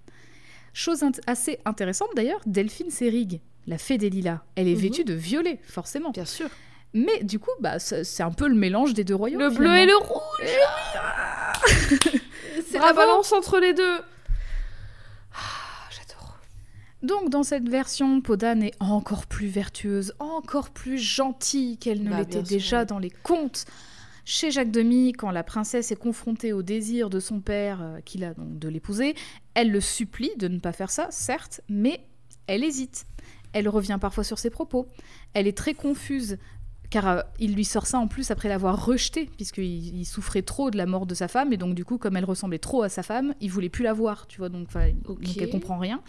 Chose 0.74 1.02
int- 1.04 1.22
assez 1.28 1.60
intéressante 1.66 2.10
d'ailleurs, 2.16 2.42
Delphine 2.46 2.90
Seyrig, 2.90 3.42
la 3.68 3.78
fée 3.78 3.98
des 3.98 4.10
lilas, 4.10 4.42
elle 4.56 4.68
est 4.68 4.74
Mhm. 4.76 4.80
vêtue 4.82 5.04
de 5.04 5.14
violet, 5.14 5.60
forcément. 5.64 6.12
Bien 6.12 6.26
sûr. 6.26 6.50
Mais 6.96 7.24
du 7.24 7.40
coup, 7.40 7.52
bah, 7.60 7.80
c'est 7.80 8.22
un 8.24 8.32
peu 8.32 8.48
le 8.48 8.56
mélange 8.56 8.94
des 8.94 9.04
deux 9.04 9.16
royaumes. 9.16 9.40
Le 9.42 9.50
bleu 9.50 9.76
et 9.76 9.86
le 9.86 9.96
rouge 9.96 10.22
C'est 12.70 12.80
la 12.80 12.94
balance 12.94 13.32
entre 13.34 13.60
les 13.60 13.74
deux. 13.74 13.98
Donc 17.04 17.30
dans 17.30 17.44
cette 17.44 17.68
version, 17.68 18.22
Podane 18.22 18.64
est 18.64 18.74
encore 18.80 19.28
plus 19.28 19.48
vertueuse, 19.48 20.14
encore 20.20 20.70
plus 20.70 20.98
gentille 20.98 21.78
qu'elle 21.78 22.02
ne 22.02 22.10
Bah, 22.10 22.20
l'était 22.20 22.42
déjà 22.42 22.82
oui. 22.82 22.86
dans 22.88 23.00
les 23.00 23.10
contes. 23.10 23.66
Chez 24.26 24.52
Jacques 24.52 24.72
Demy, 24.72 25.12
quand 25.12 25.32
la 25.32 25.44
princesse 25.44 25.92
est 25.92 25.98
confrontée 25.98 26.54
au 26.54 26.62
désir 26.64 27.10
de 27.10 27.20
son 27.20 27.42
père, 27.42 27.82
euh, 27.82 28.00
qu'il 28.00 28.24
a 28.24 28.34
donc 28.34 28.58
de 28.58 28.70
l'épouser, 28.70 29.16
elle 29.54 29.70
le 29.70 29.82
supplie 29.82 30.32
de 30.38 30.48
ne 30.48 30.60
pas 30.60 30.72
faire 30.72 30.90
ça, 30.92 31.08
certes, 31.12 31.60
mais 31.68 32.00
elle 32.48 32.64
hésite. 32.64 33.06
Elle 33.52 33.68
revient 33.68 33.98
parfois 34.00 34.24
sur 34.24 34.40
ses 34.40 34.50
propos. 34.50 34.88
Elle 35.34 35.46
est 35.46 35.58
très 35.58 35.74
confuse, 35.74 36.38
car 36.94 37.08
euh, 37.08 37.22
il 37.40 37.56
lui 37.56 37.66
sort 37.66 37.88
ça 37.88 37.98
en 37.98 38.08
plus 38.08 38.30
après 38.30 38.50
l'avoir 38.50 38.86
rejetée, 38.86 39.28
puisqu'il 39.36 39.98
il 39.98 40.06
souffrait 40.06 40.44
trop 40.44 40.70
de 40.70 40.78
la 40.78 40.86
mort 40.86 41.08
de 41.08 41.16
sa 41.16 41.28
femme, 41.28 41.52
et 41.52 41.58
donc 41.58 41.74
du 41.74 41.84
coup, 41.84 41.98
comme 41.98 42.16
elle 42.18 42.24
ressemblait 42.26 42.60
trop 42.60 42.84
à 42.84 42.90
sa 42.90 43.02
femme, 43.02 43.34
il 43.42 43.50
voulait 43.50 43.70
plus 43.70 43.84
la 43.84 43.94
voir, 43.94 44.28
tu 44.28 44.38
vois, 44.38 44.50
donc, 44.50 44.68
elle 44.76 45.50
comprend 45.50 45.80
rien. 45.80 46.02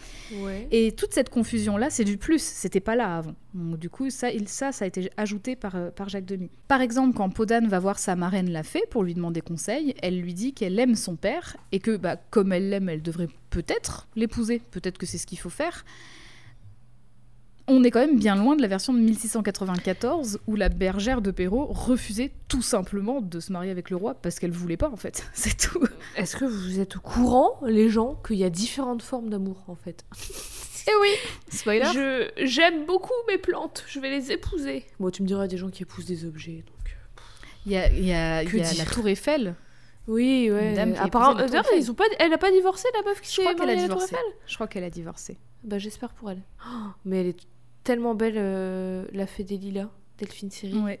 Ouais. 0.43 0.67
Et 0.69 0.91
toute 0.91 1.11
cette 1.13 1.29
confusion-là, 1.31 1.89
c'est 1.89 2.03
du 2.03 2.17
plus, 2.17 2.39
c'était 2.41 2.79
pas 2.81 2.95
là 2.95 3.17
avant. 3.17 3.33
Donc, 3.55 3.79
du 3.79 3.89
coup, 3.89 4.11
ça, 4.11 4.29
il- 4.31 4.47
ça, 4.47 4.71
ça 4.71 4.85
a 4.85 4.87
été 4.87 5.09
ajouté 5.17 5.55
par, 5.55 5.75
euh, 5.75 5.89
par 5.89 6.07
Jacques 6.07 6.25
Demy. 6.25 6.51
Par 6.67 6.81
exemple, 6.81 7.15
quand 7.17 7.29
Podane 7.31 7.67
va 7.67 7.79
voir 7.79 7.97
sa 7.97 8.15
marraine 8.15 8.51
la 8.51 8.61
fée 8.61 8.83
pour 8.91 9.01
lui 9.03 9.15
demander 9.15 9.41
conseil, 9.41 9.95
elle 10.03 10.19
lui 10.21 10.35
dit 10.35 10.53
qu'elle 10.53 10.77
aime 10.77 10.93
son 10.95 11.15
père 11.15 11.57
et 11.71 11.79
que, 11.79 11.97
bah, 11.97 12.15
comme 12.29 12.53
elle 12.53 12.69
l'aime, 12.69 12.89
elle 12.89 13.01
devrait 13.01 13.29
peut-être 13.49 14.07
l'épouser. 14.15 14.61
Peut-être 14.69 14.97
que 14.99 15.05
c'est 15.07 15.17
ce 15.17 15.25
qu'il 15.25 15.39
faut 15.39 15.49
faire. 15.49 15.83
On 17.67 17.83
est 17.83 17.89
quand 17.89 17.99
même 17.99 18.19
bien 18.19 18.35
loin 18.35 18.55
de 18.55 18.61
la 18.61 18.67
version 18.67 18.93
de 18.93 18.99
1694 18.99 20.39
où 20.45 20.55
la 20.55 20.69
bergère 20.69 21.21
de 21.21 21.31
Perrault 21.31 21.65
refusait 21.65 22.31
tout 22.47 22.61
simplement 22.61 23.21
de 23.21 23.39
se 23.39 23.51
marier 23.51 23.71
avec 23.71 23.89
le 23.89 23.95
roi 23.95 24.13
parce 24.13 24.37
qu'elle 24.39 24.51
voulait 24.51 24.77
pas 24.77 24.89
en 24.89 24.95
fait. 24.97 25.27
C'est 25.33 25.57
tout. 25.57 25.83
Est-ce 26.15 26.35
que 26.35 26.45
vous 26.45 26.79
êtes 26.79 26.95
au 26.97 26.99
courant, 26.99 27.59
les 27.65 27.89
gens, 27.89 28.15
qu'il 28.25 28.37
y 28.37 28.43
a 28.43 28.49
différentes 28.51 29.01
formes 29.01 29.29
d'amour, 29.29 29.63
en 29.67 29.75
fait? 29.75 30.05
Et 30.87 30.91
oui, 31.01 31.09
spoiler. 31.49 31.85
Je 31.93 32.29
J'aime 32.45 32.85
beaucoup 32.85 33.13
mes 33.27 33.39
plantes, 33.39 33.83
je 33.87 33.99
vais 33.99 34.11
les 34.11 34.31
épouser. 34.31 34.85
Bon, 34.99 35.09
tu 35.09 35.23
me 35.23 35.27
diras 35.27 35.47
des 35.47 35.57
gens 35.57 35.69
qui 35.69 35.81
épousent 35.83 36.05
des 36.05 36.25
objets, 36.25 36.63
donc... 36.67 36.95
Il 37.65 37.71
y 37.71 37.77
a, 37.77 37.91
y 37.91 38.13
a- 38.13 38.43
y 38.43 38.61
a 38.61 38.73
la 38.77 38.85
tour 38.85 39.07
Eiffel. 39.07 39.55
Oui, 40.07 40.51
ouais. 40.51 40.77
Apparemment, 40.99 41.43
ils 41.75 41.89
ont 41.89 41.95
pas... 41.95 42.03
elle 42.19 42.31
a 42.31 42.37
pas 42.37 42.51
divorcé, 42.51 42.87
la 42.93 43.01
meuf 43.09 43.19
qui 43.21 43.31
s'est 43.33 43.43
mariée 43.43 43.73
à 43.73 43.87
la 43.87 43.87
tour. 43.89 44.03
Eiffel? 44.03 44.19
Je 44.45 44.53
crois 44.53 44.67
qu'elle 44.67 44.83
a 44.83 44.91
divorcé. 44.91 45.39
Bah, 45.63 45.79
j'espère 45.79 46.09
pour 46.13 46.29
elle. 46.29 46.43
Oh, 46.63 46.89
mais 47.05 47.21
elle 47.21 47.27
est 47.29 47.37
tellement 47.85 48.13
belle, 48.15 48.35
euh, 48.37 49.05
la 49.13 49.25
fée 49.27 49.45
des 49.45 49.57
lilas, 49.57 49.87
Delphine 50.17 50.51
Seyrig. 50.51 50.83
Ouais. 50.83 50.99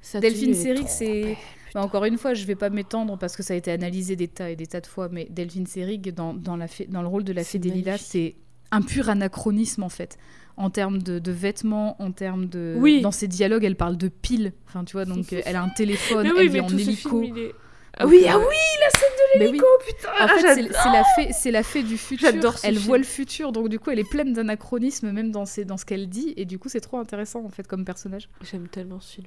Sa 0.00 0.20
Delphine 0.20 0.50
elle 0.50 0.50
est 0.50 0.54
Seyrig, 0.62 0.86
c'est-. 0.88 1.36
Bah, 1.74 1.82
encore 1.82 2.04
une 2.04 2.16
fois, 2.18 2.34
je 2.34 2.44
vais 2.46 2.54
pas 2.54 2.70
m'étendre 2.70 3.18
parce 3.18 3.36
que 3.36 3.42
ça 3.42 3.54
a 3.54 3.56
été 3.56 3.70
analysé 3.72 4.14
des 4.16 4.28
tas 4.28 4.50
et 4.50 4.56
des 4.56 4.66
tas 4.66 4.80
de 4.80 4.86
fois, 4.86 5.08
mais 5.10 5.26
Delphine 5.30 5.66
Seyrig, 5.66 6.14
dans, 6.14 6.32
dans, 6.34 6.56
la 6.56 6.66
fée- 6.68 6.86
dans 6.88 7.02
le 7.02 7.08
rôle 7.08 7.24
de 7.24 7.32
la 7.32 7.42
fée 7.44 7.58
des 7.58 7.70
lilas, 7.70 7.98
c'est 7.98 8.36
un 8.70 8.82
pur 8.82 9.08
anachronisme 9.10 9.82
en 9.82 9.88
fait. 9.88 10.16
En 10.56 10.68
termes 10.70 11.00
de, 11.02 11.18
de 11.18 11.32
vêtements, 11.32 12.00
en 12.02 12.12
termes 12.12 12.46
de. 12.46 12.74
Oui. 12.78 13.00
Dans 13.00 13.12
ses 13.12 13.28
dialogues, 13.28 13.64
elle 13.64 13.76
parle 13.76 13.96
de 13.96 14.08
piles. 14.08 14.52
Enfin, 14.68 14.84
tu 14.84 14.92
vois, 14.92 15.04
donc 15.06 15.32
elle 15.32 15.56
a 15.56 15.62
un 15.62 15.68
téléphone, 15.70 16.26
elle 16.26 16.32
oui, 16.34 16.48
vit 16.48 16.54
mais 16.54 16.60
en 16.60 16.68
hélico. 16.68 17.20
film, 17.22 17.36
est- 17.38 17.54
Ah 17.96 18.06
oui, 18.06 18.22
euh, 18.24 18.30
ah 18.30 18.38
oui, 18.38 18.44
la 18.80 18.90
scène 18.98 19.08
Mais 19.38 19.48
oui. 19.48 19.60
putain 19.86 20.08
En 20.20 20.28
fait, 20.28 20.44
ah, 20.46 20.54
c'est 20.54 20.62
la 20.92 21.04
fée, 21.16 21.32
c'est 21.32 21.50
la 21.50 21.62
fée 21.62 21.82
du 21.82 21.96
futur. 21.98 22.28
Elle 22.62 22.74
film. 22.76 22.86
voit 22.86 22.98
le 22.98 23.04
futur, 23.04 23.52
donc 23.52 23.68
du 23.68 23.78
coup, 23.78 23.90
elle 23.90 23.98
est 23.98 24.08
pleine 24.08 24.32
d'anachronismes 24.32 25.12
même 25.12 25.30
dans, 25.30 25.46
ses, 25.46 25.64
dans 25.64 25.76
ce 25.76 25.84
qu'elle 25.84 26.08
dit, 26.08 26.34
et 26.36 26.44
du 26.44 26.58
coup, 26.58 26.68
c'est 26.68 26.80
trop 26.80 26.98
intéressant 26.98 27.44
en 27.44 27.48
fait 27.48 27.66
comme 27.66 27.84
personnage. 27.84 28.28
J'aime 28.50 28.68
tellement 28.68 29.00
ce 29.00 29.14
film. 29.14 29.26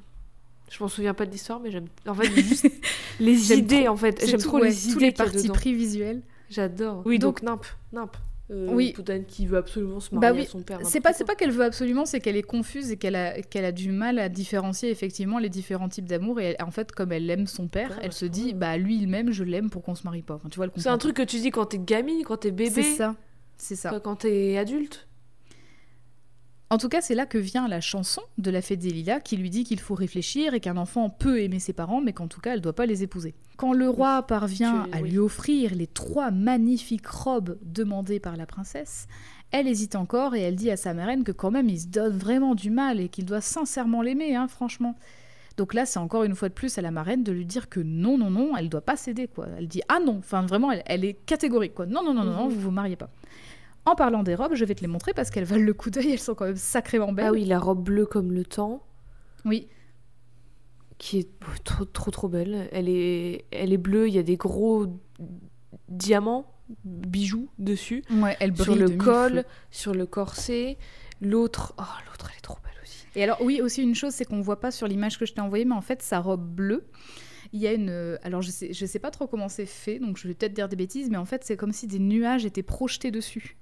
Je 0.72 0.82
m'en 0.82 0.88
souviens 0.90 1.14
pas 1.14 1.26
de 1.26 1.32
l'histoire, 1.32 1.60
mais 1.60 1.70
j'aime. 1.72 1.86
En 2.08 2.14
fait, 2.16 2.28
juste 2.42 2.68
les 3.20 3.54
idées, 3.54 3.88
en 3.88 3.96
fait. 3.96 4.26
J'aime 4.26 4.40
trop 4.40 4.60
ouais, 4.60 4.70
les 4.70 4.76
tous 4.76 4.92
idées 4.94 5.00
les 5.06 5.12
parties 5.12 5.44
dedans. 5.44 5.54
pris 5.54 5.74
visuels. 5.74 6.22
J'adore. 6.50 7.04
Oui, 7.06 7.20
Donc- 7.20 7.42
donc, 7.42 7.44
Nimp. 7.44 7.66
Nimp. 7.92 8.18
Euh, 8.52 8.68
Oui. 8.72 8.92
Podane 8.94 9.26
qui 9.26 9.46
veut 9.46 9.58
absolument 9.58 10.00
se 10.02 10.10
Bah 10.12 10.20
marier 10.20 10.42
oui, 10.42 10.46
à 10.46 10.50
son 10.50 10.62
père. 10.62 10.80
C'est 10.84 11.00
pas, 11.00 11.14
c'est 11.14 11.24
pas 11.24 11.34
qu'elle 11.36 11.52
veut 11.52 11.64
absolument, 11.64 12.06
c'est 12.06 12.20
qu'elle 12.20 12.36
est 12.36 12.42
confuse 12.44 12.92
et 12.92 12.98
qu'elle 12.98 13.16
a, 13.16 13.42
qu'elle 13.42 13.64
a 13.64 13.72
du 13.72 13.92
mal 13.92 14.20
à 14.20 14.28
différencier 14.28 14.90
effectivement 14.92 15.40
les 15.40 15.48
différents 15.50 15.88
types 15.88 16.06
d'amour. 16.06 16.42
Et 16.42 16.46
elle- 16.60 16.64
en 16.64 16.70
fait, 16.72 16.92
comme 16.92 17.14
elle 17.14 17.30
aime 17.30 17.48
son 17.48 17.68
père, 17.70 17.98
elle 18.02 18.12
se 18.12 18.26
dit, 18.26 18.54
bah 18.54 18.76
lui 18.78 18.98
il 18.98 19.08
m'aime, 19.08 19.32
je 19.32 19.46
l'aime 19.46 19.70
pour 19.70 19.82
qu'on 19.82 19.96
se 19.96 20.04
marie 20.04 20.24
pas. 20.24 20.36
Enfin, 20.36 20.50
tu 20.50 20.58
vois, 20.58 20.66
elle 20.66 20.72
C'est 20.82 20.90
un 20.90 20.98
truc 20.98 21.16
que 21.16 21.22
tu 21.24 21.38
dis 21.40 21.52
quand 21.52 21.68
t'es 21.68 21.80
gamine, 21.80 22.24
quand 22.26 22.38
t'es 22.38 22.52
bébé, 22.52 22.70
C'est 22.70 22.84
ça, 22.96 23.16
c'est 23.56 23.76
ça. 23.78 23.98
quand 24.04 24.16
t'es 24.18 24.58
adulte. 24.58 25.08
En 26.74 26.80
tout 26.80 26.90
cas, 26.90 27.02
c'est 27.02 27.14
là 27.14 27.28
que 27.28 27.38
vient 27.38 27.68
la 27.68 27.82
chanson 27.82 28.24
de 28.40 28.50
la 28.50 28.60
fée 28.64 28.76
des 28.78 28.90
lilas 28.90 29.20
qui 29.20 29.38
lui 29.38 29.52
dit 29.52 29.64
qu'il 29.64 29.80
faut 29.80 29.94
réfléchir 29.94 30.56
et 30.56 30.60
qu'un 30.60 30.76
enfant 30.76 31.08
peut 31.08 31.40
aimer 31.40 31.60
ses 31.60 31.72
parents, 31.72 32.02
mais 32.02 32.14
qu'en 32.14 32.28
tout 32.28 32.42
cas, 32.42 32.56
elle 32.56 32.62
doit 32.62 32.74
pas 32.74 32.88
les 32.88 33.04
épouser. 33.04 33.36
Quand 33.58 33.74
le 33.74 33.88
roi 33.88 34.24
parvient 34.24 34.88
Tu- 34.92 34.98
à 34.98 35.02
oui. 35.04 35.12
lui 35.12 35.18
offrir 35.20 35.76
les 35.76 35.86
trois 35.86 36.32
magnifiques 36.32 37.06
robes 37.06 37.60
demandées 37.62 38.20
par 38.20 38.38
la 38.38 38.48
princesse, 38.48 39.06
elle 39.52 39.68
hésite 39.68 39.96
encore 39.96 40.34
et 40.34 40.42
elle 40.42 40.56
dit 40.56 40.72
à 40.72 40.76
sa 40.78 40.96
marraine 40.96 41.24
que 41.24 41.32
quand 41.32 41.52
même 41.52 41.70
il 41.70 41.80
se 41.80 41.86
donne 41.86 42.18
vraiment 42.18 42.56
du 42.56 42.72
mal 42.72 43.00
et 43.00 43.08
qu'il 43.08 43.26
doit 43.26 43.40
sincèrement 43.42 44.02
l'aimer, 44.02 44.36
hein, 44.36 44.48
franchement. 44.48 44.96
Donc 45.58 45.76
là, 45.76 45.86
c'est 45.86 46.00
encore 46.00 46.24
une 46.24 46.34
fois 46.34 46.50
de 46.50 46.56
plus 46.56 46.76
à 46.80 46.82
la 46.82 46.90
marraine 46.90 47.24
de 47.24 47.32
lui 47.32 47.46
dire 47.46 47.70
que 47.70 47.82
non, 47.82 48.18
non, 48.18 48.32
non, 48.32 48.58
elle 48.58 48.70
doit 48.70 48.82
pas 48.82 48.96
céder, 48.96 49.28
quoi. 49.28 49.46
Elle 49.60 49.68
dit 49.68 49.84
ah 49.90 50.00
non, 50.04 50.16
enfin 50.18 50.42
vraiment, 50.44 50.72
elle, 50.72 50.82
elle 50.88 51.06
est 51.06 51.14
catégorique, 51.14 51.76
quoi. 51.76 51.86
Non, 51.86 52.04
non, 52.04 52.16
non, 52.16 52.24
non, 52.24 52.34
non, 52.34 52.46
Mhm. 52.46 52.50
vous 52.54 52.60
vous 52.62 52.72
mariez 52.72 52.96
pas. 52.96 53.12
En 53.86 53.96
parlant 53.96 54.24
des 54.24 54.36
robes, 54.36 54.56
je 54.56 54.64
vais 54.66 54.76
te 54.76 54.82
les 54.82 54.88
montrer 54.88 55.14
parce 55.14 55.30
qu'elles 55.30 55.44
valent 55.44 55.66
le 55.66 55.74
coup 55.74 55.90
d'œil, 55.90 56.12
elles 56.12 56.20
sont 56.20 56.36
quand 56.36 56.46
même 56.46 56.56
sacrément 56.56 57.12
belles. 57.12 57.26
Ah 57.28 57.32
oui, 57.32 57.44
la 57.46 57.60
robe 57.60 57.84
bleue 57.84 58.06
comme 58.06 58.32
le 58.32 58.46
temps, 58.46 58.82
Oui, 59.46 59.68
qui 60.98 61.20
est 61.20 61.28
trop, 61.66 61.84
trop, 61.86 62.12
trop 62.12 62.30
belle. 62.30 62.70
Elle 62.72 62.88
est, 62.88 63.46
elle 63.52 63.74
est 63.74 63.78
bleue, 63.78 64.08
il 64.08 64.14
y 64.14 64.20
a 64.20 64.24
des 64.24 64.38
gros 64.38 64.88
diamants, 65.90 66.46
bijoux 66.86 67.50
dessus. 67.60 68.04
ouais, 68.12 68.38
elle 68.40 68.52
brille 68.52 68.64
sur 68.64 68.76
le 68.76 68.90
col, 68.92 69.44
sur 69.70 69.94
le 69.94 70.06
corset. 70.06 70.78
L'autre, 71.22 71.74
oh, 71.78 71.84
l'autre, 72.10 72.28
elle 72.32 72.38
est 72.38 72.42
trop 72.42 72.58
belle 72.64 72.74
aussi. 72.82 73.06
Et 73.16 73.24
alors 73.24 73.42
oui, 73.42 73.60
aussi 73.62 73.84
une 73.84 73.96
chose, 73.96 74.14
c'est 74.14 74.26
qu'on 74.26 74.42
voit 74.42 74.60
pas 74.62 74.72
sur 74.72 74.88
l'image 74.88 75.20
que 75.20 75.26
je 75.26 75.34
t'ai 75.34 75.42
envoyée, 75.42 75.66
mais 75.66 75.76
en 75.76 75.82
fait, 75.82 76.02
sa 76.02 76.20
robe 76.20 76.46
bleue, 76.56 76.86
il 77.52 77.60
y 77.60 77.68
a 77.68 77.74
une... 77.74 77.90
euh, 77.90 78.18
Alors 78.24 78.42
je 78.42 78.50
sais, 78.50 78.72
je 78.74 78.86
sais 78.86 79.00
pas 79.00 79.12
trop 79.12 79.28
comment 79.28 79.50
c'est 79.50 79.66
fait, 79.66 80.00
donc 80.00 80.18
je 80.18 80.28
vais 80.28 80.34
peut-être 80.34 80.54
dire 80.54 80.70
des 80.70 80.76
bêtises, 80.78 81.10
mais 81.10 81.18
en 81.18 81.26
fait, 81.26 81.44
c'est 81.44 81.58
comme 81.58 81.74
si 81.74 81.86
des 81.88 82.00
nuages 82.00 82.46
étaient 82.46 82.64
projetés 82.64 83.12
dessus. 83.12 83.58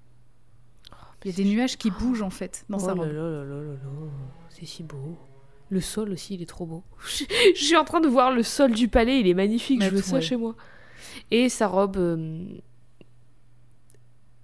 Il 1.24 1.32
y 1.32 1.34
a 1.34 1.38
des 1.38 1.46
nuages 1.50 1.78
qui 1.78 1.92
bougent 1.92 2.24
en 2.24 2.30
fait 2.30 2.66
dans 2.70 2.78
oh 2.78 2.80
sa 2.86 2.94
robe. 2.94 3.06
là 3.08 3.14
là 3.14 3.30
là 3.44 3.44
là 3.44 3.62
là, 3.64 3.78
c'est 4.50 4.66
si 4.66 4.84
beau. 4.84 5.18
Le 5.70 5.80
sol 5.80 6.12
aussi, 6.12 6.34
il 6.36 6.42
est 6.42 6.46
trop 6.48 6.66
beau. 6.66 6.84
Je 7.56 7.64
suis 7.64 7.78
en 7.78 7.86
train 7.86 8.02
de 8.02 8.08
voir 8.08 8.32
le 8.32 8.44
sol 8.44 8.72
du 8.72 8.88
palais, 8.88 9.20
il 9.20 9.28
est 9.28 9.34
magnifique, 9.34 9.80
Mais 9.80 9.86
je 9.86 9.92
veux 9.92 9.98
ouais. 9.98 10.04
ça 10.04 10.20
chez 10.20 10.36
moi. 10.36 10.56
Et 11.30 11.48
sa 11.50 11.68
robe 11.68 11.98
euh, 11.98 12.44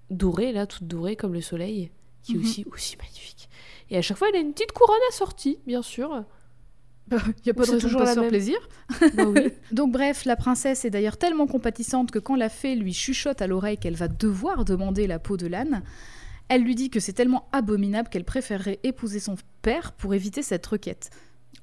dorée, 0.10 0.52
là, 0.52 0.66
toute 0.68 0.86
dorée 0.88 1.16
comme 1.16 1.34
le 1.34 1.42
soleil, 1.42 1.92
qui 2.24 2.34
est 2.34 2.36
Mhm. 2.38 2.42
aussi, 2.44 2.66
aussi 2.72 2.98
magnifique. 2.98 3.50
Et 3.90 3.98
à 3.98 4.02
chaque 4.02 4.18
fois, 4.18 4.30
elle 4.30 4.36
a 4.38 4.40
une 4.40 4.54
petite 4.54 4.72
couronne 4.72 4.96
assortie, 5.10 5.58
bien 5.66 5.82
sûr. 5.82 6.24
Il 7.12 7.18
y 7.46 7.50
a 7.50 7.54
pas 7.54 7.62
de 7.62 7.66
C'est 7.66 7.72
raison 7.72 7.76
de 7.76 7.80
toujours 7.82 8.00
pas 8.02 8.06
la 8.06 8.12
se 8.12 8.14
faire 8.16 8.22
même. 8.24 8.30
plaisir. 8.30 8.58
Bah 9.16 9.24
oui. 9.28 9.52
Donc 9.72 9.92
bref, 9.92 10.26
la 10.26 10.36
princesse 10.36 10.86
est 10.86 10.90
d'ailleurs 10.90 11.18
tellement 11.18 11.48
compatissante 11.48 12.12
que 12.12 12.20
quand 12.20 12.36
la 12.36 12.50
fée 12.50 12.76
lui 12.76 12.94
chuchote 12.94 13.42
à 13.42 13.48
l'oreille 13.48 13.78
qu'elle 13.78 13.96
va 13.96 14.08
devoir 14.08 14.66
demander 14.66 15.08
la 15.08 15.20
peau 15.20 15.38
de 15.38 15.48
l'âne, 15.48 15.84
elle 16.50 16.64
lui 16.64 16.76
dit 16.76 16.90
que 16.90 17.00
c'est 17.00 17.14
tellement 17.14 17.48
abominable 17.52 18.10
qu'elle 18.10 18.24
préférerait 18.26 18.80
épouser 18.84 19.20
son 19.20 19.36
père 19.62 19.92
pour 19.94 20.14
éviter 20.14 20.42
cette 20.42 20.66
requête. 20.66 21.10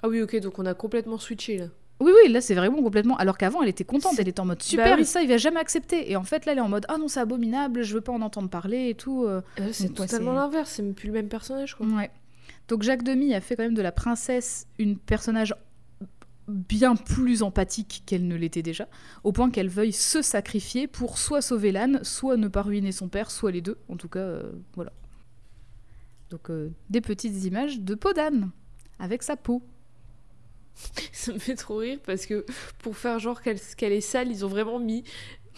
Ah 0.03 0.09
oui, 0.09 0.21
ok, 0.21 0.39
donc 0.41 0.59
on 0.59 0.67
a 0.67 0.75
complètement 0.75 1.19
switché 1.19 1.59
là. 1.59 1.67
Oui, 2.01 2.11
oui, 2.25 2.31
là 2.31 2.41
c'est 2.41 2.55
vraiment 2.55 2.83
complètement. 2.83 3.17
Alors 3.17 3.39
qu'avant 3.39 3.63
elle 3.63 3.69
était 3.69 3.85
contente, 3.85 4.15
elle 4.19 4.29
était 4.29 4.41
en 4.41 4.45
mode 4.45 4.61
super, 4.63 4.85
Bah 4.91 4.95
oui. 4.99 5.05
ça 5.05 5.23
il 5.23 5.29
va 5.29 5.37
jamais 5.39 5.61
accepter. 5.61 6.11
Et 6.11 6.17
en 6.17 6.25
fait 6.25 6.45
là 6.45 6.53
elle 6.53 6.59
est 6.59 6.63
en 6.63 6.69
mode 6.69 6.85
ah 6.89 6.99
non, 6.99 7.09
c'est 7.09 7.21
abominable, 7.21 7.83
je 7.83 7.95
veux 7.95 8.01
pas 8.01 8.13
en 8.13 8.21
entendre 8.21 8.51
parler 8.51 8.89
et 8.91 8.95
tout. 8.95 9.25
euh. 9.25 9.41
Euh, 9.61 9.69
c'est 9.73 9.95
totalement 9.95 10.33
l'inverse, 10.35 10.71
c'est 10.71 10.83
même 10.83 10.95
plus 10.95 11.07
le 11.07 11.13
même 11.15 11.29
personnage 11.29 11.77
quoi. 11.77 11.87
Ouais. 11.87 12.11
Donc 12.69 12.83
Jacques 12.83 13.05
Demy 13.05 13.35
a 13.35 13.41
fait 13.41 13.57
quand 13.57 13.63
même 13.63 13.75
de 13.75 13.83
la 13.83 13.93
princesse 13.93 14.67
une 14.79 14.99
personnage 14.99 15.55
bien 16.49 16.97
plus 16.97 17.43
empathique 17.43 18.03
qu'elle 18.07 18.27
ne 18.27 18.37
l'était 18.37 18.63
déjà, 18.63 18.89
au 19.23 19.33
point 19.33 19.51
qu'elle 19.51 19.69
veuille 19.69 19.93
se 19.93 20.23
sacrifier 20.23 20.87
pour 20.87 21.19
soit 21.19 21.43
sauver 21.43 21.73
l'âne, 21.73 22.01
soit 22.03 22.37
ne 22.37 22.49
pas 22.49 22.63
ruiner 22.63 22.93
son 22.93 23.09
père, 23.09 23.31
soit 23.31 23.51
les 23.51 23.61
deux. 23.61 23.79
En 23.89 23.97
tout 23.97 24.09
cas, 24.09 24.21
euh, 24.21 24.53
voilà. 24.75 24.93
Donc 26.31 26.51
euh, 26.51 26.71
des 26.91 27.01
petites 27.01 27.45
images 27.45 27.81
de 27.81 27.95
peau 27.95 28.13
d'âne 28.13 28.51
avec 28.99 29.23
sa 29.23 29.37
peau. 29.37 29.63
Ça 31.13 31.33
me 31.33 31.39
fait 31.39 31.55
trop 31.55 31.77
rire 31.77 31.99
parce 32.05 32.27
que 32.27 32.45
pour 32.79 32.97
faire 32.97 33.19
genre 33.19 33.41
qu'elle 33.41 33.61
qu'elle 33.77 33.93
est 33.93 34.01
sale, 34.01 34.31
ils 34.31 34.45
ont 34.45 34.49
vraiment 34.49 34.79
mis 34.79 35.05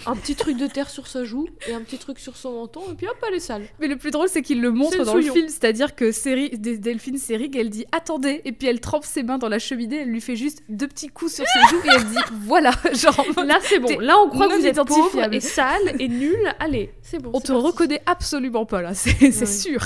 un 0.04 0.14
petit 0.14 0.34
truc 0.34 0.56
de 0.58 0.66
terre 0.66 0.90
sur 0.90 1.06
sa 1.06 1.24
joue 1.24 1.46
et 1.68 1.72
un 1.72 1.80
petit 1.80 1.96
truc 1.96 2.18
sur 2.18 2.36
son 2.36 2.52
menton 2.52 2.82
et 2.92 2.94
puis 2.94 3.06
hop, 3.06 3.16
elle 3.26 3.34
est 3.34 3.40
sale. 3.40 3.62
Mais 3.80 3.86
le 3.88 3.96
plus 3.96 4.10
drôle, 4.10 4.28
c'est 4.28 4.42
qu'il 4.42 4.60
le 4.60 4.70
montre 4.70 4.98
le 4.98 5.04
dans 5.04 5.14
le 5.14 5.22
film, 5.22 5.48
c'est-à-dire 5.48 5.94
que 5.94 6.12
Séri- 6.12 6.58
Dé- 6.58 6.76
Delphine 6.78 7.16
Seyrig, 7.16 7.56
elle 7.56 7.70
dit 7.70 7.86
attendez, 7.92 8.42
et 8.44 8.52
puis 8.52 8.68
elle 8.68 8.80
trempe 8.80 9.04
ses 9.04 9.22
mains 9.22 9.38
dans 9.38 9.48
la 9.48 9.58
cheminée, 9.58 10.00
elle 10.02 10.10
lui 10.10 10.20
fait 10.20 10.36
juste 10.36 10.62
deux 10.68 10.86
petits 10.88 11.08
coups 11.08 11.34
sur 11.36 11.44
ses 11.46 11.60
joues 11.74 11.80
et 11.86 11.94
elle 11.96 12.04
dit 12.04 12.18
voilà, 12.44 12.72
genre 12.92 13.24
Là, 13.44 13.58
c'est 13.62 13.78
bon. 13.78 13.98
Là, 13.98 14.18
on 14.18 14.28
croit 14.28 14.48
que 14.48 14.56
vous 14.56 14.66
êtes 14.66 14.76
pauvre 14.84 15.32
et 15.32 15.40
sale 15.40 15.94
et 15.98 16.08
nul. 16.08 16.36
Allez, 16.60 16.92
c'est 17.02 17.22
bon. 17.22 17.30
on 17.32 17.40
te 17.40 17.52
reconnaît 17.52 18.02
absolument 18.06 18.66
pas 18.66 18.82
là, 18.82 18.92
c'est 18.94 19.30
c'est 19.32 19.40
Ouais. 19.40 19.46
sûr. 19.46 19.80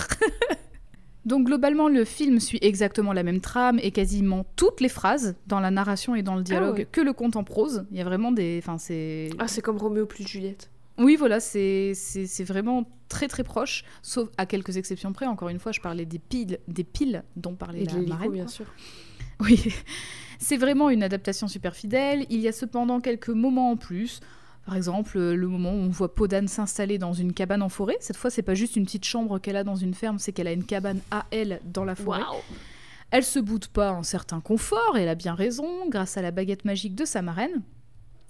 Donc 1.31 1.47
globalement, 1.47 1.89
le 1.89 2.05
film 2.05 2.41
suit 2.41 2.59
exactement 2.61 3.13
la 3.13 3.23
même 3.23 3.41
trame 3.41 3.79
et 3.85 3.93
quasiment 3.93 4.45
toutes 4.57 4.81
les 4.81 4.89
phrases 4.89 5.37
dans 5.47 5.61
la 5.61 5.71
narration 5.71 6.17
et 6.17 6.25
dans 6.25 6.35
le 6.35 6.43
dialogue 6.43 6.79
ouais. 6.79 6.89
que 6.91 7.01
le 7.01 7.13
conte 7.13 7.37
en 7.37 7.45
prose. 7.45 7.87
Il 7.93 7.99
y 7.99 8.01
a 8.01 8.05
vraiment 8.05 8.33
des, 8.33 8.59
enfin 8.61 8.79
c'est, 8.79 9.31
Ah, 9.39 9.47
c'est 9.47 9.63
comme 9.63 9.77
Roméo 9.77 10.07
plus 10.07 10.27
Juliette. 10.27 10.73
oui 10.99 11.15
voilà, 11.15 11.39
c'est 11.39 11.95
vraiment 12.41 12.91
très 13.09 13.29
très 13.29 13.45
proche, 13.45 13.85
sauf 14.03 14.29
à 14.39 14.45
quelques 14.45 14.77
exceptions 14.77 15.13
près. 15.13 15.27
Encore 15.27 15.51
une 15.51 15.61
fois, 15.61 15.71
je 15.71 15.81
parlais 15.81 16.05
des 16.05 16.19
piles, 16.19 16.59
des 16.67 16.83
piles 16.83 17.23
dont 17.37 17.55
parlait 17.55 17.83
Et 17.83 17.85
la 17.85 18.01
marraine. 18.03 18.33
bien 18.33 18.49
sûr. 18.49 18.67
Oui, 19.39 19.73
c'est 20.41 20.57
vraiment 20.57 20.91
une 20.91 21.05
adaptation 21.05 21.47
super 21.47 21.77
fidèle. 21.77 22.27
Il 22.29 22.41
y 22.41 22.49
a 22.49 22.53
cependant 22.53 23.01
quelques 23.01 23.29
moments 23.29 23.71
en 23.71 23.77
plus. 23.77 24.19
Par 24.67 24.77
exemple, 24.77 25.17
euh, 25.19 25.35
le 25.35 25.49
moment 25.49 25.73
où 25.73 25.79
on 25.79 25.89
voit 25.89 26.15
Podane 26.15 26.47
s'installer 26.49 26.99
dans 26.99 27.13
une 27.13 27.33
cabane 27.33 27.63
en 27.63 27.69
forêt. 27.69 27.97
Cette 28.01 28.17
fois, 28.17 28.31
c'est 28.31 28.43
pas 28.43 28.55
juste 28.55 28.77
une 28.77 28.85
petite 28.85 29.05
chambre 29.05 29.39
qu'elle 29.39 29.57
a 29.57 29.65
dans 29.65 29.75
une 29.77 29.95
ferme, 29.95 30.19
c'est 30.19 30.33
qu'elle 30.33 30.47
a 30.47 30.53
une 30.53 30.65
cabane 30.65 31.01
à 31.11 31.27
elle 31.31 31.61
dans 31.65 31.85
la 31.85 31.95
forêt. 31.95 32.21
Waouh. 32.21 32.41
Elle 33.11 33.25
se 33.25 33.39
boude 33.41 33.67
pas 33.67 33.91
un 33.91 34.03
certain 34.05 34.41
confort, 34.41 34.97
et 34.97 35.03
elle 35.03 35.09
a 35.09 35.15
bien 35.17 35.35
raison, 35.35 35.89
grâce 35.89 36.17
à 36.17 36.23
la 36.23 36.31
baguette 36.31 36.65
magique 36.65 36.95
de 36.95 37.05
sa 37.05 37.23
marraine. 37.23 37.63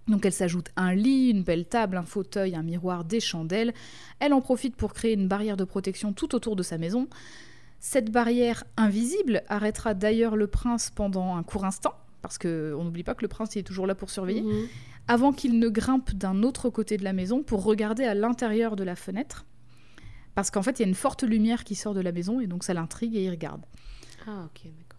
Donc 0.09 0.25
elle 0.25 0.33
s'ajoute 0.33 0.71
un 0.77 0.95
lit, 0.95 1.29
une 1.31 1.43
belle 1.43 1.67
table, 1.67 1.97
un 1.99 2.03
fauteuil, 2.05 2.55
un 2.55 2.63
miroir, 2.63 3.05
des 3.05 3.21
chandelles. 3.21 3.75
Elle 4.19 4.33
en 4.33 4.41
profite 4.41 4.75
pour 4.77 4.95
créer 4.95 5.13
une 5.13 5.29
barrière 5.29 5.57
de 5.59 5.65
protection 5.65 6.13
tout 6.15 6.35
autour 6.35 6.57
de 6.57 6.63
sa 6.63 6.79
maison. 6.79 7.07
Cette 7.81 8.11
barrière 8.11 8.65
invisible 8.77 9.43
arrêtera 9.49 9.95
d'ailleurs 9.95 10.37
le 10.37 10.47
prince 10.47 10.91
pendant 10.91 11.37
un 11.37 11.43
court 11.43 11.65
instant, 11.65 11.95
parce 12.23 12.39
que 12.39 12.75
on 12.79 12.85
n'oublie 12.85 13.05
pas 13.05 13.15
que 13.15 13.23
le 13.23 13.29
prince 13.29 13.55
il 13.55 13.59
est 13.61 13.63
toujours 13.65 13.87
là 13.87 13.95
pour 13.95 14.11
surveiller, 14.11 14.43
Mhm. 14.43 14.67
Avant 15.09 15.33
qu'il 15.33 15.59
ne 15.59 15.69
grimpe 15.69 16.13
d'un 16.15 16.43
autre 16.43 16.71
côté 16.71 16.97
de 16.97 17.05
la 17.05 17.13
maison 17.13 17.43
pour 17.43 17.65
regarder 17.65 18.05
à 18.05 18.15
l'intérieur 18.15 18.77
de 18.77 18.85
la 18.85 18.95
fenêtre. 18.97 19.45
Parce 20.35 20.51
qu'en 20.51 20.63
fait, 20.63 20.79
il 20.79 20.83
y 20.83 20.85
a 20.85 20.89
une 20.89 20.95
forte 20.95 21.23
lumière 21.25 21.65
qui 21.65 21.75
sort 21.75 21.95
de 21.95 22.01
la 22.01 22.13
maison 22.13 22.41
et 22.41 22.47
donc 22.47 22.63
ça 22.65 22.73
l'intrigue 22.75 23.17
et 23.17 23.25
il 23.25 23.31
regarde. 23.31 23.63
Ah. 24.29 24.49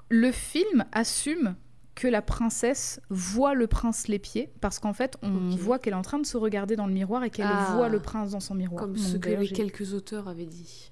Le 0.10 0.32
film 0.32 0.84
assume 0.92 1.56
que 1.96 2.08
la 2.08 2.22
princesse 2.22 3.00
voit 3.10 3.54
le 3.54 3.68
prince 3.68 4.08
les 4.08 4.20
pieds 4.20 4.52
parce 4.60 4.80
qu'en 4.80 4.94
fait 4.94 5.18
on 5.22 5.50
voit 5.56 5.78
qu'elle 5.80 5.94
est 5.94 5.98
en 5.98 6.02
train 6.02 6.20
de 6.20 6.26
se 6.26 6.38
regarder 6.38 6.76
dans 6.76 6.88
le 6.88 6.94
miroir 6.94 7.24
et 7.24 7.30
qu'elle 7.30 7.48
Ah. 7.50 7.74
voit 7.76 7.90
le 7.90 8.00
prince 8.02 8.32
dans 8.32 8.40
son 8.40 8.56
miroir. 8.56 8.82
Comme 8.82 8.94
Donc, 8.94 9.04
ce 9.04 9.14
que 9.18 9.26
d'ailleurs, 9.26 9.42
les 9.42 9.50
quelques 9.50 9.94
auteurs 9.94 10.28
avaient 10.28 10.46
dit. 10.46 10.92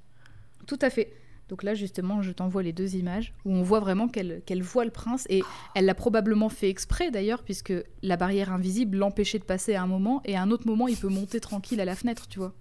Tout 0.68 0.80
à 0.82 0.89
fait. 0.89 1.12
Donc 1.50 1.64
là 1.64 1.74
justement 1.74 2.22
je 2.22 2.32
t'envoie 2.32 2.64
les 2.64 2.74
deux 2.74 2.95
images 2.95 3.34
où 3.43 3.54
on 3.54 3.64
voit 3.64 3.80
vraiment 3.80 4.08
qu'elle 4.08 4.62
voit 4.62 4.86
le 4.86 4.91
prince 4.91 5.26
et 5.30 5.41
elle 5.76 5.86
l'a 5.86 5.95
probablement 5.95 6.50
fait 6.50 6.70
exprès 6.70 7.12
d'ailleurs 7.12 7.43
puisque 7.43 7.74
la 8.02 8.18
barrière 8.18 8.54
invisible 8.54 8.97
l'empêchait 8.97 9.39
de 9.39 9.43
passer 9.43 9.76
à 9.76 9.82
un 9.82 9.88
moment 9.88 10.22
et 10.26 10.36
à 10.36 10.41
un 10.41 10.52
autre 10.52 10.68
moment 10.68 10.88
il 10.88 10.97
peut 10.97 11.10
monter 11.10 11.39
tranquille 11.39 11.82
à 11.82 11.86
la 11.86 11.95
fenêtre 11.95 12.28
tu 12.28 12.39
vois. 12.39 12.54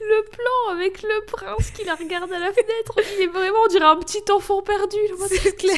Le 0.00 0.24
plan 0.30 0.74
avec 0.76 1.02
le 1.02 1.24
prince 1.26 1.70
qui 1.70 1.84
la 1.84 1.94
regarde 1.94 2.30
à 2.32 2.38
la 2.38 2.52
fenêtre, 2.52 2.94
il 3.16 3.22
est 3.24 3.26
vraiment, 3.26 3.58
on 3.64 3.68
dirait 3.68 3.84
un 3.84 3.96
petit 3.96 4.22
enfant 4.32 4.62
perdu. 4.62 4.96
C'est 5.28 5.56
clair. 5.56 5.76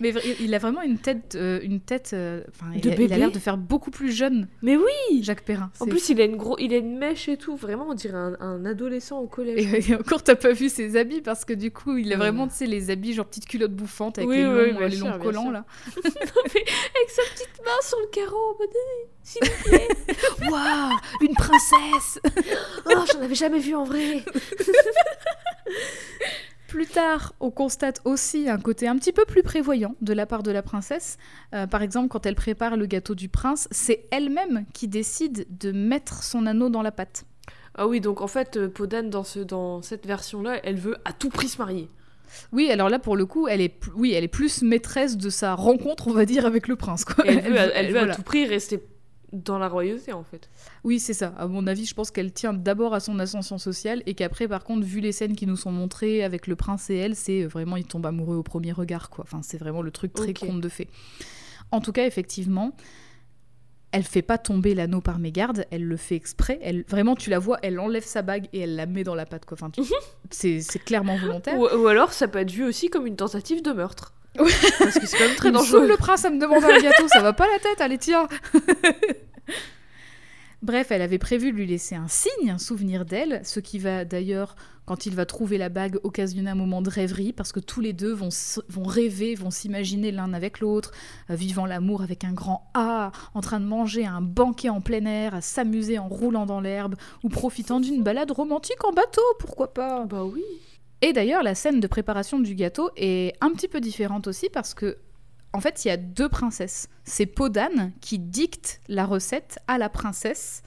Mais 0.00 0.12
il 0.40 0.54
a 0.54 0.58
vraiment 0.58 0.82
une 0.82 0.98
tête, 0.98 1.34
euh, 1.34 1.60
une 1.62 1.80
tête. 1.80 2.10
euh, 2.12 2.42
Enfin, 2.50 2.66
il, 2.74 2.80
De 2.80 2.90
a- 2.90 2.92
il 2.92 2.94
a 2.94 2.96
bébé 2.98 3.16
l'air 3.16 3.30
de 3.32 3.38
faire 3.38 3.56
beaucoup 3.56 3.90
plus 3.90 4.12
jeune, 4.12 4.48
Mais 4.62 4.76
oui 4.76 5.22
Jacques 5.22 5.44
Perrin. 5.44 5.70
En 5.80 5.86
plus, 5.86 6.08
il 6.10 6.20
a 6.20 6.24
une, 6.24 6.36
gros... 6.36 6.56
il 6.58 6.72
a 6.74 6.76
une 6.78 6.98
mèche 6.98 7.28
et 7.28 7.36
tout. 7.36 7.56
Vraiment, 7.56 7.86
on 7.88 7.94
dirait 7.94 8.16
un, 8.18 8.36
un 8.40 8.64
adolescent 8.64 9.18
au 9.20 9.26
collège. 9.26 9.72
Et, 9.74 9.90
et 9.90 9.94
encore, 9.94 10.22
t'as 10.22 10.36
pas 10.36 10.52
vu 10.52 10.68
ses 10.68 10.96
habits 10.96 11.20
parce 11.20 11.44
que 11.44 11.52
du 11.52 11.70
coup, 11.70 11.96
il 11.96 12.12
a 12.12 12.16
vraiment, 12.16 12.48
tu 12.48 12.54
sais, 12.54 12.66
les 12.66 12.90
habits 12.90 13.14
genre 13.14 13.26
petite 13.26 13.46
culotte 13.46 13.72
bouffante 13.72 14.18
avec 14.18 14.28
Oui, 14.28 14.36
les 14.38 14.42
longs, 14.44 14.52
oui, 14.54 14.76
euh, 14.80 14.88
les 14.88 14.96
longs 14.96 15.18
collants 15.18 15.50
là. 15.50 15.64
Avec 15.96 17.10
sa 17.10 17.22
petite 17.34 17.60
main 17.64 17.80
sur 17.82 17.98
le 18.00 18.06
carreau, 18.08 18.36
en 18.54 18.58
mode, 18.58 18.70
s'il 19.22 19.42
vous 19.44 19.62
plaît. 19.64 19.88
Waouh, 20.50 20.96
une 21.20 21.34
princesse 21.34 22.20
Oh, 22.96 23.04
j'en 23.12 23.20
avais 23.22 23.34
jamais 23.34 23.58
vu 23.58 23.74
en 23.74 23.84
vrai. 23.84 24.24
Plus 26.68 26.86
tard, 26.86 27.34
on 27.40 27.50
constate 27.50 28.00
aussi 28.06 28.48
un 28.48 28.58
côté 28.58 28.88
un 28.88 28.96
petit 28.96 29.12
peu 29.12 29.26
plus 29.26 29.42
prévoyant 29.42 29.94
de 30.00 30.14
la 30.14 30.24
part 30.24 30.42
de 30.42 30.50
la 30.50 30.62
princesse. 30.62 31.18
Euh, 31.54 31.66
par 31.66 31.82
exemple, 31.82 32.08
quand 32.08 32.24
elle 32.24 32.34
prépare 32.34 32.78
le 32.78 32.86
gâteau 32.86 33.14
du 33.14 33.28
prince, 33.28 33.68
c'est 33.70 34.06
elle-même 34.10 34.64
qui 34.72 34.88
décide 34.88 35.46
de 35.50 35.70
mettre 35.70 36.22
son 36.22 36.46
anneau 36.46 36.70
dans 36.70 36.80
la 36.80 36.90
pâte. 36.90 37.26
Ah 37.74 37.86
oui, 37.86 38.00
donc 38.00 38.22
en 38.22 38.26
fait, 38.26 38.56
euh, 38.56 38.68
Podane, 38.68 39.10
dans, 39.10 39.22
ce, 39.22 39.40
dans 39.40 39.82
cette 39.82 40.06
version-là, 40.06 40.60
elle 40.64 40.76
veut 40.76 40.96
à 41.04 41.12
tout 41.12 41.28
prix 41.28 41.48
se 41.48 41.58
marier. 41.58 41.88
Oui, 42.52 42.70
alors 42.70 42.88
là, 42.88 42.98
pour 42.98 43.16
le 43.16 43.26
coup, 43.26 43.48
elle 43.48 43.60
est, 43.60 43.74
oui, 43.94 44.12
elle 44.12 44.24
est 44.24 44.28
plus 44.28 44.62
maîtresse 44.62 45.18
de 45.18 45.28
sa 45.28 45.54
rencontre, 45.54 46.08
on 46.08 46.12
va 46.12 46.24
dire, 46.24 46.46
avec 46.46 46.68
le 46.68 46.76
prince. 46.76 47.04
Quoi. 47.04 47.24
Elle 47.26 47.42
veut, 47.42 47.56
elle 47.74 47.86
veut 47.88 47.92
voilà. 47.98 48.14
à 48.14 48.16
tout 48.16 48.22
prix 48.22 48.46
rester 48.46 48.82
dans 49.32 49.58
la 49.58 49.68
royauté, 49.68 50.12
en 50.12 50.24
fait. 50.24 50.50
Oui, 50.84 51.00
c'est 51.00 51.14
ça. 51.14 51.34
À 51.38 51.46
mon 51.46 51.66
avis, 51.66 51.86
je 51.86 51.94
pense 51.94 52.10
qu'elle 52.10 52.32
tient 52.32 52.52
d'abord 52.52 52.92
à 52.94 53.00
son 53.00 53.18
ascension 53.18 53.56
sociale 53.58 54.02
et 54.06 54.14
qu'après, 54.14 54.46
par 54.46 54.62
contre, 54.64 54.86
vu 54.86 55.00
les 55.00 55.12
scènes 55.12 55.34
qui 55.36 55.46
nous 55.46 55.56
sont 55.56 55.72
montrées 55.72 56.22
avec 56.22 56.46
le 56.46 56.54
prince 56.56 56.90
et 56.90 56.96
elle, 56.96 57.16
c'est 57.16 57.42
euh, 57.44 57.46
vraiment, 57.48 57.76
ils 57.76 57.86
tombent 57.86 58.06
amoureux 58.06 58.36
au 58.36 58.42
premier 58.42 58.72
regard, 58.72 59.08
quoi. 59.10 59.24
Enfin, 59.26 59.40
c'est 59.42 59.58
vraiment 59.58 59.82
le 59.82 59.90
truc 59.90 60.12
très 60.12 60.30
Ok. 60.30 60.40
conte 60.40 60.60
de 60.60 60.68
fées. 60.68 60.88
En 61.70 61.80
tout 61.80 61.92
cas, 61.92 62.06
effectivement, 62.06 62.76
elle 63.90 64.04
fait 64.04 64.22
pas 64.22 64.38
tomber 64.38 64.74
l'anneau 64.74 65.00
par 65.02 65.18
mégarde, 65.18 65.66
elle 65.70 65.84
le 65.84 65.96
fait 65.98 66.16
exprès. 66.16 66.58
Elle, 66.62 66.84
vraiment, 66.88 67.14
tu 67.14 67.28
la 67.28 67.38
vois, 67.38 67.58
elle 67.62 67.78
enlève 67.78 68.04
sa 68.04 68.22
bague 68.22 68.46
et 68.54 68.60
elle 68.60 68.74
la 68.76 68.86
met 68.86 69.04
dans 69.04 69.14
la 69.14 69.26
pâte, 69.26 69.44
quoi. 69.44 69.54
Enfin, 69.54 69.70
tu- 69.70 69.82
c'est 70.30 70.60
c'est 70.60 70.78
clairement 70.78 71.16
volontaire. 71.16 71.58
Ou, 71.58 71.66
ou 71.66 71.86
alors, 71.88 72.12
ça 72.12 72.26
peut 72.28 72.38
être 72.38 72.50
vu 72.50 72.64
aussi 72.64 72.88
comme 72.88 73.06
une 73.06 73.16
tentative 73.16 73.62
de 73.62 73.72
meurtre. 73.72 74.14
Ouais. 74.38 74.50
Parce 74.78 74.98
que 74.98 75.06
c'est 75.06 75.18
quand 75.18 75.26
même 75.26 75.36
très 75.36 75.52
dangereux. 75.52 75.86
le 75.86 75.96
prince 75.96 76.24
à 76.24 76.30
me 76.30 76.40
demander 76.40 76.66
un 76.66 76.80
gâteau, 76.80 77.06
ça 77.08 77.20
va 77.20 77.32
pas 77.32 77.46
la 77.46 77.58
tête, 77.58 77.80
allez 77.80 77.98
tiens 77.98 78.28
Bref, 80.62 80.92
elle 80.92 81.02
avait 81.02 81.18
prévu 81.18 81.50
de 81.50 81.56
lui 81.56 81.66
laisser 81.66 81.96
un 81.96 82.06
signe, 82.06 82.50
un 82.50 82.58
souvenir 82.58 83.04
d'elle, 83.04 83.40
ce 83.44 83.58
qui 83.58 83.80
va 83.80 84.04
d'ailleurs, 84.04 84.54
quand 84.84 85.06
il 85.06 85.14
va 85.16 85.26
trouver 85.26 85.58
la 85.58 85.68
bague, 85.68 85.98
occasionner 86.04 86.50
un 86.50 86.54
moment 86.54 86.82
de 86.82 86.88
rêverie, 86.88 87.32
parce 87.32 87.50
que 87.50 87.58
tous 87.58 87.80
les 87.80 87.92
deux 87.92 88.12
vont, 88.12 88.28
vont 88.68 88.84
rêver, 88.84 89.34
vont 89.34 89.50
s'imaginer 89.50 90.12
l'un 90.12 90.32
avec 90.32 90.60
l'autre, 90.60 90.92
euh, 91.30 91.34
vivant 91.34 91.66
l'amour 91.66 92.02
avec 92.02 92.22
un 92.22 92.32
grand 92.32 92.70
A, 92.74 93.10
en 93.34 93.40
train 93.40 93.58
de 93.58 93.64
manger 93.64 94.06
un 94.06 94.20
banquet 94.20 94.68
en 94.68 94.80
plein 94.80 95.04
air, 95.04 95.34
à 95.34 95.40
s'amuser 95.40 95.98
en 95.98 96.06
roulant 96.06 96.46
dans 96.46 96.60
l'herbe, 96.60 96.94
ou 97.24 97.28
profitant 97.28 97.80
d'une 97.80 98.04
balade 98.04 98.30
romantique 98.30 98.84
en 98.84 98.92
bateau, 98.92 99.20
pourquoi 99.40 99.74
pas? 99.74 100.06
Bah 100.06 100.22
oui. 100.22 100.44
Et 101.02 101.12
d'ailleurs, 101.12 101.42
la 101.42 101.54
scène 101.54 101.80
de 101.80 101.86
préparation 101.86 102.38
du 102.38 102.54
gâteau 102.54 102.90
est 102.96 103.34
un 103.40 103.50
petit 103.52 103.68
peu 103.68 103.80
différente 103.80 104.26
aussi 104.28 104.48
parce 104.48 104.72
que, 104.72 104.96
en 105.52 105.60
fait, 105.60 105.84
il 105.84 105.88
y 105.88 105.90
a 105.90 105.96
deux 105.98 106.28
princesses. 106.28 106.88
C'est 107.04 107.26
Podane 107.26 107.92
qui 108.00 108.18
dicte 108.18 108.80
la 108.88 109.04
recette 109.04 109.58
à 109.66 109.76
la 109.78 109.88
princesse. 109.90 110.62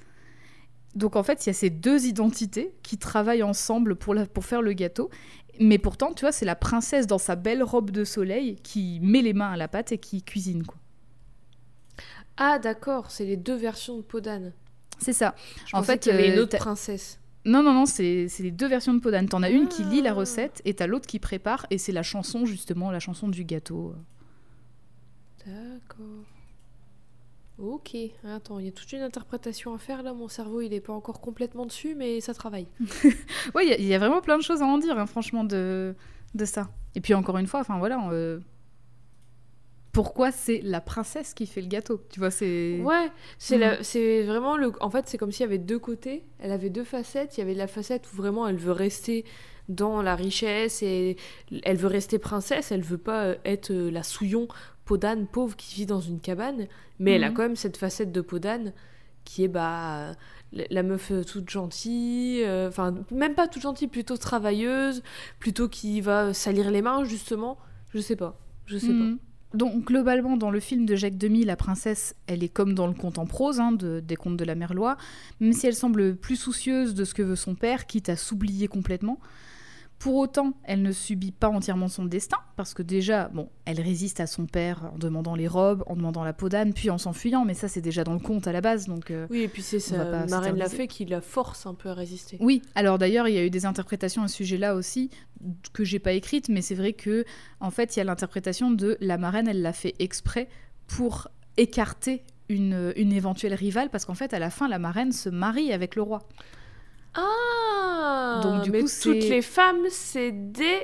Donc, 0.94 1.16
en 1.16 1.24
fait, 1.24 1.46
il 1.46 1.50
y 1.50 1.52
a 1.52 1.54
ces 1.54 1.70
deux 1.70 2.06
identités 2.06 2.74
qui 2.84 2.98
travaillent 2.98 3.44
ensemble 3.44 3.96
pour, 3.96 4.14
la- 4.14 4.26
pour 4.28 4.46
faire 4.46 4.62
le 4.62 4.74
gâteau. 4.74 5.10
Mais 5.60 5.78
pourtant, 5.78 6.14
tu 6.14 6.22
vois, 6.22 6.32
c'est 6.32 6.46
la 6.46 6.56
princesse 6.56 7.08
dans 7.08 7.18
sa 7.18 7.36
belle 7.36 7.64
robe 7.64 7.90
de 7.92 8.04
soleil 8.04 8.58
qui 8.58 9.00
met 9.02 9.22
les 9.22 9.34
mains 9.34 9.52
à 9.52 9.58
la 9.58 9.68
pâte 9.68 9.92
et 9.94 9.98
qui 9.98 10.22
cuisine, 10.22 10.66
quoi. 10.66 10.78
Ah, 12.38 12.60
d'accord, 12.60 13.10
c'est 13.12 13.26
les 13.26 13.38
deux 13.38 13.56
versions 13.56 13.98
de 13.98 14.02
Podane. 14.02 14.52
C'est 15.00 15.14
ça. 15.14 15.36
Je 15.66 15.76
En 15.76 15.84
fait, 15.84 16.00
qu'il 16.00 16.12
y 16.12 16.16
avait 16.16 16.30
une 16.34 16.40
euh, 16.40 16.44
autre 16.44 16.58
princesse. 16.58 17.20
Non, 17.46 17.62
non, 17.64 17.74
non, 17.74 17.86
c'est 17.86 18.28
c'est 18.28 18.44
les 18.44 18.52
deux 18.52 18.68
versions 18.68 18.94
de 18.94 19.00
Podane. 19.00 19.28
T'en 19.30 19.44
as 19.44 19.50
une 19.52 19.68
qui 19.68 19.84
lit 19.84 20.02
la 20.02 20.12
Ah. 20.12 20.14
recette 20.14 20.62
et 20.66 20.74
t'as 20.74 20.88
l'autre 20.88 21.08
qui 21.08 21.20
prépare. 21.20 21.66
Et 21.70 21.78
c'est 21.78 21.92
la 21.92 22.04
chanson, 22.04 22.46
justement, 22.46 22.92
la 22.92 23.00
chanson 23.00 23.28
du 23.28 23.44
gâteau. 23.46 23.94
D'accord. 25.46 26.26
Ok, 27.58 27.96
attends, 28.26 28.60
il 28.60 28.66
y 28.66 28.68
a 28.68 28.72
toute 28.74 28.92
une 28.92 29.02
interprétation 29.02 29.74
à 29.74 29.78
faire 29.78 30.04
là, 30.04 30.14
mon 30.14 30.28
cerveau 30.28 30.60
il 30.60 30.74
est 30.74 30.82
pas 30.82 30.92
encore 30.92 31.22
complètement 31.22 31.66
dessus, 31.66 31.96
mais 31.96 32.20
ça 32.20 32.34
travaille. 32.34 32.68
Ouais, 33.56 33.66
il 33.80 33.86
y 33.86 33.88
y, 33.88 33.94
a 33.94 34.00
vraiment 34.00 34.20
plein 34.20 34.38
de 34.38 34.44
choses 34.44 34.62
à 34.62 34.66
en 34.66 34.78
dire, 34.78 34.98
hein, 35.00 35.06
franchement, 35.06 35.46
de, 35.46 35.96
de 36.34 36.46
ça. 36.46 36.70
Et 36.96 37.02
puis 37.02 37.14
encore 37.14 37.38
une 37.38 37.48
fois, 37.48 37.62
enfin 37.62 37.78
voilà, 37.80 38.10
euh, 38.12 38.40
pourquoi 39.96 40.32
c'est 40.32 40.62
la 40.62 40.82
princesse 40.82 41.34
qui 41.34 41.46
fait 41.48 41.62
le 41.62 41.68
gâteau 41.68 42.02
Tu 42.12 42.20
vois, 42.20 42.30
c'est. 42.32 42.80
Ouais, 42.84 43.10
c'est 43.40 43.58
la- 43.58 43.82
c'est 43.84 44.24
vraiment 44.24 44.58
le. 44.58 44.72
En 44.82 44.90
fait, 44.90 45.08
c'est 45.08 45.18
comme 45.18 45.32
s'il 45.32 45.42
y 45.44 45.48
avait 45.48 45.58
deux 45.58 45.80
côtés. 45.80 46.24
Elle 46.40 46.52
avait 46.52 46.70
deux 46.70 46.84
facettes. 46.84 47.38
Il 47.38 47.40
y 47.40 47.44
avait 47.44 47.54
la 47.56 47.68
facette 47.68 48.12
où 48.12 48.16
vraiment 48.16 48.48
elle 48.48 48.58
veut 48.58 48.72
rester 48.74 49.26
dans 49.70 50.02
la 50.02 50.16
richesse 50.16 50.84
et 50.84 51.16
elle 51.64 51.78
veut 51.78 51.88
rester 51.88 52.20
princesse. 52.20 52.72
Elle 52.72 52.82
veut 52.84 52.98
pas 53.00 53.24
euh, 53.24 53.36
être 53.46 53.72
euh, 53.72 53.90
la 53.90 54.04
souillon 54.04 54.48
peau 54.84 54.98
d'âne 54.98 55.26
pauvre 55.28 55.56
qui 55.56 55.74
vit 55.76 55.86
dans 55.88 56.02
une 56.02 56.20
cabane. 56.20 56.68
Mais 57.00 57.12
elle 57.14 57.24
a 57.24 57.30
Mhm. 57.30 57.34
quand 57.36 57.42
même 57.44 57.56
cette 57.56 57.78
facette 57.78 58.12
de 58.12 58.22
peau 58.22 58.38
d'âne 58.40 58.74
qui 59.24 59.44
est 59.44 59.48
bah 59.48 60.12
la 60.70 60.84
meuf 60.84 61.10
euh, 61.12 61.24
toute 61.24 61.50
gentille, 61.50 62.44
euh, 62.44 62.68
enfin 62.70 62.94
même 63.12 63.34
pas 63.34 63.48
toute 63.48 63.64
gentille, 63.64 63.88
plutôt 63.88 64.18
travailleuse, 64.18 65.02
plutôt 65.40 65.68
qui 65.68 66.00
va 66.02 66.34
salir 66.34 66.70
les 66.70 66.82
mains 66.84 67.04
justement. 67.06 67.58
Je 67.94 68.00
sais 68.00 68.16
pas, 68.16 68.38
je 68.68 68.78
sais 68.78 68.90
Mhm. 68.94 69.18
Donc 69.56 69.86
globalement, 69.86 70.38
dans 70.38 70.52
le 70.52 70.60
film 70.60 70.86
de 70.86 70.96
Jacques 70.96 71.18
Demy, 71.18 71.46
la 71.46 71.56
princesse, 71.56 72.16
elle 72.28 72.44
est 72.44 72.50
comme 72.50 72.74
dans 72.74 72.88
le 72.88 72.94
conte 72.94 73.18
en 73.18 73.26
prose 73.26 73.60
hein, 73.60 73.72
de- 73.72 74.02
des 74.06 74.16
contes 74.16 74.38
de 74.38 74.44
la 74.46 74.56
Merlois, 74.56 74.98
même 75.40 75.54
si 75.54 75.66
elle 75.68 75.76
semble 75.76 76.16
plus 76.16 76.36
soucieuse 76.36 76.94
de 76.94 77.04
ce 77.06 77.14
que 77.14 77.22
veut 77.22 77.36
son 77.36 77.56
père, 77.56 77.86
quitte 77.88 78.10
à 78.10 78.16
s'oublier 78.16 78.68
complètement. 78.68 79.20
Pour 79.98 80.16
autant, 80.16 80.54
elle 80.64 80.82
ne 80.82 80.92
subit 80.92 81.32
pas 81.32 81.48
entièrement 81.50 81.88
son 81.88 82.06
destin, 82.06 82.38
parce 82.58 82.74
que 82.74 82.84
déjà, 82.84 83.30
bon, 83.30 83.50
elle 83.64 83.80
résiste 83.82 84.20
à 84.20 84.28
son 84.28 84.46
père 84.46 84.92
en 84.94 84.98
demandant 84.98 85.36
les 85.36 85.48
robes, 85.48 85.84
en 85.88 85.96
demandant 85.96 86.24
la 86.24 86.34
peau 86.34 86.50
d'âne, 86.50 86.74
puis 86.74 86.90
en 86.90 86.98
s'enfuyant, 86.98 87.46
mais 87.46 87.54
ça 87.54 87.68
c'est 87.68 87.82
déjà 87.82 88.04
dans 88.04 88.14
le 88.14 88.20
conte 88.20 88.46
à 88.48 88.52
la 88.52 88.62
base, 88.62 88.88
donc... 88.88 89.10
euh. 89.10 89.26
Oui, 89.30 89.42
et 89.42 89.48
puis 89.48 89.62
c'est 89.62 89.80
pas 89.96 90.26
marraine 90.28 90.58
l'a 90.58 90.70
fait 90.70 90.88
qui 90.88 91.06
la 91.06 91.22
force 91.22 91.66
un 91.66 91.74
peu 91.74 91.90
à 91.90 91.94
résister. 91.94 92.38
Oui, 92.40 92.62
alors 92.76 92.98
d'ailleurs, 92.98 93.28
il 93.28 93.36
y 93.36 93.38
a 93.38 93.46
eu 93.46 93.50
des 93.50 93.66
interprétations 93.66 94.22
à 94.22 94.28
ce 94.28 94.36
sujet-là 94.36 94.76
aussi 94.76 95.10
que 95.74 95.84
j'ai 95.84 96.00
pas 96.00 96.12
écrites, 96.12 96.50
mais 96.50 96.62
c'est 96.62 96.76
vrai 96.76 96.94
que 96.94 97.26
en 97.60 97.72
fait, 97.72 97.96
il 97.96 98.00
y 98.00 98.02
a 98.02 98.06
l'interprétation 98.06 98.72
de 98.72 98.98
la 99.00 99.18
marraine, 99.18 99.48
elle 99.48 99.62
l'a 99.62 99.74
fait 99.74 99.96
exprès 100.00 100.50
pour 100.88 101.30
écarter 101.58 102.24
une, 102.50 102.94
une 102.96 103.12
éventuelle 103.14 103.54
rivale, 103.56 103.90
parce 103.90 104.06
qu'en 104.06 104.14
fait, 104.14 104.34
à 104.34 104.40
la 104.40 104.50
fin, 104.50 104.68
la 104.68 104.78
marraine 104.78 105.12
se 105.12 105.30
marie 105.30 105.72
avec 105.72 105.96
le 105.96 106.04
roi. 106.04 106.28
Ah 107.16 108.40
Donc, 108.44 108.64
du 108.64 108.72
mais 108.72 108.82
coup, 108.82 108.90
toutes 109.02 109.14
les 109.16 109.42
femmes, 109.42 109.86
c'est 109.90 110.32
des 110.32 110.80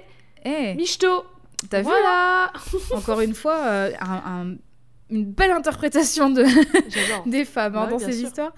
Eh, 0.45 0.73
michto. 0.75 1.23
t'as 1.69 1.79
vu 1.79 1.83
Voilà. 1.85 2.51
Encore 2.93 3.21
une 3.21 3.33
fois, 3.35 3.57
euh, 3.67 3.91
un- 3.99 4.23
un- 4.51 4.55
une 5.09 5.25
belle 5.25 5.51
interprétation 5.51 6.29
de, 6.29 6.43
des 7.29 7.45
femmes 7.45 7.75
hein, 7.75 7.85
Ouais, 7.85 7.91
dans 7.91 7.99
ces 7.99 8.13
sûr. 8.13 8.27
histoires. 8.27 8.53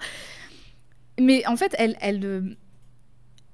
Mais 1.20 1.46
en 1.46 1.56
fait, 1.56 1.74
elle, 1.78 1.96
elle, 2.00 2.24
euh, 2.24 2.42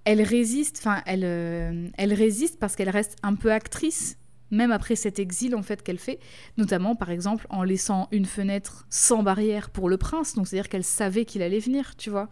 elle 0.05 0.23
résiste, 0.23 0.77
enfin, 0.79 1.03
elle, 1.07 1.25
euh, 1.25 1.89
elle 1.97 2.13
résiste 2.15 2.59
parce 2.59 2.77
qu'elle 2.77 2.89
reste 2.91 3.17
un 3.23 3.35
peu 3.35 3.53
actrice, 3.53 4.17
même 4.51 4.73
après 4.73 4.97
cet 4.97 5.19
exil 5.19 5.55
en 5.55 5.63
fait 5.63 5.83
qu'elle 5.83 5.99
fait, 5.99 6.19
notamment 6.57 6.97
par 6.97 7.11
exemple 7.11 7.47
en 7.51 7.63
laissant 7.63 8.09
une 8.11 8.25
fenêtre 8.25 8.85
sans 8.91 9.23
barrière 9.23 9.71
pour 9.71 9.89
le 9.89 9.97
prince. 9.97 10.35
Donc 10.35 10.47
c'est-à-dire 10.49 10.69
qu'elle 10.69 10.85
savait 10.85 11.25
qu'il 11.25 11.43
allait 11.43 11.59
venir, 11.59 11.97
tu 11.97 12.11
vois. 12.11 12.29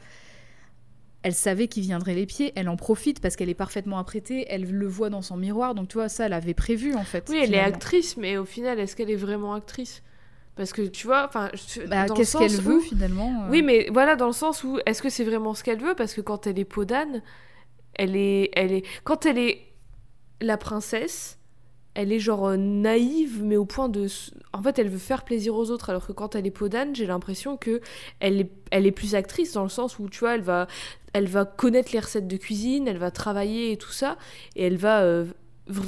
Elle 1.22 1.34
savait 1.34 1.66
qu'il 1.66 1.82
viendrait 1.82 2.14
les 2.14 2.26
pieds, 2.26 2.52
elle 2.54 2.68
en 2.68 2.76
profite 2.76 3.20
parce 3.20 3.34
qu'elle 3.34 3.48
est 3.48 3.54
parfaitement 3.54 3.98
apprêtée, 3.98 4.46
elle 4.48 4.70
le 4.70 4.86
voit 4.86 5.10
dans 5.10 5.22
son 5.22 5.36
miroir, 5.36 5.74
donc 5.74 5.88
tu 5.88 5.94
vois, 5.94 6.08
ça, 6.08 6.26
elle 6.26 6.32
avait 6.32 6.54
prévu 6.54 6.94
en 6.94 7.02
fait. 7.02 7.26
Oui, 7.28 7.40
elle 7.42 7.54
est 7.54 7.58
actrice, 7.58 8.16
mais 8.16 8.36
au 8.36 8.44
final, 8.44 8.78
est-ce 8.78 8.94
qu'elle 8.94 9.10
est 9.10 9.16
vraiment 9.16 9.54
actrice? 9.54 10.02
Parce 10.58 10.72
que 10.72 10.82
tu 10.82 11.06
vois, 11.06 11.24
enfin, 11.26 11.50
Bah, 11.88 12.06
Qu'est-ce 12.14 12.36
qu'elle 12.36 12.60
veut 12.60 12.80
finalement 12.80 13.44
euh, 13.44 13.50
Oui, 13.50 13.62
mais 13.62 13.88
voilà, 13.92 14.16
dans 14.16 14.26
le 14.26 14.32
sens 14.32 14.64
où 14.64 14.78
est-ce 14.86 15.00
que 15.00 15.08
c'est 15.08 15.22
vraiment 15.22 15.54
ce 15.54 15.62
qu'elle 15.62 15.80
veut? 15.80 15.94
Parce 15.94 16.14
que 16.14 16.20
quand 16.20 16.48
elle 16.48 16.58
est 16.58 16.64
peau 16.64 16.84
d'âne, 16.84 17.22
elle 17.94 18.16
est, 18.16 18.50
elle 18.54 18.72
est, 18.72 18.84
quand 19.04 19.24
elle 19.24 19.38
est 19.38 19.62
la 20.40 20.56
princesse, 20.56 21.38
elle 21.95 22.12
est 22.12 22.20
genre 22.20 22.47
euh, 22.49 22.57
naïve, 22.57 23.43
mais 23.43 23.57
au 23.57 23.64
point 23.64 23.89
de, 23.89 24.07
en 24.53 24.62
fait, 24.62 24.78
elle 24.78 24.89
veut 24.89 24.99
faire 24.99 25.24
plaisir 25.24 25.55
aux 25.55 25.70
autres. 25.70 25.91
Alors 25.91 26.07
que 26.07 26.12
quand 26.12 26.34
elle 26.34 26.47
est 26.47 26.51
peau 26.53 26.68
d'âne, 26.68 26.95
j'ai 26.95 27.07
l'impression 27.07 27.57
que 27.57 27.80
elle 28.20 28.41
est, 28.41 28.51
elle 28.70 28.86
est 28.86 28.93
plus 28.93 29.14
actrice 29.14 29.53
dans 29.53 29.62
le 29.64 29.68
sens 29.68 29.99
où 29.99 30.09
tu 30.09 30.20
vois, 30.20 30.34
elle 30.34 30.43
va, 30.43 30.68
elle 31.12 31.26
va 31.26 31.45
connaître 31.45 31.91
les 31.93 32.01
recettes 32.01 32.28
de 32.28 32.36
cuisine, 32.36 32.86
elle 32.86 32.99
va 32.99 33.11
travailler 33.11 33.72
et 33.72 33.76
tout 33.76 33.91
ça, 33.93 34.16
et 34.55 34.64
elle 34.64 34.76
va 34.76 35.01
euh, 35.03 35.24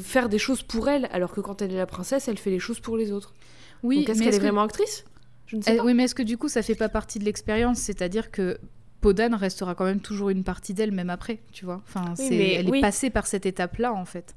faire 0.03 0.29
des 0.29 0.39
choses 0.39 0.63
pour 0.63 0.89
elle. 0.89 1.09
Alors 1.13 1.33
que 1.33 1.41
quand 1.41 1.63
elle 1.63 1.73
est 1.73 1.77
la 1.77 1.87
princesse, 1.87 2.27
elle 2.29 2.39
fait 2.39 2.51
les 2.51 2.59
choses 2.59 2.81
pour 2.81 2.97
les 2.97 3.13
autres. 3.13 3.35
oui, 3.83 3.99
Donc 3.99 4.09
est-ce 4.11 4.19
qu'elle 4.23 4.35
est, 4.35 4.39
que- 4.39 4.43
vraiment 4.43 4.63
actrice? 4.63 5.05
Je 5.47 5.57
ne 5.57 5.63
sais 5.63 5.75
Eh, 5.75 5.77
pas. 5.79 5.85
oui, 5.85 5.95
mais 5.95 6.05
est-ce 6.05 6.15
que 6.15 6.23
du 6.23 6.37
coup, 6.39 6.49
ça 6.49 6.63
fait 6.63 6.75
pas 6.77 6.89
partie 6.89 7.19
de 7.19 7.25
l'expérience? 7.25 7.79
C'est-à-dire 7.79 8.31
que 8.31 8.59
Podane 9.01 9.35
restera 9.35 9.75
quand 9.75 9.85
même 9.85 10.01
toujours 10.01 10.31
une 10.31 10.45
partie 10.45 10.75
d'elle, 10.75 10.93
même 10.93 11.11
après, 11.11 11.41
tu 11.53 11.65
vois? 11.65 11.83
Enfin, 11.89 12.05
Oui, 12.19 12.27
c'est- 12.29 12.37
mais 12.37 12.53
elle 12.53 12.69
oui. 12.71 12.79
est 12.79 12.81
passée 12.83 13.11
par 13.11 13.27
cette 13.27 13.47
étape-là, 13.47 13.93
en 13.93 14.05
fait. 14.05 14.35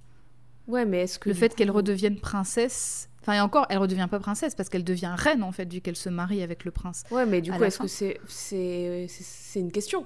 Ouais, 0.67 0.85
mais 0.85 1.01
est-ce 1.03 1.19
que 1.19 1.29
Le 1.29 1.35
fait 1.35 1.49
coup- 1.49 1.55
qu'elle 1.55 1.71
redevienne 1.71 2.19
princesse. 2.19 3.09
Enfin, 3.21 3.33
et 3.33 3.39
encore, 3.41 3.65
elle 3.69 3.77
redevient 3.77 4.07
pas 4.11 4.19
princesse 4.19 4.53
parce 4.55 4.67
qu'elle 4.69 4.83
devient 4.83 5.13
reine, 5.17 5.43
en 5.43 5.51
fait, 5.53 5.71
vu 5.71 5.79
qu'elle 5.81 5.95
se 5.95 6.09
marie 6.09 6.41
avec 6.43 6.65
le 6.65 6.71
prince. 6.71 7.03
Ouais, 7.11 7.25
mais 7.25 7.41
du 7.41 7.51
coup, 7.51 7.63
est-ce 7.63 7.79
que 7.79 7.87
c'est 7.87 8.19
c'est 8.27 9.05
c'est 9.09 9.59
une 9.61 9.71
question 9.71 10.05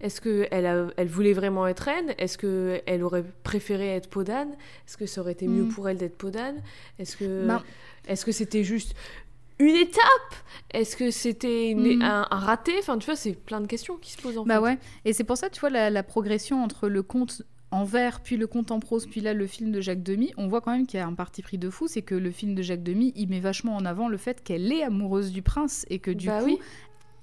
Est-ce 0.00 0.20
que 0.20 0.46
elle 0.50 0.66
a, 0.66 0.88
elle 0.96 1.08
voulait 1.08 1.32
vraiment 1.32 1.66
être 1.66 1.80
reine? 1.84 2.12
Est-ce 2.18 2.36
que 2.38 2.82
elle 2.86 3.02
aurait 3.04 3.24
préféré 3.44 3.94
être 3.96 4.08
peau 4.10 4.24
d'âne 4.24 4.50
Est-ce 4.86 4.96
que 4.96 5.06
ça 5.06 5.20
aurait 5.22 5.32
été 5.32 5.46
mieux 5.46 5.62
Mm. 5.64 5.68
pour 5.68 5.88
elle 5.88 5.96
d'être 5.96 6.18
peau 6.18 6.30
d'âne 6.30 6.60
Est-ce 6.98 7.16
que 7.16 7.46
Ben- 7.46 7.62
est-ce 8.08 8.24
que 8.26 8.32
c'était 8.32 8.62
juste 8.64 8.94
une 9.58 9.74
étape? 9.76 10.02
Est-ce 10.74 10.96
que 10.96 11.10
c'était 11.10 11.70
une- 11.70 11.98
Mm. 11.98 12.02
un, 12.02 12.26
un 12.30 12.38
raté? 12.38 12.72
Enfin, 12.80 12.98
tu 12.98 13.06
vois, 13.06 13.16
c'est 13.16 13.32
plein 13.32 13.60
de 13.60 13.66
questions 13.66 13.96
qui 13.96 14.10
se 14.12 14.20
posent 14.20 14.36
en 14.38 14.44
Bah 14.44 14.56
fait. 14.56 14.60
ouais. 14.62 14.78
Et 15.06 15.12
c'est 15.14 15.24
pour 15.24 15.36
ça, 15.38 15.48
tu 15.50 15.60
vois, 15.60 15.70
la, 15.70 15.88
la 15.88 16.02
progression 16.02 16.62
entre 16.62 16.88
le 16.88 17.02
conte 17.02 17.42
en 17.76 17.84
vers, 17.84 18.20
puis 18.20 18.36
le 18.36 18.46
conte 18.46 18.70
en 18.70 18.80
prose, 18.80 19.06
puis 19.06 19.20
là, 19.20 19.34
le 19.34 19.46
film 19.46 19.70
de 19.72 19.80
Jacques 19.80 20.02
Demy, 20.02 20.32
on 20.36 20.48
voit 20.48 20.60
quand 20.60 20.72
même 20.72 20.86
qu'il 20.86 20.98
y 20.98 21.02
a 21.02 21.06
un 21.06 21.14
parti 21.14 21.42
pris 21.42 21.58
de 21.58 21.70
fou, 21.70 21.86
c'est 21.88 22.02
que 22.02 22.14
le 22.14 22.30
film 22.30 22.54
de 22.54 22.62
Jacques 22.62 22.82
Demy, 22.82 23.12
il 23.16 23.28
met 23.28 23.40
vachement 23.40 23.76
en 23.76 23.84
avant 23.84 24.08
le 24.08 24.16
fait 24.16 24.42
qu'elle 24.42 24.72
est 24.72 24.82
amoureuse 24.82 25.32
du 25.32 25.42
prince 25.42 25.84
et 25.90 25.98
que 25.98 26.10
du 26.10 26.26
Bah 26.28 26.40
coup, 26.40 26.46
oui. 26.46 26.58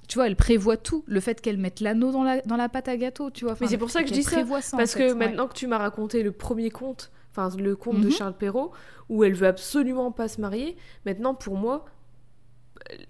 tu 0.08 0.16
vois, 0.20 0.28
elle 0.28 0.36
prévoit 0.36 0.78
tout. 0.78 1.04
Le 1.08 1.20
fait 1.20 1.42
qu'elle 1.42 1.58
mette 1.58 1.80
l'anneau 1.80 2.12
dans 2.12 2.24
la, 2.24 2.42
dans 2.42 2.58
la 2.58 2.70
pâte 2.70 2.88
à 2.88 2.98
gâteau, 2.98 3.30
tu 3.32 3.46
vois. 3.46 3.56
Mais 3.62 3.68
c'est 3.68 3.78
pour 3.78 3.90
ça 3.92 4.02
que 4.04 4.10
je 4.10 4.14
dis 4.14 4.24
ça, 4.24 4.46
ça. 4.62 4.78
Parce 4.78 4.94
fait, 4.94 5.00
que 5.08 5.14
ouais. 5.14 5.16
maintenant 5.16 5.48
que 5.48 5.54
tu 5.54 5.68
m'as 5.68 5.78
raconté 5.78 6.24
le 6.24 6.32
premier 6.32 6.70
conte, 6.70 7.12
enfin 7.36 7.50
le 7.58 7.76
conte 7.76 8.00
de 8.02 8.06
Mhm. 8.08 8.12
Charles 8.12 8.38
Perrault, 8.38 8.72
où 9.10 9.24
elle 9.24 9.34
veut 9.34 9.48
absolument 9.48 10.12
pas 10.12 10.28
se 10.28 10.40
marier, 10.40 10.76
maintenant 11.06 11.34
pour 11.36 11.58
moi, 11.58 11.86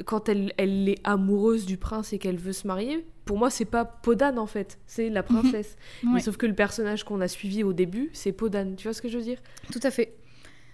quand 0.06 0.30
elle, 0.30 0.54
elle 0.58 0.88
est 0.90 1.00
amoureuse 1.04 1.66
du 1.66 1.78
prince 1.78 2.14
et 2.14 2.20
qu'elle 2.20 2.38
veut 2.38 2.54
se 2.54 2.68
marier, 2.68 3.06
pour 3.26 3.38
moi 3.38 3.50
c'est 3.50 3.66
pas 3.66 3.86
Podane 3.86 4.38
en 4.40 4.46
fait, 4.48 4.80
c'est 4.86 5.10
la 5.10 5.24
princesse. 5.24 5.76
Ouais. 6.04 6.12
Mais 6.16 6.20
sauf 6.20 6.38
que 6.38 6.46
le 6.46 6.54
personnage 6.56 7.04
qu'on 7.04 7.22
a 7.22 7.28
suivi 7.28 7.64
au 7.64 7.74
début, 7.74 8.10
c'est 8.14 8.32
Podane, 8.32 8.76
tu 8.76 8.88
vois 8.88 8.94
ce 8.94 9.02
que 9.02 9.10
je 9.10 9.18
veux 9.18 9.24
dire? 9.24 9.40
Tout 9.72 9.80
à 9.84 9.92
fait. 9.92 10.16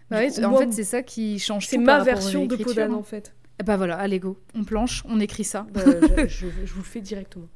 Bah 0.10 0.18
Du 0.20 0.26
ouais, 0.26 0.32
coup, 0.34 0.44
en 0.44 0.50
moi, 0.50 0.60
fait, 0.62 0.72
c'est 0.72 0.84
ça 0.84 1.04
qui 1.04 1.38
change 1.40 1.68
C'est 1.68 1.76
tout 1.78 1.82
ma 1.84 1.98
par 1.98 2.00
rapport 2.00 2.14
à 2.14 2.16
version 2.16 2.46
de 2.46 2.56
Podane 2.56 2.92
hein. 2.92 2.96
en 2.96 3.04
fait. 3.04 3.34
Et 3.60 3.64
Bah 3.64 3.78
voilà, 3.78 3.98
allez 3.98 4.20
go, 4.20 4.38
on 4.56 4.64
planche, 4.64 5.04
on 5.08 5.20
écrit 5.20 5.44
ça. 5.44 5.68
Bah, 5.74 5.82
je, 5.86 6.28
je- 6.28 6.48
je 6.66 6.74
vous 6.74 6.80
le 6.80 6.86
fais 6.86 7.02
directement. 7.02 7.48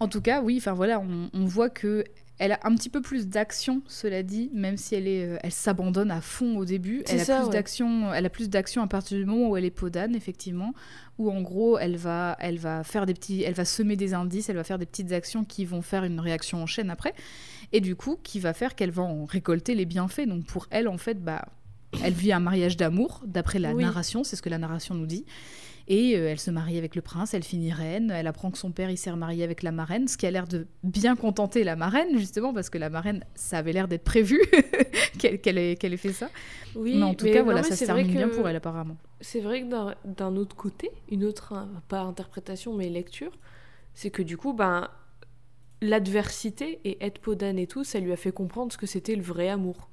En 0.00 0.08
tout 0.08 0.20
cas, 0.20 0.42
oui, 0.42 0.56
enfin 0.58 0.72
voilà, 0.72 0.98
on, 1.00 1.30
on 1.32 1.44
voit 1.44 1.70
que 1.70 2.02
elle 2.38 2.52
a 2.52 2.60
un 2.64 2.74
petit 2.74 2.88
peu 2.88 3.00
plus 3.00 3.28
d'action, 3.28 3.82
cela 3.86 4.22
dit, 4.22 4.50
même 4.52 4.76
si 4.76 4.94
elle 4.94 5.06
est, 5.06 5.26
euh, 5.26 5.38
elle 5.42 5.52
s'abandonne 5.52 6.10
à 6.10 6.20
fond 6.20 6.56
au 6.56 6.64
début. 6.64 7.02
Elle 7.08 7.20
a 7.20 7.24
ça, 7.24 7.36
plus 7.38 7.46
ouais. 7.46 7.52
d'action, 7.52 8.12
elle 8.12 8.26
a 8.26 8.30
plus 8.30 8.48
d'action 8.48 8.82
à 8.82 8.86
partir 8.86 9.18
du 9.18 9.24
moment 9.24 9.50
où 9.50 9.56
elle 9.56 9.64
est 9.64 9.70
podane, 9.70 10.16
effectivement, 10.16 10.74
où 11.18 11.30
en 11.30 11.40
gros, 11.42 11.78
elle 11.78 11.96
va, 11.96 12.36
elle 12.40 12.58
va 12.58 12.82
faire 12.84 13.06
des 13.06 13.14
petits, 13.14 13.42
elle 13.42 13.54
va 13.54 13.64
semer 13.64 13.96
des 13.96 14.14
indices, 14.14 14.48
elle 14.48 14.56
va 14.56 14.64
faire 14.64 14.78
des 14.78 14.86
petites 14.86 15.12
actions 15.12 15.44
qui 15.44 15.64
vont 15.64 15.82
faire 15.82 16.04
une 16.04 16.18
réaction 16.18 16.62
en 16.62 16.66
chaîne 16.66 16.90
après, 16.90 17.14
et 17.72 17.80
du 17.80 17.94
coup, 17.96 18.18
qui 18.22 18.40
va 18.40 18.52
faire 18.54 18.74
qu'elle 18.74 18.90
va 18.90 19.02
en 19.02 19.24
récolter 19.24 19.74
les 19.74 19.84
bienfaits. 19.84 20.26
Donc 20.26 20.44
pour 20.44 20.66
elle, 20.70 20.88
en 20.88 20.98
fait, 20.98 21.22
bah, 21.22 21.44
elle 22.02 22.14
vit 22.14 22.32
un 22.32 22.40
mariage 22.40 22.76
d'amour, 22.76 23.22
d'après 23.26 23.58
la 23.58 23.72
Oui. 23.74 23.82
narration, 23.84 24.24
c'est 24.24 24.36
ce 24.36 24.42
que 24.42 24.48
la 24.50 24.58
narration 24.58 24.94
nous 24.94 25.06
dit. 25.06 25.26
Et 25.88 26.16
euh, 26.16 26.28
elle 26.28 26.38
se 26.40 26.50
marie 26.50 26.78
avec 26.78 26.94
le 26.94 27.02
prince, 27.02 27.34
elle 27.34 27.42
finit 27.42 27.72
reine, 27.72 28.10
elle 28.10 28.26
apprend 28.26 28.50
que 28.50 28.58
son 28.58 28.70
père 28.70 28.90
il 28.90 28.96
s'est 28.98 29.10
remarié 29.10 29.44
avec 29.44 29.62
la 29.62 29.72
marraine, 29.72 30.08
ce 30.08 30.16
qui 30.16 30.26
a 30.26 30.30
l'air 30.30 30.46
de 30.46 30.66
bien 30.82 31.16
contenter 31.16 31.64
la 31.64 31.76
marraine, 31.76 32.18
justement, 32.18 32.52
parce 32.54 32.70
que 32.70 32.78
la 32.78 32.90
marraine, 32.90 33.24
ça 33.34 33.58
avait 33.58 33.72
l'air 33.72 33.88
d'être 33.88 34.04
prévu 34.04 34.40
qu'elle 35.18 35.58
ait, 35.58 35.96
fait 35.96 36.12
ça. 36.12 36.30
Oui, 36.74 36.96
mais 36.96 37.02
en 37.04 37.14
tout 37.14 37.24
mais 37.24 37.32
cas, 37.32 37.38
non, 37.40 37.44
voilà, 37.44 37.62
ça 37.62 37.76
se 37.76 37.84
termine 37.84 38.06
bien 38.08 38.28
pour 38.28 38.48
elle, 38.48 38.56
apparemment. 38.56 38.96
C'est 39.20 39.40
vrai 39.40 39.62
que 39.62 39.66
d'un- 39.68 39.94
d'un 40.04 40.36
autre 40.36 40.56
côté, 40.56 40.90
une 41.10 41.24
autre, 41.24 41.52
hein, 41.52 41.68
pas 41.88 42.00
interprétation, 42.00 42.74
mais 42.74 42.88
lecture, 42.88 43.32
c'est 43.94 44.10
que 44.10 44.22
du 44.22 44.36
coup, 44.36 44.52
ben, 44.52 44.88
l'adversité 45.80 46.80
et 46.84 47.04
être 47.04 47.18
podane 47.20 47.58
et 47.58 47.66
tout, 47.66 47.84
ça 47.84 47.98
lui 48.00 48.12
a 48.12 48.16
fait 48.16 48.32
comprendre 48.32 48.72
ce 48.72 48.78
que 48.78 48.86
c'était 48.86 49.16
le 49.16 49.22
vrai 49.22 49.48
amour. 49.48 49.88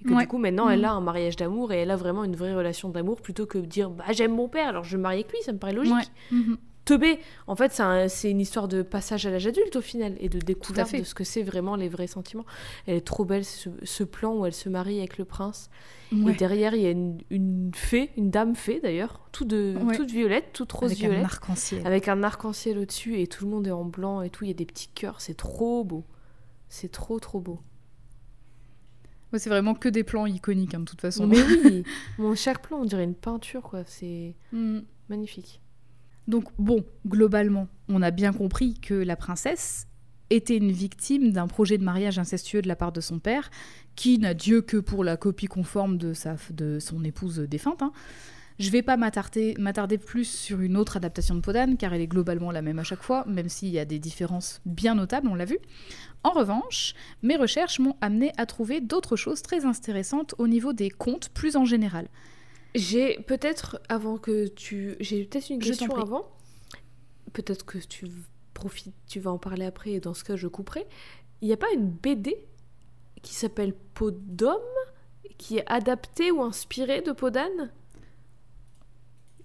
Et 0.00 0.04
que 0.08 0.14
Ouais. 0.14 0.22
du 0.22 0.28
coup, 0.28 0.38
maintenant, 0.38 0.68
elle 0.70 0.80
Mhm. 0.80 0.84
a 0.86 0.92
un 0.92 1.00
mariage 1.00 1.36
d'amour 1.36 1.72
et 1.72 1.78
elle 1.78 1.90
a 1.90 1.96
vraiment 1.96 2.24
une 2.24 2.36
vraie 2.36 2.54
relation 2.54 2.88
d'amour 2.88 3.20
plutôt 3.20 3.46
que 3.46 3.58
de 3.58 3.66
dire 3.66 3.90
bah, 3.90 4.04
j'aime 4.12 4.34
mon 4.34 4.48
père, 4.48 4.68
alors 4.68 4.84
je 4.84 4.96
me 4.96 5.02
marie 5.02 5.16
avec 5.20 5.30
lui, 5.32 5.38
ça 5.42 5.52
me 5.52 5.58
paraît 5.58 5.72
logique. 5.74 5.92
Ouais. 5.94 6.04
Mhm. 6.32 6.56
Teubé, 6.86 7.18
en 7.46 7.54
fait, 7.54 7.70
c'est 7.72 7.82
un- 7.82 8.08
c'est 8.08 8.30
une 8.30 8.40
histoire 8.40 8.66
de 8.66 8.80
passage 8.82 9.26
à 9.26 9.30
l'âge 9.30 9.46
adulte 9.46 9.76
au 9.76 9.82
final 9.82 10.16
et 10.18 10.28
de 10.30 10.38
découverte 10.38 10.96
de 10.96 11.04
ce 11.04 11.14
que 11.14 11.22
c'est 11.24 11.42
vraiment 11.42 11.76
les 11.76 11.88
vrais 11.90 12.06
sentiments. 12.06 12.46
Elle 12.86 12.96
est 12.96 13.00
trop 13.06 13.24
belle, 13.26 13.44
ce, 13.44 13.68
ce 13.82 14.02
plan 14.02 14.34
où 14.34 14.46
elle 14.46 14.54
se 14.54 14.68
marie 14.70 14.98
avec 14.98 15.18
le 15.18 15.26
prince. 15.26 15.68
Ouais. 16.10 16.32
Et 16.32 16.34
derrière, 16.34 16.74
il 16.74 16.80
y 16.80 16.86
a 16.86 16.90
une, 16.90 17.18
une 17.30 17.70
fée, 17.74 18.10
une 18.16 18.30
dame 18.30 18.56
fée 18.56 18.80
d'ailleurs, 18.80 19.20
tout 19.30 19.44
de, 19.44 19.76
Ouais. 19.84 19.94
toute 19.94 20.10
violette, 20.10 20.46
toute 20.54 20.72
rose 20.72 20.90
Avec 20.90 21.04
un 21.04 21.22
arc-en-ciel. 21.22 21.86
avec 21.86 22.08
un 22.08 22.22
arc-en-ciel 22.24 22.78
au-dessus 22.78 23.20
et 23.20 23.26
tout 23.28 23.44
le 23.44 23.50
monde 23.50 23.66
est 23.68 23.70
en 23.72 23.84
blanc 23.84 24.22
et 24.22 24.30
tout. 24.30 24.44
Il 24.44 24.48
y 24.48 24.50
a 24.50 24.54
des 24.54 24.64
petits 24.66 24.88
cœurs, 24.92 25.20
c'est 25.20 25.36
trop 25.36 25.84
beau. 25.84 26.04
C'est 26.70 26.90
trop, 26.90 27.20
trop 27.20 27.40
beau. 27.40 27.60
Ouais, 29.32 29.38
c'est 29.38 29.50
vraiment 29.50 29.74
que 29.74 29.88
des 29.88 30.02
plans 30.04 30.26
iconiques, 30.26 30.74
hein, 30.74 30.80
de 30.80 30.84
toute 30.84 31.00
façon. 31.00 31.26
Mais 31.26 31.40
oui, 31.42 31.84
mon 32.18 32.34
chaque 32.34 32.62
plan, 32.62 32.78
on 32.80 32.84
dirait 32.84 33.04
une 33.04 33.14
peinture, 33.14 33.62
quoi. 33.62 33.82
C'est 33.86 34.34
Mhm. 34.52 34.82
magnifique. 35.08 35.60
Donc 36.28 36.44
bon, 36.58 36.84
globalement, 37.06 37.68
on 37.88 38.02
a 38.02 38.10
bien 38.10 38.32
compris 38.32 38.74
que 38.74 38.94
la 38.94 39.16
princesse 39.16 39.86
était 40.30 40.56
une 40.56 40.70
victime 40.70 41.32
d'un 41.32 41.48
projet 41.48 41.76
de 41.78 41.82
mariage 41.84 42.18
incestueux 42.20 42.62
de 42.62 42.68
la 42.68 42.76
part 42.76 42.92
de 42.92 43.00
son 43.00 43.18
père, 43.18 43.50
qui 43.96 44.18
n'a 44.18 44.32
Dieu 44.34 44.60
que 44.62 44.76
pour 44.76 45.02
la 45.02 45.16
copie 45.16 45.46
conforme 45.46 45.96
de, 45.98 46.12
sa, 46.12 46.36
de 46.52 46.78
son 46.78 47.02
épouse 47.04 47.38
défunte. 47.40 47.82
hein. 47.82 47.92
Je 48.60 48.70
vais 48.70 48.82
pas 48.82 48.98
m'attarder 48.98 49.54
m'attarder 49.58 49.96
plus 49.96 50.26
sur 50.26 50.60
une 50.60 50.76
autre 50.76 50.98
adaptation 50.98 51.34
de 51.34 51.40
Podane, 51.40 51.78
car 51.78 51.94
elle 51.94 52.02
est 52.02 52.06
globalement 52.06 52.50
la 52.50 52.60
même 52.60 52.78
à 52.78 52.82
chaque 52.82 53.02
fois, 53.02 53.24
même 53.26 53.48
s'il 53.48 53.70
y 53.70 53.78
a 53.78 53.86
des 53.86 53.98
différences 53.98 54.60
bien 54.66 54.94
notables, 54.94 55.28
on 55.28 55.34
l'a 55.34 55.46
vu. 55.46 55.58
En 56.24 56.32
revanche, 56.32 56.94
mes 57.22 57.36
recherches 57.36 57.78
m'ont 57.78 57.96
amené 58.02 58.32
à 58.36 58.44
trouver 58.44 58.82
d'autres 58.82 59.16
choses 59.16 59.40
très 59.40 59.64
intéressantes 59.64 60.34
au 60.36 60.46
niveau 60.46 60.74
des 60.74 60.90
contes 60.90 61.30
plus 61.30 61.56
en 61.56 61.64
général. 61.64 62.08
J'ai 62.74 63.18
peut-être, 63.26 63.80
avant 63.88 64.18
que 64.18 64.48
tu... 64.48 64.94
J'ai 65.00 65.24
peut-être 65.24 65.48
une 65.48 65.58
question 65.58 65.96
avant. 65.96 66.28
Peut-être 67.32 67.64
que 67.64 67.78
tu 67.78 68.08
profites, 68.52 68.94
tu 69.08 69.20
vas 69.20 69.30
en 69.30 69.38
parler 69.38 69.64
après, 69.64 69.92
et 69.92 70.00
dans 70.00 70.12
ce 70.12 70.22
cas, 70.22 70.36
je 70.36 70.48
couperai. 70.48 70.86
Il 71.40 71.48
n'y 71.48 71.54
a 71.54 71.56
pas 71.56 71.72
une 71.72 71.88
BD 71.88 72.36
qui 73.22 73.32
s'appelle 73.32 73.72
Podome, 73.94 74.60
qui 75.38 75.56
est 75.56 75.66
adaptée 75.66 76.30
ou 76.30 76.42
inspirée 76.42 77.00
de 77.00 77.12
Podane? 77.12 77.70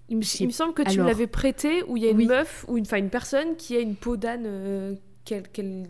Il 0.08 0.18
me, 0.18 0.22
J'ai- 0.22 0.44
il 0.44 0.46
me 0.46 0.52
semble 0.52 0.72
que 0.74 0.82
tu 0.82 0.88
alors- 0.90 1.06
l'avais 1.06 1.26
prêté, 1.26 1.82
où 1.88 1.96
il 1.96 2.02
y 2.02 2.06
a 2.06 2.10
une 2.10 2.16
Oui. 2.18 2.26
meuf, 2.26 2.64
ou 2.68 2.76
une, 2.78 2.84
enfin, 2.84 2.98
une 2.98 3.10
personne 3.10 3.56
qui 3.56 3.76
a 3.76 3.80
une 3.80 3.96
peau 3.96 4.16
d'âne 4.16 4.44
euh, 4.46 4.94
qu'elle 5.24 5.48
qu'elle 5.48 5.88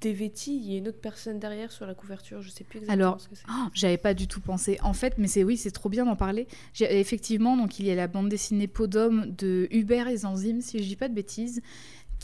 dévêtit. 0.00 0.54
Il 0.56 0.70
y 0.70 0.74
a 0.74 0.78
une 0.78 0.88
autre 0.88 1.00
personne 1.00 1.38
derrière 1.38 1.72
sur 1.72 1.86
la 1.86 1.94
couverture, 1.94 2.42
je 2.42 2.50
sais 2.50 2.62
plus 2.64 2.80
exactement 2.80 3.06
Alors, 3.08 3.20
ce 3.22 3.28
que 3.28 3.34
c'est. 3.36 3.44
Oh, 3.48 3.68
J'avais 3.72 3.96
pas 3.96 4.12
du 4.12 4.28
tout 4.28 4.40
pensé. 4.40 4.76
En 4.82 4.92
fait, 4.92 5.14
mais 5.16 5.28
c'est 5.28 5.44
oui, 5.44 5.56
c'est 5.56 5.70
trop 5.70 5.88
bien 5.88 6.04
d'en 6.04 6.14
parler. 6.16 6.46
Effectivement, 6.78 7.56
donc 7.56 7.78
il 7.78 7.86
y 7.86 7.90
a 7.90 7.94
la 7.94 8.06
bande 8.06 8.28
dessinée 8.28 8.66
Podome 8.66 9.34
de 9.38 9.66
Hubert 9.70 10.08
et 10.08 10.18
Zanzim, 10.18 10.60
si 10.60 10.82
je 10.82 10.84
dis 10.88 10.96
pas 10.96 11.08
de 11.08 11.14
bêtises, 11.14 11.62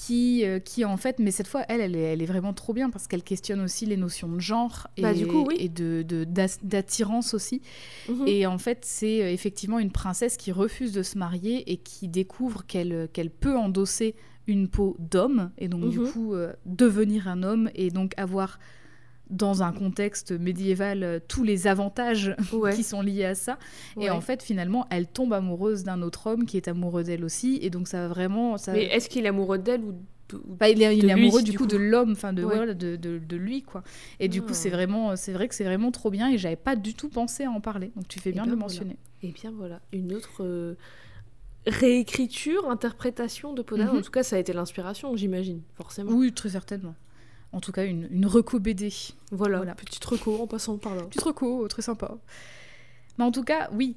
qui, 0.06 0.44
euh, 0.47 0.59
qui 0.60 0.85
en 0.85 0.97
fait, 0.97 1.18
mais 1.18 1.31
cette 1.31 1.47
fois, 1.47 1.62
elle, 1.68 1.81
elle 1.81 1.94
est, 1.97 2.12
elle 2.12 2.22
est 2.22 2.27
vraiment 2.27 2.55
trop 2.55 2.72
bien 2.72 2.89
parce 2.90 3.06
qu'elle 3.06 3.22
questionne 3.22 3.60
aussi 3.60 3.85
les 3.86 3.97
notions 3.98 4.28
de 4.28 4.40
genre 4.40 4.86
et, 4.97 5.02
Bah, 5.02 5.12
du 5.12 5.27
coup, 5.27 5.44
oui. 5.48 5.56
et 5.59 5.68
de 5.68 6.02
d'attirance 6.62 7.35
aussi. 7.35 7.60
Mhm. 8.09 8.24
Et 8.27 8.47
en 8.47 8.59
fait, 8.59 8.78
c'est 8.82 9.22
euh, 9.22 9.31
effectivement 9.32 9.78
une 9.78 9.90
princesse 9.93 10.36
qui 10.36 10.52
refuse 10.52 10.93
de 10.93 11.02
se 11.02 11.18
marier 11.18 11.70
et 11.70 11.77
qui 11.77 12.09
découvre 12.09 12.64
qu'elle 12.66 12.93
euh, 12.93 13.06
qu'elle 13.12 13.31
peut 13.31 13.56
endosser 13.56 14.14
une 14.47 14.68
peau 14.68 14.97
d'homme 14.98 15.51
et 15.59 15.68
donc 15.68 15.89
du 15.90 15.98
Mhm. 15.98 16.10
coup 16.12 16.35
euh, 16.35 16.52
devenir 16.66 17.28
un 17.28 17.43
homme 17.43 17.70
et 17.74 17.90
donc 17.90 18.14
avoir 18.16 18.59
dans 19.31 19.62
un 19.62 19.73
contexte 19.73 20.32
médiéval 20.32 21.02
euh, 21.02 21.19
tous 21.27 21.43
les 21.44 21.66
avantages 21.66 22.35
Ouais. 22.52 22.74
qui 22.74 22.82
sont 22.82 23.01
liés 23.01 23.24
à 23.24 23.35
ça. 23.35 23.59
Ouais. 23.97 24.05
Et 24.07 24.11
en 24.11 24.20
fait, 24.20 24.43
finalement, 24.43 24.86
elle 24.90 25.07
tombe 25.07 25.32
amoureuse 25.32 25.85
d'un 25.85 26.02
autre 26.02 26.27
homme 26.27 26.44
qui 26.47 26.57
est 26.57 26.69
amoureux 26.69 27.05
d'elle 27.05 27.24
aussi. 27.24 27.59
Et 27.62 27.70
donc, 27.70 27.89
ça 27.89 28.02
va 28.02 28.09
vraiment. 28.09 28.59
Ça... 28.59 28.73
Mais 28.73 28.85
est-ce 28.85 29.09
qu'il 29.09 29.24
est 29.24 29.28
amoureux 29.28 29.59
d'elle 29.59 29.82
ou 29.85 29.94
Bah, 30.59 30.69
il 30.69 30.82
est, 30.82 30.97
il 30.97 31.02
de 31.02 31.09
est 31.09 31.15
lui, 31.15 31.23
amoureux 31.23 31.43
du 31.43 31.52
coup, 31.52 31.65
coup. 31.65 31.66
de 31.70 31.77
l'homme, 31.77 32.12
enfin 32.12 32.32
de, 32.32 32.44
Ouais. 32.44 32.74
de, 32.74 32.97
de, 32.97 33.19
de 33.19 33.36
lui 33.36 33.62
quoi. 33.62 33.82
Et 34.20 34.28
du 34.28 34.43
coup 34.43 34.48
Ah. 34.51 34.55
c'est 34.55 34.70
vraiment, 34.70 35.16
c'est 35.16 35.32
vrai 35.32 35.48
que 35.48 35.55
c'est 35.57 35.65
vraiment 35.65 35.90
trop 35.90 36.11
bien 36.11 36.28
et 36.31 36.39
j'avais 36.39 36.55
pas 36.57 36.77
du 36.77 36.94
tout 36.94 37.09
pensé 37.09 37.44
à 37.44 37.51
en 37.51 37.61
parler. 37.61 37.90
Donc 37.97 38.07
tu 38.07 38.20
fais 38.20 38.31
Eh 38.31 38.32
bien 38.32 38.43
ben 38.43 38.47
de 38.47 38.52
le 38.52 38.57
voilà. 38.57 38.69
mentionner. 38.73 38.97
Eh 39.24 39.32
bien 39.32 39.52
voilà, 39.57 39.81
une 39.93 40.12
autre 40.15 40.43
euh, 40.44 40.74
réécriture, 41.66 42.70
interprétation 42.70 43.52
de 43.52 43.62
Podane. 43.62 43.89
Mhm. 43.89 43.98
En 43.98 44.02
tout 44.02 44.11
cas, 44.11 44.23
ça 44.23 44.36
a 44.36 44.39
été 44.39 44.52
l'inspiration, 44.52 45.15
j'imagine, 45.16 45.61
forcément. 45.74 46.12
Oui, 46.12 46.32
très 46.32 46.51
certainement. 46.51 46.94
En 47.52 47.60
tout 47.60 47.72
cas, 47.72 47.85
une, 47.85 48.06
une 48.10 48.27
reco 48.27 48.59
BD. 48.60 48.93
Voilà, 49.32 49.56
Voilà. 49.59 49.74
petite 49.74 50.05
reco 50.05 50.40
en 50.43 50.47
passant 50.47 50.77
par 50.78 50.94
là. 50.94 51.02
Petite 51.02 51.22
reco, 51.22 51.66
très 51.68 51.82
sympa. 51.82 52.16
Mais 53.18 53.24
en 53.24 53.32
tout 53.32 53.43
cas, 53.44 53.68
oui. 53.72 53.97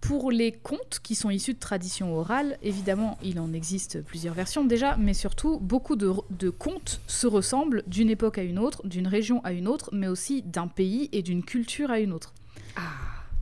Pour 0.00 0.30
les 0.30 0.50
contes 0.52 0.98
qui 1.02 1.14
sont 1.14 1.28
issus 1.28 1.52
de 1.52 1.58
traditions 1.58 2.14
orales, 2.16 2.58
évidemment, 2.62 3.18
il 3.22 3.38
en 3.38 3.52
existe 3.52 4.02
plusieurs 4.02 4.32
versions 4.34 4.64
déjà, 4.64 4.96
mais 4.96 5.12
surtout, 5.12 5.58
beaucoup 5.60 5.94
de, 5.94 6.10
de 6.30 6.48
contes 6.48 7.02
se 7.06 7.26
ressemblent 7.26 7.82
d'une 7.86 8.08
époque 8.08 8.38
à 8.38 8.42
une 8.42 8.58
autre, 8.58 8.86
d'une 8.86 9.06
région 9.06 9.44
à 9.44 9.52
une 9.52 9.68
autre, 9.68 9.90
mais 9.92 10.08
aussi 10.08 10.40
d'un 10.40 10.68
pays 10.68 11.10
et 11.12 11.20
d'une 11.20 11.44
culture 11.44 11.90
à 11.90 12.00
une 12.00 12.12
autre. 12.14 12.32
Ah. 12.76 12.80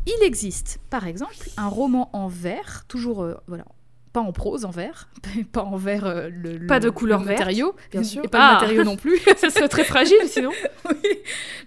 Il 0.06 0.24
existe, 0.24 0.80
par 0.90 1.06
exemple, 1.06 1.48
un 1.56 1.68
roman 1.68 2.10
en 2.12 2.26
vers, 2.26 2.84
toujours, 2.88 3.22
euh, 3.22 3.34
voilà, 3.46 3.64
pas 4.20 4.26
en 4.28 4.32
prose, 4.32 4.64
en 4.64 4.70
vers, 4.70 5.08
pas 5.52 5.62
en 5.62 5.76
vers 5.76 6.04
euh, 6.06 6.28
le, 6.28 6.66
Pas 6.66 6.80
de 6.80 6.90
couleur 6.90 7.20
le 7.20 7.26
verte, 7.26 7.38
matériau, 7.40 7.74
bien 7.92 8.02
sûr. 8.04 8.24
et 8.24 8.28
pas 8.28 8.38
Ah. 8.40 8.48
le 8.54 8.60
matériau 8.60 8.84
non 8.84 8.96
plus. 8.96 9.18
ça 9.36 9.50
serait 9.50 9.68
très 9.68 9.84
fragile 9.84 10.16
sinon. 10.26 10.50
Oui. 10.90 11.08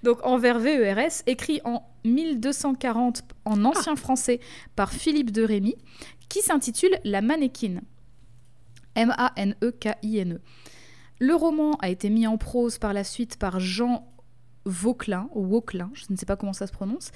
Donc 0.03 0.19
en 0.25 0.37
vers 0.37 0.59
VERS, 0.59 1.23
écrit 1.27 1.61
en 1.63 1.83
1240 2.05 3.23
en 3.45 3.63
ancien 3.65 3.95
français 3.95 4.39
par 4.75 4.91
Philippe 4.91 5.31
de 5.31 5.43
Rémy, 5.43 5.75
qui 6.29 6.41
s'intitule 6.41 6.97
La 7.03 7.21
mannequine. 7.21 7.81
M-A-N-E-K-I-N-E. 8.95 10.41
Le 11.19 11.35
roman 11.35 11.75
a 11.81 11.89
été 11.89 12.09
mis 12.09 12.27
en 12.27 12.37
prose 12.37 12.77
par 12.77 12.93
la 12.93 13.03
suite 13.03 13.37
par 13.37 13.59
Jean 13.59 14.07
Vauquelin, 14.65 15.29
ou 15.33 15.45
Vauquelin, 15.45 15.89
je 15.93 16.05
ne 16.09 16.17
sais 16.17 16.25
pas 16.25 16.35
comment 16.35 16.53
ça 16.53 16.67
se 16.67 16.71
prononce, 16.71 17.11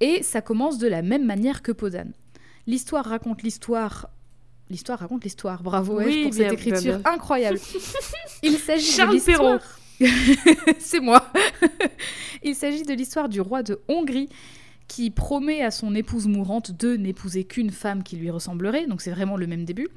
et 0.00 0.22
ça 0.22 0.40
commence 0.40 0.78
de 0.78 0.86
la 0.88 1.02
même 1.02 1.26
manière 1.26 1.62
que 1.62 1.72
Podane. 1.72 2.12
L'histoire 2.66 3.04
raconte 3.04 3.42
l'histoire. 3.42 4.08
L'histoire 4.70 4.98
raconte 5.00 5.24
l'histoire. 5.24 5.62
Bravo 5.62 5.98
Oui, 5.98 6.22
pour 6.22 6.32
bien, 6.32 6.44
cette 6.44 6.52
écriture 6.52 6.80
bien, 6.80 6.98
bien. 6.98 7.12
incroyable. 7.12 7.58
Il 8.42 8.56
s'agit 8.56 8.86
de 8.86 8.92
Charles 8.96 9.14
l'histoire. 9.14 9.60
C'est 10.78 11.00
moi. 11.00 11.30
Il 12.42 12.54
s'agit 12.54 12.84
de 12.84 12.94
l'histoire 12.94 13.28
du 13.28 13.40
roi 13.40 13.62
de 13.62 13.80
Hongrie 13.88 14.28
qui 14.88 15.10
promet 15.10 15.62
à 15.62 15.70
son 15.70 15.94
épouse 15.94 16.26
mourante 16.26 16.70
de 16.72 16.96
n'épouser 16.96 17.44
qu'une 17.44 17.70
femme 17.70 18.02
qui 18.02 18.16
lui 18.16 18.30
ressemblerait. 18.30 18.86
Donc 18.86 19.02
c'est 19.02 19.10
vraiment 19.10 19.36
le 19.36 19.46
même 19.46 19.64
début. 19.64 19.88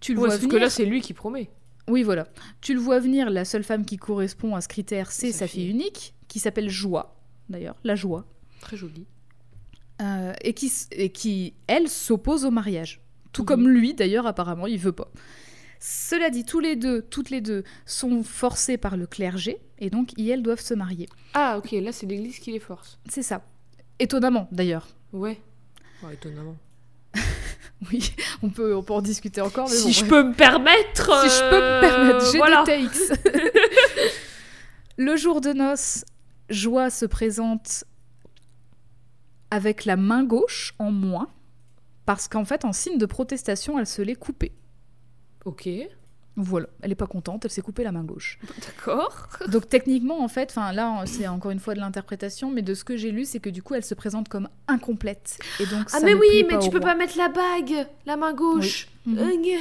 Tu 0.00 0.14
le 0.14 0.20
Ouais, 0.20 0.28
vois 0.28 0.36
sauf 0.36 0.44
que 0.46 0.50
venir. 0.52 0.60
là, 0.62 0.70
c'est 0.70 0.84
lui 0.84 1.00
qui 1.00 1.12
promet. 1.14 1.50
Oui, 1.88 2.02
voilà. 2.02 2.26
Tu 2.60 2.74
le 2.74 2.80
vois 2.80 2.98
venir. 3.00 3.30
La 3.30 3.44
seule 3.44 3.64
femme 3.64 3.84
qui 3.84 3.96
correspond 3.96 4.54
à 4.54 4.60
ce 4.60 4.68
critère, 4.68 5.10
c'est 5.12 5.32
Sa 5.32 5.40
sa 5.40 5.46
fille 5.48 5.62
fille. 5.64 5.70
unique, 5.70 6.14
qui 6.28 6.38
s'appelle 6.38 6.68
Joie. 6.68 7.16
D'ailleurs, 7.48 7.76
la 7.84 7.94
Joie. 7.94 8.26
Très 8.60 8.76
joli. 8.76 9.06
Euh, 10.02 10.32
et, 10.42 10.52
qui, 10.52 10.70
et 10.92 11.10
qui, 11.10 11.54
elle, 11.66 11.88
s'oppose 11.88 12.44
au 12.44 12.50
mariage. 12.50 13.00
Tout 13.32 13.42
Mhm. 13.42 13.46
comme 13.46 13.68
lui, 13.68 13.94
d'ailleurs, 13.94 14.26
apparemment, 14.26 14.66
il 14.66 14.78
veut 14.78 14.92
pas. 14.92 15.08
Cela 15.80 16.30
dit, 16.30 16.44
tous 16.44 16.58
les 16.60 16.74
deux, 16.76 17.02
toutes 17.02 17.30
les 17.30 17.40
deux, 17.40 17.62
sont 17.86 18.22
forcés 18.24 18.78
par 18.78 18.96
le 18.96 19.06
clergé, 19.06 19.58
et 19.78 19.90
donc, 19.90 20.12
ils, 20.16 20.28
elles 20.30 20.42
doivent 20.42 20.60
se 20.60 20.74
marier. 20.74 21.08
Ah, 21.34 21.56
ok, 21.58 21.70
là, 21.72 21.92
c'est 21.92 22.06
l'église 22.06 22.38
qui 22.40 22.50
les 22.50 22.58
force. 22.58 22.98
C'est 23.08 23.22
ça. 23.22 23.42
Étonnamment, 24.00 24.48
d'ailleurs. 24.50 24.88
Ouais. 25.12 25.40
Ouais, 26.02 26.14
étonnamment. 26.14 26.56
Oui, 27.92 28.12
on 28.42 28.50
peut, 28.50 28.74
on 28.74 28.82
peut 28.82 28.92
en 28.94 29.02
discuter 29.02 29.40
encore. 29.40 29.68
Mais 29.68 29.76
Si 29.76 29.84
bon, 29.84 29.92
je 29.92 30.04
peux 30.06 30.24
me 30.24 30.34
permettre. 30.34 31.12
Si 31.22 31.28
je 31.38 31.48
peux 31.48 31.60
me 31.60 31.80
permettre, 31.80 32.26
euh, 32.26 32.32
j'ai 32.32 32.38
voilà. 32.38 32.64
des 32.64 32.88
le 34.96 35.16
jour 35.16 35.40
de 35.40 35.52
noces, 35.52 36.04
Joie 36.50 36.90
se 36.90 37.06
présente 37.06 37.84
avec 39.52 39.84
la 39.84 39.94
main 39.96 40.24
gauche 40.24 40.74
en 40.80 40.90
moins, 40.90 41.28
parce 42.08 42.26
qu'en 42.26 42.46
fait, 42.46 42.64
en 42.64 42.72
signe 42.72 42.96
de 42.96 43.04
protestation, 43.04 43.78
elle 43.78 43.86
se 43.86 44.00
l'est 44.00 44.14
coupée. 44.14 44.52
Ok, 45.44 45.68
Voilà, 46.36 46.66
elle 46.80 46.90
est 46.90 46.94
pas 46.94 47.06
contente, 47.06 47.44
elle 47.44 47.50
s'est 47.50 47.60
coupée 47.60 47.84
la 47.84 47.92
main 47.92 48.02
gauche. 48.02 48.38
d'accord. 48.64 49.28
Donc 49.48 49.68
techniquement, 49.68 50.22
en 50.24 50.28
fait, 50.28 50.48
enfin 50.50 50.72
là, 50.72 51.04
c'est 51.04 51.28
encore 51.28 51.50
une 51.50 51.58
fois 51.58 51.74
de 51.74 51.80
l'interprétation, 51.80 52.50
mais 52.50 52.62
de 52.62 52.72
ce 52.72 52.82
que 52.82 52.96
j'ai 52.96 53.10
lu, 53.10 53.26
c'est 53.26 53.40
que 53.40 53.50
du 53.50 53.62
coup, 53.62 53.74
elle 53.74 53.84
se 53.84 53.92
présente 53.94 54.30
comme 54.30 54.48
incomplète. 54.68 55.38
Et 55.60 55.66
donc, 55.66 55.82
Ah, 55.92 55.98
ça 55.98 56.06
mais 56.06 56.14
ne 56.14 56.18
oui, 56.20 56.28
plaît 56.30 56.42
mais 56.48 56.54
pas 56.54 56.58
tu 56.60 56.70
peux 56.70 56.78
roi. 56.78 56.86
pas 56.86 56.94
mettre 56.94 57.18
la 57.18 57.28
bague, 57.28 57.86
la 58.06 58.16
main 58.16 58.32
gauche. 58.32 58.88
Mhm. 59.04 59.18
Ugh. 59.18 59.58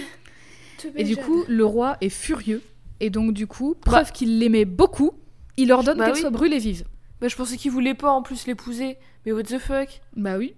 Te 0.77 0.87
Et 0.95 1.03
du 1.03 1.17
coup, 1.17 1.43
le 1.49 1.65
roi 1.65 1.97
est 1.99 2.07
furieux. 2.09 2.61
Et 3.01 3.09
donc, 3.09 3.33
du 3.33 3.45
coup, 3.47 3.75
preuve 3.75 4.13
qu'il 4.13 4.39
l'aimait 4.39 4.63
beaucoup, 4.65 5.11
il 5.57 5.69
ordonne 5.73 5.97
Bah 5.97 6.05
qu'elle 6.05 6.13
oui. 6.15 6.21
soit 6.21 6.29
brûlée 6.29 6.59
vive. 6.59 6.85
Bah, 7.19 7.27
je 7.27 7.35
pensais 7.35 7.57
qu'il 7.57 7.71
voulait 7.71 7.93
pas 7.93 8.11
en 8.11 8.21
plus 8.21 8.47
l'épouser. 8.47 8.97
Mais 9.25 9.33
what 9.33 9.43
the 9.43 9.57
fuck? 9.59 9.99
Bah 10.15 10.37
oui. 10.37 10.55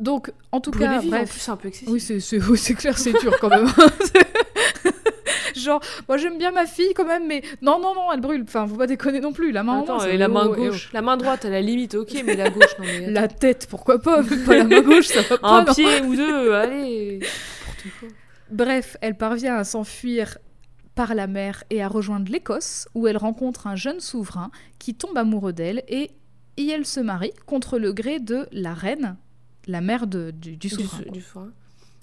Donc, 0.00 0.32
en 0.50 0.60
tout 0.60 0.70
cas, 0.70 0.98
vive, 0.98 1.14
en 1.14 1.24
plus, 1.24 1.38
c'est 1.38 1.50
un 1.50 1.56
peu 1.56 1.68
excessif. 1.68 1.88
Oui, 1.92 2.00
c'est 2.00 2.38
oui, 2.48 2.58
clair, 2.74 2.98
c'est 2.98 3.12
dur 3.20 3.36
quand 3.40 3.50
même. 3.50 3.68
Genre, 5.54 5.80
moi 6.08 6.16
j'aime 6.16 6.38
bien 6.38 6.52
ma 6.52 6.64
fille 6.64 6.92
quand 6.94 7.04
même, 7.04 7.26
mais 7.26 7.42
non, 7.60 7.78
non, 7.80 7.94
non, 7.94 8.10
elle 8.12 8.20
brûle. 8.20 8.44
Enfin, 8.46 8.66
faut 8.66 8.76
pas 8.76 8.86
déconner 8.86 9.20
non 9.20 9.32
plus. 9.32 9.52
La 9.52 9.62
main 9.62 9.78
en 9.78 9.82
Attends, 9.82 9.98
et 10.04 10.12
c'est- 10.12 10.16
la 10.16 10.28
main 10.28 10.46
gauche. 10.48 10.90
La 10.92 11.02
main 11.02 11.16
droite, 11.16 11.44
à 11.44 11.50
la 11.50 11.60
limite, 11.60 11.94
ok, 11.94 12.22
mais 12.24 12.36
la 12.36 12.50
gauche, 12.50 12.78
non 12.78 12.84
mais. 12.86 13.10
La 13.10 13.28
tête, 13.28 13.66
pourquoi 13.68 13.98
pas, 14.00 14.22
mais 14.22 14.36
pas 14.38 14.56
la 14.56 14.64
main 14.64 14.80
gauche, 14.80 15.06
ça 15.08 15.22
va 15.22 15.38
pas. 15.38 15.48
Un 15.48 15.64
non. 15.64 15.74
pied 15.74 16.00
ou 16.02 16.16
deux, 16.16 16.52
allez. 16.52 17.20
Bref, 18.50 18.96
elle 19.00 19.16
parvient 19.16 19.56
à 19.56 19.64
s'enfuir 19.64 20.38
par 20.94 21.14
la 21.14 21.26
mer 21.26 21.64
et 21.70 21.82
à 21.82 21.88
rejoindre 21.88 22.30
l'Écosse, 22.30 22.88
où 22.94 23.06
elle 23.06 23.16
rencontre 23.16 23.66
un 23.66 23.76
jeune 23.76 24.00
souverain 24.00 24.50
qui 24.78 24.94
tombe 24.94 25.16
amoureux 25.16 25.52
d'elle 25.52 25.82
et, 25.88 26.10
et 26.56 26.68
elle 26.68 26.84
se 26.86 27.00
marie 27.00 27.32
contre 27.46 27.78
le 27.78 27.92
gré 27.92 28.18
de 28.18 28.46
la 28.52 28.74
reine, 28.74 29.16
la 29.70 29.80
mère 29.80 30.06
de- 30.06 30.30
du, 30.30 30.52
du 30.52 30.56
Du, 30.56 30.68
souverain. 30.68 31.02
du 31.12 31.20
foin. 31.20 31.48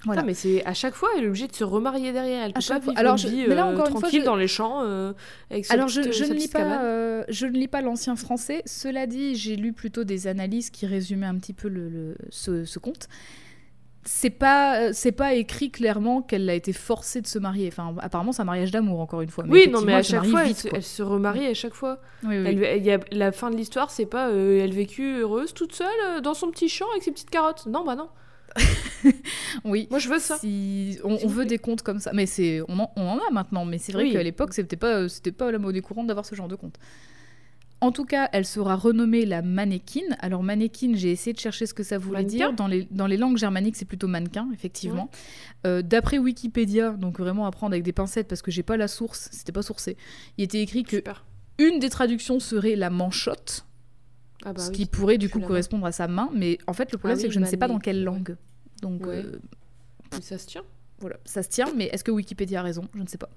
Voilà. 0.05 0.21
Putain, 0.21 0.27
mais 0.27 0.33
c'est 0.35 0.63
à 0.65 0.73
chaque 0.75 0.93
fois, 0.93 1.09
elle 1.17 1.23
est 1.23 1.27
obligée 1.27 1.47
de 1.47 1.55
se 1.55 1.63
remarier 1.63 2.11
derrière. 2.13 2.43
Elle 2.45 2.53
peut 2.53 2.59
pas 2.67 2.79
vivre 2.79 2.93
Alors, 2.97 3.13
une 3.13 3.17
je- 3.17 3.27
mais 3.49 3.55
là, 3.55 3.65
euh, 3.67 3.73
encore 3.73 3.87
une 3.87 3.91
fois, 3.93 4.01
tranquille 4.01 4.21
je- 4.21 4.25
dans 4.25 4.35
les 4.35 4.47
champs 4.47 4.83
euh, 4.83 5.11
avec 5.49 5.65
sa 5.65 5.73
Alors 5.73 5.87
je, 5.87 6.01
petite- 6.01 6.13
je 6.13 6.23
sa 6.25 6.33
ne 6.33 6.39
lis 6.39 6.47
pas, 6.47 6.83
euh, 6.83 7.23
je 7.29 7.47
ne 7.47 7.51
lis 7.53 7.67
pas 7.67 7.81
l'ancien 7.81 8.15
français. 8.15 8.61
Cela 8.65 9.07
dit, 9.07 9.35
j'ai 9.35 9.55
lu 9.55 9.73
plutôt 9.73 10.03
des 10.03 10.27
analyses 10.27 10.69
qui 10.69 10.85
résumaient 10.85 11.25
un 11.25 11.35
petit 11.35 11.53
peu 11.53 11.67
le, 11.67 11.89
le- 11.89 12.15
ce, 12.29 12.63
ce 12.63 12.77
conte. 12.77 13.07
C'est 14.03 14.29
pas, 14.29 14.93
c'est 14.93 15.11
pas 15.11 15.33
écrit 15.33 15.69
clairement 15.69 16.21
qu'elle 16.21 16.49
a 16.49 16.53
été 16.53 16.71
forcée 16.71 17.21
de 17.21 17.27
se 17.27 17.39
marier. 17.39 17.67
Enfin, 17.67 17.93
apparemment, 17.99 18.31
c'est 18.31 18.41
un 18.41 18.45
mariage 18.45 18.71
d'amour 18.71 19.01
encore 19.01 19.21
une 19.21 19.29
fois. 19.29 19.43
Oui, 19.47 19.67
non, 19.69 19.81
mais 19.81 19.93
à 19.93 20.03
chaque 20.03 20.25
fois, 20.25 20.45
elle, 20.45 20.55
se, 20.55 20.69
quoi. 20.69 20.77
elle 20.77 20.83
se 20.83 21.03
remarie 21.03 21.45
à 21.45 21.53
chaque 21.53 21.73
fois. 21.73 21.99
Oui, 22.23 22.37
oui. 22.39 22.45
Elle, 22.45 22.77
il 22.77 22.85
y 22.85 22.91
a, 22.91 22.99
la 23.11 23.31
fin 23.31 23.49
de 23.49 23.57
l'histoire, 23.57 23.91
c'est 23.91 24.05
pas 24.05 24.29
euh, 24.29 24.63
elle 24.63 24.73
vécut 24.73 25.17
heureuse 25.19 25.53
toute 25.53 25.73
seule 25.73 25.87
euh, 26.07 26.21
dans 26.21 26.33
son 26.33 26.49
petit 26.51 26.69
champ 26.69 26.85
avec 26.91 27.03
ses 27.03 27.11
petites 27.11 27.29
carottes. 27.29 27.65
Non, 27.65 27.83
bah 27.83 27.95
non. 27.95 28.07
oui. 29.65 29.87
Moi, 29.89 29.99
je 29.99 30.09
veux 30.09 30.19
ça. 30.19 30.37
Si 30.37 30.97
on, 31.03 31.27
veut 31.27 31.45
des 31.45 31.57
comptes 31.57 31.81
comme 31.81 31.99
ça, 31.99 32.11
mais 32.13 32.25
c'est 32.25 32.61
on 32.67 32.79
en, 32.79 32.91
on 32.95 33.07
en 33.07 33.17
a 33.17 33.31
maintenant. 33.31 33.65
Mais 33.65 33.77
c'est 33.77 33.91
vrai 33.91 34.03
Oui. 34.03 34.13
qu'à 34.13 34.23
l'époque, 34.23 34.53
c'était 34.53 34.77
pas 34.77 34.99
euh, 34.99 35.07
c'était 35.07 35.31
pas 35.31 35.51
la 35.51 35.59
monnaie 35.59 35.81
courante 35.81 36.07
d'avoir 36.07 36.25
ce 36.25 36.33
genre 36.33 36.47
de 36.47 36.55
compte. 36.55 36.77
En 37.79 37.91
tout 37.91 38.05
cas, 38.05 38.27
elle 38.33 38.45
sera 38.45 38.75
renommée 38.75 39.25
la 39.25 39.43
mannequin. 39.43 40.01
Alors 40.19 40.41
mannequin, 40.41 40.93
j'ai 40.95 41.11
essayé 41.11 41.33
de 41.33 41.39
chercher 41.39 41.67
ce 41.67 41.75
que 41.75 41.83
ça 41.83 41.99
voulait 41.99 42.19
Mannequin 42.23 42.35
dire. 42.37 42.53
Dans 42.53 42.65
les, 42.67 42.87
dans 42.89 43.05
les 43.05 43.17
langues 43.17 43.37
germaniques, 43.37 43.75
c'est 43.75 43.85
plutôt 43.85 44.07
mannequin, 44.07 44.49
effectivement. 44.53 45.11
Euh, 45.67 45.83
D'après 45.83 46.17
Wikipédia, 46.17 46.91
donc 46.91 47.19
vraiment 47.19 47.45
à 47.45 47.51
prendre 47.51 47.73
avec 47.73 47.83
des 47.83 47.91
pincettes 47.93 48.27
parce 48.27 48.41
que 48.41 48.49
j'ai 48.49 48.63
pas 48.63 48.77
la 48.77 48.87
source, 48.87 49.29
c'était 49.31 49.51
pas 49.51 49.61
sourcé. 49.61 49.95
Il 50.39 50.43
était 50.43 50.59
écrit 50.61 50.83
que 50.83 50.97
Super. 50.97 51.23
une 51.59 51.77
des 51.77 51.89
traductions 51.89 52.39
serait 52.39 52.75
la 52.75 52.89
manchotte, 52.89 53.65
Ah 54.43 54.53
bah 54.53 54.59
ce 54.61 54.69
oui. 54.71 54.75
qui 54.77 54.85
pourrait 54.87 55.19
du 55.19 55.29
coup 55.29 55.39
correspondre 55.39 55.85
à 55.85 55.91
sa 55.91 56.07
main. 56.07 56.31
Mais 56.33 56.57
en 56.65 56.73
fait, 56.73 56.91
le 56.91 56.97
problème 56.97 57.17
Ah 57.19 57.21
c'est 57.21 57.27
que 57.27 57.33
je 57.33 57.39
ne 57.39 57.45
sais 57.45 57.57
pas 57.57 57.67
dans 57.67 57.77
quelle 57.79 57.97
ouais. 57.99 58.03
langue. 58.05 58.37
Donc 58.81 59.05
Ouais. 59.05 59.17
euh, 59.23 59.39
Mais 60.13 60.21
ça 60.21 60.39
se 60.39 60.47
tient. 60.47 60.63
voilà, 60.99 61.17
ça 61.25 61.43
se 61.43 61.49
tient, 61.49 61.71
mais 61.75 61.85
est-ce 61.93 62.03
que 62.03 62.09
Wikipédia 62.11 62.61
a 62.61 62.63
raison? 62.63 62.87
Je 62.95 63.03
ne 63.03 63.07
sais 63.07 63.19
pas. 63.19 63.29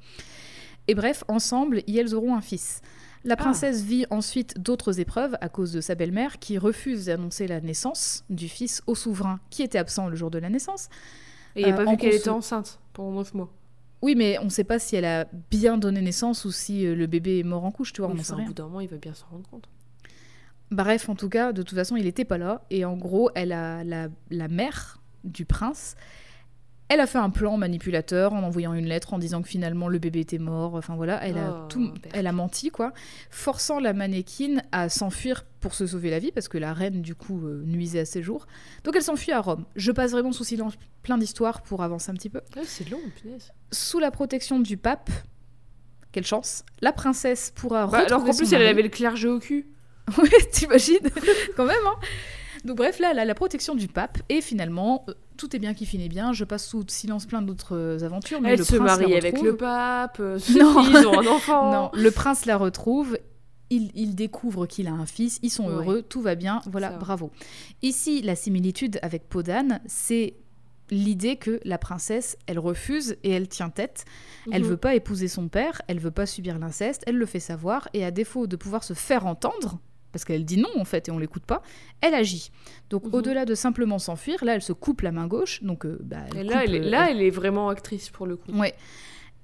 Et 0.89 0.95
bref, 0.95 1.25
ensemble, 1.29 1.83
elles 1.87 2.15
auront 2.15 2.35
un 2.35 2.41
fils. 2.41 2.81
La 3.25 3.37
princesse 3.37 3.83
vit 3.83 4.07
ensuite 4.11 4.59
d'autres 4.59 4.99
épreuves 4.99 5.37
à 5.43 5.49
cause 5.51 5.73
de 5.73 5.81
sa 5.83 5.95
belle-mère 5.95 6.39
qui 6.39 6.57
refuse 6.57 7.05
d'annoncer 7.07 7.47
la 7.47 7.61
naissance 7.61 8.25
du 8.31 8.49
fils 8.49 8.83
au 8.87 8.95
souverain 8.95 9.41
qui 9.51 9.63
était 9.63 9.77
absent 9.79 10.09
le 10.09 10.17
jour 10.17 10.31
de 10.31 10.39
la 10.39 10.49
naissance. 10.49 10.89
Et 11.55 11.63
il 11.63 11.67
a 11.67 11.73
Euh, 11.73 11.77
pas 11.85 11.91
vu 11.91 11.97
qu'elle 11.99 12.15
était 12.15 12.31
enceinte 12.31 12.79
pendant 12.95 13.13
9 13.13 13.35
mois. 13.35 13.53
Oui, 14.03 14.15
mais 14.15 14.39
on 14.39 14.45
ne 14.45 14.49
sait 14.51 14.65
pas 14.65 14.79
si 14.79 14.97
elle 14.97 15.05
a 15.05 15.27
bien 15.51 15.77
donné 15.77 16.01
naissance 16.01 16.47
ou 16.47 16.51
si 16.53 16.87
euh, 16.87 16.95
le 16.95 17.07
bébé 17.07 17.41
est 17.41 17.43
mort 17.43 17.65
en 17.67 17.71
couche, 17.71 17.93
tu 17.93 18.01
vois, 18.01 18.11
on 18.11 18.15
Oui, 18.15 18.25
sait 18.25 18.33
au 18.33 18.37
bout 18.39 18.55
d'un 18.55 18.65
moment, 18.65 18.81
il 18.81 18.89
va 18.89 18.97
bien 18.97 19.13
s'en 19.13 19.27
rendre 19.31 19.47
compte. 19.51 19.69
Bref, 20.71 21.09
en 21.11 21.15
tout 21.15 21.29
cas, 21.29 21.53
de 21.53 21.63
toute 21.63 21.77
façon, 21.77 21.97
il 21.97 22.05
n'était 22.05 22.25
pas 22.25 22.39
là. 22.39 22.63
Et 22.71 22.85
en 22.87 22.97
gros, 22.97 23.31
elle 23.35 23.53
a 23.53 23.85
la, 23.85 24.09
la 24.31 24.49
mère 24.49 25.01
du 25.25 25.45
prince. 25.45 25.97
Elle 26.93 26.99
a 26.99 27.07
fait 27.07 27.19
un 27.19 27.31
plan 27.31 27.57
manipulateur 27.57 28.33
en 28.33 28.43
envoyant 28.43 28.75
une 28.75 28.87
lettre 28.87 29.15
en 29.15 29.19
disant 29.19 29.43
que 29.43 29.49
finalement 29.49 29.87
le 29.87 30.01
bébé 30.01 30.19
était 30.21 30.39
mort. 30.39 30.75
Enfin 30.75 30.97
voilà, 30.97 31.25
elle 31.25 31.39
a 31.39 31.63
Oh, 31.63 31.69
tout, 31.69 31.95
elle 32.13 32.27
a 32.27 32.33
menti 32.33 32.71
quoi, 32.71 32.93
forçant 33.31 33.79
la 33.79 33.93
mannequin 33.93 34.57
à 34.73 34.89
s'enfuir 34.89 35.45
pour 35.61 35.75
se 35.75 35.87
sauver 35.87 36.11
la 36.11 36.19
vie 36.19 36.33
parce 36.33 36.49
que 36.49 36.59
la 36.59 36.73
reine 36.73 37.01
du 37.01 37.15
coup 37.15 37.47
euh, 37.47 37.63
nuisait 37.65 38.01
à 38.01 38.05
ses 38.05 38.23
jours. 38.23 38.49
Donc 38.83 38.97
elle 38.97 39.03
s'enfuit 39.03 39.31
à 39.31 39.41
Rome. 39.41 39.67
Je 39.77 39.93
passe 39.93 40.11
vraiment 40.11 40.33
sous 40.33 40.43
silence 40.43 40.75
plein 41.03 41.17
d'histoires 41.17 41.63
pour 41.63 41.85
avancer 41.85 42.11
un 42.11 42.15
petit 42.15 42.29
peu. 42.29 42.41
Ah, 42.57 42.63
c'est 42.65 42.91
long, 42.91 43.01
punaise. 43.23 43.53
Sous 43.71 44.01
la 44.01 44.11
protection 44.11 44.59
du 44.59 44.77
pape, 44.77 45.11
quelle 46.11 46.27
chance, 46.27 46.65
la 46.81 46.93
princesse 46.93 47.53
pourra 47.55 47.87
Bah, 47.87 47.99
alors 47.99 48.25
qu'en 48.25 48.35
plus, 48.35 48.51
son 48.51 48.57
elle 48.57 48.67
avait 48.67 48.83
le 48.83 48.89
clergé 48.89 49.29
au 49.29 49.39
cul. 49.39 49.67
Ouais, 50.19 50.29
t'imagines? 50.51 51.09
Quand 51.57 51.67
même, 51.67 51.77
hein 51.87 52.01
Donc 52.65 52.77
bref, 52.77 52.99
là, 52.99 53.13
la 53.15 53.35
protection 53.35 53.75
du 53.75 53.89
pape, 53.89 54.19
et 54.29 54.41
finalement, 54.41 55.05
euh, 55.09 55.15
tout 55.37 55.55
est 55.57 55.59
bien 55.59 55.73
qui 55.75 55.87
finit 55.87 56.09
bien. 56.09 56.33
Je 56.33 56.45
passe 56.45 56.67
sous 56.67 56.85
silence 56.89 57.25
plein 57.27 57.41
d'autres 57.43 57.75
euh, 57.77 58.05
aventures, 58.05 58.41
mais 58.41 58.51
Elle 58.51 58.59
le 58.59 58.65
se 58.65 58.77
prince 58.77 58.87
la 58.89 58.97
marie 58.99 59.15
avec 59.17 59.41
le 59.41 59.57
pape. 59.57 60.19
euh, 60.21 60.39
Non. 60.59 60.83
Ils 60.83 61.07
ont 61.07 61.19
un 61.21 61.27
enfant. 61.27 61.73
Non, 61.73 61.91
le 61.95 62.11
prince 62.11 62.45
la 62.47 62.57
retrouve. 62.57 63.19
Il, 63.73 63.93
il 63.95 64.17
découvre 64.17 64.67
qu'il 64.67 64.89
a 64.89 64.93
un 64.93 65.07
fils, 65.07 65.39
ils 65.43 65.51
sont 65.51 65.67
Ouais. 65.69 65.73
heureux, 65.75 66.03
tout 66.03 66.21
va 66.21 66.35
bien, 66.35 66.61
voilà, 66.67 66.91
bravo. 66.91 67.31
Ici, 67.83 68.21
la 68.21 68.35
similitude 68.35 68.99
avec 69.01 69.29
Podane, 69.29 69.81
c'est 69.87 70.35
l'idée 70.91 71.37
que 71.37 71.61
la 71.65 71.79
princesse, 71.79 72.37
elle 72.49 72.59
refuse 72.59 73.17
et 73.23 73.31
elle 73.31 73.47
tient 73.47 73.71
tête. 73.71 74.05
Elle 74.51 74.63
Mhm. 74.65 74.71
veut 74.71 74.77
pas 74.77 74.97
épouser 74.97 75.29
son 75.29 75.47
père, 75.47 75.83
elle 75.87 76.01
veut 76.01 76.11
pas 76.11 76.27
subir 76.27 76.59
l'inceste, 76.59 77.05
elle 77.07 77.15
le 77.17 77.27
fait 77.27 77.39
savoir, 77.39 77.89
et 77.95 78.05
à 78.05 78.11
défaut 78.11 78.49
de 78.49 78.57
pouvoir 78.57 78.83
se 78.83 78.93
faire 78.95 79.25
entendre, 79.25 79.79
parce 80.13 80.25
qu'elle 80.25 80.45
dit 80.45 80.57
non 80.59 80.69
en 80.79 80.85
fait 80.85 81.09
et 81.09 81.11
on 81.13 81.19
l'écoute 81.19 81.45
pas, 81.45 81.63
elle 82.01 82.15
agit. 82.15 82.51
Donc 82.91 83.05
Mhm. 83.05 83.15
au-delà 83.15 83.45
de 83.45 83.55
simplement 83.55 83.99
s'enfuir, 83.99 84.45
là 84.45 84.55
elle 84.55 84.63
se 84.63 84.73
coupe 84.73 85.01
la 85.03 85.13
main 85.13 85.27
gauche, 85.27 85.63
donc 85.63 85.85
euh, 85.87 85.99
bah, 86.03 86.19
elle 86.33 86.39
Et 86.39 86.45
là, 86.45 86.53
coupe, 86.61 86.63
elle 86.69 86.75
est, 86.75 86.81
euh, 86.87 86.91
là, 86.91 87.11
elle 87.11 87.23
est 87.23 87.31
vraiment 87.31 87.69
actrice 87.69 88.11
pour 88.11 88.27
le 88.27 88.37
coup. 88.37 88.51
Ouais. 88.53 88.75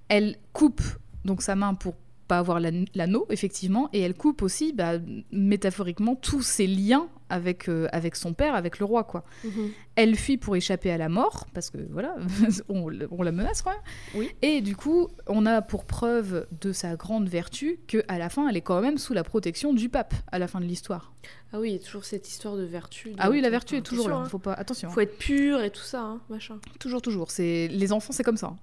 Elle 0.09 0.37
coupe 0.53 0.83
donc 1.25 1.43
sa 1.43 1.57
main 1.57 1.75
pour 1.75 1.95
pas 2.27 2.39
avoir 2.39 2.61
l'an- 2.61 2.85
l'anneau, 2.95 3.27
effectivement, 3.31 3.89
et 3.93 4.01
elle 4.01 4.15
coupe 4.15 4.43
aussi, 4.43 4.73
bah, 4.73 4.95
métaphoriquement, 5.33 6.15
tous 6.17 6.43
ses 6.43 6.67
liens 6.67 7.09
avec, 7.29 7.69
euh, 7.69 7.89
avec 7.93 8.15
son 8.17 8.35
père, 8.35 8.55
avec 8.55 8.79
le 8.79 8.85
roi, 8.85 9.03
quoi. 9.05 9.25
Mhm. 9.45 9.71
Elle 9.97 10.15
fuit 10.17 10.37
pour 10.37 10.55
échapper 10.55 10.91
à 10.93 10.97
la 10.99 11.09
mort, 11.09 11.47
parce 11.55 11.71
que 11.71 11.79
voilà, 11.91 12.15
on, 12.69 12.89
on 13.11 13.23
la 13.23 13.33
menace 13.33 13.63
quand 13.63 13.71
même. 13.71 13.81
Oui. 14.15 14.31
Et 14.43 14.61
du 14.61 14.77
coup, 14.77 15.09
on 15.27 15.45
a 15.47 15.61
pour 15.63 15.85
preuve 15.85 16.47
de 16.61 16.73
sa 16.73 16.95
grande 16.97 17.29
vertu 17.29 17.79
que 17.89 18.05
à 18.09 18.19
la 18.19 18.29
fin, 18.29 18.49
elle 18.49 18.57
est 18.57 18.61
quand 18.61 18.81
même 18.81 18.99
sous 18.99 19.13
la 19.15 19.25
protection 19.25 19.73
du 19.75 19.89
pape, 19.89 20.15
à 20.31 20.39
la 20.39 20.47
fin 20.47 20.61
de 20.61 20.67
l'histoire. 20.67 21.13
Ah 21.53 21.59
oui, 21.61 21.71
il 21.71 21.73
y 21.73 21.77
a 21.77 21.85
toujours 21.85 22.05
cette 22.05 22.29
histoire 22.29 22.57
de 22.57 22.63
vertu. 22.65 23.11
de- 23.11 23.17
Ah 23.19 23.31
oui, 23.31 23.41
la 23.41 23.51
vertu 23.51 23.77
est 23.77 23.83
toujours 23.83 24.09
là, 24.09 24.17
hein. 24.17 24.25
faut 24.29 24.39
pas... 24.39 24.53
Attention, 24.53 24.91
Faut 24.91 25.01
être 25.01 25.19
pur 25.19 25.61
et 25.63 25.71
tout 25.71 25.83
ça, 25.83 26.01
hein, 26.03 26.21
machin. 26.29 26.59
toujours, 26.79 27.03
toujours. 27.03 27.29
Les 27.39 27.93
enfants, 27.93 28.13
c'est 28.13 28.23
comme 28.25 28.37
ça. 28.37 28.49
hein. 28.49 28.57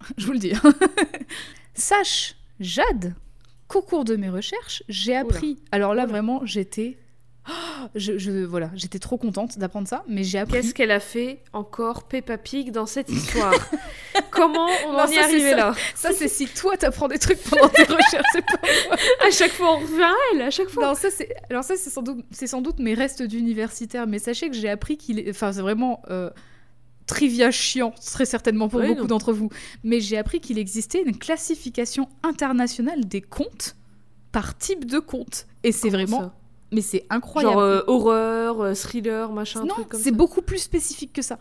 Je 0.16 0.26
vous 0.26 0.32
le 0.32 0.38
dis. 0.38 0.52
Sache, 1.74 2.36
Jade, 2.60 3.14
qu'au 3.68 3.82
cours 3.82 4.04
de 4.04 4.16
mes 4.16 4.28
recherches, 4.30 4.82
j'ai 4.88 5.16
appris... 5.16 5.58
Alors 5.72 5.94
là, 5.94 6.04
Oula. 6.04 6.12
vraiment, 6.12 6.40
j'étais... 6.44 6.98
Je, 7.94 8.18
je- 8.18 8.44
voilà, 8.44 8.70
j'étais 8.74 8.98
trop 8.98 9.16
contente 9.18 9.58
d'apprendre 9.58 9.86
ça, 9.86 10.02
mais 10.08 10.24
j'ai 10.24 10.38
appris 10.38 10.54
Qu'est-ce 10.54 10.74
qu'elle 10.74 10.90
a 10.90 10.98
fait 10.98 11.44
encore 11.52 12.08
Peppa 12.08 12.36
Pig 12.38 12.72
dans 12.72 12.86
cette 12.86 13.08
histoire? 13.10 13.52
Comment 14.32 14.66
on 14.88 14.92
Non, 14.94 14.98
en 15.00 15.06
ça, 15.06 15.12
est 15.14 15.18
arrivé 15.18 15.54
là? 15.54 15.72
Ça, 15.94 16.10
c'est 16.12 16.26
si 16.26 16.46
toi, 16.48 16.76
t'apprends 16.76 17.06
des 17.06 17.18
trucs 17.20 17.40
pendant 17.44 17.68
tes 17.68 17.82
recherches, 17.84 18.26
c'est 18.32 18.44
pas 18.44 18.58
moi. 18.88 18.96
À 19.24 19.30
chaque 19.30 19.52
fois, 19.52 19.76
on 19.76 19.78
revient 19.80 20.02
à 20.02 20.12
elle, 20.34 20.42
à 20.42 20.50
chaque 20.50 20.68
fois. 20.70 20.88
Non, 20.88 20.94
ça, 20.96 21.10
c'est... 21.10 21.32
Alors 21.48 21.62
ça, 21.62 21.76
c'est 21.76 21.90
sans 21.90 22.02
doute, 22.02 22.24
c'est 22.32 22.48
sans 22.48 22.62
doute 22.62 22.80
mes 22.80 22.94
restes 22.94 23.22
d'universitaire, 23.22 24.08
mais 24.08 24.18
sachez 24.18 24.48
que 24.50 24.56
j'ai 24.56 24.68
appris 24.70 24.96
qu'il 24.96 25.20
est... 25.20 25.30
Enfin, 25.30 25.52
c'est 25.52 25.60
vraiment... 25.60 26.02
euh, 26.10 26.30
Trivia 27.06 27.50
chiant, 27.52 27.92
très 28.04 28.24
certainement 28.24 28.68
pour 28.68 28.80
Oui, 28.80 28.88
beaucoup 28.88 29.06
d'entre 29.06 29.32
vous. 29.32 29.48
Mais 29.84 30.00
j'ai 30.00 30.16
appris 30.18 30.40
qu'il 30.40 30.58
existait 30.58 31.02
une 31.02 31.16
classification 31.16 32.08
internationale 32.24 33.04
des 33.04 33.20
contes 33.20 33.76
par 34.32 34.58
type 34.58 34.84
de 34.86 34.98
conte. 34.98 35.46
Et 35.62 35.70
c'est 35.72 35.88
vraiment... 35.90 36.18
ça 36.20 36.34
Mais 36.72 36.80
c'est 36.80 37.06
incroyable. 37.10 37.54
Genre 37.54 37.62
euh, 37.62 37.82
horreur, 37.86 38.60
euh, 38.60 38.74
thriller, 38.74 39.30
machin, 39.32 39.64
non, 39.64 39.74
c'est 39.92 40.10
beaucoup 40.10 40.42
plus 40.42 40.58
spécifique 40.58 41.12
que 41.12 41.22
ça. 41.22 41.38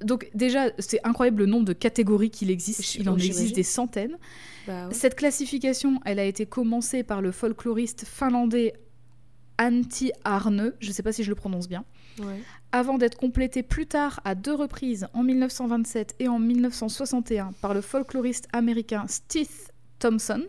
Donc 0.00 0.28
déjà, 0.34 0.70
c'est 0.78 1.00
incroyable 1.04 1.40
le 1.40 1.46
nombre 1.46 1.64
de 1.64 1.72
catégories 1.72 2.30
qu'il 2.30 2.50
existe. 2.50 2.84
Je- 2.94 3.00
Il 3.00 3.08
en 3.08 3.16
existe 3.16 3.54
des 3.54 3.62
centaines. 3.62 4.16
Bah 4.66 4.88
ouais. 4.88 4.94
Cette 4.94 5.14
classification, 5.16 6.00
elle 6.04 6.18
a 6.18 6.24
été 6.24 6.44
commencée 6.44 7.02
par 7.04 7.22
le 7.22 7.30
folkloriste 7.32 8.04
finlandais 8.04 8.74
Antti 9.60 10.12
Arne, 10.24 10.72
je 10.78 10.88
ne 10.88 10.92
sais 10.92 11.02
pas 11.02 11.12
si 11.12 11.24
je 11.24 11.30
le 11.30 11.34
prononce 11.34 11.68
bien, 11.68 11.84
Ouais. 12.20 12.40
Avant 12.72 12.98
d'être 12.98 13.16
complétée 13.16 13.62
plus 13.62 13.86
tard 13.86 14.20
à 14.24 14.34
deux 14.34 14.54
reprises 14.54 15.08
en 15.14 15.22
1927 15.22 16.16
et 16.18 16.28
en 16.28 16.38
1961 16.38 17.52
par 17.60 17.74
le 17.74 17.80
folkloriste 17.80 18.48
américain 18.52 19.06
Steve 19.08 19.70
Thompson. 19.98 20.44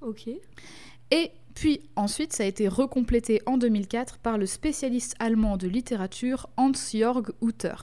Ok. 0.00 0.28
Et 1.10 1.30
puis 1.54 1.80
ensuite, 1.96 2.32
ça 2.32 2.44
a 2.44 2.46
été 2.46 2.68
recomplété 2.68 3.42
en 3.46 3.58
2004 3.58 4.18
par 4.18 4.38
le 4.38 4.46
spécialiste 4.46 5.14
allemand 5.18 5.56
de 5.56 5.68
littérature 5.68 6.48
Hans-Jörg 6.56 7.30
Utter. 7.42 7.74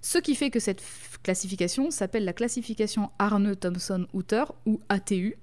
Ce 0.00 0.18
qui 0.18 0.34
fait 0.34 0.50
que 0.50 0.60
cette 0.60 0.82
classification 1.22 1.90
s'appelle 1.90 2.24
la 2.24 2.32
classification 2.32 3.10
Arne-Thompson-Utter 3.18 4.44
ou 4.64 4.80
ATU. 4.88 5.36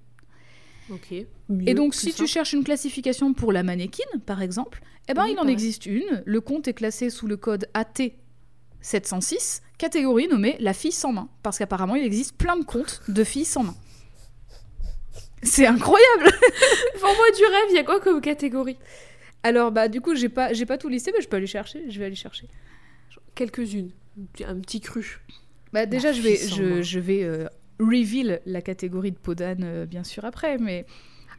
Et 1.66 1.74
donc, 1.74 1.94
si 1.96 2.14
tu 2.14 2.28
cherches 2.28 2.54
une 2.54 2.64
classification 2.64 3.34
pour 3.34 3.52
la 3.52 3.64
mannequin, 3.64 4.04
par 4.26 4.42
exemple, 4.42 4.82
eh 5.08 5.14
ben, 5.14 5.24
Oui, 5.24 5.32
il 5.32 5.34
en 5.34 5.42
pareil. 5.42 5.54
existe 5.54 5.86
une. 5.86 6.24
Le 6.26 6.42
compte 6.42 6.68
est 6.68 6.74
classé 6.74 7.10
sous 7.10 7.28
le 7.28 7.38
code 7.38 7.68
AT706, 7.74 9.62
catégorie 9.78 10.28
nommée 10.28 10.56
la 10.60 10.74
fille 10.74 10.92
sans 10.92 11.14
main. 11.14 11.30
Parce 11.42 11.58
qu'apparemment, 11.58 11.96
il 11.96 12.06
existe 12.06 12.38
plein 12.38 12.58
de 12.58 12.64
comptes 12.64 13.02
de 13.08 13.24
filles 13.24 13.46
sans 13.46 13.64
main. 13.64 13.76
C'est 15.42 15.66
incroyable 15.68 16.24
Vends-moi 17.02 17.32
du 17.36 17.44
rêve, 17.44 17.66
il 17.72 17.76
y 17.76 17.80
a 17.80 17.84
quoi 17.84 18.00
comme 18.00 18.22
catégorie? 18.22 18.78
Alors, 19.44 19.72
bah, 19.74 19.90
du 19.90 20.00
coup, 20.00 20.16
j'ai 20.16 20.30
pas, 20.30 20.54
j'ai 20.54 20.66
pas 20.66 20.78
tout 20.78 20.88
listé, 20.88 21.12
mais 21.14 21.22
je 21.22 21.28
peux 21.28 21.36
aller 21.36 21.48
chercher. 21.48 21.84
Je 21.90 22.00
vais 22.00 22.06
aller 22.06 22.16
chercher. 22.16 22.48
Quelques-unes. 23.36 23.92
Un 24.46 24.60
petit 24.60 24.80
cru. 24.80 25.20
Bah, 25.74 25.86
déjà, 25.86 26.14
je 26.14 26.22
vais, 26.22 26.38
je, 26.38 26.82
je 26.82 27.00
vais 27.00 27.24
euh, 27.24 27.48
reveal 27.80 28.42
la 28.46 28.62
catégorie 28.62 29.12
de 29.12 29.18
Podane, 29.18 29.64
euh, 29.64 29.86
bien 29.86 30.04
sûr, 30.04 30.26
après. 30.26 30.58
Mais 30.58 30.86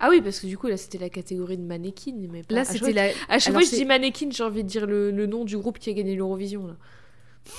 Ah 0.01 0.09
oui, 0.11 0.21
parce 0.21 0.41
que 0.41 0.47
du 0.47 0.59
coup, 0.59 0.67
là, 0.69 0.77
c'était 0.77 0.99
la 0.99 1.09
catégorie 1.11 1.57
de 1.57 1.63
mannequin. 1.63 2.15
Mais 2.31 2.43
pas... 2.43 2.55
là, 2.55 2.65
c'était 2.65 2.93
la. 2.93 3.11
À 3.29 3.39
chaque 3.39 3.53
fois 3.53 3.63
que 3.63 3.69
je 3.69 3.75
dis 3.75 3.85
mannequin, 3.85 4.29
j'ai 4.31 4.43
envie 4.45 4.63
de 4.65 4.69
dire 4.69 4.87
le, 4.87 5.11
le 5.11 5.27
nom 5.27 5.45
du 5.45 5.57
groupe 5.57 5.79
qui 5.79 5.91
a 5.91 5.93
gagné 5.93 6.15
l'Eurovision. 6.17 6.67
là. 6.67 6.77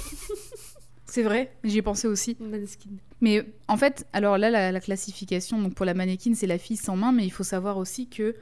C'est 1.07 1.23
vrai, 1.23 1.56
j'y 1.64 1.77
ai 1.77 1.81
pensé 1.81 2.07
aussi. 2.07 2.35
Maneskin. 2.41 2.89
Mais 3.22 3.45
en 3.68 3.77
fait, 3.77 4.06
alors 4.11 4.38
là, 4.38 4.49
la, 4.49 4.72
la 4.72 4.80
classification, 4.81 5.61
donc 5.61 5.73
pour 5.76 5.85
la 5.85 5.93
mannequin, 5.93 6.34
c'est 6.34 6.47
la 6.47 6.57
fille 6.57 6.76
sans 6.76 6.97
main, 6.97 7.11
mais 7.14 7.23
il 7.23 7.30
faut 7.30 7.43
savoir 7.43 7.77
aussi 7.77 8.10
que 8.10 8.35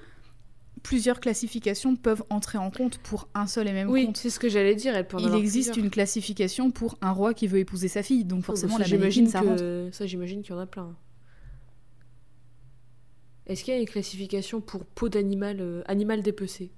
plusieurs 0.84 1.20
classifications 1.20 1.96
peuvent 1.96 2.24
entrer 2.30 2.58
en 2.58 2.70
compte 2.70 2.98
pour 3.00 3.28
un 3.34 3.48
seul 3.48 3.68
et 3.68 3.74
même 3.74 3.90
Oui, 3.90 4.06
compte. 4.08 4.18
c'est 4.18 4.30
ce 4.30 4.38
que 4.40 4.50
j'allais 4.50 4.76
dire. 4.76 4.96
Elle 4.96 5.08
peut 5.08 5.18
en 5.18 5.22
Il 5.22 5.34
existe 5.34 5.70
plusieurs. 5.70 5.86
une 5.86 5.90
classification 5.92 6.70
pour 6.72 6.98
un 7.02 7.12
roi 7.12 7.34
qui 7.34 7.48
veut 7.48 7.60
épouser 7.60 7.88
sa 7.88 8.04
fille, 8.04 8.26
donc 8.26 8.44
forcément 8.44 8.76
Oh, 8.76 8.78
bah, 8.80 8.84
la 8.84 8.90
ça, 8.90 8.96
mannequin, 8.98 9.10
j'imagine 9.12 9.28
ça 9.32 9.40
rentre. 9.42 9.62
que... 9.62 9.90
Ça, 9.94 10.06
j'imagine 10.06 10.42
qu'il 10.44 10.54
y 10.54 10.58
en 10.58 10.62
a 10.62 10.66
plein. 10.66 10.94
Est-ce 13.48 13.64
qu'il 13.64 13.74
y 13.74 13.78
a 13.78 13.80
une 13.80 13.88
classification 13.88 14.62
pour 14.62 14.86
peau 14.86 15.10
d'animal 15.10 15.58
euh, 15.60 15.82
animal 15.88 16.22
dépecé? 16.22 16.72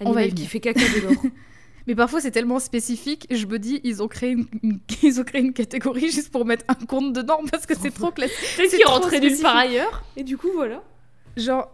On 0.00 0.12
va 0.12 0.24
y 0.24 0.32
qui 0.34 0.46
fait 0.46 0.60
caca 0.60 0.80
de 0.80 1.00
l'or. 1.00 1.22
Mais 1.86 1.94
parfois, 1.94 2.20
c'est 2.20 2.30
tellement 2.30 2.58
spécifique, 2.58 3.26
je 3.30 3.46
me 3.46 3.58
dis, 3.58 3.80
ils 3.82 4.02
ont 4.02 4.08
créé 4.08 4.32
une, 4.32 4.46
une- 4.62 4.78
ils 5.02 5.20
ont 5.20 5.24
créé 5.24 5.40
une 5.40 5.52
catégorie 5.54 6.10
juste 6.10 6.30
pour 6.30 6.44
mettre 6.44 6.64
un 6.68 6.74
compte 6.74 7.12
dedans 7.12 7.40
parce 7.50 7.66
que 7.66 7.74
c'est 7.76 7.90
trop 7.94 8.10
classique. 8.10 8.36
Peut-être 8.56 8.76
qu'il 8.76 8.86
rentrait 8.86 9.20
nulle 9.20 9.40
part 9.40 9.56
ailleurs. 9.56 10.04
Et 10.16 10.22
du 10.24 10.36
coup, 10.36 10.50
voilà. 10.54 10.82
Genre. 11.38 11.70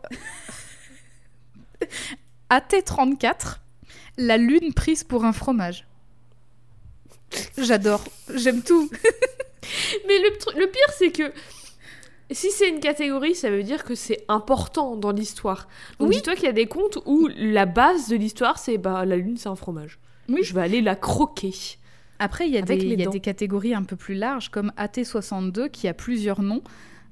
AT34, 2.51 3.59
la 4.19 4.37
lune 4.37 4.75
prise 4.75 5.05
pour 5.05 5.25
un 5.25 5.33
fromage. 5.33 5.87
J'adore, 7.59 8.05
j'aime 8.33 8.63
tout. 8.63 8.89
Mais 10.07 10.19
le, 10.19 10.67
pire, 10.67 10.95
c'est 10.97 11.11
que 11.11 11.33
si 12.31 12.51
c'est 12.51 12.69
une 12.69 12.81
catégorie, 12.81 13.35
ça 13.35 13.51
veut 13.51 13.63
dire 13.63 13.85
que 13.85 13.95
c'est 13.95 14.25
important 14.29 14.97
dans 14.97 15.11
l'histoire. 15.11 15.69
Donc 15.99 16.11
Oui. 16.11 16.17
dis-toi 16.17 16.35
qu'il 16.35 16.45
y 16.45 16.49
a 16.49 16.53
des 16.53 16.67
contes 16.67 16.99
où 17.07 17.29
la 17.35 17.67
base 17.67 18.09
de 18.09 18.17
l'histoire, 18.17 18.59
c'est 18.59 18.79
bah, 18.79 19.05
la 19.05 19.17
lune, 19.17 19.37
c'est 19.37 19.49
un 19.49 19.57
fromage. 19.57 19.99
Oui. 20.29 20.43
Je 20.43 20.55
vais 20.55 20.63
aller 20.63 20.81
la 20.81 20.97
croquer. 20.97 21.55
Après, 22.19 22.47
il 22.47 22.55
y, 22.55 22.59
a 22.59 22.63
des, 22.63 22.77
il 22.77 23.01
y 23.01 23.07
a 23.07 23.11
des 23.11 23.21
catégories 23.21 23.75
un 23.75 23.83
peu 23.83 23.97
plus 23.97 24.15
larges, 24.15 24.51
comme 24.51 24.73
AT62, 24.79 25.71
qui 25.71 25.89
a 25.89 25.95
plusieurs 25.95 26.43
noms. 26.43 26.63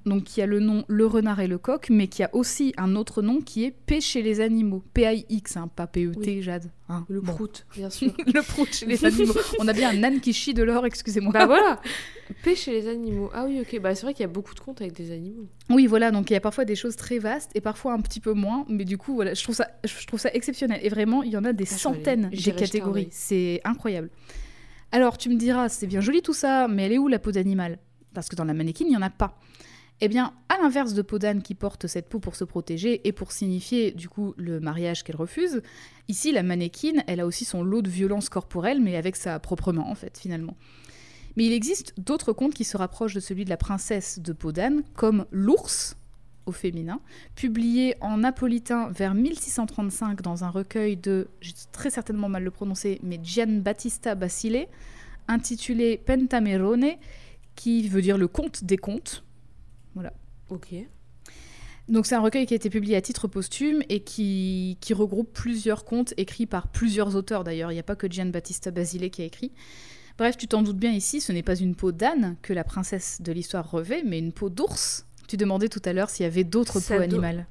Donc, 0.05 0.25
qui 0.25 0.43
a 0.43 0.47
le 0.47 0.59
nom 0.59 0.85
Le 0.89 1.07
Renard 1.07 1.39
et 1.39 1.47
le 1.47 1.59
Coq, 1.59 1.87
mais 1.89 2.09
qui 2.09 2.25
a 2.25 2.31
aussi 2.35 2.73
un 2.77 2.97
autre 2.97 3.23
nom 3.23 3.41
qui 3.41 3.65
est 3.65 3.71
P 3.71 4.01
chez 4.01 4.21
les 4.21 4.41
animaux. 4.41 4.83
P-A-I-X, 4.95 5.57
hein, 5.57 5.69
pas 5.75 5.87
P-E-T, 5.87 6.19
Oui. 6.19 6.43
Jade. 6.43 6.71
hein. 6.89 7.05
Le 7.09 7.21
Bon. 7.21 7.33
prout, 7.35 7.65
bien 7.77 7.89
sûr. 7.91 8.13
le 8.27 8.43
prout 8.43 8.69
chez 8.75 8.87
les 8.87 9.05
animaux. 9.05 9.33
On 9.61 9.69
a 9.69 9.73
bien 9.73 9.91
un 9.91 10.03
âne 10.03 10.19
qui 10.21 10.33
chie 10.33 10.55
de 10.55 10.65
l'or, 10.65 10.85
excusez-moi. 10.87 11.33
bah 11.33 11.47
voilà. 11.47 11.81
Paix 12.43 12.57
chez 12.57 12.73
les 12.73 12.89
animaux. 12.89 13.31
Ah 13.33 13.45
oui, 13.47 13.61
ok. 13.61 13.81
Bah 13.81 13.95
c'est 13.95 14.03
vrai 14.03 14.13
qu'il 14.13 14.23
y 14.23 14.25
a 14.25 14.33
beaucoup 14.33 14.55
de 14.55 14.61
contes 14.61 14.81
avec 14.81 14.93
des 14.95 15.13
animaux. 15.13 15.47
Oui, 15.71 15.87
voilà, 15.87 16.11
donc 16.11 16.31
il 16.31 16.33
y 16.33 16.37
a 16.37 16.41
parfois 16.41 16.65
des 16.65 16.75
choses 16.75 16.97
très 16.97 17.19
vastes 17.21 17.53
et 17.55 17.61
parfois 17.61 17.93
un 17.93 18.01
petit 18.01 18.19
peu 18.21 18.33
moins, 18.33 18.65
mais 18.69 18.85
du 18.85 18.99
coup, 18.99 19.15
voilà, 19.15 19.35
je 19.35 19.43
trouve 19.45 19.55
ça, 19.55 19.69
je 19.85 20.07
trouve 20.07 20.19
ça 20.19 20.31
exceptionnel. 20.35 20.81
Et 20.83 20.89
vraiment, 20.89 21.23
il 21.23 21.31
y 21.31 21.37
en 21.37 21.45
a 21.45 21.53
des 21.53 21.63
Ah, 21.65 21.67
vais 21.67 21.71
aller- 21.73 21.79
centaines 21.79 22.31
des 22.31 22.53
catégories. 22.53 23.09
C'est 23.13 23.61
incroyable. 23.65 24.11
Alors, 24.91 25.17
tu 25.17 25.29
me 25.31 25.37
diras, 25.37 25.69
c'est 25.69 25.87
bien 25.87 26.01
joli 26.01 26.23
tout 26.23 26.35
ça, 26.35 26.67
mais 26.69 26.87
elle 26.87 26.93
est 26.93 26.99
où 26.99 27.07
la 27.09 27.19
peau 27.19 27.31
d'animal? 27.33 27.79
Parce 28.15 28.29
que 28.29 28.37
dans 28.37 28.45
la 28.45 28.53
mannequin, 28.53 28.85
il 28.87 28.91
n'y 28.91 28.97
en 28.97 29.01
a 29.03 29.09
pas. 29.09 29.39
Eh 30.05 30.09
bien, 30.09 30.33
à 30.49 30.59
l'inverse 30.61 30.95
de 30.95 31.03
peau 31.03 31.21
d'âne 31.21 31.43
qui 31.43 31.55
porte 31.55 31.87
cette 31.87 32.09
peau 32.09 32.19
pour 32.19 32.35
se 32.35 32.43
protéger 32.43 33.07
et 33.07 33.13
pour 33.13 33.31
signifier 33.31 33.93
du 33.93 34.09
coup 34.09 34.35
le 34.37 34.59
mariage 34.59 35.05
qu'elle 35.05 35.15
refuse, 35.15 35.63
ici 36.09 36.33
la 36.33 36.43
mannequin, 36.43 37.05
elle 37.07 37.21
a 37.21 37.27
aussi 37.27 37.45
son 37.45 37.63
lot 37.63 37.83
de 37.83 37.89
violence 37.89 38.29
corporelle, 38.29 38.81
mais 38.81 38.97
avec 38.97 39.15
sa 39.15 39.39
proprement 39.39 39.89
en 39.89 39.95
fait 39.95 40.19
finalement. 40.19 40.57
Mais 41.37 41.47
il 41.47 41.53
existe 41.53 41.95
d'autres 41.99 42.33
contes 42.33 42.53
qui 42.53 42.65
se 42.65 42.77
rapprochent 42.77 43.15
de 43.15 43.21
celui 43.21 43.45
de 43.45 43.51
la 43.51 43.57
princesse 43.57 44.19
de 44.19 44.33
peau 44.33 44.51
d'âne, 44.51 44.83
comme 44.95 45.25
l'ours 45.31 45.97
au 46.47 46.53
féminin, 46.53 46.99
publié 47.37 47.95
en 48.01 48.17
napolitain 48.17 48.91
vers 48.91 49.15
1635 49.15 50.21
dans 50.21 50.43
un 50.43 50.51
recueil 50.51 50.97
de, 50.97 51.29
j'ai 51.41 51.53
très 51.71 51.91
certainement 51.91 52.29
mal 52.29 52.43
le 52.43 52.51
prononcer, 52.51 52.99
mais 53.05 53.21
Gianbattista 53.23 54.17
Basile, 54.17 54.67
intitulé 55.29 55.97
Pentamerone, 55.97 56.97
qui 57.55 57.87
veut 57.89 58.03
dire 58.03 58.19
le 58.19 58.27
conte 58.27 58.65
des 58.65 58.79
contes. 58.79 59.23
Ok. 60.49 60.75
Donc 61.89 62.07
c'est 62.07 62.15
un 62.15 62.21
recueil 62.21 62.47
qui 62.47 62.55
a 62.55 62.57
été 62.57 62.71
publié 62.71 62.97
à 62.97 63.01
titre 63.03 63.27
posthume 63.27 63.83
et 63.89 64.01
qui, 64.01 64.79
qui 64.81 64.95
regroupe 64.95 65.33
plusieurs 65.33 65.85
contes 65.85 66.15
écrits 66.17 66.47
par 66.47 66.69
plusieurs 66.69 67.17
auteurs 67.17 67.43
d'ailleurs. 67.45 67.71
Il 67.73 67.75
n'y 67.75 67.81
a 67.81 67.85
pas 67.85 67.97
que 67.97 68.07
Gianbattista 68.11 68.71
Basile 68.71 69.11
qui 69.11 69.23
a 69.23 69.25
écrit. 69.25 69.53
Bref, 70.19 70.37
tu 70.37 70.47
t'en 70.47 70.63
doutes 70.63 70.77
bien 70.77 70.93
ici, 70.93 71.21
ce 71.21 71.33
n'est 71.33 71.43
pas 71.43 71.57
une 71.57 71.75
peau 71.75 71.91
d'âne 71.91 72.37
que 72.43 72.53
la 72.53 72.65
princesse 72.65 73.21
de 73.23 73.33
l'histoire 73.33 73.69
revêt, 73.71 74.03
mais 74.05 74.19
une 74.19 74.33
peau 74.33 74.51
d'ours. 74.51 75.07
Tu 75.27 75.37
demandais 75.37 75.69
tout 75.69 75.83
à 75.85 75.93
l'heure 75.93 76.11
s'il 76.11 76.25
y 76.25 76.27
avait 76.27 76.45
d'autres 76.45 76.81
peaux 76.81 77.01
animales. 77.01 77.47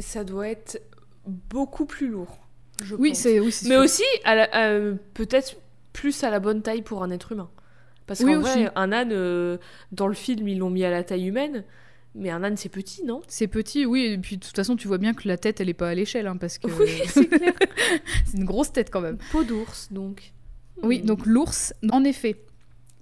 Ça 0.00 0.24
doit 0.24 0.48
être 0.48 0.80
beaucoup 1.26 1.86
plus 1.86 2.08
lourd. 2.08 2.40
je 2.82 2.94
Oui, 2.96 3.14
c'est 3.14 3.38
oui, 3.40 3.54
Mais 3.64 3.74
sûr. 3.74 3.80
aussi, 3.80 4.02
euh, 4.26 4.96
peut-être 5.14 5.56
plus 5.92 6.24
à 6.24 6.30
la 6.30 6.40
bonne 6.40 6.62
taille 6.62 6.82
pour 6.82 7.02
un 7.02 7.10
être 7.10 7.32
humain. 7.32 7.48
Parce 8.06 8.20
Oui, 8.20 8.32
qu'en 8.34 8.40
vrai, 8.40 8.70
un 8.74 8.92
âne, 8.92 9.10
euh, 9.12 9.58
dans 9.92 10.06
le 10.08 10.14
film, 10.14 10.48
ils 10.48 10.58
l'ont 10.58 10.70
mis 10.70 10.84
à 10.84 10.90
la 10.90 11.04
taille 11.04 11.26
humaine. 11.28 11.64
Mais 12.14 12.28
un 12.30 12.44
âne, 12.44 12.56
c'est 12.58 12.68
petit, 12.68 13.04
non? 13.04 13.22
C'est 13.26 13.46
petit, 13.46 13.86
oui, 13.86 14.04
et 14.04 14.18
puis 14.18 14.36
de 14.36 14.44
toute 14.44 14.54
façon, 14.54 14.76
tu 14.76 14.86
vois 14.86 14.98
bien 14.98 15.14
que 15.14 15.26
la 15.26 15.38
tête, 15.38 15.60
elle 15.62 15.70
est 15.70 15.74
pas 15.74 15.88
à 15.88 15.94
l'échelle, 15.94 16.26
hein, 16.26 16.36
parce 16.36 16.58
que 16.58 16.66
Oui, 16.66 16.90
c'est 17.08 17.26
clair. 17.26 17.54
c'est 18.26 18.36
une 18.36 18.44
grosse 18.44 18.70
tête 18.72 18.90
quand 18.90 19.00
même. 19.00 19.16
Peau 19.30 19.44
d'ours, 19.44 19.88
donc. 19.90 20.32
Oui, 20.82 21.00
donc 21.00 21.24
l'ours, 21.24 21.72
en 21.90 22.04
effet, 22.04 22.36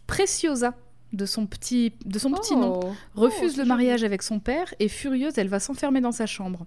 Preciosa, 0.06 0.74
de 1.12 1.26
son 1.26 1.46
petit, 1.46 1.92
de 2.04 2.18
son 2.20 2.30
petit 2.32 2.54
nom, 2.54 2.78
Oh. 2.84 2.92
refuse 3.14 3.52
c'est 3.54 3.62
le 3.62 3.64
mariage 3.66 4.04
avec 4.04 4.22
son 4.22 4.38
père 4.38 4.72
et 4.78 4.88
furieuse, 4.88 5.38
elle 5.38 5.48
va 5.48 5.58
s'enfermer 5.60 6.00
dans 6.00 6.12
sa 6.12 6.26
chambre. 6.26 6.66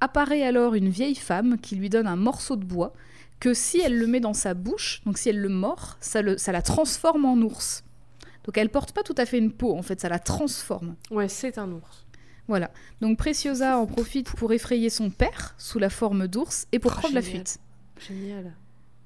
Apparaît 0.00 0.42
alors 0.42 0.74
une 0.74 0.88
vieille 0.88 1.14
femme 1.14 1.58
qui 1.60 1.76
lui 1.76 1.88
donne 1.90 2.06
un 2.06 2.16
morceau 2.16 2.56
de 2.56 2.64
bois 2.64 2.94
que 3.42 3.54
si 3.54 3.80
elle 3.80 3.98
le 3.98 4.06
met 4.06 4.20
dans 4.20 4.34
sa 4.34 4.54
bouche, 4.54 5.02
donc 5.04 5.18
si 5.18 5.28
elle 5.28 5.40
le 5.40 5.48
mord, 5.48 5.96
ça, 5.98 6.22
le, 6.22 6.38
ça 6.38 6.52
la 6.52 6.62
transforme 6.62 7.24
en 7.24 7.34
ours. 7.38 7.82
Donc 8.44 8.56
elle 8.56 8.68
porte 8.68 8.92
pas 8.92 9.02
tout 9.02 9.16
à 9.18 9.26
fait 9.26 9.36
une 9.36 9.50
peau, 9.50 9.76
en 9.76 9.82
fait, 9.82 10.00
ça 10.00 10.08
la 10.08 10.20
transforme. 10.20 10.94
Ouais, 11.10 11.28
c'est 11.28 11.58
un 11.58 11.72
ours. 11.72 12.06
Voilà. 12.46 12.70
Donc 13.00 13.18
Preciosa 13.18 13.78
en 13.78 13.86
profite 13.86 14.30
pour 14.30 14.52
effrayer 14.52 14.90
son 14.90 15.10
père 15.10 15.56
sous 15.58 15.80
la 15.80 15.90
forme 15.90 16.28
d'ours 16.28 16.68
et 16.70 16.78
pour 16.78 16.92
Oh, 16.92 17.00
prendre 17.00 17.16
la 17.16 17.22
fuite. 17.22 17.58
Génial. 17.98 18.54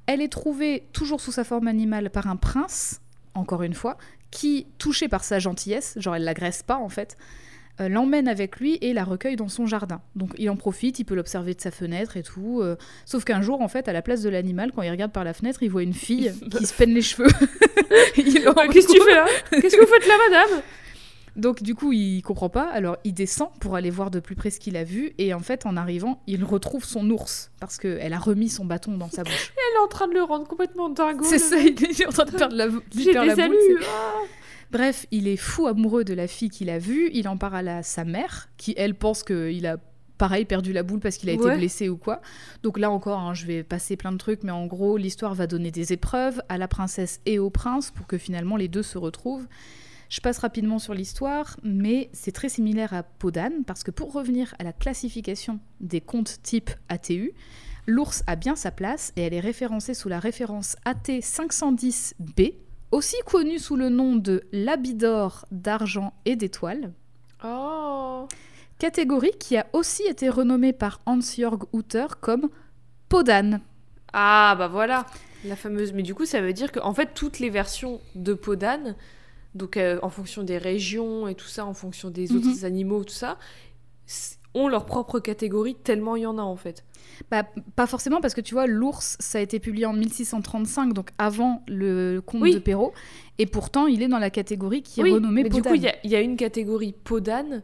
Elle 0.04 0.20
est 0.20 0.28
trouvée 0.28 0.86
toujours 0.92 1.22
sous 1.22 1.32
sa 1.32 1.42
forme 1.42 1.66
animale 1.66 2.10
par 2.10 2.26
un 2.26 2.36
prince, 2.36 3.00
encore 3.32 3.62
une 3.62 3.72
fois, 3.72 3.96
qui, 4.30 4.66
touché 4.76 5.08
par 5.08 5.24
sa 5.24 5.38
gentillesse, 5.38 5.94
genre 5.96 6.14
elle 6.14 6.24
l'agresse 6.24 6.62
pas 6.62 6.76
en 6.76 6.90
fait, 6.90 7.16
euh, 7.80 7.88
l'emmène 7.88 8.28
avec 8.28 8.58
lui 8.58 8.78
et 8.80 8.92
la 8.92 9.04
recueille 9.04 9.36
dans 9.36 9.48
son 9.48 9.66
jardin. 9.66 10.00
Donc 10.14 10.30
il 10.38 10.48
en 10.50 10.56
profite, 10.56 10.98
il 10.98 11.04
peut 11.04 11.14
l'observer 11.14 11.54
de 11.54 11.60
sa 11.60 11.70
fenêtre 11.70 12.16
et 12.16 12.22
tout. 12.22 12.60
euh, 12.62 12.76
sauf 13.04 13.24
qu'un 13.24 13.42
jour, 13.42 13.60
en 13.60 13.68
fait, 13.68 13.88
à 13.88 13.92
la 13.92 14.02
place 14.02 14.22
de 14.22 14.28
l'animal, 14.28 14.72
quand 14.74 14.82
il 14.82 14.90
regarde 14.90 15.12
par 15.12 15.24
la 15.24 15.34
fenêtre, 15.34 15.62
il 15.62 15.70
voit 15.70 15.82
une 15.82 15.94
fille 15.94 16.32
qui 16.58 16.66
se 16.66 16.74
peine 16.74 16.94
les 16.94 17.02
cheveux. 17.02 17.28
Qu'est-ce 18.14 18.86
que 18.86 18.92
tu 18.92 19.02
fais 19.02 19.14
là? 19.14 19.26
Qu'est-ce 19.50 19.76
que 19.76 19.80
vous 19.84 19.92
faites 19.92 20.06
là, 20.06 20.14
madame? 20.28 20.62
Donc 21.36 21.62
du 21.62 21.74
coup, 21.74 21.92
il 21.92 22.22
comprend 22.22 22.48
pas, 22.48 22.64
alors 22.70 22.96
il 23.04 23.12
descend 23.12 23.50
pour 23.60 23.76
aller 23.76 23.90
voir 23.90 24.10
de 24.10 24.20
plus 24.20 24.34
près 24.34 24.50
ce 24.50 24.58
qu'il 24.58 24.76
a 24.76 24.84
vu, 24.84 25.12
et 25.18 25.34
en 25.34 25.40
fait, 25.40 25.66
en 25.66 25.76
arrivant, 25.76 26.22
il 26.26 26.42
retrouve 26.44 26.84
son 26.84 27.10
ours, 27.10 27.50
parce 27.60 27.76
qu'elle 27.76 28.14
a 28.14 28.18
remis 28.18 28.48
son 28.48 28.64
bâton 28.64 28.96
dans 28.96 29.10
sa 29.10 29.22
bouche. 29.22 29.52
Elle 29.56 29.76
est 29.76 29.84
en 29.84 29.88
train 29.88 30.08
de 30.08 30.14
le 30.14 30.22
rendre 30.22 30.48
complètement 30.48 30.88
dingo. 30.88 31.24
C'est 31.24 31.38
ça, 31.38 31.58
il 31.58 31.74
est 31.82 32.06
en 32.06 32.10
train 32.10 32.24
de 32.24 32.30
perdre 32.30 32.56
la, 32.56 32.68
J'ai 32.96 33.12
la 33.12 33.34
boule. 33.34 33.80
Bref, 34.72 35.06
il 35.10 35.28
est 35.28 35.36
fou 35.36 35.66
amoureux 35.66 36.04
de 36.04 36.14
la 36.14 36.26
fille 36.26 36.50
qu'il 36.50 36.70
a 36.70 36.78
vue, 36.78 37.10
il 37.12 37.28
en 37.28 37.36
parle 37.36 37.68
à 37.68 37.82
sa 37.82 38.04
mère, 38.04 38.48
qui 38.56 38.74
elle 38.76 38.94
pense 38.94 39.22
qu'il 39.22 39.66
a 39.66 39.76
pareil 40.18 40.44
perdu 40.44 40.72
la 40.72 40.82
boule 40.82 41.00
parce 41.00 41.18
qu'il 41.18 41.28
a 41.28 41.32
été 41.32 41.56
blessé 41.56 41.88
ou 41.88 41.96
quoi. 41.96 42.20
Donc 42.62 42.78
là 42.78 42.90
encore, 42.90 43.20
hein, 43.20 43.34
je 43.34 43.46
vais 43.46 43.62
passer 43.62 43.96
plein 43.96 44.12
de 44.12 44.16
trucs, 44.16 44.42
mais 44.42 44.52
en 44.52 44.66
gros, 44.66 44.96
l'histoire 44.96 45.34
va 45.34 45.46
donner 45.46 45.70
des 45.70 45.92
épreuves 45.92 46.42
à 46.48 46.58
la 46.58 46.68
princesse 46.68 47.20
et 47.26 47.38
au 47.38 47.50
prince 47.50 47.90
pour 47.90 48.06
que 48.06 48.18
finalement 48.18 48.56
les 48.56 48.68
deux 48.68 48.82
se 48.82 48.98
retrouvent. 48.98 49.46
Je 50.08 50.20
passe 50.20 50.38
rapidement 50.38 50.78
sur 50.78 50.94
l'histoire, 50.94 51.56
mais 51.62 52.10
c'est 52.12 52.32
très 52.32 52.48
similaire 52.48 52.94
à 52.94 53.02
Podane, 53.02 53.64
parce 53.66 53.82
que 53.82 53.90
pour 53.90 54.12
revenir 54.12 54.54
à 54.58 54.64
la 54.64 54.72
classification 54.72 55.58
des 55.80 56.00
contes 56.00 56.38
type 56.42 56.70
ATU, 56.88 57.32
l'ours 57.86 58.22
a 58.28 58.36
bien 58.36 58.54
sa 58.54 58.70
place 58.70 59.12
et 59.16 59.22
elle 59.22 59.34
est 59.34 59.40
référencée 59.40 59.94
sous 59.94 60.08
la 60.08 60.20
référence 60.20 60.76
AT510B, 60.86 62.54
aussi 62.90 63.16
connue 63.26 63.58
sous 63.58 63.76
le 63.76 63.88
nom 63.88 64.16
de 64.16 64.42
l'Abidor 64.52 65.44
d'argent 65.50 66.12
et 66.24 66.36
d'étoiles, 66.36 66.92
Oh. 67.44 68.26
catégorie 68.78 69.32
qui 69.38 69.56
a 69.56 69.66
aussi 69.72 70.02
été 70.04 70.28
renommée 70.28 70.72
par 70.72 71.00
Hans-Jörg 71.06 71.64
Hutter 71.72 72.06
comme 72.20 72.48
Podane. 73.08 73.60
Ah, 74.12 74.54
bah 74.58 74.68
voilà. 74.68 75.06
La 75.44 75.54
fameuse. 75.56 75.92
Mais 75.92 76.02
du 76.02 76.14
coup, 76.14 76.24
ça 76.24 76.40
veut 76.40 76.52
dire 76.52 76.72
que 76.72 76.80
en 76.80 76.94
fait, 76.94 77.10
toutes 77.14 77.38
les 77.38 77.50
versions 77.50 78.00
de 78.14 78.32
peau 78.34 78.56
d'âne, 78.56 78.96
donc 79.54 79.76
euh, 79.76 79.98
en 80.02 80.08
fonction 80.10 80.42
des 80.42 80.58
régions 80.58 81.28
et 81.28 81.34
tout 81.34 81.46
ça, 81.46 81.66
en 81.66 81.74
fonction 81.74 82.10
des 82.10 82.28
Mhm. 82.32 82.36
autres 82.38 82.64
animaux, 82.64 83.04
tout 83.04 83.12
ça, 83.14 83.38
ont 84.54 84.68
leur 84.68 84.86
propre 84.86 85.20
catégorie 85.20 85.74
tellement 85.74 86.16
il 86.16 86.22
y 86.22 86.26
en 86.26 86.38
a 86.38 86.42
en 86.42 86.56
fait. 86.56 86.84
Bah, 87.30 87.44
pas 87.76 87.86
forcément 87.86 88.20
parce 88.20 88.34
que 88.34 88.40
tu 88.40 88.54
vois, 88.54 88.66
l'ours, 88.66 89.16
ça 89.20 89.38
a 89.38 89.40
été 89.40 89.58
publié 89.60 89.86
en 89.86 89.92
1635, 89.92 90.92
donc 90.92 91.10
avant 91.18 91.62
le 91.68 92.20
conte 92.20 92.42
Oui. 92.42 92.54
de 92.54 92.58
Perrault, 92.58 92.92
et 93.38 93.46
pourtant 93.46 93.86
il 93.86 94.02
est 94.02 94.08
dans 94.08 94.18
la 94.18 94.30
catégorie 94.30 94.82
qui 94.82 95.00
est 95.00 95.04
renommée 95.12 95.42
mais 95.42 95.48
du 95.48 95.56
Podane. 95.62 95.72
coup, 95.72 95.76
il 95.76 95.82
y 95.82 95.88
a- 95.88 95.96
il 96.04 96.10
y, 96.10 96.16
a 96.16 96.20
une 96.20 96.36
catégorie 96.36 96.94
peau 97.04 97.20
d'âne, 97.20 97.62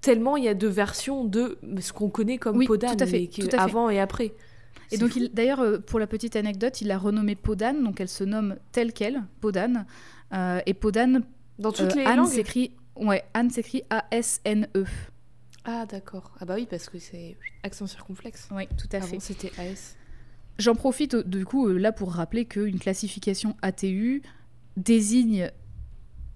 tellement 0.00 0.36
il 0.36 0.44
y 0.44 0.48
a 0.48 0.54
deux 0.54 0.68
versions 0.68 1.24
de 1.24 1.58
ce 1.80 1.92
qu'on 1.92 2.08
connaît 2.10 2.38
comme 2.38 2.56
Oui, 2.56 2.66
peau 2.66 2.76
d'âne, 2.76 2.96
tout 2.96 3.04
à 3.04 3.06
fait, 3.06 3.20
mais 3.20 3.26
qui- 3.26 3.40
tout 3.42 3.48
à 3.48 3.50
fait. 3.50 3.56
avant 3.58 3.90
et 3.90 4.00
après. 4.00 4.32
Et 4.92 4.98
donc, 4.98 5.16
d'ailleurs, 5.32 5.60
euh, 5.60 5.78
pour 5.78 5.98
la 6.00 6.06
petite 6.08 6.34
anecdote, 6.36 6.80
il 6.80 6.88
l'a 6.88 6.98
renommée 6.98 7.36
Podane, 7.36 7.84
donc 7.84 8.00
elle 8.00 8.08
se 8.08 8.24
nomme 8.24 8.56
telle 8.72 8.92
qu'elle, 8.92 9.22
Podane. 9.40 9.86
Euh, 10.32 10.60
et 10.66 10.74
Podane, 10.74 11.22
Dans 11.58 11.70
toutes 11.72 11.92
euh, 11.92 12.00
les 12.00 12.04
Anne 12.04 12.26
s'écrit 12.26 12.72
ouais, 12.96 13.22
Anne 13.34 13.50
s'écrit 13.50 13.82
A-S-N-E. 13.90 14.84
Ah, 15.64 15.86
d'accord. 15.86 16.32
Ah, 16.40 16.44
bah 16.44 16.54
oui, 16.56 16.66
parce 16.68 16.88
que 16.88 16.98
c'est 16.98 17.36
accent 17.62 17.86
circonflexe. 17.86 18.48
Oui, 18.52 18.66
tout 18.78 18.88
à 18.92 19.00
fait. 19.00 19.20
C'était 19.20 19.52
AS. 19.58 19.96
J'en 20.58 20.74
profite 20.74 21.14
euh, 21.14 21.22
du 21.22 21.44
coup 21.44 21.68
euh, 21.68 21.78
là 21.78 21.90
pour 21.90 22.12
rappeler 22.12 22.44
qu'une 22.44 22.78
classification 22.78 23.56
ATU 23.62 24.22
désigne 24.76 25.50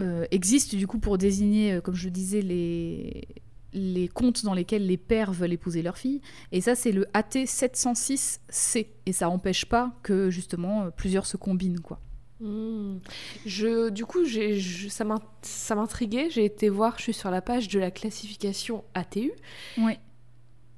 euh, 0.01 0.26
existe 0.30 0.74
du 0.74 0.86
coup 0.86 0.98
pour 0.98 1.18
désigner, 1.18 1.80
comme 1.82 1.94
je 1.94 2.06
le 2.06 2.10
disais, 2.10 2.40
les 2.42 3.28
les 3.76 4.06
contes 4.06 4.44
dans 4.44 4.55
lesquels 4.55 4.86
les 4.86 4.96
pères 4.96 5.32
veulent 5.32 5.52
épouser 5.52 5.82
leur 5.82 5.98
fille. 5.98 6.20
Et 6.52 6.60
ça, 6.60 6.76
c'est 6.76 6.92
le 6.92 7.06
AT 7.12 7.30
706C. 7.44 8.86
Et 9.05 9.12
ça 9.12 9.26
n'empêche 9.26 9.64
pas 9.64 9.92
que, 10.05 10.30
justement, 10.30 10.92
plusieurs 10.92 11.26
se 11.26 11.36
combinent, 11.36 11.80
quoi. 11.80 12.01
Hmm. 12.44 12.98
Je, 13.46 13.88
du 13.88 14.04
coup, 14.04 14.24
j'ai, 14.26 14.60
je- 14.60 14.88
ça 14.88 15.04
m'in- 15.04 15.22
ça 15.42 15.74
m'intriguait. 15.74 16.28
J'ai 16.30 16.44
été 16.44 16.68
voir, 16.68 16.94
je 16.98 17.04
suis 17.04 17.14
sur 17.14 17.30
la 17.30 17.40
page 17.40 17.68
de 17.68 17.78
la 17.80 17.90
classification 17.90 18.84
ATU. 18.94 19.32
Ouais. 19.78 19.98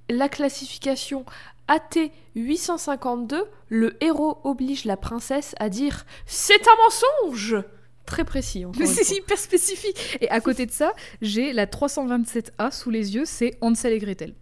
La 0.09 0.28
classification 0.28 1.24
AT 1.66 1.97
852, 2.36 3.44
le 3.68 3.97
héros 4.01 4.38
oblige 4.44 4.84
la 4.84 4.97
princesse 4.97 5.56
à 5.59 5.68
dire 5.68 6.06
C'est 6.26 6.62
un 6.68 6.76
mensonge 6.84 7.56
Très 8.05 8.24
précis. 8.24 8.64
Mais 8.78 8.86
c'est 8.86 9.16
hyper 9.16 9.36
spécifique. 9.36 10.16
Et 10.20 10.30
à 10.30 10.40
côté 10.40 10.64
de 10.66 10.70
ça, 10.70 10.93
j'ai 11.22 11.52
la 11.52 11.66
327A 11.66 12.70
sous 12.70 12.90
les 12.90 13.16
yeux, 13.16 13.24
c'est 13.24 13.59
Hansel 13.60 13.93
et 13.94 13.98
Gretel. 13.98 14.34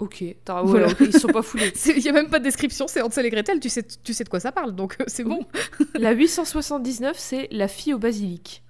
Ok, 0.00 0.24
Voilà. 0.64 0.88
ils 1.00 1.12
sont 1.18 1.28
pas 1.28 1.42
foulés. 1.42 1.72
Il 1.86 2.02
n'y 2.02 2.08
a 2.08 2.12
même 2.12 2.28
pas 2.28 2.40
de 2.40 2.44
description, 2.44 2.86
c'est 2.88 3.00
Hansel 3.00 3.26
et 3.26 3.30
Gretel, 3.30 3.60
tu 3.60 3.68
sais, 3.68 3.82
tu 4.02 4.12
sais 4.12 4.24
de 4.24 4.28
quoi 4.28 4.40
ça 4.40 4.50
parle, 4.52 4.74
donc 4.74 4.96
euh, 5.00 5.04
c'est 5.06 5.22
bon. 5.24 5.46
La 5.94 6.10
879, 6.12 7.16
c'est 7.18 7.48
la 7.52 7.68
fille 7.68 7.94
au 7.94 7.98
basilic. 7.98 8.62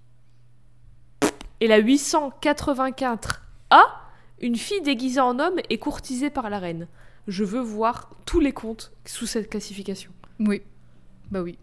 Et 1.60 1.66
la 1.66 1.80
884A, 1.80 3.16
une 4.40 4.56
fille 4.56 4.82
déguisée 4.82 5.20
en 5.20 5.38
homme 5.38 5.58
et 5.70 5.78
courtisée 5.78 6.28
par 6.30 6.50
la 6.50 6.58
reine. 6.58 6.88
Je 7.26 7.42
veux 7.44 7.60
voir 7.60 8.10
tous 8.26 8.40
les 8.40 8.52
contes 8.52 8.92
sous 9.06 9.26
cette 9.26 9.48
classification. 9.48 10.10
Oui, 10.40 10.60
bah 11.30 11.40
oui. 11.42 11.58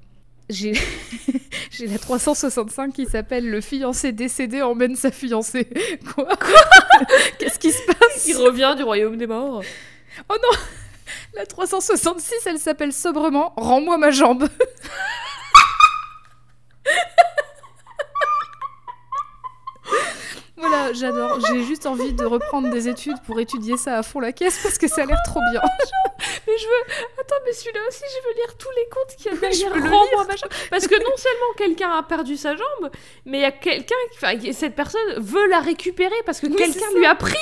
J'ai 1.71 1.87
la 1.87 1.97
365 1.97 2.93
qui 2.93 3.05
s'appelle 3.05 3.49
Le 3.49 3.61
fiancé 3.61 4.11
décédé 4.11 4.61
emmène 4.61 4.95
sa 4.95 5.11
fiancée. 5.11 5.67
Quoi? 6.13 6.27
Qu'est-ce 7.39 7.59
qui 7.59 7.71
se 7.71 7.83
passe? 7.85 8.27
Il 8.27 8.37
revient 8.37 8.75
du 8.77 8.83
royaume 8.83 9.17
des 9.17 9.27
morts. 9.27 9.63
Oh 10.29 10.35
non 10.41 10.57
La 11.33 11.45
366, 11.45 12.33
elle 12.45 12.59
s'appelle 12.59 12.93
sobrement 12.93 13.53
Rends-moi 13.55 13.97
ma 13.97 14.11
jambe. 14.11 14.47
Voilà, 20.61 20.93
j'adore. 20.93 21.39
J'ai 21.47 21.63
juste 21.63 21.85
envie 21.85 22.13
de 22.13 22.23
reprendre 22.23 22.69
des 22.69 22.87
études 22.87 23.19
pour 23.25 23.39
étudier 23.39 23.77
ça 23.77 23.97
à 23.97 24.03
fond 24.03 24.19
la 24.19 24.31
caisse 24.31 24.59
parce 24.63 24.77
que 24.77 24.87
ça 24.87 25.03
a 25.03 25.05
l'air 25.05 25.17
trop 25.25 25.39
bien. 25.51 25.61
Mais 26.47 26.53
je 26.57 26.65
veux. 26.65 26.93
Attends, 27.19 27.35
mais 27.45 27.51
celui-là 27.53 27.79
aussi, 27.87 28.03
je 28.03 28.27
veux 28.27 28.35
lire 28.35 28.57
tous 28.57 28.69
les 28.75 28.89
contes 28.89 29.15
qu'il 29.17 29.25
y 29.25 29.29
a 29.29 29.35
je 29.35 29.39
derrière. 29.41 29.73
veux 29.73 29.79
le 29.89 29.89
Rends-moi 29.95 30.25
ma 30.27 30.35
jambe. 30.35 30.51
Parce 30.69 30.87
que 30.87 30.95
non 30.95 31.17
seulement 31.17 31.53
quelqu'un 31.57 31.91
a 31.91 32.03
perdu 32.03 32.37
sa 32.37 32.55
jambe, 32.55 32.91
mais 33.25 33.39
il 33.39 33.41
y 33.41 33.45
a 33.45 33.51
quelqu'un. 33.51 33.95
qui- 34.11 34.17
Enfin, 34.17 34.53
cette 34.53 34.75
personne 34.75 35.01
veut 35.17 35.47
la 35.47 35.59
récupérer 35.61 36.13
parce 36.25 36.39
que 36.39 36.47
Oui, 36.47 36.55
quelqu'un 36.55 36.85
lui 36.95 37.05
a 37.07 37.15
pris. 37.15 37.35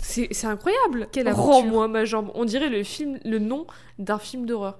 C'est 0.00 0.44
incroyable. 0.44 1.08
Quelle. 1.10 1.28
Rends-moi 1.32 1.88
ma 1.88 2.04
jambe. 2.04 2.30
On 2.34 2.44
dirait 2.44 2.68
le 2.68 2.84
film, 2.84 3.18
le 3.24 3.38
nom 3.40 3.66
d'un 3.98 4.18
film 4.20 4.46
d'horreur. 4.46 4.78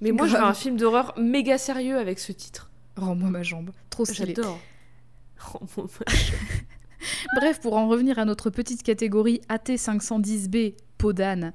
Mais 0.00 0.12
moi, 0.12 0.26
je 0.26 0.36
veux 0.36 0.42
un 0.42 0.54
film 0.54 0.76
d'horreur 0.76 1.14
méga 1.16 1.58
sérieux 1.58 1.96
avec 1.98 2.18
ce 2.20 2.30
titre. 2.32 2.70
Rends-moi 2.96 3.30
ma 3.30 3.42
jambe. 3.42 3.70
Trop 3.88 4.04
stylé. 4.04 4.34
J'adore. 4.36 4.58
Ma 5.76 5.84
Bref, 7.40 7.60
pour 7.60 7.76
en 7.76 7.88
revenir 7.88 8.18
à 8.18 8.24
notre 8.24 8.50
petite 8.50 8.82
catégorie 8.82 9.40
AT510B, 9.48 10.74
peau 10.98 11.12
d'âne, 11.12 11.52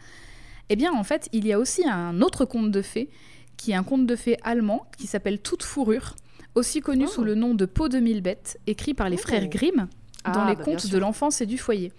eh 0.69 0.75
bien 0.75 0.91
en 0.93 1.03
fait, 1.03 1.29
il 1.33 1.45
y 1.45 1.53
a 1.53 1.59
aussi 1.59 1.87
un 1.87 2.21
autre 2.21 2.45
conte 2.45 2.71
de 2.71 2.81
fées, 2.81 3.09
qui 3.57 3.71
est 3.71 3.75
un 3.75 3.83
conte 3.83 4.07
de 4.07 4.15
fées 4.15 4.37
allemand, 4.43 4.87
qui 4.97 5.07
s'appelle 5.07 5.39
Toute 5.39 5.63
fourrure, 5.63 6.15
aussi 6.55 6.81
connu 6.81 7.05
Oh. 7.07 7.11
sous 7.11 7.23
le 7.23 7.35
nom 7.35 7.53
de 7.53 7.65
Peau 7.65 7.87
de 7.89 7.99
mille 7.99 8.21
bêtes, 8.21 8.59
écrit 8.65 8.93
par 8.93 9.09
les 9.09 9.17
Oh. 9.17 9.21
frères 9.21 9.47
Grimm 9.47 9.87
dans 10.25 10.41
Ah, 10.41 10.49
les 10.49 10.55
bah, 10.55 10.63
contes 10.63 10.87
de 10.89 10.97
l'enfance 10.97 11.41
et 11.41 11.45
du 11.45 11.57
foyer. 11.59 11.91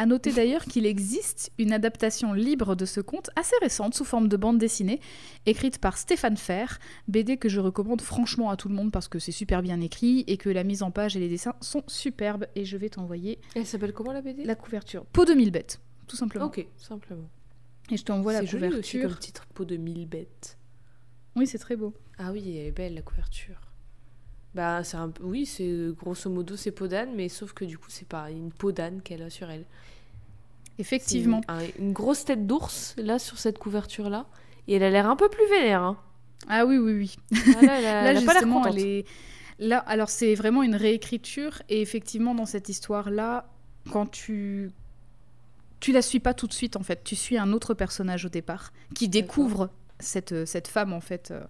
À 0.00 0.06
noter 0.06 0.32
d'ailleurs 0.32 0.64
qu'il 0.64 0.86
existe 0.86 1.52
une 1.58 1.74
adaptation 1.74 2.32
libre 2.32 2.74
de 2.74 2.86
ce 2.86 3.02
conte 3.02 3.28
assez 3.36 3.54
récente 3.60 3.94
sous 3.94 4.06
forme 4.06 4.28
de 4.28 4.36
bande 4.38 4.56
dessinée, 4.56 4.98
écrite 5.44 5.76
par 5.76 5.98
Stéphane 5.98 6.38
Fer, 6.38 6.78
BD 7.06 7.36
que 7.36 7.50
je 7.50 7.60
recommande 7.60 8.00
franchement 8.00 8.48
à 8.48 8.56
tout 8.56 8.70
le 8.70 8.74
monde 8.74 8.92
parce 8.92 9.08
que 9.08 9.18
c'est 9.18 9.30
super 9.30 9.60
bien 9.60 9.78
écrit 9.82 10.24
et 10.26 10.38
que 10.38 10.48
la 10.48 10.64
mise 10.64 10.82
en 10.82 10.90
page 10.90 11.18
et 11.18 11.20
les 11.20 11.28
dessins 11.28 11.54
sont 11.60 11.82
superbes 11.86 12.46
et 12.54 12.64
je 12.64 12.78
vais 12.78 12.88
t'envoyer 12.88 13.40
Elle 13.54 13.66
s'appelle 13.66 13.92
comment 13.92 14.14
la 14.14 14.22
BD 14.22 14.42
la 14.44 14.54
couverture. 14.54 15.04
Peau 15.04 15.26
de 15.26 15.34
mille 15.34 15.50
bêtes, 15.50 15.82
tout 16.06 16.16
simplement. 16.16 16.46
Ok, 16.46 16.66
simplement. 16.78 17.28
Et 17.90 17.98
je 17.98 18.02
t'envoie 18.02 18.32
la 18.32 18.40
C'est 18.40 18.46
joli 18.46 18.68
aussi 18.68 18.92
couverture. 18.92 19.10
comme 19.10 19.18
titre, 19.18 19.46
peau 19.52 19.66
de 19.66 19.76
mille 19.76 20.08
bêtes. 20.08 20.56
Oui, 21.36 21.46
c'est 21.46 21.58
très 21.58 21.76
beau. 21.76 21.92
Ah 22.16 22.32
oui, 22.32 22.56
elle 22.56 22.68
est 22.68 22.72
belle 22.72 22.94
la 22.94 23.02
couverture. 23.02 23.60
Bah, 24.54 24.82
c'est 24.82 24.96
un 24.96 25.12
oui, 25.20 25.46
c'est 25.46 25.90
grosso 25.96 26.28
modo 26.28 26.56
c'est 26.56 26.72
peau 26.72 26.88
d'âne, 26.88 27.10
mais 27.14 27.28
sauf 27.28 27.52
que 27.52 27.64
du 27.64 27.78
coup 27.78 27.90
c'est 27.90 28.08
pas 28.08 28.30
une 28.30 28.50
peau 28.50 28.72
d'âne 28.72 29.02
qu'elle 29.02 29.22
a 29.22 29.30
sur 29.30 29.50
elle. 29.50 29.66
Effectivement. 30.78 31.40
Un- 31.48 31.58
une 31.78 31.92
grosse 31.92 32.24
tête 32.24 32.46
d'ours 32.46 32.94
là 32.96 33.18
sur 33.18 33.38
cette 33.38 33.58
couverture 33.58 34.08
là, 34.10 34.26
et 34.68 34.74
elle 34.76 34.82
a 34.82 34.90
l'air 34.90 35.08
un 35.08 35.16
peu 35.16 35.28
plus 35.28 35.46
vénère. 35.50 35.82
Hein. 35.82 35.98
Ah 36.48 36.64
oui, 36.64 36.78
oui, 36.78 36.92
oui. 36.92 37.16
Ah, 37.56 37.62
là, 37.62 37.78
elle 37.78 37.86
a, 37.86 38.02
Là, 38.04 38.10
elle 38.12 38.16
a 38.16 38.22
pas 38.22 38.32
l'air 38.34 38.42
contente. 38.44 38.66
elle 38.68 38.78
est... 38.78 39.04
Là, 39.58 39.78
alors 39.80 40.08
c'est 40.08 40.34
vraiment 40.34 40.62
une 40.62 40.74
réécriture 40.74 41.60
et 41.68 41.82
effectivement 41.82 42.34
dans 42.34 42.46
cette 42.46 42.68
histoire-là, 42.70 43.50
quand 43.92 44.06
tu 44.06 44.70
tu 45.80 45.92
la 45.92 46.02
suis 46.02 46.20
pas 46.20 46.34
tout 46.34 46.46
de 46.46 46.52
suite 46.52 46.76
en 46.76 46.82
fait, 46.82 47.04
tu 47.04 47.14
suis 47.16 47.36
un 47.38 47.52
autre 47.52 47.74
personnage 47.74 48.24
au 48.24 48.28
départ 48.28 48.72
qui 48.94 49.08
découvre 49.08 49.70
cette 49.98 50.46
cette 50.46 50.68
femme 50.68 50.92
en 50.94 51.00
fait 51.00 51.30
euh, 51.30 51.42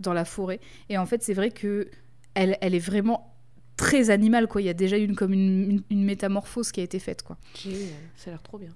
dans 0.00 0.12
la 0.14 0.24
forêt 0.24 0.60
et 0.88 0.96
en 0.96 1.04
fait 1.06 1.22
c'est 1.22 1.34
vrai 1.34 1.50
que 1.50 1.90
elle, 2.34 2.56
elle 2.62 2.74
est 2.74 2.78
vraiment 2.78 3.31
très 3.76 4.10
animale 4.10 4.46
quoi. 4.48 4.60
Il 4.62 4.64
y 4.66 4.70
a 4.70 4.74
déjà 4.74 4.96
une 4.96 5.14
comme 5.16 5.32
une, 5.32 5.70
une- 5.70 5.82
une 5.90 6.04
métamorphose 6.04 6.72
qui 6.72 6.80
a 6.80 6.84
été 6.84 6.98
faite 6.98 7.22
quoi. 7.22 7.36
Génial, 7.60 7.88
ça 8.16 8.30
a 8.30 8.34
l'air 8.34 8.42
trop 8.42 8.58
bien. 8.58 8.70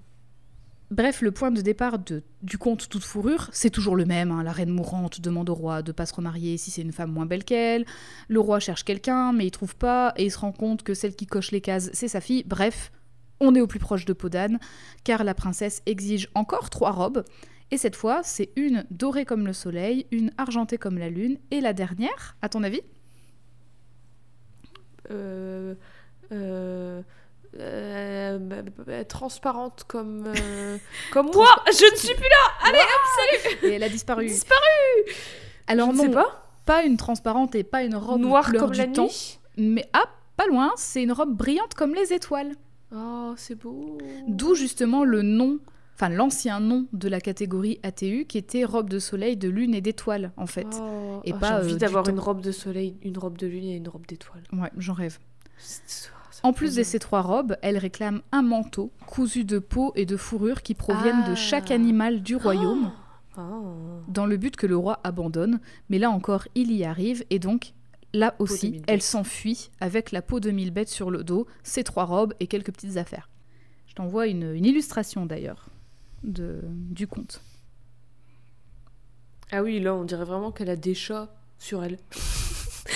Bref, 0.89 1.21
le 1.21 1.31
point 1.31 1.51
de 1.51 1.59
départ 1.61 1.99
de- 1.99 2.23
du 2.43 2.57
conte 2.57 2.87
Toute 2.87 3.03
Fourrure, 3.03 3.49
c'est 3.51 3.69
toujours 3.69 3.97
le 3.97 4.05
même. 4.05 4.31
hein. 4.31 4.41
La 4.41 4.53
reine 4.53 4.69
mourante 4.69 5.19
demande 5.19 5.49
au 5.49 5.53
roi 5.53 5.81
de 5.81 5.91
pas 5.91 6.05
se 6.05 6.13
remarier 6.13 6.55
si 6.57 6.71
c'est 6.71 6.81
une 6.81 6.93
femme 6.93 7.11
moins 7.11 7.25
belle 7.25 7.43
qu'elle. 7.43 7.85
Le 8.29 8.39
roi 8.39 8.61
cherche 8.61 8.85
quelqu'un, 8.85 9.33
mais 9.33 9.45
il 9.45 9.51
trouve 9.51 9.75
pas, 9.75 10.13
et 10.15 10.23
il 10.25 10.31
se 10.31 10.37
rend 10.39 10.53
compte 10.53 10.83
que 10.83 10.93
celle 10.93 11.13
qui 11.13 11.25
coche 11.25 11.51
les 11.51 11.59
cases, 11.59 11.89
c'est 11.91 12.07
sa 12.07 12.21
fille. 12.21 12.43
Bref, 12.45 12.93
on 13.41 13.53
est 13.53 13.59
au 13.59 13.67
plus 13.67 13.79
proche 13.79 14.05
de 14.05 14.13
Podane, 14.13 14.59
car 15.03 15.25
la 15.25 15.33
princesse 15.33 15.81
exige 15.85 16.29
encore 16.35 16.69
trois 16.69 16.91
robes. 16.91 17.25
Et 17.69 17.77
cette 17.77 17.97
fois, 17.97 18.21
c'est 18.23 18.51
une 18.55 18.85
dorée 18.89 19.25
comme 19.25 19.45
le 19.45 19.51
soleil, 19.51 20.05
une 20.11 20.31
argentée 20.37 20.77
comme 20.77 20.97
la 20.97 21.09
lune, 21.09 21.37
et 21.51 21.59
la 21.59 21.73
dernière, 21.73 22.37
à 22.41 22.47
ton 22.47 22.63
avis? 22.63 22.79
Euh, 25.11 25.73
euh, 26.31 27.01
euh, 27.59 29.03
transparente 29.07 29.83
comme 29.87 30.25
euh, 30.27 30.77
comme 31.11 31.31
moi. 31.33 31.47
Je 31.67 31.91
ne 31.91 31.97
suis 31.97 32.13
plus 32.13 33.63
Et 33.63 33.73
elle 33.73 33.83
a 33.83 33.89
disparu. 33.89 34.27
disparue. 34.27 34.59
Alors 35.67 35.91
je 35.93 36.03
non, 36.03 36.11
pas. 36.11 36.43
pas 36.65 36.83
une 36.83 36.97
transparente 36.97 37.55
et 37.55 37.63
pas 37.63 37.83
une 37.83 37.95
robe 37.95 38.21
Noire 38.21 38.51
comme 38.53 38.71
du 38.71 38.79
la 38.79 38.87
temps, 38.87 39.05
nuit. 39.05 39.39
mais 39.57 39.87
ah, 39.93 40.05
pas 40.35 40.45
loin, 40.47 40.71
c'est 40.75 41.03
une 41.03 41.11
robe 41.11 41.35
brillante 41.35 41.73
comme 41.73 41.95
les 41.95 42.13
étoiles. 42.13 42.53
Oh, 42.95 43.33
c'est 43.37 43.55
beau. 43.55 43.97
D'où 44.27 44.55
justement 44.55 45.03
le 45.03 45.21
nom, 45.21 45.59
enfin 45.97 46.09
l'ancien 46.09 46.59
nom 46.59 46.85
de 46.93 47.09
la 47.09 47.19
catégorie 47.19 47.79
ATU 47.81 48.25
qui 48.25 48.37
était 48.37 48.63
robe 48.65 48.87
de 48.89 48.99
soleil, 48.99 49.35
de 49.35 49.49
lune 49.49 49.73
et 49.73 49.81
d'étoiles 49.81 50.31
en 50.37 50.45
fait. 50.45 50.67
Oh, 50.79 51.21
Et 51.25 51.33
oh, 51.33 51.37
pas, 51.39 51.47
J'ai 51.47 51.53
envie 51.55 51.69
euh, 51.69 51.73
du 51.73 51.77
d'avoir 51.79 52.07
une 52.07 52.19
robe 52.19 52.41
de 52.41 52.51
soleil, 52.51 52.95
une 53.01 53.17
robe 53.17 53.37
de 53.37 53.47
lune 53.47 53.63
et 53.65 53.75
une 53.77 53.87
robe 53.87 54.05
d'étoile. 54.05 54.43
Ouais, 54.53 54.71
j'en 54.77 54.93
rêve. 54.93 55.17
En 56.43 56.53
plus 56.53 56.75
de 56.75 56.83
ces 56.83 56.99
trois 56.99 57.21
robes, 57.23 57.57
elle 57.63 57.79
réclame 57.79 58.21
un 58.31 58.43
manteau 58.43 58.91
cousu 59.07 59.43
de 59.43 59.57
peau 59.57 59.91
et 59.95 60.05
de 60.05 60.17
fourrure 60.17 60.61
qui 60.61 60.75
proviennent 60.75 61.23
de 61.27 61.33
chaque 61.33 61.71
Ah. 61.71 61.75
animal 61.75 62.21
du 62.21 62.35
royaume, 62.35 62.91
Ah. 63.35 63.41
dans 64.07 64.27
le 64.27 64.37
but 64.37 64.55
que 64.55 64.67
le 64.67 64.77
roi 64.77 64.99
abandonne. 65.03 65.59
Mais 65.89 65.97
là 65.97 66.11
encore, 66.11 66.47
il 66.53 66.71
y 66.71 66.83
arrive 66.85 67.25
et 67.31 67.39
donc 67.39 67.73
là 68.13 68.35
aussi, 68.37 68.83
elle 68.87 69.01
s'enfuit 69.01 69.71
avec 69.79 70.11
la 70.11 70.21
peau 70.21 70.39
de 70.39 70.51
mille 70.51 70.69
bêtes 70.71 70.89
sur 70.89 71.09
le 71.09 71.23
dos, 71.23 71.47
ses 71.63 71.83
trois 71.83 72.05
robes 72.05 72.35
et 72.39 72.45
quelques 72.45 72.71
petites 72.71 72.97
affaires. 72.97 73.29
Je 73.87 73.95
t'envoie 73.95 74.27
une, 74.27 74.53
une 74.53 74.65
illustration 74.65 75.25
d'ailleurs 75.25 75.69
de, 76.23 76.61
du 76.63 77.07
conte. 77.07 77.41
Ah 79.51 79.63
oui, 79.63 79.79
là, 79.79 79.93
on 79.95 80.03
dirait 80.03 80.25
vraiment 80.25 80.51
qu'elle 80.51 80.69
a 80.69 80.75
des 80.75 80.93
chats 80.93 81.29
sur 81.57 81.83
elle. 81.83 81.97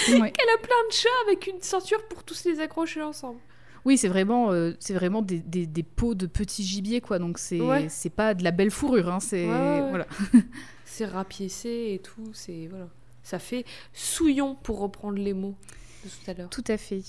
Ouais. 0.07 0.33
Elle 0.39 0.49
a 0.49 0.57
plein 0.57 0.87
de 0.89 0.93
chats 0.93 1.09
avec 1.27 1.47
une 1.47 1.61
ceinture 1.61 2.07
pour 2.07 2.23
tous 2.23 2.45
les 2.45 2.61
accrocher 2.61 3.01
ensemble. 3.01 3.39
Oui, 3.83 3.97
c'est 3.97 4.07
vraiment, 4.07 4.51
euh, 4.51 4.71
c'est 4.79 4.93
vraiment 4.93 5.21
des, 5.21 5.39
des, 5.39 5.67
des 5.67 5.83
peaux 5.83 6.15
de 6.15 6.27
petits 6.27 6.63
gibiers, 6.63 7.01
quoi. 7.01 7.19
Donc 7.19 7.37
c'est 7.37 7.59
Ouais. 7.59 7.87
c'est 7.89 8.09
pas 8.09 8.33
de 8.33 8.41
la 8.43 8.51
belle 8.51 8.71
fourrure, 8.71 9.09
hein. 9.11 9.19
C'est 9.19 9.45
ouais. 9.47 9.89
voilà. 9.89 10.07
C'est 10.85 11.05
rapiécé 11.05 11.91
et 11.93 11.99
tout, 11.99 12.31
c'est 12.33 12.67
voilà. 12.67 12.87
Ça 13.21 13.37
fait 13.37 13.65
souillon 13.93 14.55
pour 14.55 14.79
reprendre 14.79 15.17
les 15.19 15.33
mots 15.33 15.55
de 16.03 16.09
tout 16.09 16.31
à 16.31 16.33
l'heure. 16.33 16.49
Tout 16.49 16.63
à 16.67 16.77
fait. 16.77 17.01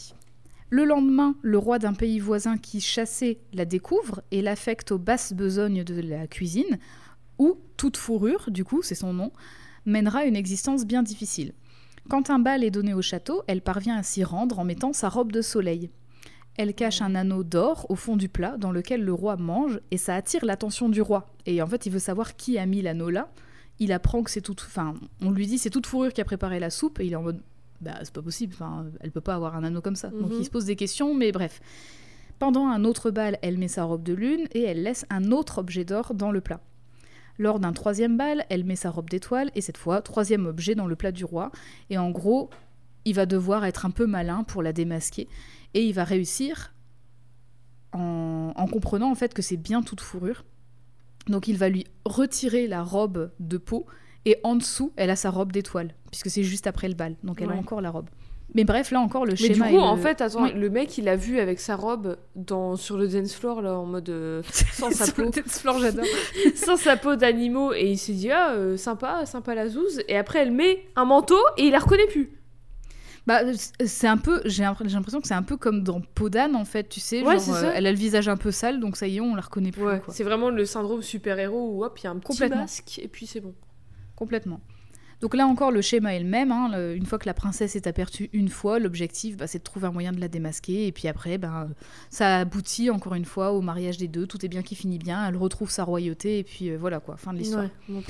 Le 0.73 0.87
lendemain, 0.87 1.35
le 1.43 1.59
roi 1.59 1.79
d'un 1.79 1.93
pays 1.93 2.19
voisin 2.19 2.57
qui 2.57 2.81
chassait 2.81 3.41
la 3.53 3.67
découvre 3.67 4.23
et 4.31 4.41
l'affecte 4.41 4.91
aux 4.91 4.99
basses 4.99 5.35
besognes 5.35 5.85
de 5.85 6.01
la 6.01 6.27
cuisine, 6.27 6.79
où 7.39 7.59
toute 7.77 7.99
fourrure, 7.99 8.51
du 8.51 8.65
coup, 8.65 8.81
c'est 8.81 8.95
son 8.95 9.13
nom, 9.13 9.33
mènera 9.85 10.25
une 10.25 10.35
existence 10.35 10.87
bien 10.87 11.03
difficile. 11.03 11.53
Quand 12.09 12.31
un 12.31 12.39
bal 12.39 12.65
est 12.65 12.71
donné 12.71 12.95
au 12.95 13.03
château, 13.03 13.43
elle 13.49 13.61
parvient 13.61 13.99
à 13.99 14.03
s'y 14.03 14.25
rendre 14.25 14.61
en 14.61 14.65
mettant 14.65 14.95
sa 14.95 15.11
robe 15.11 15.31
de 15.31 15.43
soleil. 15.43 15.91
Elle 16.57 16.73
cache 16.73 17.03
un 17.03 17.17
anneau 17.17 17.45
d'or 17.45 17.85
au 17.91 17.95
fond 17.95 18.17
du 18.17 18.31
plat 18.31 18.57
dans 18.57 18.73
lequel 18.73 19.05
le 19.05 19.13
roi 19.13 19.37
mange 19.37 19.79
et 19.91 19.99
ça 19.99 20.17
attire 20.17 20.47
l'attention 20.47 20.89
du 20.89 21.03
roi. 21.03 21.35
Et 21.45 21.61
en 21.61 21.67
fait, 21.67 21.85
il 21.85 21.93
veut 21.93 21.99
savoir 21.99 22.35
qui 22.35 22.57
a 22.57 22.65
mis 22.65 22.81
l'anneau 22.81 23.11
là. 23.11 23.31
Il 23.79 23.93
apprend 23.93 24.23
que 24.23 24.31
c'est 24.31 24.41
tout. 24.41 24.57
Enfin, 24.59 24.95
on 25.21 25.33
lui 25.33 25.47
dit 25.47 25.59
c'est 25.59 25.69
toute 25.69 25.87
fourrure 25.87 26.15
qui 26.15 26.23
a 26.23 26.25
préparé 26.25 26.61
la 26.61 26.71
soupe 26.71 26.99
et 26.99 27.05
il 27.05 27.13
est 27.13 27.17
en 27.17 27.23
mode 27.23 27.43
bah 27.83 27.99
c'est 28.03 28.13
pas 28.13 28.23
possible. 28.23 28.55
Enfin, 28.55 28.87
elle 29.01 29.11
peut 29.13 29.21
pas 29.21 29.35
avoir 29.35 29.57
un 29.57 29.65
anneau 29.65 29.81
comme 29.81 29.97
ça. 29.97 30.09
Donc 30.09 30.31
Mhm. 30.33 30.39
il 30.41 30.45
se 30.45 30.51
pose 30.51 30.65
des 30.65 30.77
questions, 30.77 31.15
mais 31.15 31.33
bref. 31.33 31.61
Pendant 32.39 32.67
un 32.67 32.85
autre 32.85 33.11
bal, 33.11 33.39
elle 33.43 33.59
met 33.59 33.69
sa 33.69 33.85
robe 33.85 34.03
de 34.03 34.15
lune 34.15 34.47
et 34.53 34.63
elle 34.63 34.83
laisse 34.83 35.05
un 35.11 35.31
autre 35.31 35.59
objet 35.59 35.85
d'or 35.85 36.15
dans 36.15 36.33
le 36.33 36.41
plat. 36.41 36.61
Lors 37.39 37.61
d'un 37.61 37.73
troisième 37.73 38.17
bal, 38.17 38.45
elle 38.51 38.65
met 38.65 38.77
sa 38.77 38.91
robe 38.91 39.09
d'étoile 39.11 39.51
et 39.55 39.61
cette 39.61 39.77
fois, 39.77 40.03
troisième 40.03 40.47
objet 40.47 40.75
dans 40.75 40.87
le 40.87 40.97
plat 40.97 41.13
du 41.13 41.25
roi. 41.25 41.51
Et 41.91 41.99
en 41.99 42.11
gros, 42.11 42.51
il 43.05 43.15
va 43.15 43.27
devoir 43.27 43.65
être 43.65 43.87
un 43.87 43.91
peu 43.91 44.07
malin 44.07 44.45
pour 44.45 44.63
la 44.63 44.73
démasquer 44.73 45.29
et 45.75 45.83
il 45.85 45.93
va 45.93 46.05
réussir 46.05 46.73
en, 47.93 48.53
en 48.57 48.67
comprenant 48.67 49.11
en 49.11 49.15
fait 49.15 49.35
que 49.35 49.43
c'est 49.43 49.57
bien 49.57 49.83
toute 49.83 50.01
fourrure. 50.01 50.45
Donc 51.29 51.47
il 51.49 51.57
va 51.57 51.69
lui 51.69 51.87
retirer 52.05 52.67
la 52.67 52.83
robe 52.83 53.31
de 53.39 53.57
peau 53.59 53.87
et 54.25 54.39
en 54.45 54.55
dessous, 54.57 54.93
elle 54.97 55.11
a 55.11 55.17
sa 55.17 55.31
robe 55.31 55.53
d'étoile 55.53 55.95
puisque 56.11 56.31
c'est 56.31 56.43
juste 56.45 56.67
après 56.67 56.89
le 56.89 56.95
bal. 56.95 57.17
Donc 57.25 57.41
elle 57.43 57.51
a 57.51 57.55
encore 57.55 57.81
la 57.81 57.91
robe. 57.91 58.09
Mais 58.55 58.65
bref, 58.65 58.91
là 58.91 59.01
encore 59.01 59.25
le 59.25 59.31
Mais 59.33 59.49
du 59.49 59.55
schéma 59.55 59.69
coup, 59.71 59.77
est 59.77 59.79
en 59.79 59.95
le- 59.97 60.03
fait, 60.03 60.21
attends, 60.21 60.43
Oui. 60.43 60.53
le 60.53 60.69
mec, 60.69 60.99
il 60.99 61.09
a 61.09 61.17
vu 61.17 61.39
avec 61.41 61.59
sa 61.59 61.75
robe 61.75 62.19
dans, 62.37 62.77
sur 62.77 62.99
le 62.99 63.09
dance 63.09 63.33
floor, 63.35 63.63
là, 63.63 63.79
en 63.79 63.87
mode 63.87 64.11
euh, 64.11 64.43
sans 64.75 64.91
sa 64.91 65.11
peau, 65.11 65.23
dance 65.31 65.59
floor, 65.59 65.79
j'adore. 65.79 66.05
sans 66.55 66.77
sa 66.77 66.99
peau 66.99 67.17
d'animaux, 67.17 67.73
et 67.73 67.93
il 67.93 67.97
s'est 67.97 68.13
dit, 68.13 68.31
ah, 68.31 68.53
euh, 68.53 68.77
sympa, 68.77 69.25
sympa 69.25 69.55
la 69.55 69.71
zouze. 69.71 70.03
Et 70.07 70.19
après, 70.19 70.41
elle 70.41 70.53
met 70.53 70.85
un 70.97 71.07
manteau 71.07 71.39
et 71.57 71.63
il 71.65 71.71
la 71.73 71.79
reconnaît 71.79 72.07
plus. 72.09 72.31
Bah, 73.27 73.41
c'est 73.87 74.07
un 74.09 74.19
peu, 74.19 74.43
j'ai 74.45 74.65
l'impr- 74.65 74.87
j'ai 74.87 74.97
l'impression 74.97 75.23
que 75.23 75.29
c'est 75.29 75.33
un 75.35 75.43
peu 75.45 75.57
comme 75.57 75.83
dans 75.83 76.03
Podane 76.03 76.55
en 76.55 76.67
fait, 76.67 76.89
tu 76.91 77.01
sais, 77.01 77.23
Ouais, 77.23 77.35
genre, 77.39 77.41
c'est 77.41 77.51
euh, 77.53 77.61
ça. 77.63 77.73
elle 77.75 77.87
a 77.87 77.91
le 77.93 77.97
visage 77.97 78.29
un 78.29 78.37
peu 78.37 78.51
sale, 78.51 78.81
donc 78.81 78.99
ça 78.99 79.07
y 79.07 79.17
est, 79.17 79.21
on 79.21 79.35
la 79.35 79.41
reconnaît 79.43 79.71
plus. 79.71 79.83
Ouais, 79.83 80.03
c'est 80.09 80.25
vraiment 80.25 80.51
le 80.51 80.67
syndrome 80.67 81.01
super-héros 81.03 81.71
où 81.77 81.85
hop, 81.85 81.99
il 82.01 82.05
y 82.05 82.07
a 82.07 82.11
un 82.11 82.17
petit 82.17 82.27
Complètement. 82.27 82.57
masque 82.63 82.99
et 83.03 83.09
puis 83.09 83.27
c'est 83.27 83.41
bon. 83.41 83.55
Complètement. 84.17 84.61
Donc 85.21 85.35
là 85.37 85.47
encore, 85.47 85.71
le 85.71 85.83
schéma 85.83 86.15
est 86.15 86.21
le 86.21 86.27
même. 86.29 86.51
hein, 86.51 86.69
le- 86.73 86.97
une 86.97 87.07
fois 87.07 87.17
que 87.19 87.27
la 87.27 87.35
princesse 87.35 87.77
est 87.77 87.87
aperçue 87.87 88.29
une 88.33 88.49
fois, 88.49 88.81
l'objectif, 88.81 89.37
bah, 89.37 89.47
c'est 89.47 89.59
de 89.59 89.63
trouver 89.63 89.87
un 89.87 89.93
moyen 89.93 90.11
de 90.11 90.19
la 90.21 90.27
démasquer. 90.27 90.89
Et 90.89 90.93
puis 90.93 91.07
après, 91.07 91.39
ben, 91.39 91.71
ça 92.11 92.39
aboutit 92.41 92.91
encore 92.91 93.15
une 93.15 93.25
fois 93.25 93.53
au 93.53 93.61
mariage 93.61 93.99
des 93.99 94.09
deux. 94.09 94.27
Tout 94.27 94.45
est 94.45 94.49
bien 94.49 94.63
qui 94.63 94.75
finit 94.75 94.99
bien. 94.99 95.29
Elle 95.29 95.37
retrouve 95.37 95.71
sa 95.71 95.85
royauté. 95.85 96.39
Et 96.41 96.43
puis 96.45 96.71
euh, 96.71 96.77
voilà 96.77 96.99
quoi, 96.99 97.17
fin 97.17 97.33
de 97.33 97.39
l'histoire. 97.39 97.69
Ouais. 97.89 98.03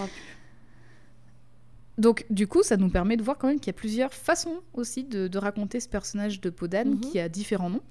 Donc 1.99 2.25
du 2.31 2.47
coup, 2.47 2.63
ça 2.63 2.77
nous 2.79 2.89
permet 2.89 3.17
de 3.19 3.23
voir 3.23 3.37
quand 3.37 3.49
même 3.49 3.61
qu'il 3.61 3.67
y 3.69 3.71
a 3.71 3.79
plusieurs 3.79 4.15
façons 4.15 4.61
aussi 4.73 5.05
de, 5.05 5.29
de 5.29 5.39
raconter 5.39 5.79
ce 5.81 5.89
personnage 5.89 6.41
de 6.41 6.49
Podane 6.51 6.93
Mhm. 6.95 7.01
qui 7.01 7.19
a 7.21 7.29
différents 7.29 7.71
noms. 7.71 7.83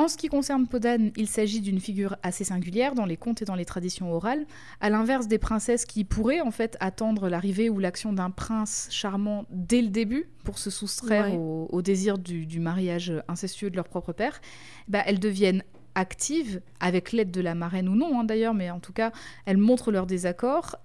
En 0.00 0.08
ce 0.08 0.16
qui 0.16 0.28
concerne 0.28 0.66
Podane, 0.66 1.12
il 1.18 1.28
s'agit 1.28 1.60
d'une 1.60 1.78
figure 1.78 2.16
assez 2.22 2.42
singulière 2.44 2.94
dans 2.94 3.04
les 3.04 3.18
contes 3.18 3.42
et 3.42 3.44
dans 3.44 3.54
les 3.54 3.66
traditions 3.66 4.10
orales, 4.14 4.46
à 4.80 4.88
l'inverse 4.88 5.28
des 5.28 5.36
princesses 5.36 5.84
qui 5.84 6.04
pourraient 6.04 6.40
en 6.40 6.50
fait 6.50 6.78
attendre 6.80 7.28
l'arrivée 7.28 7.68
ou 7.68 7.78
l'action 7.78 8.14
d'un 8.14 8.30
prince 8.30 8.88
charmant 8.90 9.44
dès 9.50 9.82
le 9.82 9.88
début 9.88 10.30
pour 10.42 10.56
se 10.56 10.70
soustraire 10.70 11.26
Ouais. 11.26 11.36
au, 11.36 11.68
au 11.70 11.82
désir 11.82 12.16
du, 12.16 12.46
du 12.46 12.60
mariage 12.60 13.12
incestueux 13.28 13.68
de 13.68 13.76
leur 13.76 13.88
propre 13.88 14.14
père. 14.14 14.40
Bah, 14.88 15.02
elles 15.04 15.20
deviennent 15.20 15.62
actives, 15.94 16.62
avec 16.80 17.12
l'aide 17.12 17.30
de 17.30 17.42
la 17.42 17.54
marraine 17.54 17.86
ou 17.86 17.94
non 17.94 18.20
hein, 18.20 18.24
d'ailleurs, 18.24 18.54
mais 18.54 18.70
en 18.70 18.80
tout 18.80 18.94
cas, 18.94 19.12
elles 19.44 19.58
montrent 19.58 19.92
leur 19.92 20.06
désaccord, 20.06 20.76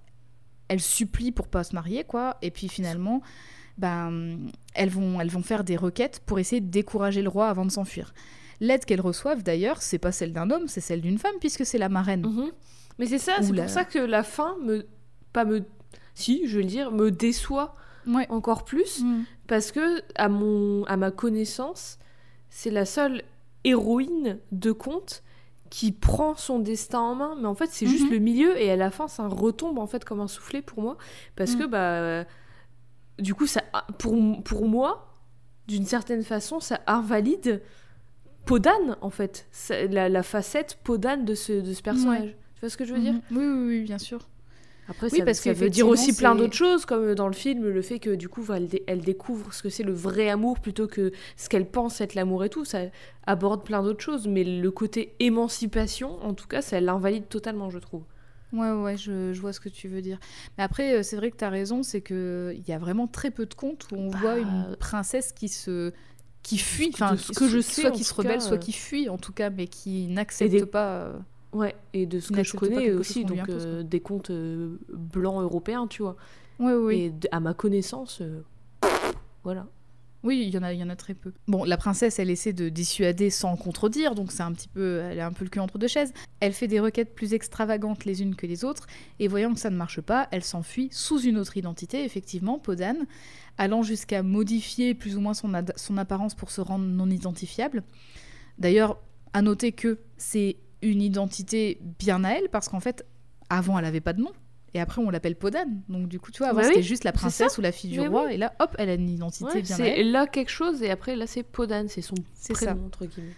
elles 0.68 0.82
supplient 0.82 1.32
pour 1.32 1.48
pas 1.48 1.64
se 1.64 1.74
marier, 1.74 2.04
quoi, 2.04 2.36
et 2.42 2.52
puis 2.52 2.68
finalement, 2.68 3.22
ben, 3.78 4.50
elles, 4.74 4.90
vont, 4.90 5.22
elles 5.22 5.30
vont 5.30 5.42
faire 5.42 5.64
des 5.64 5.78
requêtes 5.78 6.22
pour 6.26 6.38
essayer 6.38 6.60
de 6.60 6.70
décourager 6.70 7.22
le 7.22 7.30
roi 7.30 7.48
avant 7.48 7.66
de 7.66 7.72
s'enfuir. 7.72 8.14
L'aide 8.62 8.86
qu'elles 8.86 9.02
reçoivent 9.02 9.44
d'ailleurs, 9.44 9.82
c'est 9.82 9.98
pas 10.00 10.12
celle 10.12 10.32
d'un 10.34 10.50
homme, 10.50 10.68
c'est 10.68 10.82
celle 10.82 11.02
d'une 11.02 11.18
femme, 11.18 11.36
puisque 11.40 11.66
c'est 11.66 11.78
la 11.78 11.90
marraine. 11.90 12.26
Mhm. 12.26 12.52
Mais 13.00 13.06
c'est 13.08 13.18
ça, 13.20 13.34
c'est 13.42 13.52
la- 13.54 13.64
pour 13.64 13.72
ça 13.72 13.84
que 13.86 14.00
la 14.00 14.24
fin 14.24 14.56
me. 14.64 14.86
Pas 15.34 15.44
me. 15.46 15.64
Si, 16.14 16.48
je 16.48 16.60
le 16.60 16.66
dire, 16.66 16.92
me 16.92 17.12
déçoit 17.12 17.76
Ouais. 18.08 18.26
encore 18.30 18.64
plus. 18.64 19.02
Mm. 19.04 19.24
Parce 19.48 19.72
que, 19.74 20.02
à, 20.16 20.30
mon, 20.30 20.86
à 20.86 20.96
ma 20.96 21.12
connaissance, 21.12 22.00
c'est 22.50 22.70
la 22.72 22.86
seule 22.86 23.24
héroïne 23.66 24.40
de 24.52 24.72
conte 24.72 25.24
qui 25.70 25.92
prend 25.92 26.36
son 26.36 26.60
destin 26.60 27.00
en 27.00 27.16
main. 27.16 27.36
Mais 27.42 27.48
en 27.48 27.56
fait, 27.56 27.70
c'est 27.72 27.88
juste 27.88 28.06
Mhm. 28.06 28.12
le 28.12 28.20
milieu 28.20 28.58
et 28.62 28.72
à 28.72 28.76
la 28.78 28.92
fin, 28.92 29.08
ça 29.10 29.28
retombe 29.28 29.78
en 29.80 29.88
fait 29.88 30.06
comme 30.06 30.22
un 30.22 30.28
soufflet 30.30 30.62
pour 30.62 30.82
moi. 30.82 30.98
Parce 31.36 31.56
que, 31.56 31.66
bah. 31.66 32.26
Du 33.18 33.34
coup, 33.34 33.48
ça, 33.48 33.62
pour, 33.98 34.14
pour 34.44 34.68
moi, 34.68 35.14
d'une 35.68 35.86
certaine 35.86 36.22
façon, 36.24 36.60
ça 36.60 36.82
invalide 36.86 37.62
Podane, 38.46 38.98
en 39.02 39.10
fait. 39.10 39.48
La, 39.90 40.10
la 40.10 40.24
facette 40.24 40.78
Podane 40.84 41.26
de 41.26 41.36
ce, 41.36 41.54
de 41.54 41.74
ce 41.74 41.82
personnage. 41.82 42.36
Tu 42.56 42.60
vois 42.62 42.70
ce 42.70 42.78
que 42.78 42.86
je 42.86 42.94
veux 42.94 43.00
dire 43.00 43.14
Mhm. 43.14 43.22
Oui, 43.32 43.46
oui, 43.46 43.66
oui, 43.68 43.82
bien 43.84 43.98
sûr. 43.98 44.28
Après, 44.88 45.10
Oui, 45.12 45.18
ça, 45.20 45.26
parce 45.26 45.40
ça 45.40 45.52
veut 45.54 45.70
dire 45.70 45.88
aussi 45.88 46.14
plein 46.16 46.36
d'autres 46.36 46.56
choses, 46.56 46.86
comme 46.86 47.16
dans 47.16 47.28
le 47.28 47.34
film, 47.34 47.68
le 47.68 47.82
fait 47.82 48.00
que 48.00 48.14
du 48.16 48.30
coup, 48.30 48.46
elle, 48.54 48.68
dé- 48.68 48.84
elle 48.88 49.02
découvre 49.02 49.52
ce 49.54 49.64
que 49.64 49.70
c'est 49.70 49.84
le 49.84 49.94
vrai 49.94 50.30
amour 50.30 50.60
plutôt 50.60 50.88
que 50.88 51.12
ce 51.38 51.50
qu'elle 51.50 51.66
pense 51.70 52.02
être 52.02 52.14
l'amour 52.14 52.44
et 52.44 52.50
tout. 52.50 52.66
Ça 52.66 52.82
aborde 53.26 53.66
plein 53.66 53.82
d'autres 53.82 54.04
choses, 54.04 54.28
mais 54.28 54.44
le 54.44 54.72
côté 54.72 55.16
émancipation, 55.20 56.24
en 56.24 56.34
tout 56.36 56.48
cas, 56.48 56.62
ça 56.62 56.80
l'invalide 56.82 57.28
totalement, 57.30 57.70
je 57.72 57.80
trouve. 57.80 58.04
Ouais, 58.54 58.72
ouais, 58.72 58.96
je, 58.96 59.34
je 59.34 59.42
vois 59.42 59.52
ce 59.54 59.60
que 59.60 59.70
tu 59.70 59.88
veux 59.90 60.02
dire. 60.02 60.18
Mais 60.58 60.64
après, 60.64 60.94
euh, 61.00 61.04
c'est 61.04 61.18
vrai 61.18 61.30
que 61.32 61.36
tu 61.38 61.44
as 61.44 61.50
raison, 61.50 61.84
c'est 61.84 62.02
qu'il 62.02 62.64
y 62.68 62.72
a 62.72 62.78
vraiment 62.78 63.08
très 63.08 63.32
peu 63.32 63.46
de 63.46 63.54
contes 63.54 63.88
où 63.92 63.96
on 63.98 64.12
Bah, 64.12 64.18
voit 64.18 64.40
une 64.40 64.76
princesse 64.80 65.34
qui 65.34 65.50
se 65.50 65.92
qui 66.46 66.58
fuit, 66.60 66.92
enfin, 66.94 67.18
ce 67.18 67.32
que 67.32 67.48
je 67.48 67.60
sais, 67.60 67.82
soit 67.82 67.92
qui 67.92 68.04
se 68.04 68.14
rebelle, 68.14 68.40
soit 68.40 68.54
euh, 68.54 68.58
qui 68.58 68.72
fuit, 68.72 69.10
en 69.10 69.18
tout 69.18 69.34
cas, 69.34 69.50
mais 69.50 69.66
qui 69.68 70.08
n'accepte 70.08 70.52
des- 70.52 70.66
pas. 70.66 70.94
euh, 71.02 71.14
Ouais, 71.54 71.74
et 71.94 72.06
de 72.06 72.20
ce 72.20 72.32
que 72.32 72.44
je 72.44 72.54
connais 72.54 72.92
aussi, 72.92 73.24
donc 73.26 73.40
impose, 73.40 73.64
euh, 73.66 73.84
des 73.84 74.00
contes 74.00 74.30
euh, 74.30 74.78
blancs 74.94 75.42
européens, 75.42 75.88
tu 75.88 76.02
vois. 76.04 76.16
Ouais, 76.60 76.74
oui. 76.74 76.96
Et 76.96 77.14
à 77.32 77.40
ma 77.40 77.54
connaissance, 77.54 78.20
euh, 78.22 78.42
voilà. 79.44 79.66
Oui, 80.26 80.42
il 80.48 80.54
y 80.56 80.58
en 80.58 80.90
a, 80.90 80.96
très 80.96 81.14
peu. 81.14 81.32
Bon, 81.48 81.66
la 81.66 81.78
princesse, 81.78 82.18
elle 82.18 82.32
essaie 82.32 82.52
de 82.52 82.68
dissuader 82.68 83.30
sans 83.30 83.56
contredire, 83.56 84.16
donc 84.16 84.32
c'est 84.32 84.42
un 84.42 84.54
petit 84.54 84.68
peu, 84.68 85.02
elle 85.02 85.20
a 85.20 85.28
un 85.28 85.32
peu 85.32 85.44
le 85.44 85.52
cul 85.52 85.60
entre 85.60 85.78
deux 85.78 85.88
chaises. 85.88 86.14
Elle 86.40 86.54
fait 86.54 86.68
des 86.68 86.80
requêtes 86.80 87.14
plus 87.14 87.36
extravagantes 87.36 88.06
les 88.06 88.24
unes 88.24 88.36
que 88.36 88.48
les 88.48 88.66
autres, 88.66 88.88
et 89.20 89.28
voyant 89.28 89.54
que 89.54 89.60
ça 89.60 89.70
ne 89.70 89.78
marche 89.78 90.02
pas, 90.02 90.28
elle 90.32 90.44
s'enfuit 90.44 90.90
sous 90.92 91.22
une 91.22 91.38
autre 91.38 91.58
identité, 91.58 92.04
effectivement, 92.04 92.58
Podane, 92.58 93.06
allant 93.60 93.84
jusqu'à 93.84 94.24
modifier 94.24 94.96
plus 94.96 95.16
ou 95.16 95.22
moins 95.22 95.36
son, 95.36 95.52
son 95.76 95.98
apparence 96.00 96.34
pour 96.34 96.50
se 96.50 96.60
rendre 96.60 96.86
non 96.86 97.12
identifiable. 97.12 97.84
D'ailleurs, 98.58 98.98
à 99.34 99.44
noter 99.44 99.74
que 99.74 100.00
c'est 100.18 100.58
une 100.82 101.04
identité 101.04 101.80
bien 102.00 102.24
à 102.24 102.32
elle, 102.32 102.50
parce 102.50 102.68
qu'en 102.68 102.80
fait, 102.80 103.06
avant, 103.52 103.78
elle 103.78 103.86
avait 103.86 104.02
pas 104.02 104.14
de 104.14 104.24
nom. 104.24 104.32
Et 104.76 104.80
après, 104.82 105.02
on 105.02 105.10
l'appelle 105.10 105.36
Podane. 105.38 105.82
Donc, 105.90 106.08
du 106.10 106.20
coup, 106.20 106.32
tu 106.32 106.40
vois, 106.40 106.50
avant, 106.50 106.60
Bah 106.60 106.68
oui, 106.68 106.74
c'était 106.74 106.84
juste 106.86 107.04
la 107.06 107.14
princesse 107.14 107.58
ou 107.58 107.62
la 107.62 107.72
fille 107.72 107.90
du 107.92 108.00
Mais 108.02 108.08
roi. 108.08 108.34
Et 108.34 108.38
là, 108.38 108.54
hop, 108.60 108.76
elle 108.78 108.90
a 108.90 108.94
une 108.96 109.10
identité 109.10 109.46
Ouais, 109.46 109.62
bien 109.62 109.76
à 109.76 109.78
c'est 109.78 110.04
là 110.04 110.28
quelque 110.28 110.52
chose, 110.52 110.84
et 110.84 110.92
après, 110.92 111.16
là, 111.16 111.26
c'est 111.28 111.44
Podane, 111.44 111.88
c'est 111.88 112.02
son 112.02 112.16
C'est 112.34 112.54
prénom, 112.54 112.74
ça. 112.82 112.86
entre 112.86 113.06
guillemets. 113.06 113.32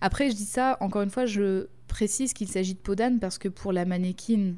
Après, 0.00 0.28
je 0.28 0.34
dis 0.34 0.44
ça, 0.44 0.76
encore 0.80 1.02
une 1.02 1.10
fois, 1.10 1.24
je 1.24 1.68
précise 1.86 2.32
qu'il 2.32 2.48
s'agit 2.48 2.74
de 2.74 2.80
Podane 2.80 3.20
parce 3.20 3.38
que 3.38 3.48
pour 3.48 3.72
la 3.72 3.84
mannequin, 3.84 4.54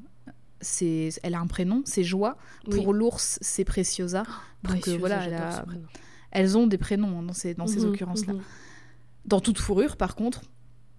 c'est, 0.63 1.11
elle 1.23 1.35
a 1.35 1.41
un 1.41 1.47
prénom, 1.47 1.83
c'est 1.85 2.05
Joie. 2.05 2.39
Pour 2.71 2.89
Oui. 2.89 2.95
l'ours, 2.99 3.39
c'est 3.43 3.65
Preciosa. 3.65 4.23
Donc 4.63 4.77
euh, 4.77 4.81
Précieuse, 4.81 4.99
voilà, 5.01 5.25
elle 5.27 5.35
a- 5.35 5.67
elles 6.31 6.57
ont 6.57 6.67
des 6.67 6.79
prénoms 6.79 7.19
hein, 7.19 7.23
dans 7.23 7.35
ces, 7.35 7.53
dans 7.53 7.67
ces 7.67 7.81
Mhm, 7.85 7.91
occurrences-là. 7.91 8.33
mhm. 8.33 8.41
Dans 9.27 9.41
toute 9.41 9.59
fourrure, 9.59 9.99
par 9.99 10.17
contre, 10.17 10.41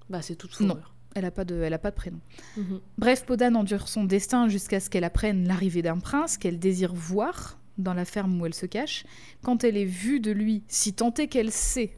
Bah, 0.07 0.21
c'est 0.21 0.35
toute 0.35 0.59
Non. 0.59 0.77
Elle 1.15 1.23
n'a 1.23 1.31
pas, 1.31 1.45
de- 1.45 1.61
elle 1.61 1.73
a 1.73 1.79
pas 1.79 1.91
de 1.91 1.95
prénom. 1.95 2.19
Mhm. 2.57 2.81
Bref, 2.97 3.25
Podane 3.25 3.55
endure 3.55 3.87
son 3.87 4.03
destin 4.03 4.47
jusqu'à 4.49 4.79
ce 4.79 4.89
qu'elle 4.89 5.05
apprenne 5.05 5.47
l'arrivée 5.47 5.81
d'un 5.81 5.97
prince 5.97 6.37
qu'elle 6.37 6.59
désire 6.59 6.93
voir 6.93 7.57
dans 7.77 7.93
la 7.93 8.05
ferme 8.05 8.39
où 8.39 8.45
elle 8.45 8.53
se 8.53 8.65
cache. 8.65 9.05
Quand 9.41 9.63
elle 9.63 9.77
est 9.77 9.85
vue 9.85 10.19
de 10.19 10.31
lui, 10.31 10.63
si 10.67 10.93
tant 10.93 11.13
est 11.13 11.27
qu'elle 11.27 11.51
sait 11.51 11.97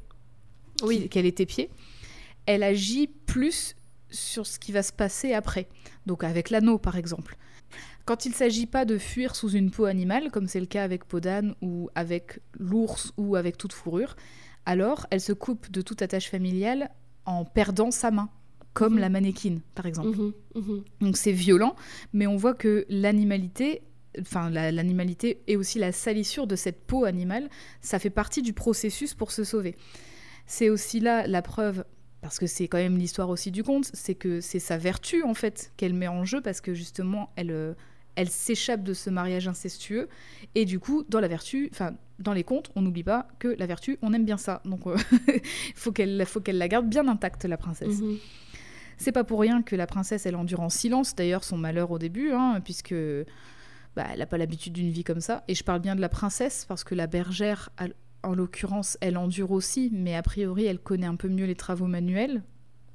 oui. 0.84 1.10
qu'elle 1.10 1.26
est 1.26 1.39
épiée, 1.39 1.69
elle 2.45 2.64
agit 2.64 3.07
plus 3.26 3.76
sur 4.10 4.45
ce 4.45 4.60
qui 4.60 4.72
va 4.72 4.84
se 4.84 4.94
passer 4.94 5.34
après. 5.34 5.68
Donc 6.06 6.23
avec 6.23 6.49
l'anneau, 6.52 6.77
par 6.77 6.95
exemple. 6.95 7.38
Quand 8.06 8.26
il 8.26 8.30
ne 8.30 8.35
s'agit 8.35 8.68
pas 8.68 8.85
de 8.85 8.98
fuir 8.98 9.35
sous 9.35 9.49
une 9.49 9.69
peau 9.72 9.85
animale, 9.85 10.31
comme 10.31 10.48
c'est 10.48 10.61
le 10.61 10.65
cas 10.65 10.84
avec 10.84 11.03
Podane 11.06 11.56
ou 11.61 11.89
avec 11.95 12.39
l'ours 12.57 13.11
ou 13.18 13.35
avec 13.35 13.57
toute 13.57 13.73
fourrure, 13.73 14.15
alors 14.65 15.07
elle 15.11 15.19
se 15.22 15.34
coupe 15.34 15.69
de 15.72 15.81
toute 15.81 16.02
attache 16.02 16.30
familiale 16.30 16.89
en 17.26 17.44
perdant 17.44 17.91
sa 17.91 18.10
main, 18.11 18.30
comme 18.78 18.94
Mhm. 18.95 18.99
la 18.99 19.10
mannequin, 19.10 19.58
par 19.76 19.86
exemple. 19.86 20.10
Mhm, 20.18 20.34
mhm. 20.56 20.84
Donc 21.02 21.18
c'est 21.18 21.32
violent, 21.32 21.76
mais 22.14 22.28
on 22.28 22.38
voit 22.38 22.54
que 22.54 22.86
l'animalité, 22.90 23.82
enfin 24.22 24.49
la- 24.49 24.72
l'animalité 24.72 25.41
et 25.48 25.56
aussi 25.58 25.80
la 25.80 25.91
salissure 25.91 26.48
de 26.48 26.56
cette 26.56 26.80
peau 26.86 27.06
animale, 27.06 27.49
ça 27.82 27.99
fait 27.99 28.10
partie 28.12 28.41
du 28.41 28.54
processus 28.54 29.14
pour 29.14 29.32
se 29.32 29.44
sauver. 29.44 29.76
C'est 30.45 30.70
aussi 30.70 30.99
là 30.99 31.28
la 31.28 31.41
preuve, 31.41 31.84
parce 32.22 32.40
que 32.40 32.48
c'est 32.48 32.68
quand 32.68 32.78
même 32.78 32.98
l'histoire 32.98 33.30
aussi 33.30 33.52
du 33.52 33.64
conte, 33.64 33.90
c'est 33.94 34.16
que 34.16 34.41
c'est 34.41 34.60
sa 34.60 34.78
vertu 34.78 35.24
en 35.24 35.34
fait 35.34 35.72
qu'elle 35.78 35.94
met 35.94 36.08
en 36.08 36.24
jeu 36.26 36.41
parce 36.41 36.62
que 36.62 36.74
justement 36.74 37.32
elle, 37.36 37.52
euh, 37.52 37.74
elle 38.16 38.30
s'échappe 38.30 38.84
de 38.84 38.94
ce 38.94 39.10
mariage 39.12 39.48
incestueux 39.48 40.08
et 40.56 40.66
du 40.66 40.80
coup 40.80 41.04
dans 41.10 41.20
la 41.20 41.28
vertu, 41.28 41.70
enfin 41.72 41.94
dans 42.20 42.34
les 42.34 42.44
contes, 42.44 42.72
on 42.76 42.82
n'oublie 42.82 43.04
pas 43.04 43.28
que 43.38 43.49
la 43.60 43.68
vertu, 43.68 43.99
on 44.02 44.12
aime 44.14 44.26
bien 44.26 44.38
ça. 44.38 44.62
Donc, 44.66 44.82
il 44.88 44.94
faut 45.76 45.91
qu'elle 45.91 46.26
faut 46.26 46.40
qu'elle 46.41 46.58
la 46.58 46.68
garde 46.68 46.90
bien 46.90 47.08
intacte, 47.08 47.45
la 47.45 47.58
princesse. 47.58 47.99
C'est 48.98 49.11
pas 49.11 49.24
pour 49.24 49.40
rien 49.40 49.61
que 49.61 49.76
la 49.76 49.88
princesse, 49.88 50.26
elle 50.26 50.36
endure 50.36 50.61
en 50.61 50.69
silence, 50.69 51.15
d'ailleurs, 51.15 51.44
son 51.44 51.57
malheur 51.57 51.91
au 51.91 51.99
début, 51.99 52.32
hein, 52.32 52.60
puisque 52.64 52.95
bah, 53.95 54.06
elle 54.11 54.19
n'a 54.19 54.26
pas 54.26 54.38
l'habitude 54.38 54.74
d'une 54.74 54.90
vie 54.91 55.03
comme 55.03 55.22
ça. 55.22 55.44
Et 55.48 55.56
je 55.56 55.64
parle 55.64 55.80
bien 55.80 55.95
de 55.95 56.02
la 56.02 56.10
princesse, 56.10 56.65
parce 56.68 56.84
que 56.84 56.95
la 56.95 57.07
bergère, 57.07 57.69
en 58.24 58.34
l'occurrence, 58.34 58.98
elle 59.02 59.18
endure 59.18 59.52
aussi, 59.52 59.90
mais 59.94 60.15
a 60.15 60.22
priori, 60.24 60.65
elle 60.65 60.80
connaît 60.80 61.07
un 61.07 61.15
peu 61.15 61.28
mieux 61.30 61.45
les 61.45 61.56
travaux 61.56 61.86
manuels 61.88 62.41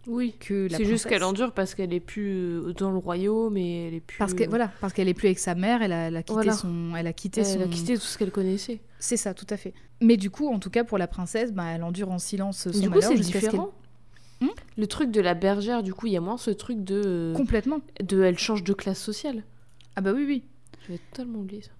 Oui. 0.06 0.34
que 0.40 0.68
la 0.70 0.76
C'est 0.78 0.84
juste 0.84 1.08
qu'elle 1.08 1.22
endure 1.24 1.52
parce 1.52 1.74
qu'elle 1.74 1.92
est 1.94 2.00
plus 2.00 2.32
euh, 2.34 2.72
dans 2.74 2.90
le 2.90 2.98
royaume 2.98 3.56
et 3.56 3.86
elle 3.88 3.94
est 3.94 4.00
plus. 4.00 4.18
Parce 4.18 4.34
que 4.34 4.48
voilà, 4.48 4.70
parce 4.80 4.92
qu'elle 4.92 5.08
est 5.08 5.14
plus 5.14 5.26
avec 5.28 5.38
sa 5.38 5.54
mère, 5.54 5.82
elle 5.82 5.92
a, 5.92 6.08
elle 6.08 6.16
a 6.16 6.22
quitté 6.22 6.34
Voilà. 6.34 6.52
son, 6.52 6.94
elle 6.96 7.06
a 7.06 7.12
quitté 7.12 7.40
elle 7.42 7.46
son, 7.46 7.60
a 7.62 7.66
quitté 7.68 7.94
tout 7.94 8.00
ce 8.00 8.18
qu'elle 8.18 8.32
connaissait. 8.32 8.80
C'est 8.98 9.16
ça, 9.16 9.34
tout 9.34 9.46
à 9.50 9.56
fait. 9.56 9.72
Mais 10.00 10.16
du 10.16 10.30
coup, 10.30 10.48
en 10.52 10.58
tout 10.58 10.70
cas 10.70 10.82
pour 10.84 10.98
la 10.98 11.06
princesse, 11.06 11.52
bah, 11.52 11.64
elle 11.72 11.84
endure 11.84 12.10
en 12.10 12.18
silence 12.18 12.68
son 12.70 12.70
du 12.70 12.88
coup, 12.88 12.94
malheur 12.96 13.10
c'est 13.10 13.16
jusqu'à 13.16 13.40
ce 13.40 13.46
qu'elle 13.46 13.60
Hmm 14.42 14.48
le 14.76 14.86
truc 14.86 15.10
de 15.10 15.20
la 15.20 15.34
bergère, 15.34 15.82
du 15.82 15.92
coup, 15.94 16.06
il 16.06 16.14
y 16.14 16.16
a 16.16 16.20
moins 16.20 16.36
ce 16.38 16.50
truc 16.50 16.82
de, 16.82 17.02
euh, 17.04 17.34
complètement. 17.34 17.80
de 18.02 18.22
elle 18.22 18.38
change 18.38 18.64
de 18.64 18.72
classe 18.72 18.98
sociale. 19.00 19.44
Ah 19.96 20.00
bah 20.00 20.12
oui 20.14 20.24
oui. 20.26 20.44
J'avais 20.86 20.98
totalement 21.12 21.38
oublié 21.40 21.62
ça. 21.62 21.70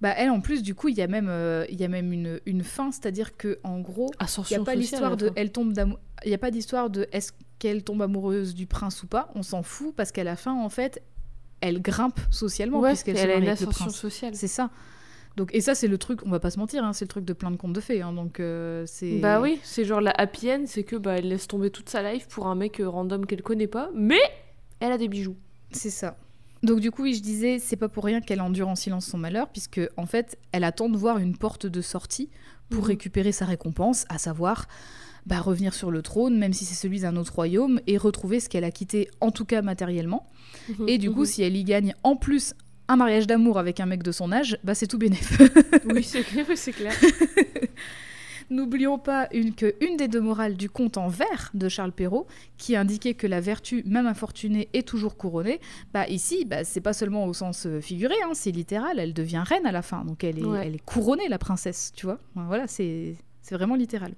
Bah 0.00 0.14
elle 0.16 0.30
en 0.30 0.40
plus 0.40 0.62
du 0.62 0.74
coup 0.74 0.88
il 0.88 0.96
y 0.96 1.02
a 1.02 1.06
même 1.08 1.28
euh, 1.28 1.66
il 1.68 1.78
y 1.78 1.84
a 1.84 1.88
même 1.88 2.10
une, 2.12 2.40
une 2.46 2.62
fin, 2.64 2.90
c'est-à-dire 2.90 3.36
que 3.36 3.58
en 3.64 3.80
gros 3.80 4.10
il 4.18 4.24
Ascension 4.24 4.56
n'y 4.56 4.62
a 4.62 4.64
pas 4.64 4.74
l'histoire 4.74 5.16
de 5.18 5.30
elle 5.36 5.52
tombe 5.52 5.74
d'amour, 5.74 5.98
il 6.24 6.30
y 6.30 6.34
a 6.34 6.38
pas 6.38 6.50
d'histoire 6.50 6.88
de 6.88 7.06
est-ce 7.12 7.32
qu'elle 7.58 7.84
tombe 7.84 8.00
amoureuse 8.00 8.54
du 8.54 8.66
prince 8.66 9.02
ou 9.02 9.06
pas, 9.08 9.30
on 9.34 9.42
s'en 9.42 9.62
fout 9.62 9.94
parce 9.94 10.10
qu'à 10.10 10.24
la 10.24 10.36
fin 10.36 10.54
en 10.54 10.70
fait 10.70 11.02
elle 11.60 11.82
grimpe 11.82 12.18
socialement 12.30 12.80
Ouais, 12.80 12.90
puisqu'elle 12.92 13.18
se 13.18 13.22
elle 13.24 13.30
a 13.30 13.34
marie 13.34 13.42
une 13.44 13.48
avec 13.50 13.60
le 13.60 13.66
ascension 13.68 13.84
prince. 13.86 13.96
sociale. 13.96 14.34
C'est 14.34 14.48
ça. 14.48 14.70
Donc 15.36 15.50
et 15.54 15.60
ça 15.60 15.74
c'est 15.74 15.86
le 15.88 15.96
truc, 15.96 16.20
on 16.26 16.30
va 16.30 16.40
pas 16.40 16.50
se 16.50 16.58
mentir, 16.58 16.84
hein, 16.84 16.92
c'est 16.92 17.04
le 17.04 17.08
truc 17.08 17.24
de 17.24 17.32
plein 17.32 17.50
de 17.50 17.56
contes 17.56 17.72
de 17.72 17.80
fées, 17.80 18.02
hein, 18.02 18.12
donc 18.12 18.40
euh, 18.40 18.84
c'est. 18.86 19.20
Bah 19.20 19.40
oui, 19.40 19.58
c'est 19.62 19.84
genre 19.84 20.00
la 20.00 20.10
happy 20.10 20.50
end, 20.50 20.64
c'est 20.66 20.82
que 20.84 20.96
bah 20.96 21.18
elle 21.18 21.28
laisse 21.28 21.46
tomber 21.46 21.70
toute 21.70 21.88
sa 21.88 22.02
life 22.12 22.26
pour 22.28 22.46
un 22.48 22.54
mec 22.54 22.80
euh, 22.80 22.88
random 22.88 23.24
qu'elle 23.26 23.42
connaît 23.42 23.66
pas, 23.68 23.90
mais 23.94 24.20
elle 24.80 24.92
a 24.92 24.98
des 24.98 25.08
bijoux. 25.08 25.36
C'est 25.72 25.90
ça. 25.90 26.16
Donc 26.62 26.80
du 26.80 26.90
coup, 26.90 27.04
oui, 27.04 27.14
je 27.14 27.22
disais, 27.22 27.58
c'est 27.58 27.76
pas 27.76 27.88
pour 27.88 28.04
rien 28.04 28.20
qu'elle 28.20 28.40
endure 28.42 28.68
en 28.68 28.74
silence 28.74 29.06
son 29.06 29.16
malheur, 29.18 29.48
puisque 29.48 29.80
en 29.96 30.04
fait, 30.04 30.36
elle 30.52 30.64
attend 30.64 30.88
de 30.90 30.96
voir 30.98 31.16
une 31.18 31.36
porte 31.36 31.66
de 31.66 31.80
sortie 31.80 32.28
pour 32.68 32.82
Mhm. 32.82 32.88
récupérer 32.88 33.32
sa 33.32 33.46
récompense, 33.46 34.04
à 34.10 34.18
savoir 34.18 34.66
bah, 35.26 35.40
revenir 35.40 35.74
sur 35.74 35.90
le 35.90 36.02
trône, 36.02 36.36
même 36.38 36.52
si 36.52 36.64
c'est 36.64 36.74
celui 36.74 37.00
d'un 37.00 37.16
autre 37.16 37.34
royaume, 37.34 37.80
et 37.86 37.96
retrouver 37.98 38.40
ce 38.40 38.48
qu'elle 38.48 38.64
a 38.64 38.70
quitté, 38.70 39.08
en 39.20 39.30
tout 39.30 39.44
cas 39.44 39.62
matériellement. 39.62 40.28
Et 40.86 40.98
du 40.98 41.10
coup, 41.10 41.20
Mhm. 41.20 41.26
si 41.26 41.42
elle 41.42 41.56
y 41.56 41.64
gagne 41.64 41.94
en 42.02 42.16
plus 42.16 42.54
un 42.90 42.96
mariage 42.96 43.26
d'amour 43.26 43.58
avec 43.58 43.78
un 43.80 43.86
mec 43.86 44.02
de 44.02 44.12
son 44.12 44.32
âge, 44.32 44.58
bah 44.64 44.74
c'est 44.74 44.86
tout 44.88 44.98
bénef. 44.98 45.38
oui, 45.86 46.02
c'est 46.02 46.22
clair, 46.22 46.46
c'est 46.56 46.72
clair. 46.72 46.92
N'oublions 48.50 48.98
pas 48.98 49.28
une, 49.32 49.54
que 49.54 49.76
une 49.80 49.96
des 49.96 50.08
deux 50.08 50.20
morales 50.20 50.56
du 50.56 50.68
conte 50.68 50.96
en 50.98 51.06
vers 51.06 51.50
de 51.54 51.68
Charles 51.68 51.92
Perrault, 51.92 52.26
qui 52.58 52.74
indiquait 52.74 53.14
que 53.14 53.28
la 53.28 53.40
vertu, 53.40 53.84
même 53.86 54.08
infortunée, 54.08 54.68
est 54.72 54.86
toujours 54.86 55.16
couronnée, 55.16 55.60
bah 55.94 56.08
ici, 56.08 56.44
bah, 56.44 56.64
c'est 56.64 56.80
pas 56.80 56.92
seulement 56.92 57.26
au 57.26 57.32
sens 57.32 57.66
euh, 57.66 57.80
figuré, 57.80 58.16
hein, 58.24 58.30
c'est 58.32 58.50
littéral, 58.50 58.98
elle 58.98 59.14
devient 59.14 59.44
reine 59.46 59.66
à 59.66 59.72
la 59.72 59.82
fin, 59.82 60.04
donc 60.04 60.24
elle 60.24 60.40
est, 60.40 60.44
Ouais. 60.44 60.66
elle 60.66 60.74
est 60.74 60.84
couronnée, 60.84 61.28
la 61.28 61.38
princesse, 61.38 61.92
tu 61.94 62.06
vois. 62.06 62.18
Voilà, 62.34 62.66
c'est 62.66 63.14
c'est 63.42 63.54
vraiment 63.54 63.76
littéral. 63.76 64.14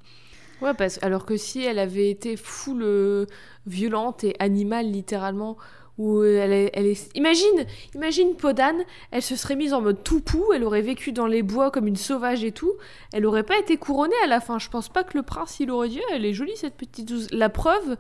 Ouais, 0.63 0.73
parce 0.73 0.99
alors 1.03 1.27
que 1.27 1.37
si 1.37 1.63
elle 1.63 1.79
avait 1.79 2.09
été 2.09 2.37
full 2.39 2.83
euh, 2.83 3.27
violente 3.67 4.25
et 4.25 4.35
animale 4.39 4.91
littéralement, 4.91 5.59
où 5.99 6.23
elle 6.25 6.53
est, 6.53 6.71
elle 6.75 6.87
est... 6.87 7.11
Imagine, 7.17 7.67
imagine 7.95 8.35
Podane, 8.35 8.83
elle 9.11 9.23
se 9.23 9.37
serait 9.37 9.57
mise 9.57 9.75
en 9.75 9.81
mode 9.83 10.03
toupou, 10.03 10.53
elle 10.55 10.65
aurait 10.65 10.81
vécu 10.83 11.13
dans 11.13 11.27
les 11.27 11.43
bois 11.43 11.71
comme 11.71 11.87
une 11.87 11.97
sauvage 11.97 12.45
et 12.45 12.53
tout, 12.53 12.73
elle 13.13 13.27
aurait 13.27 13.43
pas 13.43 13.59
été 13.59 13.77
couronnée 13.77 14.15
à 14.25 14.27
la 14.27 14.41
fin. 14.41 14.59
Je 14.59 14.69
pense 14.71 14.89
pas 14.89 15.05
que 15.05 15.17
le 15.17 15.23
prince 15.23 15.61
il 15.61 15.71
aurait 15.71 15.89
dit, 15.89 16.01
Ah, 16.11 16.15
elle 16.15 16.25
est 16.25 16.33
jolie 16.33 16.57
cette 16.57 16.75
petite 16.77 17.07
douce. 17.09 17.27
La 17.31 17.49
preuve, 17.51 17.97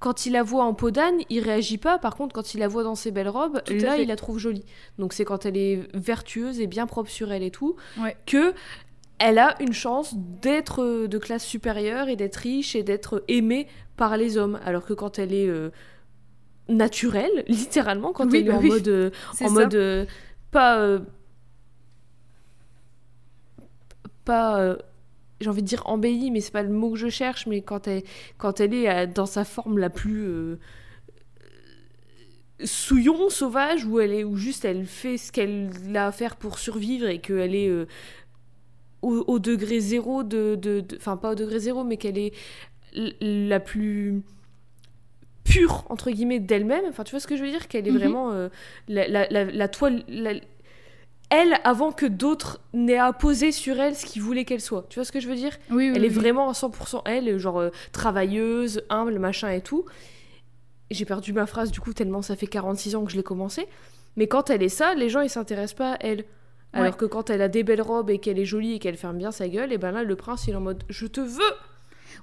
quand 0.00 0.26
il 0.26 0.32
la 0.32 0.42
voit 0.42 0.64
en 0.64 0.74
Podane, 0.74 1.18
il 1.28 1.40
réagit 1.44 1.78
pas. 1.78 1.98
Par 1.98 2.16
contre, 2.16 2.34
quand 2.34 2.54
il 2.54 2.58
la 2.60 2.68
voit 2.68 2.82
dans 2.82 2.94
ses 2.94 3.10
belles 3.10 3.28
robes, 3.28 3.62
Tout 3.64 3.74
là 3.74 3.98
il 3.98 4.08
la 4.08 4.16
trouve 4.16 4.38
jolie. 4.38 4.64
Donc 4.98 5.12
c'est 5.12 5.24
quand 5.24 5.46
elle 5.46 5.56
est 5.56 5.82
vertueuse 5.94 6.58
et 6.60 6.66
bien 6.66 6.86
propre 6.86 7.10
sur 7.10 7.30
elle 7.32 7.42
et 7.42 7.50
tout, 7.50 7.76
Ouais. 8.00 8.16
que 8.26 8.54
elle 9.18 9.38
a 9.38 9.54
une 9.60 9.74
chance 9.74 10.14
d'être 10.16 10.82
euh, 10.82 11.06
de 11.06 11.18
classe 11.18 11.44
supérieure 11.44 12.08
et 12.08 12.16
d'être 12.16 12.36
riche 12.36 12.74
et 12.74 12.82
d'être 12.82 13.22
aimée 13.28 13.66
par 13.98 14.16
les 14.16 14.38
hommes. 14.38 14.58
Alors 14.64 14.86
que 14.86 14.94
quand 14.94 15.18
elle 15.18 15.34
est 15.34 15.46
euh, 15.46 15.68
naturelle, 16.70 17.44
littéralement, 17.48 18.12
quand 18.12 18.32
Oui, 18.32 18.38
elle 18.38 18.48
est 18.48 18.52
en 18.52 18.60
oui. 18.60 18.68
mode, 18.68 18.88
euh, 18.88 19.10
C'est 19.34 19.44
en 19.44 19.48
ça. 19.48 19.54
mode 19.54 19.74
euh, 19.74 20.06
pas. 20.50 20.78
euh, 20.80 21.00
pas. 24.24 24.76
j'ai 25.40 25.48
envie 25.48 25.62
de 25.62 25.66
dire 25.66 25.82
embellie, 25.86 26.30
mais 26.30 26.40
c'est 26.40 26.52
pas 26.52 26.62
le 26.62 26.68
mot 26.70 26.90
que 26.92 26.98
je 26.98 27.08
cherche, 27.08 27.46
mais 27.46 27.62
quand 27.62 27.88
elle, 27.88 28.02
quand 28.38 28.60
elle 28.60 28.74
est 28.74 29.06
dans 29.08 29.26
sa 29.26 29.44
forme 29.44 29.78
la 29.78 29.90
plus. 29.90 30.56
souillon, 32.64 33.30
sauvage, 33.30 33.84
où 33.86 34.00
elle 34.00 34.12
est, 34.12 34.24
où 34.24 34.36
juste 34.36 34.64
elle 34.64 34.84
fait 34.84 35.16
ce 35.16 35.32
qu'elle 35.32 35.70
a 35.94 36.08
à 36.08 36.12
faire 36.12 36.36
pour 36.36 36.58
survivre 36.58 37.08
et 37.08 37.18
qu'elle 37.18 37.54
est 37.54 37.68
euh, 37.68 37.86
au, 39.02 39.24
au 39.26 39.38
degré 39.38 39.80
zéro 39.80 40.22
de, 40.24 40.56
de, 40.56 40.80
de- 40.80 40.96
enfin 40.96 41.16
pas 41.16 41.32
au 41.32 41.34
degré 41.34 41.58
zéro, 41.58 41.84
mais 41.84 41.96
qu'elle 41.96 42.18
est 42.18 42.32
la 42.92 43.60
plus 43.60 44.20
pure 45.44 45.84
entre 45.88 46.10
guillemets 46.10 46.40
d'elle-même. 46.40 46.84
Enfin, 46.88 47.04
tu 47.04 47.10
vois 47.12 47.20
ce 47.20 47.26
que 47.26 47.36
je 47.36 47.42
veux 47.42 47.50
dire? 47.50 47.68
Qu'elle 47.68 47.86
est 47.88 47.90
Mhm. 47.90 47.98
vraiment 47.98 48.32
euh, 48.32 48.48
la, 48.88 49.08
la, 49.08 49.26
la, 49.30 49.44
la 49.44 49.68
toile. 49.68 50.04
elle, 51.30 51.58
avant 51.64 51.92
que 51.92 52.06
d'autres 52.06 52.60
n'aient 52.72 52.98
à 52.98 53.12
poser 53.12 53.52
sur 53.52 53.78
elle 53.78 53.94
ce 53.94 54.04
qu'ils 54.04 54.22
voulaient 54.22 54.44
qu'elle 54.44 54.60
soit. 54.60 54.86
Tu 54.90 54.98
vois 54.98 55.04
ce 55.04 55.12
que 55.12 55.20
je 55.20 55.28
veux 55.28 55.36
dire? 55.36 55.56
Oui, 55.70 55.88
oui, 55.90 55.92
elle 55.96 56.04
est 56.04 56.08
vraiment 56.08 56.48
à 56.48 56.52
100% 56.52 57.02
elle, 57.06 57.38
genre 57.38 57.60
euh, 57.60 57.70
travailleuse, 57.92 58.82
humble, 58.90 59.18
machin 59.18 59.50
et 59.50 59.60
tout. 59.60 59.84
J'ai 60.90 61.04
perdu 61.04 61.32
ma 61.32 61.46
phrase 61.46 61.70
du 61.70 61.80
coup 61.80 61.92
tellement 61.92 62.20
ça 62.20 62.34
fait 62.34 62.48
46 62.48 62.96
ans 62.96 63.04
que 63.04 63.12
je 63.12 63.16
l'ai 63.16 63.22
commencé. 63.22 63.68
Mais 64.16 64.26
quand 64.26 64.50
elle 64.50 64.62
est 64.62 64.68
ça, 64.68 64.94
les 64.94 65.08
gens 65.08 65.20
ils 65.20 65.30
s'intéressent 65.30 65.76
pas 65.76 65.92
à 65.92 65.96
elle. 66.00 66.24
Alors 66.72 66.92
Ouais. 66.92 66.98
que 66.98 67.04
quand 67.04 67.30
elle 67.30 67.42
a 67.42 67.48
des 67.48 67.62
belles 67.62 67.82
robes 67.82 68.10
et 68.10 68.18
qu'elle 68.18 68.38
est 68.40 68.44
jolie 68.44 68.74
et 68.74 68.78
qu'elle 68.80 68.96
ferme 68.96 69.16
bien 69.18 69.30
sa 69.32 69.48
gueule, 69.48 69.72
et 69.72 69.78
ben 69.78 69.92
là 69.92 70.02
le 70.02 70.16
prince 70.16 70.46
il 70.48 70.52
est 70.52 70.56
en 70.56 70.60
mode 70.60 70.82
je 70.88 71.06
te 71.06 71.20
veux. 71.20 71.40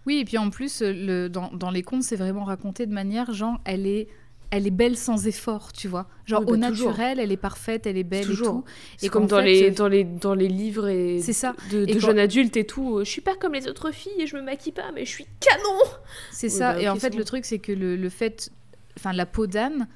Oui, 0.08 0.18
et 0.20 0.26
puis 0.26 0.38
en 0.40 0.50
plus, 0.50 0.82
euh, 0.82 0.92
le, 0.94 1.28
dans, 1.30 1.52
dans 1.54 1.70
les 1.70 1.84
contes, 1.84 2.02
c'est 2.02 2.16
vraiment 2.16 2.46
raconté 2.46 2.86
de 2.88 2.94
manière 2.94 3.32
genre, 3.34 3.60
elle 3.66 3.86
est, 3.86 4.08
elle 4.52 4.66
est 4.66 4.72
belle 4.72 4.96
sans 4.96 5.28
effort, 5.28 5.74
tu 5.74 5.88
vois. 5.90 6.08
Genre 6.26 6.44
Oui, 6.48 6.54
au 6.54 6.58
bah, 6.58 6.70
toujours. 6.70 6.88
naturel, 6.92 7.20
elle 7.20 7.32
est 7.34 7.38
parfaite, 7.38 7.86
elle 7.86 7.98
est 7.98 8.04
belle 8.06 8.24
et 8.24 8.26
Toujours. 8.26 8.64
tout. 8.64 8.64
C'est 8.98 9.08
Et 9.08 9.10
comme 9.10 9.28
dans, 9.28 9.38
fait, 9.40 9.44
les, 9.46 9.70
euh, 9.70 9.74
dans, 9.74 9.88
les, 9.90 10.04
dans 10.06 10.34
les 10.34 10.48
livres 10.48 10.88
et 10.88 11.20
C'est 11.22 11.34
ça. 11.34 11.54
de, 11.72 11.86
Et 11.88 12.00
jeunes 12.00 12.20
adultes 12.20 12.56
et 12.56 12.66
tout. 12.66 13.00
euh, 13.00 13.04
Je 13.04 13.10
suis 13.10 13.20
pas 13.22 13.36
comme 13.36 13.52
les 13.54 13.68
autres 13.68 13.92
filles 13.92 14.14
et 14.20 14.26
je 14.28 14.38
me 14.38 14.42
maquille 14.42 14.72
pas, 14.72 14.92
mais 14.96 15.04
je 15.04 15.10
suis 15.12 15.28
canon. 15.42 15.80
C'est 16.32 16.48
Oui, 16.48 16.54
ça. 16.58 16.74
bah, 16.76 16.82
et 16.82 16.88
en 16.90 16.96
fait, 16.96 17.14
le 17.14 17.26
truc, 17.26 17.44
c'est 17.44 17.60
que 17.60 17.74
le, 17.74 17.96
le 17.98 18.10
fait. 18.10 18.50
Enfin, 18.98 19.12
la 19.14 19.26
peau 19.28 19.46
d'âne, 19.46 19.88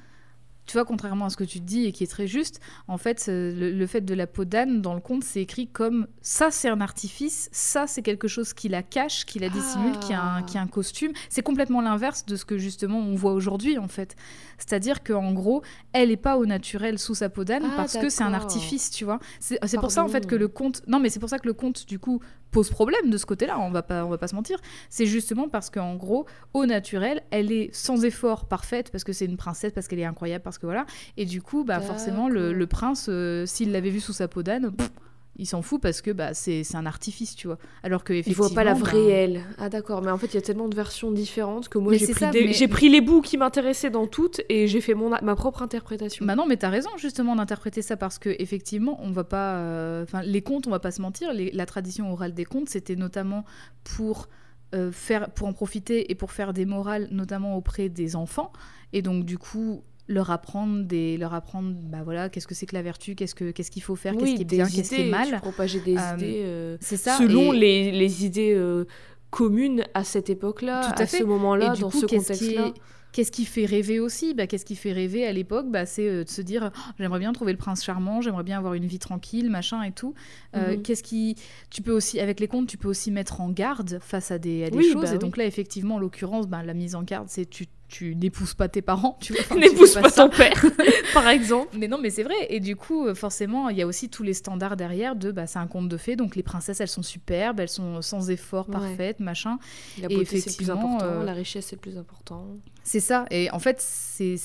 tu 0.66 0.74
vois, 0.74 0.84
contrairement 0.84 1.24
à 1.26 1.30
ce 1.30 1.36
que 1.36 1.44
tu 1.44 1.58
te 1.58 1.64
dis 1.64 1.86
et 1.86 1.92
qui 1.92 2.04
est 2.04 2.06
très 2.06 2.26
juste, 2.28 2.60
en 2.86 2.96
fait, 2.98 3.26
euh, 3.28 3.52
le, 3.52 3.72
le 3.72 3.86
fait 3.86 4.00
de 4.02 4.14
la 4.14 4.26
peau 4.28 4.44
d'âne 4.44 4.80
dans 4.80 4.94
le 4.94 5.00
conte, 5.00 5.24
c'est 5.24 5.40
écrit 5.40 5.66
comme 5.66 6.06
ça, 6.20 6.50
c'est 6.52 6.68
un 6.68 6.80
artifice, 6.80 7.48
ça, 7.52 7.86
c'est 7.88 8.02
quelque 8.02 8.28
chose 8.28 8.52
qui 8.54 8.68
la 8.68 8.82
cache, 8.82 9.26
qui 9.26 9.38
la 9.40 9.48
dissimule, 9.48 9.98
qui, 9.98 10.12
a 10.12 10.22
un, 10.22 10.38
Ah. 10.38 10.42
qui 10.42 10.58
a 10.58 10.60
un 10.62 10.68
costume. 10.68 11.12
C'est 11.28 11.42
complètement 11.42 11.80
l'inverse 11.80 12.24
de 12.26 12.36
ce 12.36 12.44
que 12.44 12.58
justement 12.58 12.98
on 13.00 13.14
voit 13.16 13.32
aujourd'hui, 13.32 13.76
en 13.78 13.88
fait. 13.88 14.14
C'est-à-dire 14.58 15.02
qu'en 15.02 15.32
gros, 15.32 15.62
elle 15.92 16.10
est 16.12 16.16
pas 16.16 16.36
au 16.38 16.46
naturel 16.46 16.98
sous 17.00 17.16
sa 17.16 17.28
peau 17.28 17.42
d'âne 17.44 17.64
Ah, 17.66 17.72
parce 17.76 17.96
que 17.96 18.08
c'est 18.08 18.22
un 18.22 18.32
artifice, 18.34 18.90
tu 18.92 19.04
vois. 19.04 19.18
C'est 19.40 19.58
pour 19.80 19.90
ça, 19.90 20.04
en 20.04 20.08
fait, 20.08 20.26
que 20.26 20.36
le 20.36 20.46
conte. 20.48 20.82
Non, 20.86 21.00
mais 21.00 21.10
c'est 21.10 21.18
pour 21.20 21.28
ça 21.28 21.38
que 21.40 21.48
le 21.48 21.54
conte, 21.54 21.86
du 21.88 21.98
coup, 21.98 22.20
pose 22.52 22.70
problème 22.70 23.10
de 23.10 23.18
ce 23.18 23.26
côté-là. 23.26 23.58
On 23.58 23.70
va 23.70 23.82
pas, 23.82 24.04
on 24.04 24.08
va 24.08 24.18
pas 24.18 24.28
se 24.28 24.34
mentir. 24.36 24.58
C'est 24.90 25.06
justement 25.06 25.48
parce 25.48 25.70
qu'en 25.70 25.96
gros, 25.96 26.26
au 26.54 26.66
naturel, 26.66 27.22
elle 27.30 27.50
est 27.50 27.74
sans 27.74 28.04
effort 28.04 28.46
parfaite 28.46 28.90
parce 28.92 29.02
que 29.02 29.12
c'est 29.12 29.24
une 29.24 29.36
princesse, 29.36 29.72
parce 29.72 29.88
qu'elle 29.88 29.98
est 29.98 30.04
incroyable, 30.04 30.44
parce 30.44 30.58
que 30.58 30.66
voilà. 30.66 30.86
Et 31.16 31.24
du 31.24 31.42
coup, 31.42 31.64
bah 31.64 31.80
forcément, 31.80 32.28
le, 32.28 32.66
prince, 32.66 33.06
euh, 33.08 33.44
s'il 33.46 33.72
l'avait 33.72 33.90
vue 33.90 34.00
sous 34.00 34.12
sa 34.12 34.28
peau 34.28 34.42
d'âne, 34.42 34.70
pff, 34.70 34.90
il 35.36 35.46
s'en 35.46 35.62
fout 35.62 35.80
parce 35.80 36.02
que 36.02 36.10
bah 36.10 36.34
c'est 36.34 36.62
un 36.74 36.84
artifice, 36.86 37.34
tu 37.34 37.46
vois. 37.46 37.58
Alors 37.82 38.04
que 38.04 38.12
Il 38.12 38.34
voit 38.34 38.50
pas 38.50 38.64
la 38.64 38.74
vraie 38.74 38.92
bah, 38.92 39.10
elle. 39.12 39.40
Ah 39.58 39.68
d'accord, 39.68 40.02
mais 40.02 40.10
en 40.10 40.18
fait 40.18 40.26
il 40.26 40.34
y 40.34 40.38
a 40.38 40.42
tellement 40.42 40.68
de 40.68 40.74
versions 40.76 41.10
différentes 41.10 41.68
que 41.70 41.78
moi 41.78 41.92
j'ai 41.94 42.06
pris, 42.06 42.30
des- 42.30 42.44
mais- 42.60 42.68
pris 42.68 42.88
les 42.90 43.00
bouts 43.00 43.22
qui 43.22 43.38
m'intéressaient 43.38 43.90
dans 43.90 44.06
toutes 44.06 44.40
et 44.48 44.66
j'ai 44.68 44.80
fait 44.82 44.94
mon, 44.94 45.08
ma 45.10 45.34
propre 45.34 45.62
interprétation. 45.62 46.26
Bah 46.26 46.34
non, 46.36 46.44
mais 46.46 46.56
t'as 46.58 46.68
raison 46.68 46.90
justement 46.98 47.34
d'interpréter 47.34 47.80
ça 47.82 47.96
parce 47.96 48.18
que 48.18 48.30
effectivement, 48.38 48.98
on 49.02 49.10
va 49.10 49.24
pas, 49.24 49.56
euh, 49.56 50.02
enfin 50.02 50.22
les 50.22 50.42
contes, 50.42 50.66
on 50.66 50.70
va 50.70 50.80
pas 50.80 50.90
se 50.90 51.00
mentir, 51.00 51.32
les- 51.32 51.50
la 51.50 51.64
tradition 51.66 52.12
orale 52.12 52.34
des 52.34 52.44
contes, 52.44 52.68
c'était 52.68 52.96
notamment 52.96 53.44
pour 53.84 54.28
euh, 54.74 54.90
faire, 54.90 55.30
pour 55.30 55.48
en 55.48 55.52
profiter 55.52 56.10
et 56.10 56.14
pour 56.14 56.32
faire 56.32 56.52
des 56.54 56.64
morales, 56.64 57.06
notamment 57.10 57.56
auprès 57.56 57.90
des 57.90 58.16
enfants, 58.16 58.52
et 58.94 59.02
donc 59.02 59.24
du 59.26 59.36
coup 59.36 59.82
leur 60.12 60.30
apprendre 60.30 60.84
des, 60.84 61.16
leur 61.16 61.34
apprendre, 61.34 61.74
bah 61.74 62.02
voilà, 62.04 62.28
qu'est-ce 62.28 62.46
que 62.46 62.54
c'est 62.54 62.66
que 62.66 62.74
la 62.74 62.82
vertu, 62.82 63.14
qu'est-ce 63.14 63.34
que, 63.34 63.50
qu'est-ce 63.50 63.70
qu'il 63.70 63.82
faut 63.82 63.96
faire, 63.96 64.16
qu'est-ce 64.16 64.34
qui 64.34 64.42
est 64.42 64.44
bien, 64.44 64.66
qu'est-ce 64.68 64.94
qui 64.94 65.00
est 65.02 65.10
mal, 65.10 65.38
propageais 65.40 65.80
des 65.80 65.96
Euh, 65.96 66.14
idées 66.16 66.42
euh, 66.44 66.76
c'est 66.80 66.96
ça. 66.96 67.16
selon 67.18 67.52
et- 67.52 67.58
les, 67.58 67.90
les 67.92 68.24
idées 68.24 68.52
euh, 68.54 68.84
communes 69.30 69.84
à 69.94 70.04
cette 70.04 70.30
époque-là, 70.30 70.80
à 70.90 71.02
à 71.02 71.06
ce 71.06 71.22
moment-là, 71.24 71.74
dans 71.76 71.90
coup, 71.90 72.00
ce 72.00 72.06
contexte-là. 72.06 72.68
est, 72.68 72.72
Qu'est-ce 73.12 73.30
qui 73.30 73.44
fait 73.44 73.66
rêver 73.66 74.00
aussi? 74.00 74.32
Bah, 74.32 74.46
Qu'est-ce 74.46 74.64
qui 74.64 74.74
fait 74.74 74.92
rêver 74.92 75.26
à 75.26 75.32
l'époque? 75.34 75.66
Bah, 75.70 75.84
C'est 75.84 76.08
euh, 76.08 76.24
de 76.24 76.30
se 76.30 76.40
dire 76.40 76.70
Oh, 76.74 76.80
j'aimerais 76.98 77.18
bien 77.18 77.30
trouver 77.34 77.52
le 77.52 77.58
prince 77.58 77.84
charmant, 77.84 78.22
j'aimerais 78.22 78.42
bien 78.42 78.56
avoir 78.56 78.72
une 78.72 78.86
vie 78.86 78.98
tranquille, 78.98 79.50
machin 79.50 79.82
et 79.82 79.92
tout. 79.92 80.14
Euh, 80.56 80.76
Mhm. 80.76 80.82
Qu'est-ce 80.82 81.02
qui. 81.02 81.36
Tu 81.68 81.82
peux 81.82 81.92
aussi, 81.92 82.20
avec 82.20 82.40
les 82.40 82.48
contes, 82.48 82.68
tu 82.68 82.78
peux 82.78 82.88
aussi 82.88 83.10
mettre 83.10 83.42
en 83.42 83.50
garde 83.50 83.98
face 84.00 84.30
à 84.30 84.38
des, 84.38 84.64
à 84.64 84.70
des 84.70 84.78
Oui, 84.78 84.88
choses. 84.90 85.02
bah 85.02 85.08
et 85.10 85.12
oui. 85.12 85.18
donc 85.18 85.36
là, 85.36 85.44
effectivement, 85.44 85.96
en 85.96 85.98
l'occurrence, 85.98 86.46
bah, 86.48 86.62
la 86.62 86.72
mise 86.72 86.94
en 86.94 87.02
garde, 87.02 87.26
c'est 87.28 87.44
tu, 87.44 87.66
tu 87.92 88.16
n'épouses 88.16 88.54
pas 88.54 88.68
tes 88.68 88.82
parents. 88.82 89.18
Tu 89.20 89.34
vois, 89.34 89.56
N'épouse 89.60 89.94
pas 89.94 90.10
ton 90.10 90.28
père, 90.30 90.64
par 91.14 91.28
exemple. 91.28 91.76
Mais 91.78 91.86
non, 91.88 91.98
mais 92.00 92.10
c'est 92.10 92.22
vrai. 92.22 92.34
Et 92.48 92.58
du 92.58 92.74
coup, 92.74 93.06
euh, 93.06 93.14
forcément, 93.14 93.68
il 93.68 93.76
y 93.76 93.82
a 93.82 93.86
aussi 93.86 94.08
tous 94.08 94.22
les 94.22 94.34
standards 94.34 94.76
derrière 94.76 95.14
de 95.14 95.30
bah, 95.30 95.46
c'est 95.46 95.58
un 95.58 95.66
conte 95.66 95.88
de 95.88 95.96
fées, 95.98 96.16
donc 96.16 96.34
les 96.34 96.42
princesses, 96.42 96.80
elles 96.80 96.88
sont 96.88 97.02
superbes, 97.02 97.60
elles 97.60 97.68
sont 97.68 98.00
sans 98.02 98.30
effort, 98.30 98.68
Ouais. 98.68 98.72
parfaites, 98.72 99.20
machin. 99.20 99.58
La 100.00 100.10
Et 100.10 100.16
beauté, 100.16 100.40
c'est 100.40 100.50
le 100.50 100.56
plus 100.56 100.70
important. 100.70 100.98
euh, 101.04 101.24
La 101.24 101.34
richesse, 101.34 101.66
c'est 101.66 101.76
le 101.76 101.80
plus 101.80 101.98
important. 101.98 102.46
C'est 102.82 103.00
ça. 103.00 103.26
Et 103.30 103.50
en 103.50 103.58
fait, 103.58 103.76
c'est. 103.80 104.36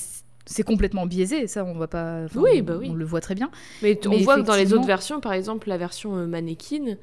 C'est 0.49 0.63
complètement 0.63 1.05
biaisé, 1.05 1.45
ça 1.47 1.65
on 1.65 1.73
va 1.73 1.87
pas. 1.89 2.21
Oui, 2.35 2.61
bah 2.61 2.77
oui. 2.79 2.87
On 2.89 2.93
le 2.93 3.03
voit 3.03 3.19
très 3.19 3.35
bien. 3.35 3.51
Mais, 3.83 3.95
t- 3.95 4.07
on 4.07 4.11
Mais 4.11 4.23
voit 4.23 4.37
que 4.37 4.41
dans 4.43 4.55
les 4.55 4.71
autres 4.71 4.85
versions, 4.87 5.19
par 5.19 5.33
exemple, 5.33 5.67
la 5.67 5.77
version 5.77 6.15
euh, 6.15 6.25
mannequin, 6.25 6.95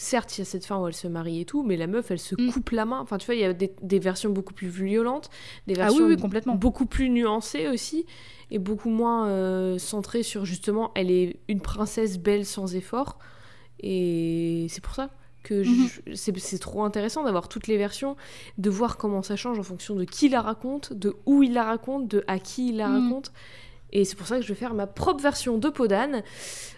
certes, 0.00 0.38
il 0.38 0.40
y 0.40 0.42
a 0.42 0.44
cette 0.44 0.64
fin 0.64 0.78
où 0.80 0.86
elle 0.86 0.94
se 0.94 1.08
marie 1.08 1.40
et 1.40 1.44
tout, 1.44 1.64
mais 1.64 1.76
la 1.76 1.88
meuf, 1.88 2.12
elle 2.12 2.20
se 2.20 2.36
Mm. 2.40 2.52
coupe 2.52 2.70
la 2.70 2.84
main. 2.84 3.00
Enfin, 3.00 3.18
tu 3.18 3.26
vois, 3.26 3.34
il 3.34 3.40
y 3.40 3.44
a 3.44 3.52
des, 3.52 3.74
des 3.82 3.98
versions 3.98 4.30
beaucoup 4.30 4.54
plus 4.54 4.68
violentes, 4.68 5.28
des 5.66 5.74
Ah 5.74 5.86
versions 5.86 6.04
oui, 6.06 6.14
oui, 6.14 6.20
complètement. 6.20 6.54
beaucoup 6.54 6.86
plus 6.86 7.10
nuancées 7.10 7.66
aussi, 7.66 8.06
et 8.52 8.60
beaucoup 8.60 8.90
moins 8.90 9.26
euh, 9.28 9.76
centrées 9.78 10.22
sur 10.22 10.44
justement, 10.44 10.92
elle 10.94 11.10
est 11.10 11.40
une 11.48 11.60
princesse 11.60 12.16
belle 12.18 12.46
sans 12.46 12.76
effort. 12.76 13.18
Et 13.80 14.66
c'est 14.70 14.82
pour 14.82 14.94
ça 14.94 15.10
que 15.42 15.62
je- 15.64 15.70
Mhm. 15.70 15.88
c'est 16.14 16.38
c'est 16.38 16.58
trop 16.58 16.84
intéressant 16.84 17.24
d'avoir 17.24 17.48
toutes 17.48 17.66
les 17.66 17.76
versions, 17.76 18.16
de 18.58 18.70
voir 18.70 18.96
comment 18.98 19.22
ça 19.22 19.34
change 19.36 19.58
en 19.58 19.62
fonction 19.62 19.94
de 19.96 20.04
qui 20.04 20.28
la 20.28 20.42
raconte, 20.42 20.92
de 20.92 21.16
où 21.26 21.42
il 21.42 21.54
la 21.54 21.64
raconte, 21.64 22.06
de 22.08 22.22
à 22.28 22.38
qui 22.38 22.68
il 22.70 22.76
la 22.78 22.88
Mhm. 22.88 23.02
raconte. 23.04 23.32
Et 23.92 24.04
c'est 24.04 24.16
pour 24.16 24.26
ça 24.26 24.36
que 24.36 24.42
je 24.42 24.48
vais 24.48 24.54
faire 24.54 24.74
ma 24.74 24.86
propre 24.86 25.22
version 25.22 25.56
de 25.58 25.68
Podane, 25.70 26.22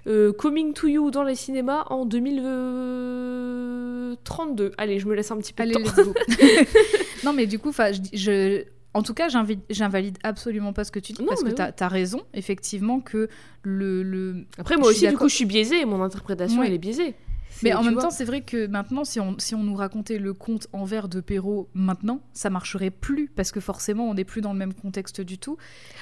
euh, 0.06 0.32
Coming 0.32 0.72
to 0.74 0.86
You 0.86 1.10
dans 1.10 1.24
les 1.24 1.34
cinémas 1.34 1.84
en 1.90 2.04
2032. 2.06 4.72
Allez, 4.78 4.98
je 5.00 5.06
me 5.08 5.14
laisse 5.14 5.30
un 5.30 5.38
petit 5.38 5.52
peu 5.52 5.62
Allez, 5.64 5.74
de 5.74 5.82
temps. 5.82 6.14
non, 7.24 7.32
mais 7.32 7.46
du 7.46 7.58
coup, 7.58 7.72
'fin, 7.72 7.92
je, 7.92 8.00
je- 8.12 8.62
en 8.92 9.02
tout 9.02 9.14
cas, 9.14 9.28
j'invalide 9.70 10.18
absolument 10.24 10.72
pas 10.72 10.82
ce 10.84 10.90
que 10.90 10.98
tu 10.98 11.12
dis 11.12 11.22
Non, 11.22 11.28
parce 11.28 11.42
que 11.42 11.48
mais 11.48 11.54
tu 11.54 11.62
as, 11.84 11.88
raison, 11.88 12.22
effectivement, 12.34 13.00
que 13.00 13.28
le. 13.62 14.02
le... 14.02 14.44
Après, 14.58 14.76
moi 14.76 14.90
aussi, 14.90 15.06
du 15.06 15.16
coup, 15.16 15.28
je 15.28 15.34
suis 15.34 15.44
biaisée, 15.44 15.84
mon 15.84 16.02
interprétation, 16.02 16.60
Ouais. 16.60 16.66
elle 16.66 16.72
est 16.74 16.78
biaisée. 16.78 17.14
Mais 17.62 17.72
en 17.74 17.82
même 17.82 17.94
vois. 17.94 18.02
temps, 18.04 18.10
c'est 18.10 18.24
vrai 18.24 18.40
que 18.42 18.66
maintenant, 18.66 19.04
si 19.04 19.20
on, 19.20 19.36
si 19.38 19.54
on 19.54 19.62
nous 19.62 19.74
racontait 19.74 20.18
le 20.18 20.32
conte 20.34 20.66
en 20.72 20.84
vers 20.84 21.08
de 21.08 21.20
Perrault 21.20 21.68
maintenant, 21.74 22.20
ça 22.32 22.50
marcherait 22.50 22.90
plus 22.90 23.28
parce 23.28 23.52
que 23.52 23.60
forcément, 23.60 24.08
on 24.08 24.14
n'est 24.14 24.24
plus 24.24 24.40
dans 24.40 24.52
le 24.52 24.58
même 24.58 24.74
contexte 24.74 25.20
du 25.20 25.38
tout. 25.38 25.56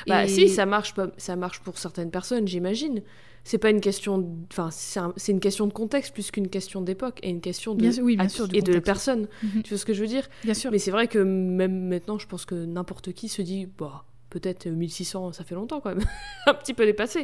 Bah 0.07 0.25
Et- 0.25 0.29
si, 0.29 0.49
ça 0.49 0.67
marche, 0.67 0.95
pas, 0.95 1.09
ça 1.17 1.37
marche 1.37 1.61
pour 1.61 1.79
certaines 1.79 2.11
personnes, 2.11 2.47
j'imagine. 2.49 3.03
C'est 3.45 3.59
pas 3.59 3.71
une 3.71 3.81
question, 3.81 4.19
d- 4.19 4.27
enfin 4.53 4.69
c'est 4.71 5.01
un- 5.01 5.15
c'est 5.17 5.33
une 5.33 5.41
question 5.41 5.67
de 5.67 5.73
contexte 5.73 6.13
plus 6.13 6.31
qu'une 6.31 6.49
question 6.49 6.83
d'époque 6.83 7.19
et 7.23 7.31
une 7.31 7.41
question 7.41 7.75
de 7.75 7.81
Bien 7.81 7.93
sûr, 7.93 8.05
oui, 8.05 8.17
bien 8.17 8.29
sûr, 8.29 8.47
et 8.53 8.61
de 8.61 8.79
personne. 8.79 9.27
Mhm. 9.43 9.63
Tu 9.63 9.71
vois 9.71 9.79
ce 9.79 9.87
que 9.87 9.95
je 9.95 10.01
veux 10.03 10.07
dire? 10.09 10.29
Bien 10.45 10.53
sûr. 10.55 10.71
Mais 10.71 10.79
c'est 10.79 10.91
vrai 10.91 11.09
que 11.09 11.19
même 11.19 11.89
maintenant, 11.89 12.19
je 12.19 12.27
pense 12.27 12.45
que 12.45 12.55
n'importe 12.55 13.13
qui 13.13 13.29
se 13.29 13.41
dit, 13.41 13.67
bah 13.79 14.05
peut-être 14.29 14.67
1600, 14.67 15.33
ça 15.33 15.45
fait 15.45 15.55
longtemps 15.55 15.81
quand 15.81 15.91
même, 15.95 16.05
un 16.47 16.53
petit 16.53 16.75
peu 16.75 16.85
dépassé. 16.85 17.21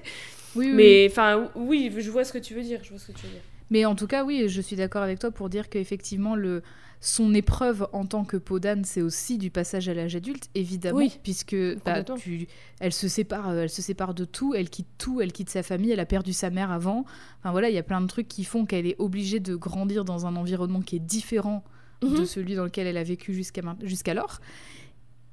Oui, 0.57 0.67
oui, 0.67 0.67
oui. 0.69 0.73
Mais 0.77 1.09
enfin 1.11 1.51
oui, 1.57 1.93
je 1.99 2.11
vois 2.11 2.25
ce 2.25 2.33
que 2.33 2.39
tu 2.39 2.55
veux 2.55 2.63
dire, 2.63 2.81
je 2.83 2.91
vois 2.91 2.99
ce 2.99 3.09
que 3.09 3.13
tu 3.13 3.27
veux 3.27 3.33
dire. 3.33 3.43
Mais 3.75 3.85
en 3.87 3.97
tout 3.97 4.07
cas, 4.07 4.25
oui, 4.25 4.49
je 4.49 4.61
suis 4.61 4.77
d'accord 4.77 5.03
avec 5.03 5.19
toi 5.19 5.33
pour 5.33 5.49
dire 5.49 5.69
qu'effectivement, 5.69 6.37
le... 6.37 6.63
son 7.01 7.35
épreuve 7.35 7.89
en 7.93 8.07
tant 8.07 8.25
que 8.25 8.37
peau 8.37 8.61
d'âne, 8.61 8.85
c'est 8.85 9.03
aussi 9.03 9.37
du 9.37 9.51
passage 9.51 9.89
à 9.89 9.95
l'âge 9.95 10.15
adulte, 10.15 10.49
évidemment, 10.55 10.99
Oui, 10.99 11.19
puisque 11.25 11.57
bah, 11.85 12.05
tu... 12.05 12.47
elle, 12.79 12.93
se 12.93 13.09
sépare, 13.09 13.49
euh, 13.49 13.63
elle 13.63 13.69
se 13.69 13.83
sépare 13.83 14.15
de 14.15 14.25
tout, 14.25 14.55
elle 14.55 14.71
quitte 14.71 14.87
tout, 14.97 15.21
elle 15.21 15.33
quitte 15.33 15.51
sa 15.51 15.65
famille, 15.65 15.91
elle 15.91 15.99
a 15.99 16.07
perdu 16.07 16.33
sa 16.33 16.51
mère 16.51 16.71
avant. 16.71 17.05
Enfin 17.41 17.51
voilà, 17.51 17.69
il 17.69 17.75
y 17.75 17.79
a 17.79 17.83
plein 17.83 18.01
de 18.01 18.07
trucs 18.07 18.29
qui 18.29 18.45
font 18.45 18.65
qu'elle 18.65 18.87
est 18.87 18.95
obligée 19.01 19.41
de 19.41 19.57
grandir 19.57 20.05
dans 20.05 20.25
un 20.25 20.37
environnement 20.37 20.81
qui 20.81 20.95
est 20.95 21.01
différent 21.01 21.65
de 22.01 22.07
Mhm. 22.21 22.27
celui 22.27 22.55
dans 22.55 22.65
lequel 22.65 22.87
elle 22.87 22.97
a 22.97 23.03
vécu 23.03 23.35
jusqu'à 23.35 23.63
jusqu'alors. 23.83 24.39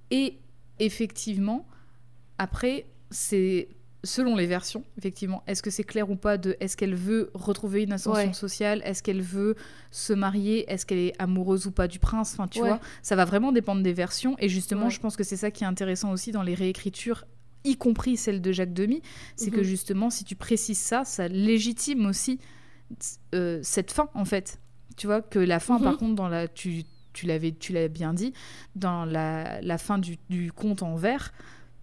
Et 0.09 0.39
effectivement, 0.79 1.67
après, 2.39 2.87
c'est 3.11 3.67
selon 4.03 4.35
les 4.35 4.47
versions, 4.47 4.83
effectivement, 4.97 5.43
est-ce 5.45 5.61
que 5.61 5.69
c'est 5.69 5.83
clair 5.83 6.09
ou 6.09 6.15
pas 6.15 6.37
de 6.37 6.55
est-ce 6.59 6.75
qu'elle 6.75 6.95
veut 6.95 7.29
retrouver 7.35 7.83
une 7.83 7.93
ascension 7.93 8.27
Ouais. 8.29 8.33
sociale, 8.33 8.81
est-ce 8.83 9.03
qu'elle 9.03 9.21
veut 9.21 9.55
se 9.91 10.11
marier, 10.13 10.69
est-ce 10.71 10.85
qu'elle 10.87 10.97
est 10.97 11.13
amoureuse 11.19 11.67
ou 11.67 11.71
pas 11.71 11.87
du 11.87 11.99
prince, 11.99 12.33
enfin 12.33 12.47
tu 12.47 12.61
Ouais. 12.61 12.69
vois, 12.69 12.79
ça 13.03 13.15
va 13.15 13.25
vraiment 13.25 13.51
dépendre 13.51 13.83
des 13.83 13.93
versions 13.93 14.35
et 14.39 14.49
justement, 14.49 14.85
Ouais. 14.85 14.89
je 14.91 14.99
pense 14.99 15.15
que 15.15 15.23
c'est 15.23 15.37
ça 15.37 15.51
qui 15.51 15.63
est 15.63 15.67
intéressant 15.67 16.11
aussi 16.11 16.31
dans 16.31 16.41
les 16.43 16.55
réécritures 16.55 17.25
y 17.63 17.75
compris 17.77 18.17
celle 18.17 18.41
de 18.41 18.51
Jacques 18.51 18.73
Demy, 18.73 19.03
c'est 19.35 19.51
que 19.51 19.59
Mhm. 19.59 19.65
justement, 19.65 20.09
si 20.09 20.23
tu 20.23 20.35
précises 20.35 20.79
ça, 20.79 21.05
ça 21.05 21.27
légitime 21.27 22.07
aussi 22.07 22.39
euh, 23.35 23.59
cette 23.61 23.91
fin, 23.91 24.09
en 24.15 24.25
fait. 24.25 24.59
Tu 24.97 25.07
vois, 25.07 25.21
que 25.21 25.37
la 25.39 25.59
fin, 25.59 25.79
par 25.79 25.93
Mhm. 25.93 25.97
contre, 25.99 26.15
dans 26.15 26.27
la, 26.27 26.47
tu, 26.47 26.83
tu 27.13 27.25
l'avais, 27.27 27.51
tu 27.51 27.71
l'as 27.71 27.87
bien 27.87 28.13
dit, 28.13 28.33
dans 28.75 29.05
la, 29.05 29.61
la 29.61 29.77
fin 29.77 29.97
du, 29.97 30.17
du 30.29 30.51
conte 30.51 30.81
en 30.83 30.95
vers, 30.95 31.31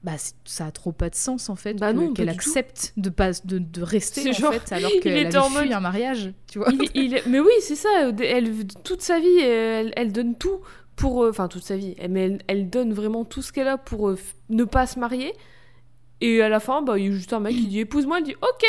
bah, 0.05 0.13
ça 0.45 0.67
a 0.67 0.71
trop 0.71 0.93
pas 0.93 1.11
de 1.11 1.15
sens, 1.17 1.49
en 1.51 1.57
fait, 1.57 1.75
Bah 1.75 1.93
qu'elle 2.15 2.27
tout. 2.27 2.33
accepte 2.33 2.93
de, 2.97 3.11
pas, 3.11 3.33
de, 3.45 3.59
de 3.59 3.83
rester, 3.83 4.29
en 4.31 4.33
genre, 4.33 4.53
fait, 4.55 4.73
alors 4.73 4.91
qu'elle 5.03 5.37
en 5.37 5.43
fui 5.51 5.65
mode- 5.65 5.73
un 5.73 5.81
mariage, 5.81 6.33
tu 6.47 6.59
vois. 6.61 6.69
Il- 6.73 6.91
il- 6.95 7.23
mais 7.27 7.41
oui, 7.41 7.51
c'est 7.61 7.75
ça. 7.75 7.89
Elle, 8.21 8.67
toute 8.85 9.03
sa 9.03 9.19
vie, 9.19 9.39
elle, 9.39 9.93
elle 9.97 10.13
donne 10.13 10.37
tout 10.37 10.61
pour. 10.97 11.25
euh, 11.25 11.31
Enfin, 11.31 11.49
toute 11.49 11.65
sa 11.65 11.77
vie. 11.77 11.97
Mais 12.09 12.23
elle, 12.27 12.43
elle 12.47 12.71
donne 12.71 12.93
vraiment 12.93 13.25
tout 13.25 13.43
ce 13.43 13.53
qu'elle 13.53 13.69
a 13.69 13.77
pour 13.77 14.09
euh, 14.11 14.19
ne 14.51 14.65
pas 14.65 14.87
se 14.87 14.99
marier. 15.01 15.33
Et 16.21 16.43
à 16.43 16.49
la 16.49 16.61
fin, 16.61 16.83
bah, 16.83 16.99
il 16.99 17.05
y 17.07 17.09
a 17.09 17.13
juste 17.13 17.33
un 17.33 17.41
mec 17.41 17.55
qui 17.55 17.67
dit 17.67 17.81
épouse-moi. 17.81 18.19
Elle 18.19 18.25
dit 18.25 18.37
ok. 18.41 18.65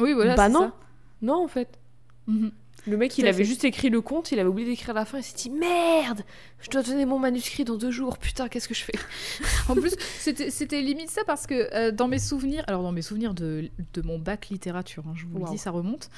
Oui, 0.00 0.12
voilà, 0.14 0.34
bah 0.34 0.48
non. 0.48 0.60
ça. 0.60 0.72
Non, 1.20 1.44
en 1.44 1.48
fait. 1.48 1.78
Mhm. 2.26 2.52
Le 2.86 2.96
mec, 2.96 3.16
il 3.18 3.26
avait 3.28 3.38
fait. 3.38 3.44
juste 3.44 3.64
écrit 3.64 3.90
le 3.90 4.00
conte, 4.00 4.32
il 4.32 4.40
avait 4.40 4.48
oublié 4.48 4.68
d'écrire 4.68 4.92
la 4.94 5.04
fin, 5.04 5.18
il 5.18 5.22
s'est 5.22 5.36
dit 5.36 5.50
merde, 5.50 6.22
je 6.60 6.68
dois 6.68 6.82
donner 6.82 7.04
mon 7.06 7.18
manuscrit 7.20 7.64
dans 7.64 7.76
deux 7.76 7.92
jours, 7.92 8.18
putain, 8.18 8.48
qu'est-ce 8.48 8.66
que 8.68 8.74
je 8.74 8.82
fais? 8.84 8.92
En 9.68 9.74
plus, 9.76 9.94
c'était 10.18 10.80
limite 10.80 11.10
ça 11.10 11.22
parce 11.24 11.46
que 11.46 11.72
euh, 11.74 11.92
dans 11.92 12.08
mes 12.08 12.18
souvenirs, 12.18 12.64
alors 12.66 12.82
dans 12.82 12.90
mes 12.92 13.02
souvenirs 13.02 13.34
de, 13.34 13.70
de 13.94 14.02
mon 14.02 14.18
bac 14.18 14.48
littérature, 14.50 15.04
hein, 15.06 15.12
je 15.14 15.26
vous 15.26 15.38
le 15.44 15.50
dis, 15.50 15.58
ça 15.58 15.70
remonte. 15.70 16.10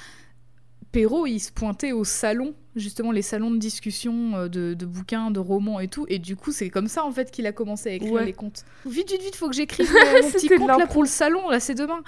Perrault, 0.91 1.25
il 1.27 1.39
se 1.41 1.51
pointait 1.51 1.91
au 1.91 2.05
salon, 2.05 2.55
justement 2.77 3.11
les 3.11 3.21
salons 3.21 3.51
de 3.51 3.57
discussion 3.57 4.35
euh, 4.37 4.47
de, 4.47 4.73
de 4.73 4.85
bouquins, 4.85 5.29
de 5.29 5.39
romans 5.41 5.81
et 5.81 5.89
tout, 5.89 6.05
et 6.07 6.19
du 6.19 6.37
coup 6.37 6.53
c'est 6.53 6.69
comme 6.69 6.87
ça 6.87 7.03
en 7.03 7.11
fait 7.11 7.31
qu'il 7.31 7.45
a 7.47 7.51
commencé 7.51 7.89
à 7.89 7.93
écrire 7.93 8.13
Ouais. 8.13 8.25
les 8.25 8.31
contes. 8.33 8.63
Vite, 8.85 9.11
vite, 9.11 9.21
vite, 9.21 9.35
faut 9.35 9.49
que 9.49 9.55
j'écrive 9.55 9.91
mon 10.23 10.31
petit 10.31 10.47
conte 10.47 10.69
là 10.69 10.87
pour 10.87 11.03
le 11.03 11.09
salon, 11.09 11.49
là 11.49 11.59
c'est 11.59 11.75
demain. 11.75 12.01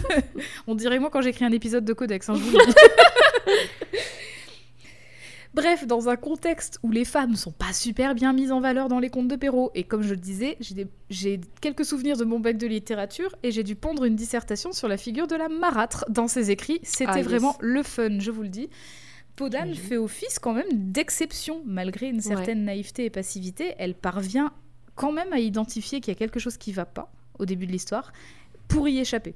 On 0.66 0.74
dirait 0.74 0.98
moi 0.98 1.10
quand 1.10 1.22
j'écris 1.22 1.44
un 1.44 1.52
épisode 1.52 1.84
de 1.84 1.92
Codex, 1.92 2.28
hein, 2.28 2.34
je 2.34 2.40
vous 2.40 2.50
le 2.58 2.66
dis. 2.66 2.72
Bref, 5.54 5.86
dans 5.86 6.08
un 6.08 6.16
contexte 6.16 6.80
où 6.82 6.90
les 6.90 7.04
femmes 7.04 7.36
sont 7.36 7.52
pas 7.52 7.72
super 7.72 8.16
bien 8.16 8.32
mises 8.32 8.50
en 8.50 8.60
valeur 8.60 8.88
dans 8.88 8.98
les 8.98 9.08
contes 9.08 9.28
de 9.28 9.36
Perrault, 9.36 9.70
et 9.76 9.84
comme 9.84 10.02
je 10.02 10.10
le 10.10 10.20
disais, 10.20 10.58
j'ai 11.10 11.40
quelques 11.60 11.84
souvenirs 11.84 12.16
de 12.16 12.24
mon 12.24 12.40
bac 12.40 12.56
de 12.56 12.66
littérature, 12.66 13.36
et 13.44 13.52
j'ai 13.52 13.62
dû 13.62 13.76
pondre 13.76 14.04
une 14.04 14.16
dissertation 14.16 14.72
sur 14.72 14.88
la 14.88 14.96
figure 14.96 15.28
de 15.28 15.36
la 15.36 15.48
marâtre 15.48 16.04
dans 16.08 16.26
ses 16.26 16.50
écrits. 16.50 16.80
C'était 16.82 17.12
Ah, 17.12 17.18
yes. 17.18 17.24
vraiment 17.26 17.56
le 17.60 17.84
fun, 17.84 18.18
je 18.18 18.32
vous 18.32 18.42
le 18.42 18.48
dis. 18.48 18.68
Podane 19.36 19.74
fait 19.74 19.96
office 19.96 20.40
quand 20.40 20.54
même 20.54 20.66
d'exception, 20.72 21.62
malgré 21.64 22.08
une 22.08 22.20
certaine 22.20 22.64
naïveté 22.64 23.04
et 23.04 23.10
passivité. 23.10 23.74
Elle 23.78 23.94
parvient 23.94 24.52
quand 24.96 25.12
même 25.12 25.32
à 25.32 25.38
identifier 25.38 26.00
qu'il 26.00 26.12
y 26.12 26.16
a 26.16 26.18
quelque 26.18 26.40
chose 26.40 26.56
qui 26.56 26.72
va 26.72 26.84
pas 26.84 27.12
au 27.38 27.46
début 27.46 27.66
de 27.66 27.72
l'histoire 27.72 28.12
pour 28.68 28.88
y 28.88 28.98
échapper. 28.98 29.34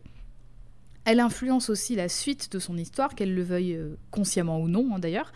Elle 1.10 1.20
influence 1.20 1.70
aussi 1.70 1.96
la 1.96 2.10
suite 2.10 2.52
de 2.52 2.58
son 2.58 2.76
histoire, 2.76 3.14
qu'elle 3.14 3.34
le 3.34 3.42
veuille 3.42 3.72
euh, 3.76 3.96
consciemment 4.10 4.60
ou 4.60 4.68
non 4.68 4.94
hein, 4.94 4.98
d'ailleurs, 4.98 5.32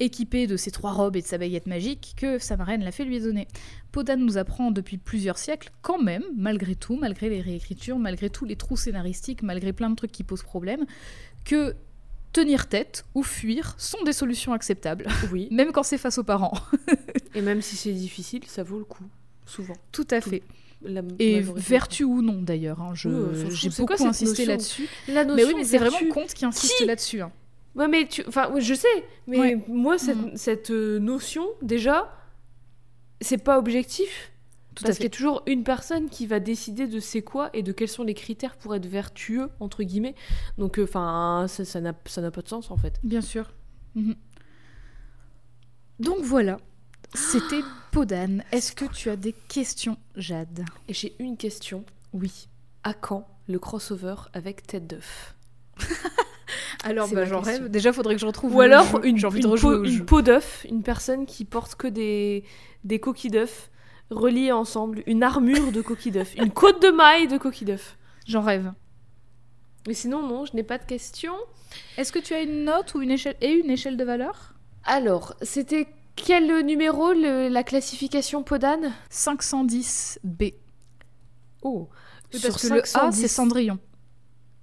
équipée 0.00 0.46
de 0.46 0.56
ses 0.56 0.70
trois 0.70 0.92
robes 0.92 1.16
et 1.16 1.20
de 1.20 1.26
sa 1.26 1.36
baguette 1.36 1.66
magique 1.66 2.14
que 2.16 2.38
sa 2.38 2.56
marraine 2.56 2.82
l'a 2.82 2.92
fait 2.92 3.04
lui 3.04 3.20
donner. 3.20 3.46
Podane 3.92 4.24
nous 4.24 4.38
apprend 4.38 4.70
depuis 4.70 4.96
plusieurs 4.96 5.36
siècles, 5.36 5.68
quand 5.82 6.02
même, 6.02 6.22
malgré 6.34 6.76
tout, 6.76 6.96
malgré 6.96 7.28
les 7.28 7.42
réécritures, 7.42 7.98
malgré 7.98 8.30
tous 8.30 8.46
les 8.46 8.56
trous 8.56 8.78
scénaristiques, 8.78 9.42
malgré 9.42 9.74
plein 9.74 9.90
de 9.90 9.96
trucs 9.96 10.12
qui 10.12 10.24
posent 10.24 10.42
problème, 10.42 10.86
que 11.44 11.76
tenir 12.32 12.66
tête 12.66 13.04
ou 13.14 13.22
fuir 13.22 13.74
sont 13.76 14.02
des 14.02 14.14
solutions 14.14 14.54
acceptables, 14.54 15.06
Oui. 15.30 15.48
même 15.50 15.72
quand 15.72 15.82
c'est 15.82 15.98
face 15.98 16.16
aux 16.16 16.24
parents. 16.24 16.54
Et 17.34 17.42
même 17.42 17.60
si 17.60 17.76
c'est 17.76 17.92
difficile, 17.92 18.44
ça 18.46 18.62
vaut 18.62 18.78
le 18.78 18.84
coup, 18.86 19.04
souvent. 19.44 19.76
Tout 19.92 20.08
à 20.10 20.22
fait. 20.22 20.42
La 20.86 21.02
Et 21.18 21.40
vertu 21.40 22.04
ou 22.04 22.22
non 22.22 22.40
d'ailleurs, 22.42 22.80
hein, 22.80 22.92
je- 22.94 23.08
Oui, 23.08 23.50
j'ai 23.50 23.68
quoi 23.70 23.76
beaucoup 23.78 23.96
cette 23.96 24.06
insisté 24.06 24.44
là-dessus. 24.46 24.88
La 25.08 25.24
Mais 25.24 25.32
notion 25.32 25.48
oui, 25.48 25.54
mais 25.56 25.64
c'est 25.64 25.78
vertu- 25.78 25.96
vraiment 26.04 26.14
Comte 26.14 26.34
qui 26.34 26.44
insiste 26.44 26.86
là-dessus. 26.86 27.20
hein. 27.22 27.32
Ouais, 27.74 27.88
mais 27.88 28.06
tu... 28.08 28.22
enfin, 28.26 28.50
ouais, 28.52 28.60
je 28.62 28.72
sais, 28.74 28.88
mais 29.26 29.38
Ouais. 29.38 29.64
moi, 29.68 29.98
cette, 29.98 30.16
Mhm. 30.16 30.36
cette 30.36 30.70
euh, 30.70 30.98
notion, 30.98 31.46
déjà, 31.60 32.10
c'est 33.20 33.38
pas 33.38 33.58
objectif. 33.58 34.32
Tout 34.74 34.84
parce 34.84 34.96
qu'il 34.96 35.04
y 35.04 35.06
a 35.06 35.10
toujours 35.10 35.42
une 35.46 35.62
personne 35.64 36.10
qui 36.10 36.26
va 36.26 36.38
décider 36.38 36.86
de 36.86 37.00
c'est 37.00 37.22
quoi 37.22 37.48
et 37.54 37.62
de 37.62 37.72
quels 37.72 37.88
sont 37.88 38.02
les 38.02 38.12
critères 38.12 38.56
pour 38.56 38.74
être 38.74 38.84
vertueux, 38.86 39.48
entre 39.58 39.82
guillemets. 39.82 40.14
Donc, 40.58 40.78
enfin, 40.82 41.46
ça 41.48 41.64
ça 41.64 41.80
n'a 41.80 41.94
ça 42.06 42.20
n'a 42.20 42.30
pas 42.30 42.42
de 42.42 42.48
sens, 42.48 42.70
en 42.70 42.76
fait. 42.76 43.00
Bien 43.02 43.22
sûr. 43.22 43.52
Donc 45.98 46.18
voilà, 46.20 46.58
c'était 47.16 47.62
Podane, 47.90 48.44
est-ce 48.52 48.72
que 48.72 48.84
tu 48.84 49.10
as 49.10 49.16
des 49.16 49.32
questions, 49.32 49.96
Jade? 50.16 50.64
Et 50.88 50.94
j'ai 50.94 51.16
une 51.18 51.36
question. 51.36 51.84
Oui. 52.12 52.48
À 52.84 52.94
quand 52.94 53.26
le 53.48 53.58
crossover 53.58 54.14
avec 54.34 54.66
Tête 54.66 54.86
d'œuf? 54.86 55.34
Alors, 56.84 57.08
bah, 57.08 57.24
j'en 57.24 57.40
rêve. 57.40 57.68
Déjà, 57.68 57.92
faudrait 57.92 58.14
que 58.14 58.20
je 58.20 58.26
retrouve. 58.26 58.54
Ou 58.54 58.60
alors 58.60 59.02
une, 59.02 59.16
J'ai 59.16 59.26
envie 59.26 59.40
une 59.42 59.50
de 59.50 59.60
peau, 59.60 59.72
au 59.72 59.84
une 59.84 60.04
peau 60.04 60.22
d'œuf, 60.22 60.64
une 60.68 60.82
personne 60.82 61.26
qui 61.26 61.44
porte 61.44 61.74
que 61.74 61.88
des, 61.88 62.44
des 62.84 63.00
coquilles 63.00 63.30
d'œuf 63.30 63.70
reliées 64.10 64.52
ensemble, 64.52 65.02
une 65.06 65.22
armure 65.22 65.72
de 65.72 65.80
coquilles 65.80 66.12
d'œuf, 66.12 66.34
une 66.36 66.52
côte 66.52 66.80
de 66.80 66.90
maille 66.90 67.26
de 67.26 67.38
coquilles 67.38 67.66
d'œuf. 67.66 67.96
J'en 68.26 68.42
rêve. 68.42 68.72
Mais 69.88 69.94
sinon, 69.94 70.22
non, 70.22 70.44
je 70.44 70.54
n'ai 70.54 70.62
pas 70.62 70.78
de 70.78 70.84
questions. 70.84 71.36
Est-ce 71.96 72.12
que 72.12 72.18
tu 72.18 72.34
as 72.34 72.42
une 72.42 72.64
note 72.64 72.94
ou 72.94 73.02
une 73.02 73.10
échelle 73.10 73.36
et 73.40 73.50
une 73.50 73.70
échelle 73.70 73.96
de 73.96 74.04
valeur? 74.04 74.54
Alors, 74.84 75.34
c'était 75.42 75.88
quel 76.16 76.64
numéro 76.64 77.12
le- 77.12 77.48
la 77.48 77.62
classification 77.62 78.42
Podane? 78.42 78.92
510 79.10 80.18
B. 80.24 80.44
Oh, 81.62 81.88
Parce 82.32 82.60
que 82.62 82.74
le 82.74 82.82
A, 82.96 83.12
c'est 83.12 83.28
Cendrillon. 83.28 83.78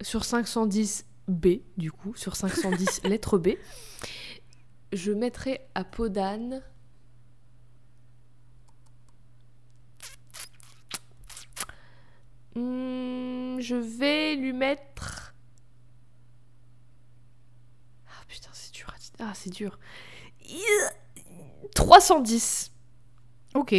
sur 0.02 0.26
510 0.26 1.06
B, 1.28 1.60
du 1.78 1.92
coup, 1.92 2.14
sur 2.16 2.36
510 2.36 3.02
lettre 3.04 3.38
B, 3.38 3.50
je 4.92 5.12
mettrai 5.12 5.62
à 5.76 5.84
Podane. 5.84 6.62
Hmm, 12.56 13.60
je 13.60 13.76
vais 13.76 14.36
lui 14.36 14.54
mettre. 14.54 15.34
Ah 18.08 18.24
putain, 18.28 18.50
c'est 18.54 18.74
dur. 18.74 18.88
à. 18.90 18.98
Ah, 19.20 19.32
c'est 19.36 19.50
dur. 19.50 19.80
310. 21.74 22.72
Ok. 23.56 23.76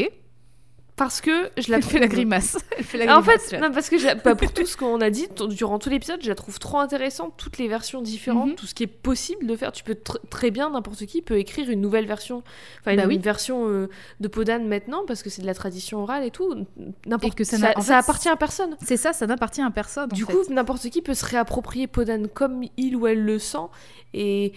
Parce 0.97 1.21
que 1.21 1.51
je 1.59 1.73
la 1.73 1.79
Elle 1.79 1.83
fait 1.83 1.99
la 1.99 2.07
grimace. 2.07 2.57
Elle 2.79 2.85
fait 2.85 2.99
la 3.05 3.17
en 3.17 3.21
grimace. 3.21 3.43
fait, 3.47 3.51
Jade. 3.57 3.63
non, 3.63 3.73
parce 3.73 3.91
que 3.91 3.99
j'ai- 3.99 4.15
bah, 4.15 4.37
pour 4.37 4.53
tout 4.53 4.65
ce 4.65 4.77
qu'on 4.77 5.01
a 5.01 5.11
dit 5.11 5.27
durant 5.49 5.81
tout 5.81 5.91
l'épisode, 5.91 6.21
je 6.23 6.29
la 6.29 6.37
trouve 6.37 6.61
trop 6.61 6.79
intéressante, 6.79 7.35
toutes 7.37 7.59
les 7.59 7.67
versions 7.67 8.01
différentes, 8.01 8.51
Mhm. 8.51 8.55
tout 8.55 8.67
ce 8.67 8.75
qui 8.77 8.85
est 8.85 8.87
possible 8.87 9.45
de 9.49 9.57
faire. 9.57 9.73
Tu 9.73 9.83
peux 9.83 9.95
tr- 9.95 10.21
très 10.31 10.53
bien, 10.53 10.71
n'importe 10.71 11.05
qui 11.07 11.21
peut 11.21 11.37
écrire 11.37 11.69
une 11.69 11.81
nouvelle 11.81 12.07
version, 12.07 12.45
enfin 12.79 12.95
Bah 12.95 13.03
une, 13.03 13.09
oui. 13.09 13.15
une 13.17 13.23
version 13.23 13.67
euh, 13.69 13.89
de 14.21 14.29
Podane 14.29 14.69
maintenant, 14.69 15.03
parce 15.05 15.25
que 15.25 15.31
c'est 15.31 15.43
de 15.43 15.49
la 15.49 15.55
tradition 15.55 16.01
orale 16.01 16.23
et 16.23 16.31
tout. 16.31 16.65
N'importe 17.07 17.33
Et 17.35 17.37
que 17.39 17.43
ça 17.43 17.59
ça, 17.59 17.73
en 17.75 17.83
fait, 17.83 17.93
appartient 17.93 18.29
à 18.29 18.37
personne. 18.37 18.77
C'est 18.81 18.97
ça, 18.97 19.13
ça 19.13 19.27
n'appartient 19.27 19.63
à 19.63 19.71
personne. 19.73 20.05
en 20.13 20.15
Du 20.15 20.25
fait. 20.25 20.33
coup, 20.33 20.45
n'importe 20.49 20.89
qui 20.91 21.03
peut 21.03 21.15
se 21.15 21.25
réapproprier 21.27 21.89
Podane 21.89 22.29
comme 22.29 22.63
il 22.77 22.95
ou 22.95 23.09
elle 23.09 23.25
le 23.25 23.41
sent 23.41 23.67
et 24.13 24.53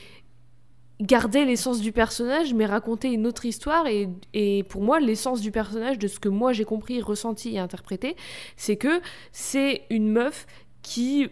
garder 1.00 1.46
l'essence 1.46 1.80
du 1.80 1.92
personnage, 1.92 2.54
mais 2.54 2.66
raconter 2.66 3.12
une 3.12 3.28
autre 3.28 3.46
histoire. 3.46 3.86
Et, 3.88 4.10
et 4.34 4.64
pour 4.64 4.82
moi, 4.82 5.00
l'essence 5.00 5.42
du 5.42 5.52
personnage, 5.52 6.00
de 6.00 6.08
ce 6.08 6.20
que 6.20 6.30
moi 6.30 6.54
j'ai 6.54 6.66
compris, 6.66 7.02
ressenti 7.02 7.56
et 7.56 7.60
interprété, 7.60 8.16
c'est 8.56 8.78
que 8.78 9.02
c'est 9.32 9.84
une 9.90 10.10
meuf 10.12 10.48
qui 10.82 11.26
euh, 11.26 11.28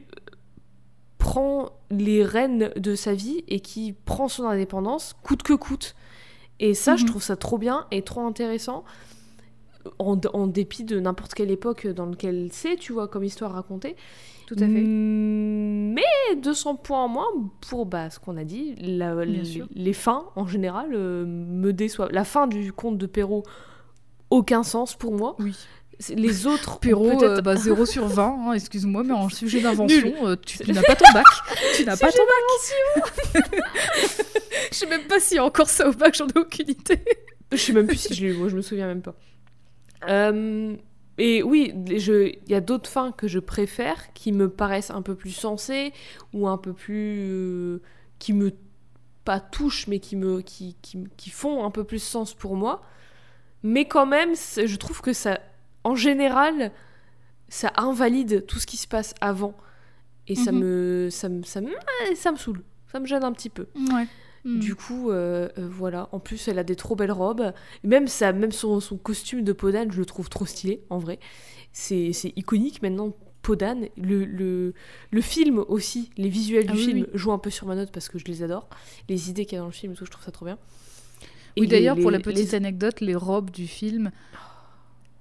prend 1.18 1.72
les 1.90 2.24
rênes 2.24 2.72
de 2.76 2.96
sa 2.96 3.14
vie 3.14 3.44
et 3.48 3.60
qui 3.60 3.94
prend 3.94 4.28
son 4.28 4.46
indépendance 4.46 5.16
coûte 5.24 5.44
que 5.44 5.54
coûte. 5.54 5.96
Et 6.60 6.74
ça, 6.74 6.96
je 6.96 7.04
Mhm. 7.04 7.10
trouve 7.10 7.24
ça 7.24 7.36
trop 7.36 7.58
bien 7.58 7.86
et 7.92 8.02
trop 8.02 8.22
intéressant. 8.26 8.84
En, 10.00 10.20
en 10.34 10.48
dépit 10.48 10.84
de 10.84 11.00
n'importe 11.00 11.34
quelle 11.34 11.52
époque 11.52 11.88
dans 11.88 12.06
laquelle 12.08 12.50
c'est, 12.52 12.76
tu 12.76 12.94
vois, 12.94 13.08
comme 13.08 13.24
histoire 13.24 13.52
racontée. 13.54 13.96
Tout 14.48 14.56
à 14.56 14.60
fait. 14.60 14.68
Mm, 14.68 15.94
Mais 15.94 16.36
200 16.38 16.76
points 16.76 17.04
en 17.04 17.08
moins 17.08 17.28
pour 17.70 17.86
bah, 17.86 18.10
ce 18.10 18.20
qu'on 18.20 18.38
a 18.38 18.44
dit. 18.44 18.76
La- 18.80 19.16
les, 19.26 19.94
fins, 19.94 20.26
en 20.36 20.48
général, 20.48 20.90
euh, 20.94 21.26
me 21.26 21.74
déçoivent. 21.74 22.12
La 22.12 22.24
fin 22.24 22.48
du 22.48 22.72
conte 22.74 22.98
de 22.98 23.06
Perrault, 23.06 23.44
aucun 24.30 24.64
sens 24.64 24.96
pour 24.96 25.14
moi. 25.14 25.36
Oui. 25.40 25.54
Les 26.14 26.46
autres, 26.46 26.80
Perrault, 26.80 27.24
euh, 27.24 27.40
bah, 27.42 27.56
0 27.56 27.86
sur 27.86 28.06
20, 28.08 28.48
hein, 28.50 28.54
excuse-moi, 28.54 29.04
mais 29.06 29.14
en 29.14 29.30
sujet 29.30 29.62
d'invention, 29.62 30.12
euh, 30.24 30.36
tu, 30.46 30.58
tu 30.60 30.74
n'as 30.74 30.84
pas 30.84 30.96
ton 30.96 31.06
bac. 31.14 31.24
Tu 31.78 31.86
n'as 31.86 31.96
pas 31.96 32.12
ton 32.12 32.18
bac. 32.24 33.44
Je 34.72 34.76
sais 34.76 34.88
même 34.88 35.08
pas 35.08 35.20
s'il 35.20 35.38
y 35.38 35.40
a 35.40 35.46
encore 35.46 35.70
ça 35.70 35.88
au 35.88 35.94
bac, 35.94 36.16
j'en 36.16 36.28
ai 36.28 36.38
aucune 36.38 36.70
idée. 36.70 37.00
Je 37.52 37.58
sais 37.58 37.72
même 37.74 37.88
plus 37.88 37.98
si 37.98 38.14
je 38.14 38.26
l'ai 38.26 38.34
eu, 38.34 38.38
moi 38.38 38.50
je 38.50 38.58
me 38.58 38.62
souviens 38.62 38.88
même 38.88 39.02
pas. 39.02 39.16
Euh, 40.08 40.76
et 41.18 41.42
oui, 41.44 41.74
il 41.88 42.38
y 42.52 42.54
a 42.56 42.62
d'autres 42.62 42.90
fins 42.90 43.12
que 43.12 43.28
je 43.28 43.40
préfère 43.40 44.14
qui 44.14 44.32
me 44.32 44.50
paraissent 44.50 44.92
un 44.92 45.02
peu 45.02 45.16
plus 45.16 45.32
sensées 45.32 45.94
ou 46.34 46.48
un 46.48 46.58
peu 46.58 46.74
plus. 46.74 47.18
euh, 47.30 47.82
qui 48.20 48.34
me. 48.34 48.52
pas 49.24 49.40
touchent, 49.40 49.88
mais 49.88 50.00
qui, 50.00 50.16
me, 50.16 50.42
qui, 50.42 50.76
qui, 50.82 51.04
qui 51.18 51.30
font 51.32 51.66
un 51.66 51.72
peu 51.72 51.84
plus 51.84 52.00
sens 52.04 52.34
pour 52.34 52.56
moi. 52.56 52.84
Mais 53.64 53.86
quand 53.86 54.06
même, 54.06 54.36
je 54.36 54.76
trouve 54.76 55.02
que 55.02 55.14
ça. 55.14 55.40
en 55.84 55.96
général, 55.96 56.72
ça 57.50 57.72
invalide 57.78 58.46
tout 58.46 58.60
ce 58.60 58.68
qui 58.68 58.78
se 58.78 58.88
passe 58.88 59.14
avant. 59.22 59.56
Et 60.28 60.36
ça, 60.36 60.52
Mhm. 60.52 60.60
me, 60.60 61.10
ça, 61.12 61.30
me, 61.30 61.44
ça, 61.44 61.62
me, 61.62 61.70
ça 62.16 62.32
me 62.32 62.38
saoule. 62.38 62.62
Ça 62.92 63.00
me 63.00 63.06
gêne 63.06 63.24
un 63.24 63.32
petit 63.34 63.50
peu. 63.50 63.68
Ouais. 63.76 64.06
Mm. 64.46 64.60
Du 64.60 64.76
coup, 64.76 65.10
euh, 65.12 65.50
euh, 65.58 65.68
voilà. 65.70 66.08
En 66.12 66.20
plus, 66.20 66.48
elle 66.48 66.60
a 66.60 66.64
des 66.64 66.76
trop 66.76 66.96
belles 66.96 67.12
robes. 67.12 67.52
Même, 67.84 68.08
ça, 68.08 68.32
même 68.32 68.52
son, 68.52 68.80
son 68.80 68.96
costume 68.98 69.44
de 69.44 69.52
Podane, 69.54 69.92
je 69.92 69.98
le 70.00 70.06
trouve 70.06 70.30
trop 70.30 70.46
stylé, 70.46 70.84
en 70.90 71.00
vrai. 71.00 71.20
C'est 71.74 72.14
c'est 72.14 72.32
iconique 72.38 72.82
maintenant. 72.82 73.14
Podane, 73.42 73.88
le, 73.98 74.26
le, 74.26 74.74
le 75.12 75.22
film 75.22 75.60
aussi, 75.68 76.10
les 76.18 76.30
visuels 76.30 76.66
Ah 76.70 76.72
du 76.72 76.78
oui, 76.80 76.84
film 76.86 77.00
oui. 77.02 77.08
jouent 77.14 77.32
un 77.32 77.38
peu 77.38 77.52
sur 77.52 77.68
ma 77.68 77.76
note 77.76 77.92
parce 77.92 78.08
que 78.10 78.18
je 78.18 78.26
les 78.26 78.42
adore. 78.42 78.70
Les 79.10 79.30
idées 79.30 79.46
qu'il 79.46 79.54
y 79.54 79.58
a 79.58 79.62
dans 79.62 79.68
le 79.68 79.72
film 79.72 79.94
et 79.94 79.96
tout, 79.96 80.06
je 80.06 80.10
trouve 80.10 80.24
ça 80.26 80.32
trop 80.32 80.46
bien. 80.46 80.58
Et 81.56 81.62
Oui, 81.62 81.68
d'ailleurs, 81.68 81.96
pour 81.96 82.10
la 82.12 82.20
petite 82.20 82.52
les- 82.52 82.56
anecdote, 82.56 83.02
les 83.02 83.14
robes 83.16 83.52
du 83.52 83.68
film 83.68 84.12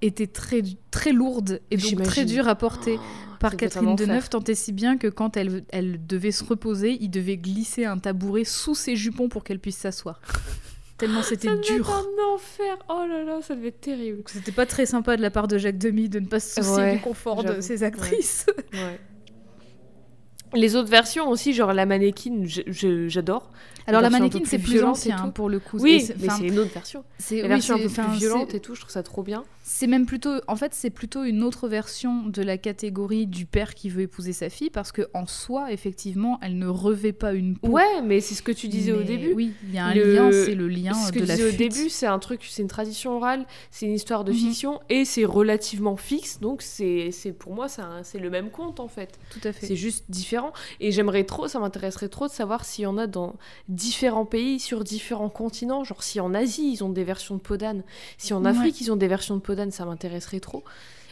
étaient 0.05 0.27
très, 0.27 0.61
très 0.91 1.11
lourdes 1.11 1.61
et 1.71 1.77
donc 1.77 2.03
très 2.03 2.25
dures 2.25 2.47
à 2.47 2.55
porter 2.55 2.99
Oh, 3.35 3.37
par 3.39 3.57
Catherine. 3.57 3.95
Deneuve, 3.95 4.29
tant 4.29 4.43
et 4.43 4.55
si 4.55 4.71
bien 4.71 4.97
que 4.97 5.07
quand 5.07 5.37
elle, 5.37 5.63
elle 5.69 6.05
devait 6.05 6.31
se 6.31 6.43
reposer, 6.43 6.97
il 6.99 7.09
devait 7.09 7.37
glisser 7.37 7.85
un 7.85 7.97
tabouret 7.97 8.43
sous 8.43 8.75
ses 8.75 8.95
jupons 8.95 9.29
pour 9.29 9.43
qu'elle 9.43 9.59
puisse 9.59 9.77
s'asseoir. 9.77 10.19
Tellement 10.97 11.21
c'était 11.23 11.55
dur. 11.57 11.89
un 11.91 12.33
enfer. 12.33 12.77
Oh 12.87 13.05
là 13.07 13.23
là, 13.25 13.41
ça 13.41 13.53
devait 13.55 13.67
être 13.67 13.81
terrible. 13.81 14.23
C'était 14.27 14.53
pas 14.53 14.65
très 14.65 14.85
sympa 14.85 15.17
de 15.17 15.21
la 15.21 15.29
part 15.29 15.47
de 15.49 15.57
Jacques 15.57 15.77
Demy 15.77 16.07
de 16.07 16.19
ne 16.19 16.27
pas 16.27 16.39
se 16.39 16.61
soucier 16.61 16.75
Ouais, 16.75 16.95
du 16.95 17.01
confort 17.01 17.43
de 17.43 17.59
ses 17.59 17.83
actrices. 17.83 18.45
Ouais. 18.73 18.99
Les 20.53 20.77
autres 20.77 20.89
versions 20.89 21.29
aussi, 21.29 21.53
genre 21.53 21.73
la 21.73 21.85
mannequin, 21.85 22.43
j'adore. 22.45 23.51
Alors 23.87 24.01
la 24.01 24.09
mannequin, 24.09 24.39
c'est 24.45 24.57
plus 24.59 24.83
ancien 24.83 25.17
hein, 25.17 25.29
pour 25.29 25.49
le 25.49 25.59
coup. 25.59 25.77
Oui, 25.79 26.03
mais 26.19 26.29
c'est 26.29 26.47
une 26.47 26.59
autre 26.59 26.73
version. 26.73 27.03
c'est 27.19 27.37
La 27.37 27.43
oui, 27.43 27.47
version 27.49 27.75
un 27.75 27.79
peu 27.79 27.89
plus 27.89 28.17
violente 28.17 28.53
et 28.53 28.59
tout, 28.59 28.75
je 28.75 28.81
trouve 28.81 28.91
ça 28.91 29.03
trop 29.03 29.23
bien. 29.23 29.43
C'est 29.67 29.87
même 29.87 30.05
plutôt, 30.05 30.33
en 30.47 30.55
fait, 30.55 30.73
c'est 30.75 30.91
plutôt 30.91 31.23
une 31.23 31.41
autre 31.43 31.67
version 31.67 32.23
de 32.27 32.41
la 32.43 32.57
catégorie 32.57 33.25
du 33.25 33.45
père 33.47 33.73
qui 33.73 33.89
veut 33.89 34.01
épouser 34.03 34.31
sa 34.33 34.49
fille, 34.49 34.69
parce 34.69 34.91
que 34.91 35.07
en 35.15 35.25
soi, 35.25 35.71
effectivement, 35.71 36.37
elle 36.43 36.59
ne 36.59 36.67
revêt 36.67 37.13
pas 37.13 37.33
une 37.33 37.57
peau. 37.57 37.69
Ouais, 37.69 38.01
mais 38.03 38.21
c'est 38.21 38.35
ce 38.35 38.43
que 38.43 38.51
tu 38.51 38.67
disais 38.67 38.91
au 38.91 39.01
début. 39.03 39.33
Oui, 39.33 39.53
il 39.63 39.73
y 39.73 39.77
a 39.79 39.85
un 39.85 39.93
Le- 39.95 40.13
lien, 40.13 40.31
c'est 40.31 40.53
le 40.55 40.67
lien 40.67 40.93
ce 40.93 41.11
que 41.11 41.19
de 41.19 41.25
la 41.25 41.35
au 41.35 41.51
début, 41.51 41.89
c'est 41.89 42.05
un 42.05 42.19
truc, 42.19 42.41
c'est 42.47 42.61
une 42.61 42.67
tradition 42.67 43.17
orale, 43.17 43.45
c'est 43.71 43.85
une 43.87 43.93
histoire 43.93 44.23
de 44.23 44.31
Mhm. 44.31 44.37
fiction 44.37 44.79
et 44.89 45.03
c'est 45.05 45.25
relativement 45.25 45.95
fixe, 45.97 46.39
donc 46.39 46.61
c'est 46.61 47.11
pour 47.39 47.53
moi 47.53 47.67
c'est 48.03 48.19
le 48.19 48.29
même 48.29 48.49
conte 48.51 48.79
en 48.79 48.87
fait. 48.87 49.17
Tout 49.31 49.39
à 49.47 49.51
fait. 49.51 49.65
C'est 49.65 49.75
juste 49.75 50.05
différent. 50.09 50.53
Et 50.79 50.91
j'aimerais 50.91 51.23
trop, 51.23 51.47
ça 51.47 51.59
m'intéresserait 51.59 52.09
trop 52.09 52.27
de 52.27 52.31
savoir 52.31 52.65
s'il 52.65 52.83
y 52.83 52.87
en 52.87 52.97
a 52.97 53.07
dans 53.07 53.35
différents 53.75 54.25
pays, 54.25 54.59
sur 54.59 54.83
différents 54.83 55.29
continents. 55.29 55.83
Genre 55.83 56.01
si 56.03 56.19
en 56.19 56.33
Asie 56.33 56.71
ils 56.71 56.83
ont 56.83 56.89
des 56.89 57.03
versions 57.03 57.35
de 57.35 57.41
Podane, 57.41 57.83
si 58.17 58.33
en 58.33 58.43
Ouais. 58.43 58.49
Afrique 58.51 58.79
ils 58.81 58.91
ont 58.91 58.95
des 58.95 59.07
versions 59.07 59.35
de 59.35 59.41
Podane, 59.41 59.71
ça 59.71 59.85
m'intéresserait 59.85 60.39
trop. 60.39 60.63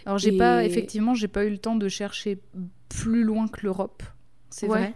Alors 0.05 0.17
j'ai 0.17 0.33
Et- 0.33 0.37
pas, 0.37 0.63
effectivement, 0.65 1.13
j'ai 1.13 1.27
pas 1.27 1.45
eu 1.45 1.49
le 1.49 1.57
temps 1.57 1.75
de 1.75 1.87
chercher 1.87 2.39
plus 2.89 3.23
loin 3.23 3.47
que 3.47 3.61
l'Europe, 3.63 4.03
c'est 4.49 4.67
Ouais. 4.67 4.77
vrai. 4.79 4.93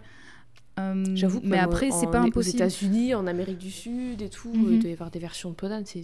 Euh, 0.80 1.04
J'avoue 1.14 1.40
que 1.40 1.46
mais 1.46 1.58
après, 1.58 1.90
c'est 1.90 2.06
pas 2.06 2.20
Aux 2.22 2.26
impossible. 2.26 2.56
États-Unis, 2.56 3.14
en 3.14 3.26
Amérique 3.26 3.58
du 3.58 3.70
Sud 3.72 4.22
et 4.22 4.28
tout, 4.28 4.52
Mhm. 4.52 4.72
il 4.74 4.78
doit 4.80 4.90
y 4.90 4.92
avoir 4.92 5.10
des 5.10 5.18
versions 5.18 5.50
de 5.50 5.54
Podane, 5.54 5.84
c'est 5.86 6.02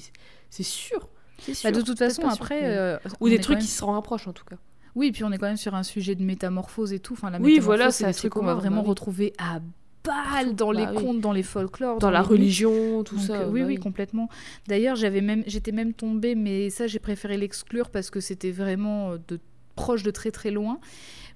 c'est 0.50 0.62
sûr. 0.62 1.08
C'est 1.38 1.54
sûr. 1.54 1.70
Bah, 1.70 1.76
de 1.76 1.82
toute 1.82 1.98
façon, 1.98 2.22
sûr, 2.22 2.30
après, 2.30 2.60
mais- 2.60 2.76
euh, 2.76 2.98
Ou 3.20 3.28
des 3.28 3.38
trucs 3.40 3.58
qui 3.58 3.66
se 3.66 3.84
rapprochent 3.84 4.26
en 4.28 4.32
tout 4.32 4.44
cas. 4.44 4.56
Oui, 4.96 5.10
puis 5.12 5.24
on 5.24 5.32
est 5.32 5.38
quand 5.38 5.46
même 5.46 5.56
sur 5.56 5.74
un 5.74 5.82
sujet 5.82 6.14
de 6.14 6.22
métamorphose 6.22 6.92
et 6.92 7.00
tout. 7.00 7.14
Enfin, 7.14 7.30
la 7.30 7.38
Oui, 7.38 7.54
métamorphose, 7.54 7.64
voilà, 7.66 7.90
c'est 7.90 8.04
c'est 8.04 8.10
assez 8.10 8.18
trucs 8.20 8.34
qu'on 8.34 8.44
va 8.44 8.54
vraiment 8.54 8.76
bah 8.76 8.82
oui. 8.84 8.88
retrouver 8.90 9.32
à 9.38 9.60
balle 10.04 10.54
dans 10.54 10.70
les 10.72 10.84
bah 10.84 10.92
oui. 10.94 11.02
contes, 11.02 11.20
dans 11.20 11.32
les 11.32 11.42
folklores, 11.42 11.98
Dans 11.98 12.10
la 12.10 12.20
les 12.20 12.26
religion, 12.26 13.02
tout 13.04 13.16
Donc, 13.16 13.24
ça. 13.24 13.42
euh, 13.42 13.50
oui, 13.50 13.60
bah 13.60 13.66
oui, 13.68 13.76
complètement. 13.76 14.28
D'ailleurs, 14.68 14.96
j'avais 14.96 15.20
même, 15.20 15.42
j'étais 15.46 15.72
même 15.72 15.92
tombée, 15.94 16.34
mais 16.34 16.70
ça, 16.70 16.86
j'ai 16.86 16.98
préféré 16.98 17.36
l'exclure 17.38 17.90
parce 17.90 18.10
que 18.10 18.20
c'était 18.20 18.50
vraiment 18.50 19.12
euh, 19.12 19.18
de 19.28 19.38
proche 19.76 20.02
de 20.02 20.10
très 20.10 20.30
très 20.30 20.50
loin. 20.50 20.78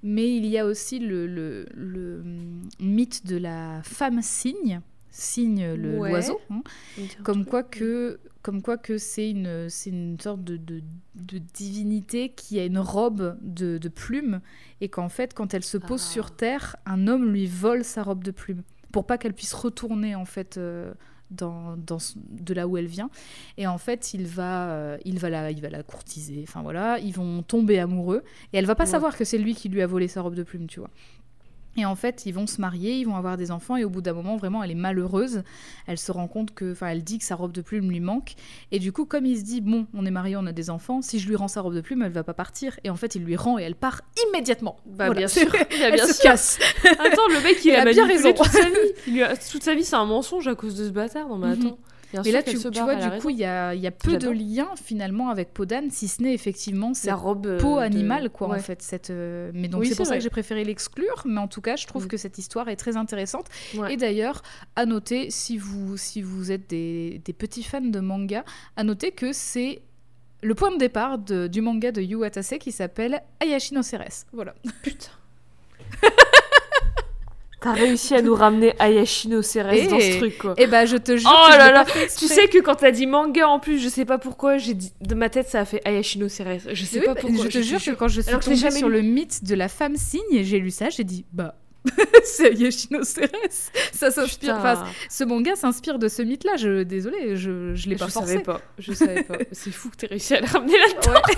Mais 0.03 0.32
il 0.36 0.47
y 0.47 0.59
a 0.59 0.65
aussi 0.66 0.99
le, 1.01 1.27
le, 1.27 1.66
le, 1.74 2.20
hum, 2.20 2.62
mythe 2.78 3.27
de 3.27 3.36
la 3.36 3.81
femme 3.82 4.20
cygne, 4.23 4.81
cygne 5.11 5.74
le- 5.74 5.99
Ouais. 5.99 6.11
l'oiseau, 6.11 6.40
hein, 6.51 6.62
un 6.99 7.23
comme 7.24 7.45
quoi 7.45 7.62
que 7.65 8.20
comme 8.49 8.62
quoi 8.62 8.79
que 8.79 8.97
c'est 8.97 9.29
une 9.31 9.69
c'est 9.69 9.91
une 9.91 10.19
sorte 10.19 10.43
de, 10.43 10.57
de, 10.57 10.81
de 11.16 11.37
divinité 11.37 12.31
qui 12.31 12.59
a 12.59 12.65
une 12.65 12.79
robe 12.79 13.37
de, 13.43 13.77
de 13.77 13.89
plumes 13.91 14.41
et 14.81 14.89
qu'en 14.89 15.11
fait 15.11 15.35
quand 15.35 15.53
elle 15.53 15.62
se 15.65 15.77
pose 15.77 16.01
Ah. 16.03 16.12
sur 16.12 16.31
terre 16.35 16.77
un 16.87 17.09
homme 17.09 17.31
lui 17.31 17.45
vole 17.47 17.85
sa 17.85 18.03
robe 18.03 18.25
de 18.25 18.31
plumes 18.31 18.62
pour 18.91 19.05
pas 19.05 19.19
qu'elle 19.19 19.35
puisse 19.35 19.53
retourner 19.53 20.15
en 20.15 20.25
fait 20.25 20.57
euh, 20.57 20.95
dans, 21.31 21.77
dans 21.77 21.99
de 22.31 22.55
là 22.55 22.66
où 22.66 22.79
elle 22.79 22.87
vient. 22.87 23.11
Et 23.59 23.66
en 23.66 23.77
fait, 23.77 24.15
il 24.15 24.27
va, 24.27 24.70
euh, 24.70 24.97
il 25.05 25.19
va, 25.19 25.29
la, 25.29 25.51
il 25.51 25.61
va 25.61 25.69
la 25.69 25.83
courtiser. 25.83 26.43
Enfin 26.49 26.62
voilà, 26.62 26.99
ils 27.01 27.12
vont 27.12 27.43
tomber 27.43 27.79
amoureux. 27.79 28.23
Et 28.55 28.57
elle 28.57 28.65
va 28.65 28.75
pas 28.75 28.85
Ouais. 28.85 28.91
savoir 28.91 29.15
que 29.15 29.25
c'est 29.25 29.37
lui 29.37 29.55
qui 29.55 29.69
lui 29.69 29.83
a 29.83 29.87
volé 29.87 30.09
sa 30.09 30.23
robe 30.23 30.35
de 30.35 30.43
plume, 30.43 30.66
tu 30.69 30.81
vois. 30.81 30.89
Et 31.78 31.84
en 31.86 31.94
fait, 31.94 32.24
ils 32.26 32.32
vont 32.32 32.46
se 32.48 32.60
marier, 32.60 32.98
ils 32.98 33.05
vont 33.05 33.14
avoir 33.16 33.36
des 33.36 33.50
enfants, 33.50 33.76
et 33.76 33.84
au 33.84 33.88
bout 33.90 34.00
d'un 34.00 34.12
moment, 34.12 34.36
vraiment, 34.36 34.62
elle 34.64 34.70
est 34.72 34.74
malheureuse. 34.74 35.42
Elle 35.86 35.96
se 35.98 36.10
rend 36.10 36.26
compte 36.26 36.52
que, 36.52 36.72
enfin, 36.72 36.88
elle 36.88 37.05
dit 37.05 37.18
que 37.18 37.24
sa 37.24 37.36
robe 37.36 37.52
de 37.52 37.60
plume 37.62 37.88
lui 37.90 38.00
manque. 38.00 38.34
Et 38.72 38.78
du 38.80 38.90
coup, 38.92 39.05
comme 39.05 39.24
il 39.26 39.38
se 39.38 39.44
dit, 39.44 39.60
bon, 39.60 39.86
on 39.94 40.05
est 40.05 40.10
mariés, 40.10 40.36
on 40.36 40.46
a 40.46 40.52
des 40.52 40.70
enfants, 40.70 41.02
si 41.02 41.18
je 41.20 41.28
lui 41.28 41.36
rends 41.36 41.46
sa 41.48 41.60
robe 41.60 41.74
de 41.74 41.80
plume, 41.80 42.02
elle 42.02 42.12
va 42.12 42.24
pas 42.24 42.34
partir. 42.34 42.78
Et 42.84 42.90
en 42.90 42.96
fait, 42.96 43.14
il 43.14 43.22
lui 43.24 43.36
rend 43.36 43.59
et 43.59 43.62
elle 43.62 43.76
part 43.76 44.02
immédiatement. 44.28 44.76
Bah, 44.86 45.06
Voilà. 45.06 45.14
bien 45.20 45.28
sûr. 45.28 45.46
Bah, 45.52 45.59
Elle 45.80 45.94
bien 45.94 46.06
se 46.06 46.14
sûr. 46.14 46.22
casse. 46.24 46.59
Attends, 46.84 47.28
le 47.28 47.42
mec, 47.42 47.64
il, 47.64 47.68
Il 47.68 47.74
a, 47.76 47.82
a 47.82 47.84
bien 47.84 48.06
raison. 48.06 48.32
toute 48.32 48.46
sa 48.46 48.64
vie. 48.68 48.76
Il 49.06 49.12
lui 49.14 49.22
a- 49.22 49.36
toute 49.36 49.62
sa 49.62 49.74
vie, 49.74 49.84
c'est 49.84 49.96
un 49.96 50.05
mensonge 50.05 50.48
à 50.48 50.55
cause 50.56 50.74
de 50.76 50.84
ce 50.86 50.90
bâtard. 50.90 51.28
Non, 51.28 51.36
mais 51.38 51.55
Mhm. 51.55 51.66
attends. 51.66 51.78
Bien 52.12 52.22
Mais 52.24 52.30
là, 52.30 52.43
tu, 52.43 52.56
vois, 52.56 52.70
du 52.94 53.18
coup, 53.20 53.28
il 53.28 53.36
y 53.36 53.44
a, 53.44 53.74
il 53.74 53.80
y 53.82 53.86
a 53.86 53.90
peu 53.90 54.16
de 54.16 54.30
liens 54.30 54.70
finalement 54.82 55.28
avec 55.28 55.52
Podane, 55.52 55.90
si 55.90 56.09
ce 56.09 56.22
n'est 56.22 56.32
effectivement 56.32 56.94
cette 56.94 57.06
la 57.09 57.16
robe 57.16 57.47
euh, 57.47 57.59
peau 57.59 57.76
de- 57.76 57.82
animale, 57.82 58.30
quoi, 58.30 58.48
ouais. 58.48 58.56
en 58.56 58.60
fait. 58.60 58.80
Cette, 58.80 59.10
euh, 59.10 59.51
Mais 59.52 59.68
donc, 59.68 59.82
Oui, 59.82 59.89
c'est 59.89 59.97
pour 59.97 60.06
ça 60.06 60.14
que 60.16 60.22
j'ai 60.22 60.30
préféré 60.30 60.64
l'exclure. 60.64 61.22
Mais 61.26 61.40
en 61.40 61.48
tout 61.48 61.60
cas, 61.60 61.76
je 61.76 61.86
trouve 61.86 62.05
Mm. 62.06 62.09
que 62.09 62.16
cette 62.16 62.39
histoire 62.39 62.68
est 62.70 62.76
très 62.76 62.97
intéressante. 62.97 63.47
Ouais. 63.76 63.93
Et 63.93 63.97
d'ailleurs, 63.98 64.43
à 64.74 64.86
noter, 64.86 65.30
si 65.30 65.59
vous, 65.59 65.97
si 65.98 66.22
vous 66.22 66.51
êtes 66.51 66.70
des, 66.70 67.20
des 67.24 67.32
petits 67.35 67.62
fans 67.62 67.80
de 67.82 68.01
manga, 68.01 68.44
à 68.76 68.85
noter 68.85 69.12
que 69.12 69.32
c'est 69.35 69.82
le 70.43 70.55
point 70.55 70.70
de 70.70 70.78
départ 70.78 71.18
de- 71.18 71.47
du 71.47 71.60
manga 71.60 71.93
de 71.93 72.01
Yu 72.01 72.14
Watase 72.14 72.55
qui 72.60 72.72
s'appelle 72.72 73.20
Ayashi 73.40 73.74
no 73.74 73.82
Ceres. 73.82 74.24
Voilà. 74.32 74.55
Putain. 74.82 75.09
T'as 77.60 77.72
réussi 77.72 78.14
à 78.14 78.22
nous 78.22 78.36
ramener 78.36 78.72
Ayashino 78.78 79.43
Ceres 79.43 79.72
Et- 79.72 79.86
dans 79.89 79.98
ce 79.98 80.18
truc, 80.18 80.39
quoi. 80.39 80.55
Et 80.59 80.68
bah, 80.68 80.86
je 80.86 80.97
te 80.97 81.16
jure. 81.16 81.28
Oh 81.32 81.47
que 81.48 81.55
je 81.55 81.59
là 81.59 81.72
là, 81.72 81.85
Tu 82.16 82.26
sais 82.28 82.47
que 82.47 82.59
quand 82.59 82.76
t'as 82.76 82.93
dit 82.93 83.06
manga 83.06 83.48
en 83.48 83.59
plus, 83.59 83.80
je 83.82 83.89
sais 83.89 84.05
pas 84.05 84.18
pourquoi, 84.18 84.59
j'ai 84.59 84.74
dit 84.74 84.93
de 85.01 85.14
ma 85.16 85.28
tête 85.28 85.48
ça 85.48 85.60
a 85.60 85.64
fait 85.64 85.80
Ayashino 85.85 86.28
Ceres. 86.28 86.60
Je 86.72 86.85
sais 86.85 87.01
Oui, 87.01 87.06
pas 87.06 87.14
bah, 87.14 87.20
pourquoi. 87.20 87.44
je 87.47 87.51
te 87.51 87.62
jure 87.62 87.82
que 87.82 87.90
quand 87.90 88.06
je 88.09 88.20
suis 88.20 88.28
Alors 88.30 88.40
je 88.43 88.47
tombée 88.47 88.56
jamais 88.56 88.78
sur 88.78 88.89
lu. 88.89 88.97
le 88.97 89.02
mythe 89.02 89.43
de 89.44 89.55
la 89.56 89.66
femme 89.68 89.97
cygne 89.97 90.20
et 90.32 90.44
j'ai 90.44 90.60
lu 90.60 90.70
ça, 90.70 90.89
j'ai 90.90 91.02
dit 91.05 91.24
bah 91.32 91.56
c'est 92.24 92.52
Yashino 92.55 93.02
Ceres. 93.02 93.28
Ça 93.93 94.10
s'inspire. 94.12 94.55
Enfin, 94.59 94.85
ce 95.10 95.24
manga 95.24 95.56
s'inspire 95.56 95.98
de 95.98 96.06
ce 96.09 96.22
mythe-là. 96.22 96.56
Je 96.59 96.82
désolé, 96.85 97.35
je 97.36 97.74
je 97.74 97.89
l'ai 97.89 97.97
je 97.97 98.05
pas 98.05 98.09
forcé. 98.09 98.32
savais 98.35 98.43
pas. 98.44 98.60
Je 98.78 98.93
savais 98.93 99.22
pas. 99.24 99.39
C'est 99.52 99.70
fou 99.72 99.89
que 99.90 99.97
t'aies 99.97 100.06
réussi 100.09 100.35
à 100.35 100.40
le 100.40 100.47
ramener 100.47 100.76
là-dedans. 100.78 101.20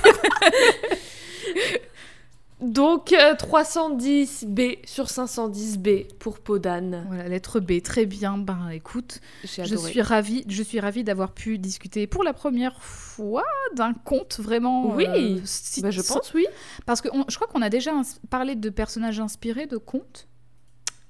Donc 2.60 3.12
euh, 3.12 3.34
310B 3.34 4.78
sur 4.86 5.06
510B 5.06 6.12
pour 6.18 6.40
Podane. 6.40 7.04
Voilà, 7.08 7.28
lettre 7.28 7.58
B, 7.60 7.80
très 7.82 8.04
bien. 8.06 8.36
Ben 8.38 8.68
écoute, 8.68 9.20
je 9.64 9.74
suis 9.90 10.02
ravie, 10.02 10.44
je 10.46 10.62
suis 10.62 10.78
ravie 10.80 11.02
d'avoir 11.04 11.32
pu 11.32 11.58
discuter 11.58 12.06
pour 12.06 12.22
la 12.22 12.32
première 12.34 12.82
fois 12.82 13.44
d'un 13.76 13.94
conte 13.94 14.40
vraiment. 14.40 14.94
Oui, 14.94 15.06
euh, 15.08 15.40
si- 15.44 15.80
Bah, 15.82 15.90
je 15.90 16.02
pense 16.02 16.34
oui. 16.34 16.46
Parce 16.86 17.00
que 17.00 17.08
on- 17.12 17.24
je 17.28 17.34
crois 17.36 17.46
qu'on 17.48 17.62
a 17.62 17.70
déjà 17.70 17.92
parlé 18.28 18.54
de 18.56 18.68
personnages 18.68 19.20
inspirés 19.20 19.66
de 19.66 19.76
contes. 19.78 20.26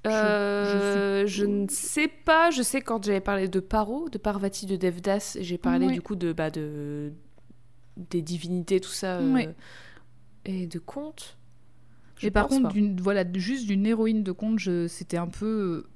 Euh, 0.06 1.26
je, 1.26 1.44
ne 1.44 1.66
sais 1.68 2.08
pas. 2.08 2.50
Je 2.50 2.62
sais 2.62 2.80
quand 2.80 3.04
j'avais 3.04 3.20
parlé 3.20 3.48
de 3.48 3.60
Paro, 3.60 4.08
de 4.08 4.16
Parvati, 4.18 4.64
de 4.66 4.76
Devdas, 4.76 5.36
j'ai 5.40 5.58
parlé 5.58 5.86
du 5.94 6.00
coup 6.00 6.14
de, 6.16 6.32
bah, 6.32 6.50
de 6.50 7.12
des 7.96 8.22
divinités, 8.22 8.80
tout 8.80 8.88
ça, 8.90 9.18
euh, 9.18 9.32
et 10.46 10.66
de 10.66 10.78
contes. 10.78 11.36
Je 12.20 12.26
Et 12.26 12.30
par 12.30 12.48
contre, 12.48 12.68
d'une- 12.68 13.00
voilà, 13.00 13.24
juste 13.34 13.66
d'une 13.66 13.86
héroïne 13.86 14.22
de 14.22 14.32
conte, 14.32 14.60
c'était 14.88 15.16
un 15.16 15.26
peu, 15.28 15.86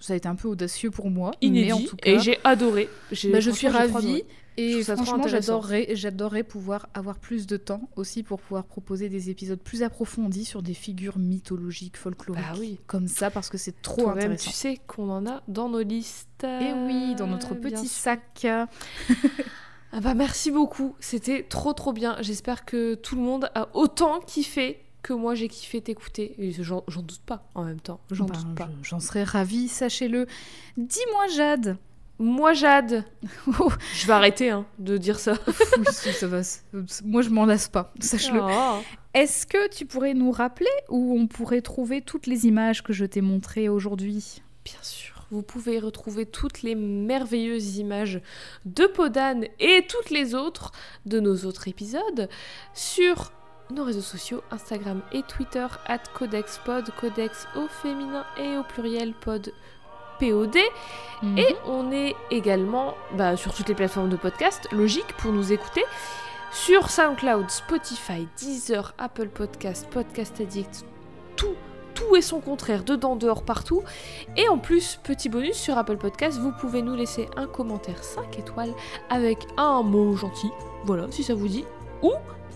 ça 0.00 0.14
a 0.14 0.16
été 0.16 0.28
un 0.28 0.34
peu 0.34 0.48
audacieux 0.48 0.90
pour 0.90 1.10
moi. 1.10 1.32
inédit 1.40 1.66
mais 1.66 1.72
en 1.72 1.80
tout 1.82 1.96
cas, 1.96 2.10
et 2.10 2.18
j'ai 2.18 2.38
adoré. 2.42 2.88
Bah, 3.30 3.40
je 3.40 3.50
suis 3.50 3.68
ravie. 3.68 4.22
Et 4.56 4.84
franchement, 4.84 5.26
j'adorerais, 5.26 5.88
j'adorerais 5.96 6.44
pouvoir 6.44 6.88
avoir 6.94 7.18
plus 7.18 7.48
de 7.48 7.56
temps 7.56 7.88
aussi 7.96 8.22
pour 8.22 8.40
pouvoir 8.40 8.64
proposer 8.66 9.08
des 9.08 9.28
épisodes 9.28 9.58
plus 9.58 9.82
approfondis 9.82 10.44
sur 10.44 10.62
des 10.62 10.74
figures 10.74 11.18
mythologiques, 11.18 11.96
folkloriques, 11.96 12.44
Bah 12.52 12.56
oui. 12.60 12.78
comme 12.86 13.08
ça, 13.08 13.32
parce 13.32 13.48
que 13.50 13.58
c'est 13.58 13.82
trop 13.82 14.10
intéressant. 14.10 14.50
tu 14.50 14.56
sais 14.56 14.78
qu'on 14.86 15.10
en 15.10 15.26
a 15.26 15.42
dans 15.48 15.68
nos 15.68 15.82
listes. 15.82 16.44
Et 16.44 16.72
oui, 16.86 17.16
dans 17.16 17.26
notre 17.26 17.54
petit 17.54 17.88
sac. 17.88 18.46
Ah 19.96 20.00
bah 20.00 20.14
merci 20.14 20.50
beaucoup, 20.50 20.96
c'était 20.98 21.44
trop 21.44 21.72
trop 21.72 21.92
bien. 21.92 22.16
J'espère 22.20 22.64
que 22.64 22.94
tout 22.96 23.14
le 23.14 23.22
monde 23.22 23.48
a 23.54 23.68
autant 23.74 24.18
kiffé 24.20 24.83
que 25.04 25.12
moi 25.12 25.34
j'ai 25.36 25.46
kiffé 25.48 25.80
t'écouter. 25.80 26.34
J'en 26.58 26.82
doute 27.02 27.20
pas 27.24 27.46
en 27.54 27.62
même 27.64 27.80
temps, 27.80 28.00
j'en 28.10 28.24
Ben, 28.24 28.34
doute 28.34 28.54
pas. 28.56 28.68
je- 28.82 28.88
J'en 28.88 28.98
serais 29.00 29.22
ravie, 29.22 29.68
sachez-le. 29.68 30.26
Dis-moi, 30.76 31.28
Jade. 31.28 31.76
Moi 32.20 32.52
Jade, 32.52 33.04
je 33.94 34.06
vais 34.06 34.12
arrêter 34.12 34.48
hein, 34.50 34.66
de 34.78 34.96
dire 34.96 35.18
ça. 35.18 35.34
oui, 35.78 36.12
ça 36.12 36.26
va. 36.28 36.40
Moi, 37.04 37.22
je 37.22 37.28
m'en 37.30 37.44
lasse 37.44 37.68
pas, 37.68 37.92
sache-le. 37.98 38.40
Oh. 38.40 38.78
Est-ce 39.14 39.46
que 39.46 39.68
tu 39.68 39.84
pourrais 39.84 40.14
nous 40.14 40.30
rappeler 40.30 40.70
où 40.88 41.18
on 41.18 41.26
pourrait 41.26 41.60
trouver 41.60 42.02
toutes 42.02 42.26
les 42.28 42.46
images 42.46 42.82
que 42.84 42.92
je 42.92 43.04
t'ai 43.04 43.20
montrées 43.20 43.68
aujourd'hui? 43.68 44.42
Bien 44.64 44.78
sûr, 44.82 45.26
vous 45.32 45.42
pouvez 45.42 45.80
retrouver 45.80 46.24
toutes 46.24 46.62
les 46.62 46.76
merveilleuses 46.76 47.78
images 47.78 48.20
de 48.64 48.86
Podane 48.86 49.46
et 49.58 49.84
toutes 49.88 50.10
les 50.10 50.36
autres 50.36 50.70
de 51.06 51.18
nos 51.18 51.36
autres 51.44 51.66
épisodes 51.66 52.28
sur 52.74 53.32
nos 53.70 53.84
réseaux 53.84 54.00
sociaux 54.00 54.42
Instagram 54.50 55.00
et 55.12 55.22
Twitter 55.22 55.66
at 55.86 56.00
CodexPod, 56.14 56.90
Codex 57.00 57.46
au 57.56 57.66
féminin 57.68 58.24
et 58.38 58.56
au 58.56 58.62
pluriel 58.62 59.14
pod 59.14 59.52
POD. 60.20 60.56
Et 61.36 61.56
on 61.66 61.90
est 61.90 62.14
également 62.30 62.94
bah, 63.16 63.36
sur 63.36 63.54
toutes 63.54 63.68
les 63.68 63.74
plateformes 63.74 64.10
de 64.10 64.16
podcast, 64.16 64.68
logique 64.72 65.16
pour 65.16 65.32
nous 65.32 65.52
écouter, 65.52 65.82
sur 66.52 66.90
SoundCloud, 66.90 67.50
Spotify, 67.50 68.28
Deezer, 68.36 68.94
Apple 68.98 69.28
Podcast, 69.28 69.88
Podcast 69.90 70.40
Addict, 70.40 70.84
tout, 71.34 71.54
tout 71.94 72.14
et 72.14 72.22
son 72.22 72.40
contraire, 72.40 72.84
dedans, 72.84 73.16
dehors, 73.16 73.42
partout. 73.42 73.82
Et 74.36 74.48
en 74.48 74.58
plus, 74.58 75.00
petit 75.02 75.28
bonus 75.28 75.56
sur 75.56 75.78
Apple 75.78 75.96
Podcast, 75.96 76.38
vous 76.38 76.52
pouvez 76.52 76.82
nous 76.82 76.94
laisser 76.94 77.28
un 77.36 77.46
commentaire 77.46 78.04
5 78.04 78.38
étoiles 78.38 78.74
avec 79.08 79.38
un 79.56 79.82
mot 79.82 80.14
gentil, 80.14 80.50
voilà, 80.84 81.06
si 81.10 81.24
ça 81.24 81.34
vous 81.34 81.48
dit, 81.48 81.64
ou 82.02 82.12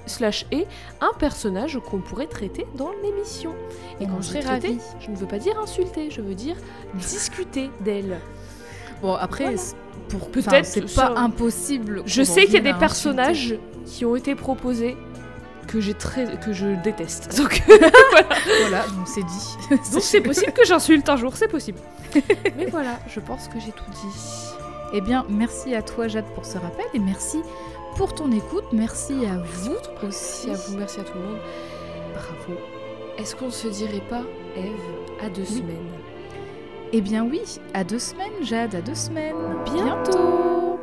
slash 0.09 0.47
et 0.53 0.67
un 1.01 1.17
personnage 1.19 1.79
qu'on 1.89 1.99
pourrait 1.99 2.27
traiter 2.27 2.67
dans 2.75 2.91
l'émission. 3.03 3.55
Et 4.01 4.07
quand 4.07 4.23
je 4.23 4.31
traiter, 4.31 4.47
ravis. 4.47 4.79
je 5.01 5.11
ne 5.11 5.17
veux 5.17 5.27
pas 5.27 5.39
dire 5.39 5.59
insulter, 5.59 6.11
je 6.11 6.21
veux 6.21 6.35
dire 6.35 6.57
discuter 6.95 7.71
d'elle. 7.81 8.19
Bon, 9.03 9.15
après, 9.15 9.45
Voilà. 9.45 9.77
pour 10.09 10.31
Peut-être 10.31 10.67
c'est 10.67 10.95
pas 10.95 11.15
impossible. 11.17 12.03
Je 12.07 12.23
sais 12.23 12.45
qu'il 12.45 12.55
y 12.55 12.59
a 12.59 12.73
des 12.73 12.79
personnages 12.79 13.57
qui 13.87 14.05
ont 14.05 14.17
été 14.17 14.35
proposés 14.35 14.97
que 15.69 15.81
j'ai 15.81 15.95
très 15.95 16.39
que 16.39 16.53
je 16.53 16.81
déteste. 16.83 17.37
Donc 17.37 17.63
insulter. 17.69 17.91
Voilà, 18.61 18.87
donc 18.89 19.07
c'est 19.07 19.23
dit. 19.23 19.57
donc 19.93 20.03
c'est 20.03 20.23
possible 20.23 20.53
que 20.53 20.65
j'insulte 20.65 21.09
un 21.09 21.17
jour, 21.17 21.37
c'est 21.37 21.49
possible. 21.49 21.79
Mais 22.57 22.67
voilà, 22.67 22.99
je 23.09 23.21
pense 23.21 23.49
que 23.49 23.61
j'ai 23.61 23.73
tout 23.73 23.91
dit. 23.91 24.19
Eh 24.95 25.03
bien, 25.03 25.27
merci 25.29 25.75
à 25.75 25.83
toi, 25.83 26.09
Jade, 26.09 26.25
pour 26.35 26.47
ce 26.47 26.57
rappel 26.57 26.87
et 26.95 26.99
merci 26.99 27.43
pour 27.97 28.15
ton 28.15 28.31
écoute. 28.33 28.65
Merci 28.73 29.25
à 29.27 29.39
vous 29.39 29.77
aussi. 30.07 30.49
Merci 30.49 30.51
à 30.51 30.55
vous, 30.55 30.77
merci 30.79 31.01
à 31.01 31.05
tout 31.05 31.15
le 31.19 31.25
monde. 31.25 31.39
Bravo. 32.15 32.61
Est-ce 33.19 33.35
qu'on 33.35 33.51
se 33.51 33.69
dirait 33.69 34.03
pas, 34.09 34.23
Eve, 34.57 35.25
à 35.25 35.29
deux 35.29 35.43
Oui. 35.43 35.47
semaines? 35.59 35.89
Eh 36.93 37.01
bien, 37.01 37.25
oui, 37.25 37.43
à 37.75 37.85
deux 37.85 37.99
semaines, 37.99 38.33
Jade, 38.43 38.75
à 38.75 38.81
deux 38.81 38.95
semaines. 38.95 39.37
Bientôt. 39.65 40.79